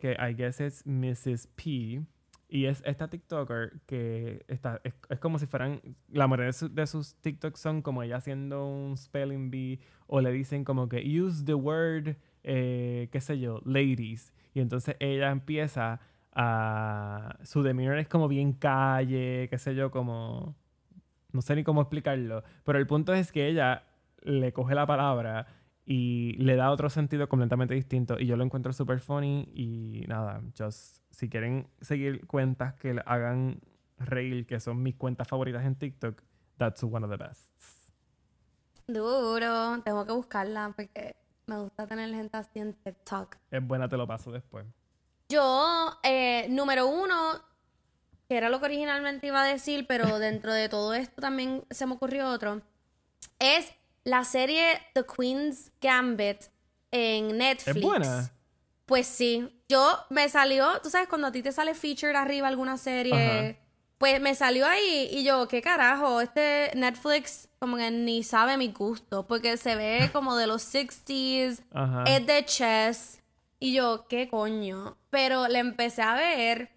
que 0.00 0.16
I 0.18 0.34
guess 0.34 0.60
es 0.60 0.86
Mrs. 0.86 1.46
P. 1.48 2.04
Y 2.52 2.66
es 2.66 2.82
esta 2.84 3.08
TikToker 3.08 3.80
que 3.86 4.44
está, 4.48 4.80
es, 4.82 4.92
como 5.20 5.38
si 5.38 5.46
fueran, 5.46 5.80
la 6.08 6.26
mayoría 6.26 6.50
de 6.68 6.86
sus 6.86 7.14
TikToks 7.20 7.60
son 7.60 7.80
como 7.80 8.02
ella 8.02 8.16
haciendo 8.16 8.66
un 8.66 8.96
spelling 8.96 9.52
bee 9.52 9.78
o 10.08 10.20
le 10.20 10.32
dicen 10.32 10.64
como 10.64 10.88
que 10.88 10.98
use 10.98 11.44
the 11.44 11.54
word, 11.54 12.16
eh, 12.42 13.08
qué 13.12 13.20
sé 13.20 13.38
yo, 13.38 13.60
ladies. 13.64 14.32
Y 14.52 14.60
entonces 14.60 14.96
ella 14.98 15.30
empieza 15.30 16.00
a, 16.32 17.38
su 17.44 17.62
demeanor 17.62 17.98
es 17.98 18.08
como 18.08 18.26
bien 18.26 18.52
calle, 18.52 19.48
qué 19.48 19.58
sé 19.58 19.76
yo, 19.76 19.92
como, 19.92 20.56
no 21.32 21.42
sé 21.42 21.54
ni 21.54 21.62
cómo 21.62 21.82
explicarlo. 21.82 22.42
Pero 22.64 22.78
el 22.78 22.86
punto 22.88 23.14
es 23.14 23.30
que 23.30 23.46
ella 23.46 23.84
le 24.22 24.52
coge 24.52 24.74
la 24.74 24.86
palabra 24.86 25.46
y 25.92 26.34
le 26.34 26.54
da 26.54 26.70
otro 26.70 26.88
sentido 26.88 27.28
completamente 27.28 27.74
distinto. 27.74 28.16
Y 28.16 28.26
yo 28.26 28.36
lo 28.36 28.44
encuentro 28.44 28.72
súper 28.72 29.00
funny. 29.00 29.50
Y 29.52 30.04
nada, 30.06 30.40
just, 30.56 30.98
si 31.10 31.28
quieren 31.28 31.66
seguir 31.80 32.28
cuentas 32.28 32.74
que 32.74 32.94
le 32.94 33.02
hagan 33.06 33.60
reír, 33.98 34.46
que 34.46 34.60
son 34.60 34.80
mis 34.84 34.94
cuentas 34.94 35.26
favoritas 35.26 35.64
en 35.64 35.74
TikTok, 35.74 36.22
that's 36.58 36.80
one 36.84 37.04
of 37.04 37.10
the 37.10 37.16
best. 37.16 37.50
Duro, 38.86 39.82
tengo 39.82 40.06
que 40.06 40.12
buscarla 40.12 40.72
porque 40.76 41.16
me 41.46 41.58
gusta 41.58 41.88
tener 41.88 42.08
gente 42.10 42.36
así 42.36 42.60
en 42.60 42.72
TikTok. 42.72 43.38
Es 43.50 43.66
buena, 43.66 43.88
te 43.88 43.96
lo 43.96 44.06
paso 44.06 44.30
después. 44.30 44.64
Yo, 45.28 45.98
eh, 46.04 46.46
número 46.50 46.86
uno, 46.86 47.32
que 48.28 48.36
era 48.36 48.48
lo 48.48 48.60
que 48.60 48.66
originalmente 48.66 49.26
iba 49.26 49.42
a 49.42 49.46
decir, 49.46 49.86
pero 49.88 50.20
dentro 50.20 50.52
de 50.52 50.68
todo 50.68 50.94
esto 50.94 51.20
también 51.20 51.64
se 51.68 51.84
me 51.86 51.94
ocurrió 51.94 52.28
otro, 52.28 52.62
es 53.40 53.74
la 54.04 54.24
serie 54.24 54.80
The 54.94 55.04
Queen's 55.04 55.70
Gambit 55.80 56.44
en 56.90 57.38
Netflix. 57.38 57.76
Es 57.76 57.82
buena. 57.82 58.32
Pues 58.86 59.06
sí, 59.06 59.62
yo 59.68 59.98
me 60.10 60.28
salió, 60.28 60.80
tú 60.82 60.90
sabes, 60.90 61.08
cuando 61.08 61.28
a 61.28 61.32
ti 61.32 61.42
te 61.42 61.52
sale 61.52 61.74
featured 61.74 62.16
arriba 62.16 62.48
alguna 62.48 62.76
serie, 62.76 63.50
Ajá. 63.52 63.58
pues 63.98 64.20
me 64.20 64.34
salió 64.34 64.66
ahí 64.66 65.08
y 65.12 65.22
yo, 65.22 65.46
¿qué 65.46 65.62
carajo? 65.62 66.20
Este 66.20 66.72
Netflix 66.74 67.48
como 67.60 67.76
que 67.76 67.90
ni 67.92 68.24
sabe 68.24 68.56
mi 68.56 68.72
gusto, 68.72 69.26
porque 69.26 69.56
se 69.56 69.76
ve 69.76 70.08
como 70.12 70.36
de 70.36 70.48
los 70.48 70.62
60s, 70.74 71.60
Ajá. 71.72 72.04
es 72.08 72.26
de 72.26 72.44
chess, 72.44 73.20
y 73.60 73.74
yo, 73.74 74.06
¿qué 74.08 74.28
coño? 74.28 74.96
Pero 75.10 75.46
le 75.46 75.58
empecé 75.58 76.00
a 76.02 76.14
ver 76.14 76.70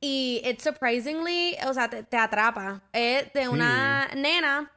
y 0.00 0.40
it 0.44 0.60
surprisingly, 0.60 1.54
o 1.68 1.74
sea, 1.74 1.88
te, 1.90 2.02
te 2.02 2.16
atrapa. 2.16 2.82
Es 2.92 3.30
de 3.34 3.48
una 3.48 4.08
nena, 4.16 4.72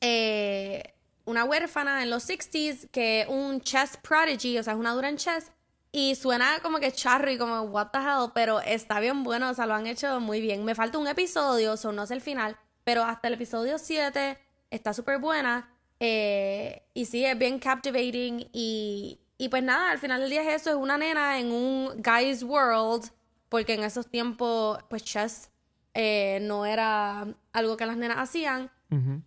eh, 0.00 0.93
una 1.24 1.44
huérfana 1.44 2.02
en 2.02 2.10
los 2.10 2.28
60s, 2.28 2.90
que 2.90 3.22
es 3.22 3.28
un 3.28 3.60
chess 3.60 3.96
prodigy, 3.96 4.58
o 4.58 4.62
sea, 4.62 4.74
es 4.74 4.78
una 4.78 4.92
dura 4.92 5.08
en 5.08 5.16
chess. 5.16 5.50
Y 5.92 6.16
suena 6.16 6.58
como 6.60 6.78
que 6.80 6.90
charro 6.90 7.30
y 7.30 7.38
como, 7.38 7.62
what 7.62 7.88
the 7.92 7.98
hell, 7.98 8.30
pero 8.34 8.60
está 8.60 8.98
bien 8.98 9.22
bueno, 9.22 9.50
o 9.50 9.54
sea, 9.54 9.64
lo 9.66 9.74
han 9.74 9.86
hecho 9.86 10.18
muy 10.20 10.40
bien. 10.40 10.64
Me 10.64 10.74
falta 10.74 10.98
un 10.98 11.06
episodio, 11.06 11.74
o 11.82 11.92
no 11.92 12.04
sé 12.06 12.14
el 12.14 12.20
final, 12.20 12.56
pero 12.82 13.04
hasta 13.04 13.28
el 13.28 13.34
episodio 13.34 13.78
7 13.78 14.36
está 14.70 14.92
súper 14.92 15.18
buena. 15.18 15.70
eh, 16.00 16.82
y 16.94 17.04
sí, 17.06 17.24
es 17.24 17.38
bien 17.38 17.58
captivating. 17.60 18.48
Y, 18.52 19.20
y 19.38 19.48
pues 19.48 19.62
nada, 19.62 19.92
al 19.92 19.98
final 19.98 20.20
del 20.20 20.30
día 20.30 20.42
es 20.42 20.62
eso, 20.62 20.70
es 20.70 20.76
una 20.76 20.98
nena 20.98 21.38
en 21.38 21.52
un 21.52 22.02
guy's 22.02 22.42
world, 22.42 23.08
porque 23.48 23.74
en 23.74 23.84
esos 23.84 24.10
tiempos, 24.10 24.78
pues 24.90 25.04
chess 25.04 25.48
eh, 25.94 26.40
no 26.42 26.66
era 26.66 27.24
algo 27.52 27.76
que 27.76 27.86
las 27.86 27.96
nenas 27.96 28.18
hacían. 28.18 28.70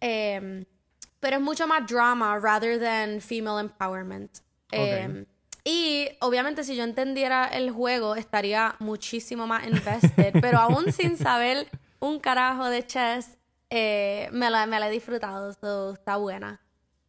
Eh, 0.02 0.66
pero 1.20 1.38
es 1.38 1.42
mucho 1.42 1.68
más 1.68 1.88
drama 1.88 2.38
rather 2.40 2.80
than 2.80 3.22
female 3.22 3.60
empowerment. 3.60 4.40
Eh, 4.72 5.26
y 5.64 6.10
obviamente 6.22 6.64
si 6.64 6.76
yo 6.76 6.84
entendiera 6.84 7.46
el 7.48 7.72
juego 7.72 8.16
estaría 8.16 8.76
muchísimo 8.80 9.48
más 9.48 9.66
invested, 9.68 10.34
pero 10.42 10.60
aún 10.60 10.92
sin 10.92 11.18
saber 11.18 11.68
un 12.00 12.20
carajo 12.20 12.70
de 12.70 12.86
chess, 12.86 13.38
eh, 13.70 14.30
me, 14.32 14.50
la, 14.50 14.66
me 14.66 14.80
la 14.80 14.88
he 14.88 14.92
disfrutado, 14.92 15.54
so, 15.54 15.94
está 15.94 16.18
buena. 16.18 16.62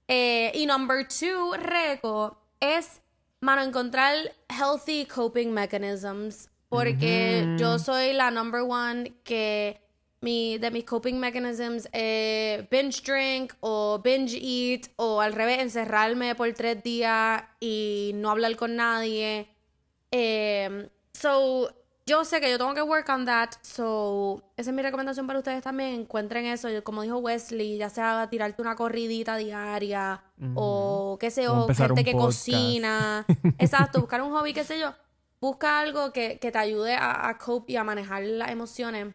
Eh, 0.09 0.51
y 0.55 0.67
number 0.67 1.07
two, 1.07 1.55
Reco, 1.55 2.39
es, 2.61 3.01
mano, 3.41 3.63
encontrar 3.63 4.15
healthy 4.49 5.05
coping 5.07 5.53
mechanisms. 5.53 6.51
Porque 6.69 7.57
yo 7.59 7.79
soy 7.79 8.13
la 8.13 8.31
number 8.31 8.61
one 8.61 9.15
que 9.25 9.81
mi, 10.21 10.59
de 10.59 10.71
mis 10.71 10.85
coping 10.85 11.19
mechanisms 11.19 11.89
es 11.93 12.69
binge 12.71 13.03
drink 13.03 13.55
o 13.61 14.01
binge 14.03 14.37
eat 14.41 14.89
o 14.97 15.21
al 15.21 15.33
revés, 15.33 15.61
encerrarme 15.61 16.35
por 16.35 16.53
tres 16.55 16.83
días 16.83 17.43
y 17.61 18.13
no 18.15 18.31
hablar 18.31 18.57
con 18.57 18.75
nadie. 18.77 19.49
Eh, 20.11 20.89
so, 21.13 21.73
yo 22.07 22.25
sé 22.25 22.41
que 22.41 22.51
yo 22.51 22.59
tengo 22.59 22.75
que 22.75 22.83
work 22.83 23.09
on 23.11 23.27
that. 23.27 23.51
So, 23.61 24.43
esa 24.57 24.71
es 24.71 24.75
mi 24.75 24.83
recomendación 24.83 25.27
para 25.27 25.39
ustedes 25.39 25.63
también. 25.63 25.91
Encuentren 26.01 26.47
eso. 26.47 26.69
Como 26.83 27.03
dijo 27.03 27.19
Wesley, 27.19 27.77
ya 27.77 27.91
sea 27.91 28.27
tirarte 28.31 28.63
una 28.63 28.75
corridita 28.75 29.37
diaria 29.37 30.23
o 30.55 31.19
qué 31.21 31.31
sé 31.31 31.47
O 31.49 31.69
yo, 31.69 31.75
gente 31.75 32.05
que 32.05 32.13
podcast. 32.13 32.27
cocina. 32.47 33.27
Exacto, 33.59 34.01
buscar 34.01 34.23
un 34.23 34.33
hobby, 34.33 34.53
qué 34.55 34.65
sé 34.65 34.81
yo. 34.81 34.95
Busca 35.41 35.79
algo 35.79 36.13
que, 36.13 36.39
que 36.41 36.51
te 36.51 36.59
ayude 36.59 36.95
a, 36.95 37.29
a 37.29 37.39
cope 37.39 37.75
y 37.75 37.77
a 37.77 37.85
manejar 37.85 38.25
las 38.25 38.51
emociones 38.51 39.15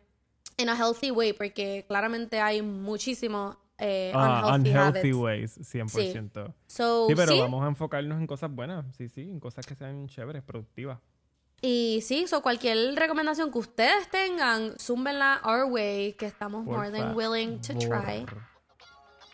en 0.57 0.69
a 0.69 0.75
healthy 0.75 1.11
way, 1.11 1.33
porque 1.33 1.85
claramente 1.87 2.39
hay 2.39 2.61
muchísimos 2.61 3.57
eh, 3.79 4.11
Ah, 4.15 4.53
unhealthy, 4.55 4.69
unhealthy 4.69 4.99
habits. 5.09 5.15
ways, 5.17 5.59
100%. 5.73 6.53
So, 6.67 7.07
Sí, 7.09 7.15
pero 7.15 7.31
sí, 7.33 7.39
vamos 7.39 7.63
a 7.63 7.67
enfocarnos 7.67 8.19
en 8.19 8.27
cosas 8.27 8.51
buenas, 8.51 8.85
sí, 8.95 9.09
sí, 9.09 9.21
en 9.21 9.39
cosas 9.39 9.65
que 9.65 9.75
sean 9.75 10.07
chéveres, 10.07 10.43
productivas. 10.43 10.99
Y 11.61 12.01
sí, 12.05 12.27
so 12.27 12.41
cualquier 12.41 12.95
recomendación 12.95 13.51
que 13.51 13.57
ustedes 13.57 14.09
tengan, 14.11 14.77
zúmbenla 14.79 15.41
our 15.45 15.65
way, 15.71 16.13
que 16.13 16.25
estamos 16.27 16.65
more 16.65 16.89
Por 16.89 16.99
than 16.99 17.15
willing 17.15 17.59
to 17.61 17.73
try. 17.77 18.25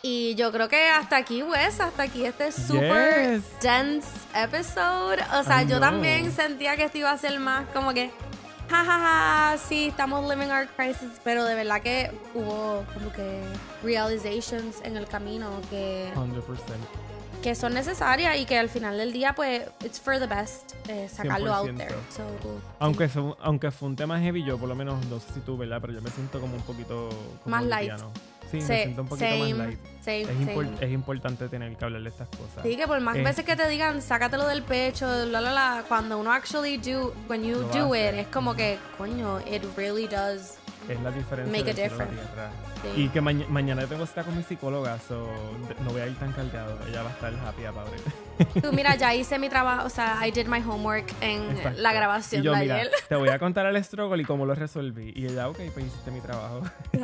Y 0.02 0.34
yo 0.36 0.52
creo 0.54 0.70
que 0.70 0.88
hasta 0.88 1.18
aquí, 1.18 1.44
Wes, 1.44 1.80
hasta 1.82 2.04
aquí 2.04 2.24
este 2.24 2.52
super 2.54 3.36
Yes. 3.36 3.44
dense 3.62 4.08
episode. 4.34 5.18
O 5.38 5.44
sea, 5.44 5.62
I 5.64 5.68
yo 5.68 5.78
know. 5.80 5.90
también 5.90 6.32
sentía 6.32 6.78
que 6.78 6.86
esto 6.86 7.00
iba 7.00 7.12
a 7.12 7.18
ser 7.18 7.38
más 7.40 7.68
como 7.74 7.94
que, 7.94 8.10
jajaja, 8.70 9.58
sí, 9.58 9.88
estamos 9.88 10.24
living 10.28 10.52
our 10.52 10.68
crisis, 10.76 11.10
pero 11.24 11.44
de 11.46 11.56
verdad 11.56 11.82
que 11.82 12.12
hubo 12.34 12.84
como 12.94 13.12
que 13.12 13.42
realizations 13.84 14.78
en 14.84 14.98
el 14.98 15.08
camino 15.08 15.50
que, 15.70 16.12
100%. 16.16 16.42
que 17.42 17.56
son 17.56 17.74
necesarias 17.74 18.38
y 18.38 18.46
que 18.46 18.58
al 18.58 18.70
final 18.70 18.98
del 18.98 19.12
día, 19.12 19.34
pues, 19.34 19.64
it's 19.84 20.00
for 20.00 20.20
the 20.20 20.28
best, 20.28 20.74
eh, 20.88 21.10
sacarlo 21.10 21.54
out 21.54 21.68
100%. 21.70 21.78
there. 21.78 21.96
So, 22.16 22.24
Aunque, 22.80 23.08
fue, 23.10 23.34
aunque 23.42 23.72
fue 23.72 23.88
un 23.90 23.96
tema 23.96 24.20
heavy, 24.20 24.44
yo 24.44 24.58
por 24.58 24.70
lo 24.70 24.76
menos, 24.76 25.04
no 25.08 25.20
sé 25.20 25.34
si 25.34 25.40
tú, 25.42 25.58
¿verdad? 25.58 25.80
Pero 25.82 25.94
yo 25.94 26.02
me 26.02 26.10
siento 26.12 26.40
como 26.40 26.56
un 26.56 26.62
poquito... 26.64 27.10
como 27.44 27.56
Más 27.56 27.64
light. 27.66 27.90
liviano. 27.92 28.12
Sí, 28.52 28.58
me 28.58 28.64
siento 28.84 29.02
un 29.04 29.08
poquito 29.08 29.28
same, 29.30 29.54
más 29.54 29.68
light. 29.68 29.80
same, 30.02 30.22
Es, 30.22 30.30
impor- 30.30 30.66
same. 30.76 30.86
es 30.86 30.92
importante 30.92 31.48
tener 31.50 31.76
que 31.76 31.86
hablar 31.86 32.02
de 32.02 32.10
estas 32.10 32.28
cosas. 32.30 32.64
Sí, 32.64 32.76
que 32.78 32.88
por 32.88 33.00
más 33.02 33.16
Eh. 33.18 33.24
veces 33.24 33.46
que 33.46 33.56
te 33.56 33.68
digan, 33.68 34.02
sácatelo 34.02 34.48
del 34.48 34.62
pecho, 34.64 35.08
la, 35.26 35.42
la, 35.42 35.52
la, 35.52 35.84
cuando 35.88 36.18
uno 36.20 36.32
actually 36.32 36.78
do, 36.78 37.14
when 37.28 37.44
you 37.44 37.64
do 37.74 37.94
it, 37.96 38.14
es 38.16 38.28
como 38.28 38.56
que, 38.56 38.78
coño, 38.98 39.40
it 39.42 39.64
really 39.76 40.08
does. 40.08 40.56
Es 40.90 41.00
la 41.02 41.12
diferencia 41.12 41.58
Make 41.60 41.72
a 41.72 41.74
difference. 41.74 42.16
tierra. 42.16 42.50
Sí. 42.96 43.02
Y 43.04 43.10
que 43.10 43.22
maña- 43.22 43.46
mañana 43.50 43.86
tengo 43.86 44.06
cita 44.08 44.24
con 44.24 44.36
mi 44.36 44.42
psicóloga, 44.44 44.98
so 45.08 45.28
no 45.84 45.92
voy 45.92 46.02
a 46.02 46.08
ir 46.08 46.16
tan 46.18 46.32
cargado. 46.34 46.78
Ella 46.90 47.04
va 47.04 47.10
a 47.10 47.14
estar 47.14 47.34
happy 47.46 47.66
about 47.66 47.88
it. 47.96 48.62
Tú, 48.64 48.72
mira, 48.74 48.96
ya 48.96 49.14
hice 49.16 49.38
mi 49.38 49.50
trabajo, 49.50 49.86
o 49.86 49.90
sea, 49.90 50.26
I 50.26 50.32
did 50.32 50.48
my 50.48 50.62
homework 50.62 51.06
en 51.22 51.44
Exacto. 51.52 51.82
la 51.82 51.94
grabación 51.94 52.42
y 52.42 52.46
yo, 52.46 52.54
de 52.54 52.60
mira, 52.62 52.76
ayer. 52.78 52.90
te 53.08 53.16
voy 53.16 53.30
a 53.30 53.38
contar 53.38 53.66
el 53.68 53.76
struggle 53.84 54.22
y 54.22 54.26
cómo 54.26 54.46
lo 54.46 54.56
resolví. 54.56 55.14
Y 55.16 55.26
ella, 55.28 55.48
ok, 55.50 55.58
pues 55.74 55.86
hiciste 55.86 56.10
mi 56.12 56.22
trabajo. 56.22 56.62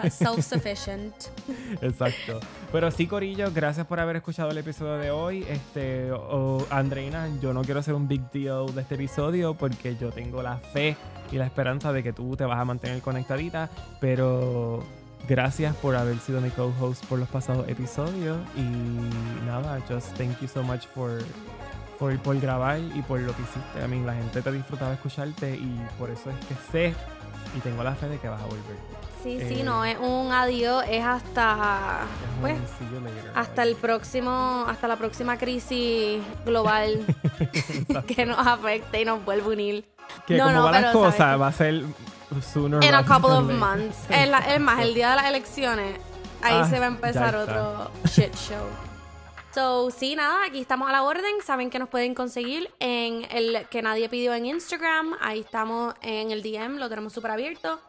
Self-sufficient. 0.10 1.14
Exacto. 1.82 2.40
Pero 2.72 2.90
sí, 2.92 3.06
Corillo, 3.08 3.52
gracias 3.54 3.86
por 3.86 4.00
haber 4.00 4.16
escuchado 4.16 4.50
el 4.52 4.58
episodio 4.58 4.98
de 4.98 5.12
hoy. 5.12 5.46
Este, 5.48 6.12
o- 6.12 6.66
Andreina, 6.70 7.28
yo 7.42 7.54
no 7.54 7.62
quiero 7.64 7.80
hacer 7.82 7.94
un 7.94 8.08
big 8.08 8.30
deal 8.32 8.74
de 8.74 8.82
este 8.82 8.96
episodio 8.96 9.54
porque 9.54 9.96
yo 9.98 10.10
tengo 10.12 10.42
la 10.42 10.58
fe 10.58 10.96
y 11.32 11.38
la 11.38 11.46
esperanza 11.46 11.94
de 11.94 12.04
que 12.04 12.14
tú 12.14 12.36
te 12.36 12.46
vas 12.46 12.60
a 12.60 12.66
mantener 12.66 13.02
conectadita. 13.02 13.70
Pero 14.00 14.84
gracias 15.28 15.76
por 15.76 15.96
haber 15.96 16.20
sido 16.20 16.42
mi 16.42 16.50
co-host 16.50 17.06
por 17.06 17.20
los 17.20 17.30
pasados 17.30 17.68
episodios. 17.68 18.38
Y 18.56 19.46
nada, 19.46 19.80
just 19.90 20.16
thank 20.18 20.40
you 20.42 20.48
so 20.48 20.64
much 20.64 20.86
for, 20.94 21.20
por, 22.00 22.18
por 22.20 22.40
grabar 22.40 22.80
y 22.80 23.02
por 23.02 23.20
lo 23.20 23.36
que 23.36 23.42
hiciste. 23.42 23.84
A 23.84 23.88
mí, 23.88 24.02
la 24.04 24.14
gente 24.14 24.42
te 24.42 24.52
disfrutaba 24.52 24.94
escucharte 24.94 25.56
y 25.56 25.82
por 25.98 26.10
eso 26.10 26.30
es 26.30 26.46
que 26.46 26.56
sé 26.72 26.94
y 27.56 27.60
tengo 27.60 27.84
la 27.84 27.96
fe 27.96 28.10
de 28.10 28.20
que 28.20 28.28
vas 28.28 28.42
a 28.42 28.46
volver. 28.46 28.95
Sí, 29.26 29.38
Eh. 29.42 29.46
sí, 29.50 29.64
no 29.64 29.84
es 29.84 29.98
un 29.98 30.32
adiós, 30.32 30.84
es 30.88 31.04
hasta, 31.04 32.02
Es 32.04 32.42
pues, 32.42 32.58
later. 33.04 33.32
hasta 33.34 33.64
el 33.64 33.76
próximo, 33.76 34.66
hasta 34.68 34.88
la 34.88 34.98
próxima 34.98 35.36
crisis 35.40 36.22
global 36.46 37.04
que 38.08 38.26
nos 38.28 38.38
afecte 38.46 39.02
y 39.02 39.06
nos 39.06 39.26
vuelva 39.26 39.48
a 39.48 39.50
unir. 39.50 39.84
Que 40.28 40.38
No, 40.38 40.44
como 40.46 40.58
no, 40.58 40.64
van 40.66 40.74
las 40.74 40.82
pero 40.84 41.00
¿sabes 41.06 41.16
cosas, 41.16 41.42
va 41.42 41.48
a 41.48 41.52
ser 41.52 41.84
sooner 42.54 42.84
In 42.84 42.94
a 42.94 43.04
couple 43.04 43.32
of 43.32 43.52
months. 43.52 43.98
Es, 44.10 44.30
la- 44.30 44.54
es 44.54 44.60
más, 44.62 44.80
el 44.82 44.94
día 44.94 45.10
de 45.10 45.16
las 45.16 45.26
elecciones, 45.26 45.98
ahí 46.44 46.60
Ah, 46.62 46.70
se 46.70 46.78
va 46.80 46.86
a 46.86 46.90
empezar 46.90 47.36
otro 47.36 47.90
shit 48.06 48.34
show. 48.36 48.68
So, 49.56 49.90
sí, 49.90 50.16
nada, 50.16 50.46
aquí 50.48 50.60
estamos 50.60 50.88
a 50.88 50.92
la 50.92 51.02
orden. 51.02 51.24
Saben 51.44 51.70
que 51.72 51.80
nos 51.80 51.90
pueden 51.90 52.14
conseguir 52.14 52.70
en 52.80 53.26
el 53.32 53.66
que 53.72 53.82
nadie 53.82 54.08
pidió 54.10 54.34
en 54.36 54.46
Instagram. 54.46 55.16
Ahí 55.22 55.40
estamos 55.40 55.96
en 56.04 56.30
el 56.32 56.44
DM, 56.44 56.78
lo 56.78 56.90
tenemos 56.90 57.12
súper 57.14 57.32
abierto. 57.32 57.80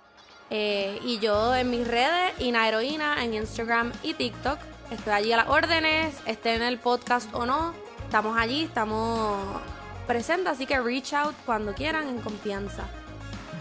Eh, 0.50 0.98
y 1.04 1.18
yo 1.18 1.54
en 1.54 1.70
mis 1.70 1.86
redes, 1.86 2.32
Ina 2.40 2.68
Heroína, 2.68 3.24
en 3.24 3.34
Instagram 3.34 3.92
y 4.02 4.14
TikTok. 4.14 4.58
Estoy 4.90 5.12
allí 5.12 5.32
a 5.32 5.38
las 5.38 5.48
órdenes, 5.48 6.14
esté 6.26 6.54
en 6.54 6.62
el 6.62 6.78
podcast 6.78 7.32
o 7.34 7.46
no. 7.46 7.74
Estamos 8.04 8.38
allí, 8.38 8.62
estamos 8.62 9.38
presentes, 10.06 10.52
así 10.52 10.66
que 10.66 10.78
reach 10.80 11.12
out 11.12 11.34
cuando 11.44 11.74
quieran 11.74 12.08
en 12.08 12.20
confianza. 12.20 12.84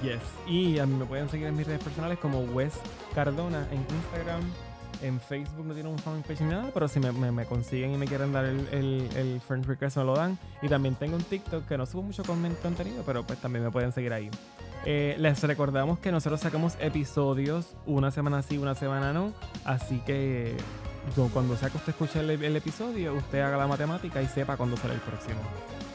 Yes. 0.04 0.22
Y 0.46 0.78
a 0.78 0.86
mí 0.86 0.96
me 0.96 1.06
pueden 1.06 1.30
seguir 1.30 1.48
en 1.48 1.56
mis 1.56 1.66
redes 1.66 1.84
personales 1.84 2.20
como 2.20 2.42
Wes 2.42 2.74
Cardona 3.16 3.68
en 3.72 3.80
Instagram. 3.80 4.44
En 5.02 5.20
Facebook 5.20 5.66
no 5.66 5.74
tiene 5.74 5.90
un 5.90 6.00
fanpage 6.00 6.42
ni 6.42 6.50
nada, 6.50 6.72
pero 6.74 6.88
si 6.88 7.00
me, 7.00 7.46
consiguen 7.46 7.94
y 7.94 7.98
me 7.98 8.08
quieren 8.08 8.32
dar 8.34 8.46
el, 8.46 9.42
friend 9.46 9.66
request, 9.66 9.98
me 9.98 10.04
lo 10.04 10.16
dan. 10.16 10.38
Y 10.62 10.68
también 10.68 10.96
tengo 10.96 11.16
un 11.16 11.24
TikTok 11.24 11.68
que 11.68 11.78
no 11.78 11.86
subo 11.86 12.04
mucho 12.04 12.24
contenido, 12.24 13.04
pero 13.06 13.24
pues 13.24 13.40
también 13.40 13.64
me 13.64 13.72
pueden 13.72 13.92
seguir 13.92 14.14
ahí. 14.14 14.30
Eh, 14.86 15.16
les 15.18 15.42
recordamos 15.42 15.98
que 16.00 16.12
nosotros 16.12 16.40
sacamos 16.40 16.78
episodios 16.80 17.76
una 17.88 18.12
semana 18.12 18.42
sí, 18.42 18.58
una 18.58 18.76
semana 18.76 19.14
no. 19.14 19.34
Así 19.64 20.00
que 20.06 20.56
cuando 21.34 21.56
sea 21.56 21.70
que 21.70 21.78
usted 21.78 21.90
escuche 21.90 22.20
el, 22.20 22.56
episodio, 22.56 23.14
usted 23.14 23.40
haga 23.42 23.58
la 23.58 23.68
matemática 23.68 24.22
y 24.22 24.28
sepa 24.28 24.58
cuándo 24.58 24.78
sale 24.78 24.96
el 24.96 25.00
próximo. 25.02 25.40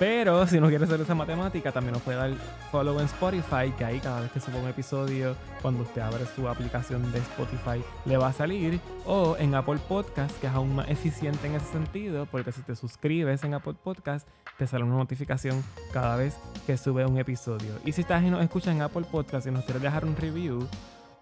Pero 0.00 0.46
si 0.46 0.58
no 0.58 0.68
quiere 0.68 0.86
hacer 0.86 0.98
esa 0.98 1.14
matemática, 1.14 1.72
también 1.72 1.92
nos 1.92 2.00
puede 2.00 2.16
dar 2.16 2.30
follow 2.72 2.98
en 3.00 3.04
Spotify, 3.04 3.70
que 3.76 3.84
ahí 3.84 4.00
cada 4.00 4.22
vez 4.22 4.32
que 4.32 4.40
suba 4.40 4.58
un 4.58 4.66
episodio, 4.66 5.36
cuando 5.60 5.82
usted 5.82 6.00
abre 6.00 6.24
su 6.24 6.48
aplicación 6.48 7.12
de 7.12 7.18
Spotify, 7.18 7.84
le 8.06 8.16
va 8.16 8.28
a 8.28 8.32
salir. 8.32 8.80
O 9.04 9.36
en 9.38 9.54
Apple 9.54 9.78
Podcast, 9.86 10.40
que 10.40 10.46
es 10.46 10.54
aún 10.54 10.74
más 10.74 10.88
eficiente 10.88 11.46
en 11.46 11.56
ese 11.56 11.66
sentido, 11.66 12.24
porque 12.24 12.50
si 12.50 12.62
te 12.62 12.74
suscribes 12.76 13.44
en 13.44 13.52
Apple 13.52 13.74
Podcast, 13.74 14.26
te 14.56 14.66
sale 14.66 14.84
una 14.84 14.96
notificación 14.96 15.62
cada 15.92 16.16
vez 16.16 16.34
que 16.66 16.78
sube 16.78 17.04
un 17.04 17.18
episodio. 17.18 17.74
Y 17.84 17.92
si 17.92 18.00
estás 18.00 18.22
y 18.22 18.30
nos 18.30 18.42
escuchas 18.42 18.74
en 18.74 18.80
Apple 18.80 19.04
Podcast 19.12 19.46
y 19.48 19.50
nos 19.50 19.64
quieres 19.64 19.82
dejar 19.82 20.06
un 20.06 20.16
review, 20.16 20.66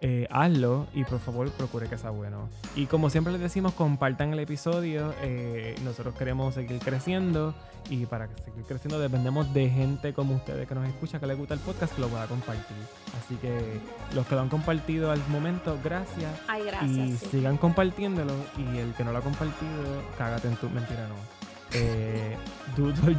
eh, 0.00 0.28
hazlo 0.30 0.86
y 0.94 1.02
por 1.02 1.18
favor 1.18 1.50
procure 1.50 1.88
que 1.88 1.98
sea 1.98 2.10
bueno. 2.10 2.48
Y 2.76 2.86
como 2.86 3.10
siempre 3.10 3.32
les 3.32 3.42
decimos, 3.42 3.72
compartan 3.72 4.32
el 4.32 4.38
episodio. 4.38 5.12
Eh, 5.22 5.74
nosotros 5.82 6.14
queremos 6.14 6.54
seguir 6.54 6.78
creciendo 6.78 7.52
y 7.90 8.06
para 8.06 8.28
seguir 8.44 8.64
creciendo 8.64 9.00
dependemos 9.00 9.52
de 9.52 9.68
gente 9.68 10.12
como 10.12 10.36
ustedes 10.36 10.68
que 10.68 10.74
nos 10.74 10.86
escucha, 10.86 11.18
que 11.18 11.26
les 11.26 11.36
gusta 11.36 11.54
el 11.54 11.60
podcast, 11.60 11.94
que 11.94 12.00
lo 12.00 12.08
pueda 12.08 12.26
compartir. 12.26 12.76
Así 13.18 13.34
que 13.36 13.80
los 14.14 14.24
que 14.26 14.36
lo 14.36 14.42
han 14.42 14.48
compartido 14.48 15.10
al 15.10 15.26
momento, 15.28 15.76
gracias. 15.82 16.32
Ay, 16.46 16.62
gracias. 16.64 16.90
Y 16.96 17.16
sigan 17.16 17.56
compartiéndolo. 17.56 18.34
Y 18.56 18.78
el 18.78 18.94
que 18.94 19.02
no 19.02 19.10
lo 19.10 19.18
ha 19.18 19.22
compartido, 19.22 20.02
cágate 20.16 20.46
en 20.46 20.56
tu 20.56 20.70
mentira, 20.70 21.08
no. 21.08 21.16
Eh, 21.72 22.36
do, 22.76 22.92
do, 22.92 23.12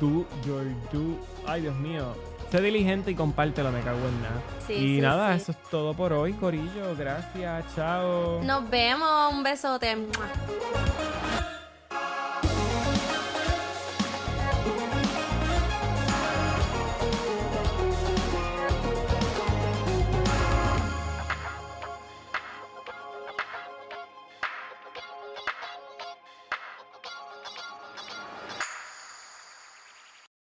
do, 0.00 0.26
do, 0.44 0.64
do, 0.92 1.18
ay, 1.46 1.62
Dios 1.62 1.76
mío 1.76 2.12
Sé 2.50 2.60
diligente 2.60 3.10
y 3.10 3.14
compártelo, 3.14 3.72
me 3.72 3.80
cago 3.80 3.98
en 3.98 4.22
nada. 4.22 4.40
y 4.68 5.00
nada, 5.00 5.34
eso 5.34 5.52
es 5.52 5.58
todo 5.70 5.94
por 5.94 6.12
hoy, 6.12 6.32
Corillo. 6.34 6.94
Gracias, 6.96 7.64
chao. 7.74 8.40
Nos 8.42 8.70
vemos, 8.70 9.32
un 9.32 9.42
besote. 9.42 9.96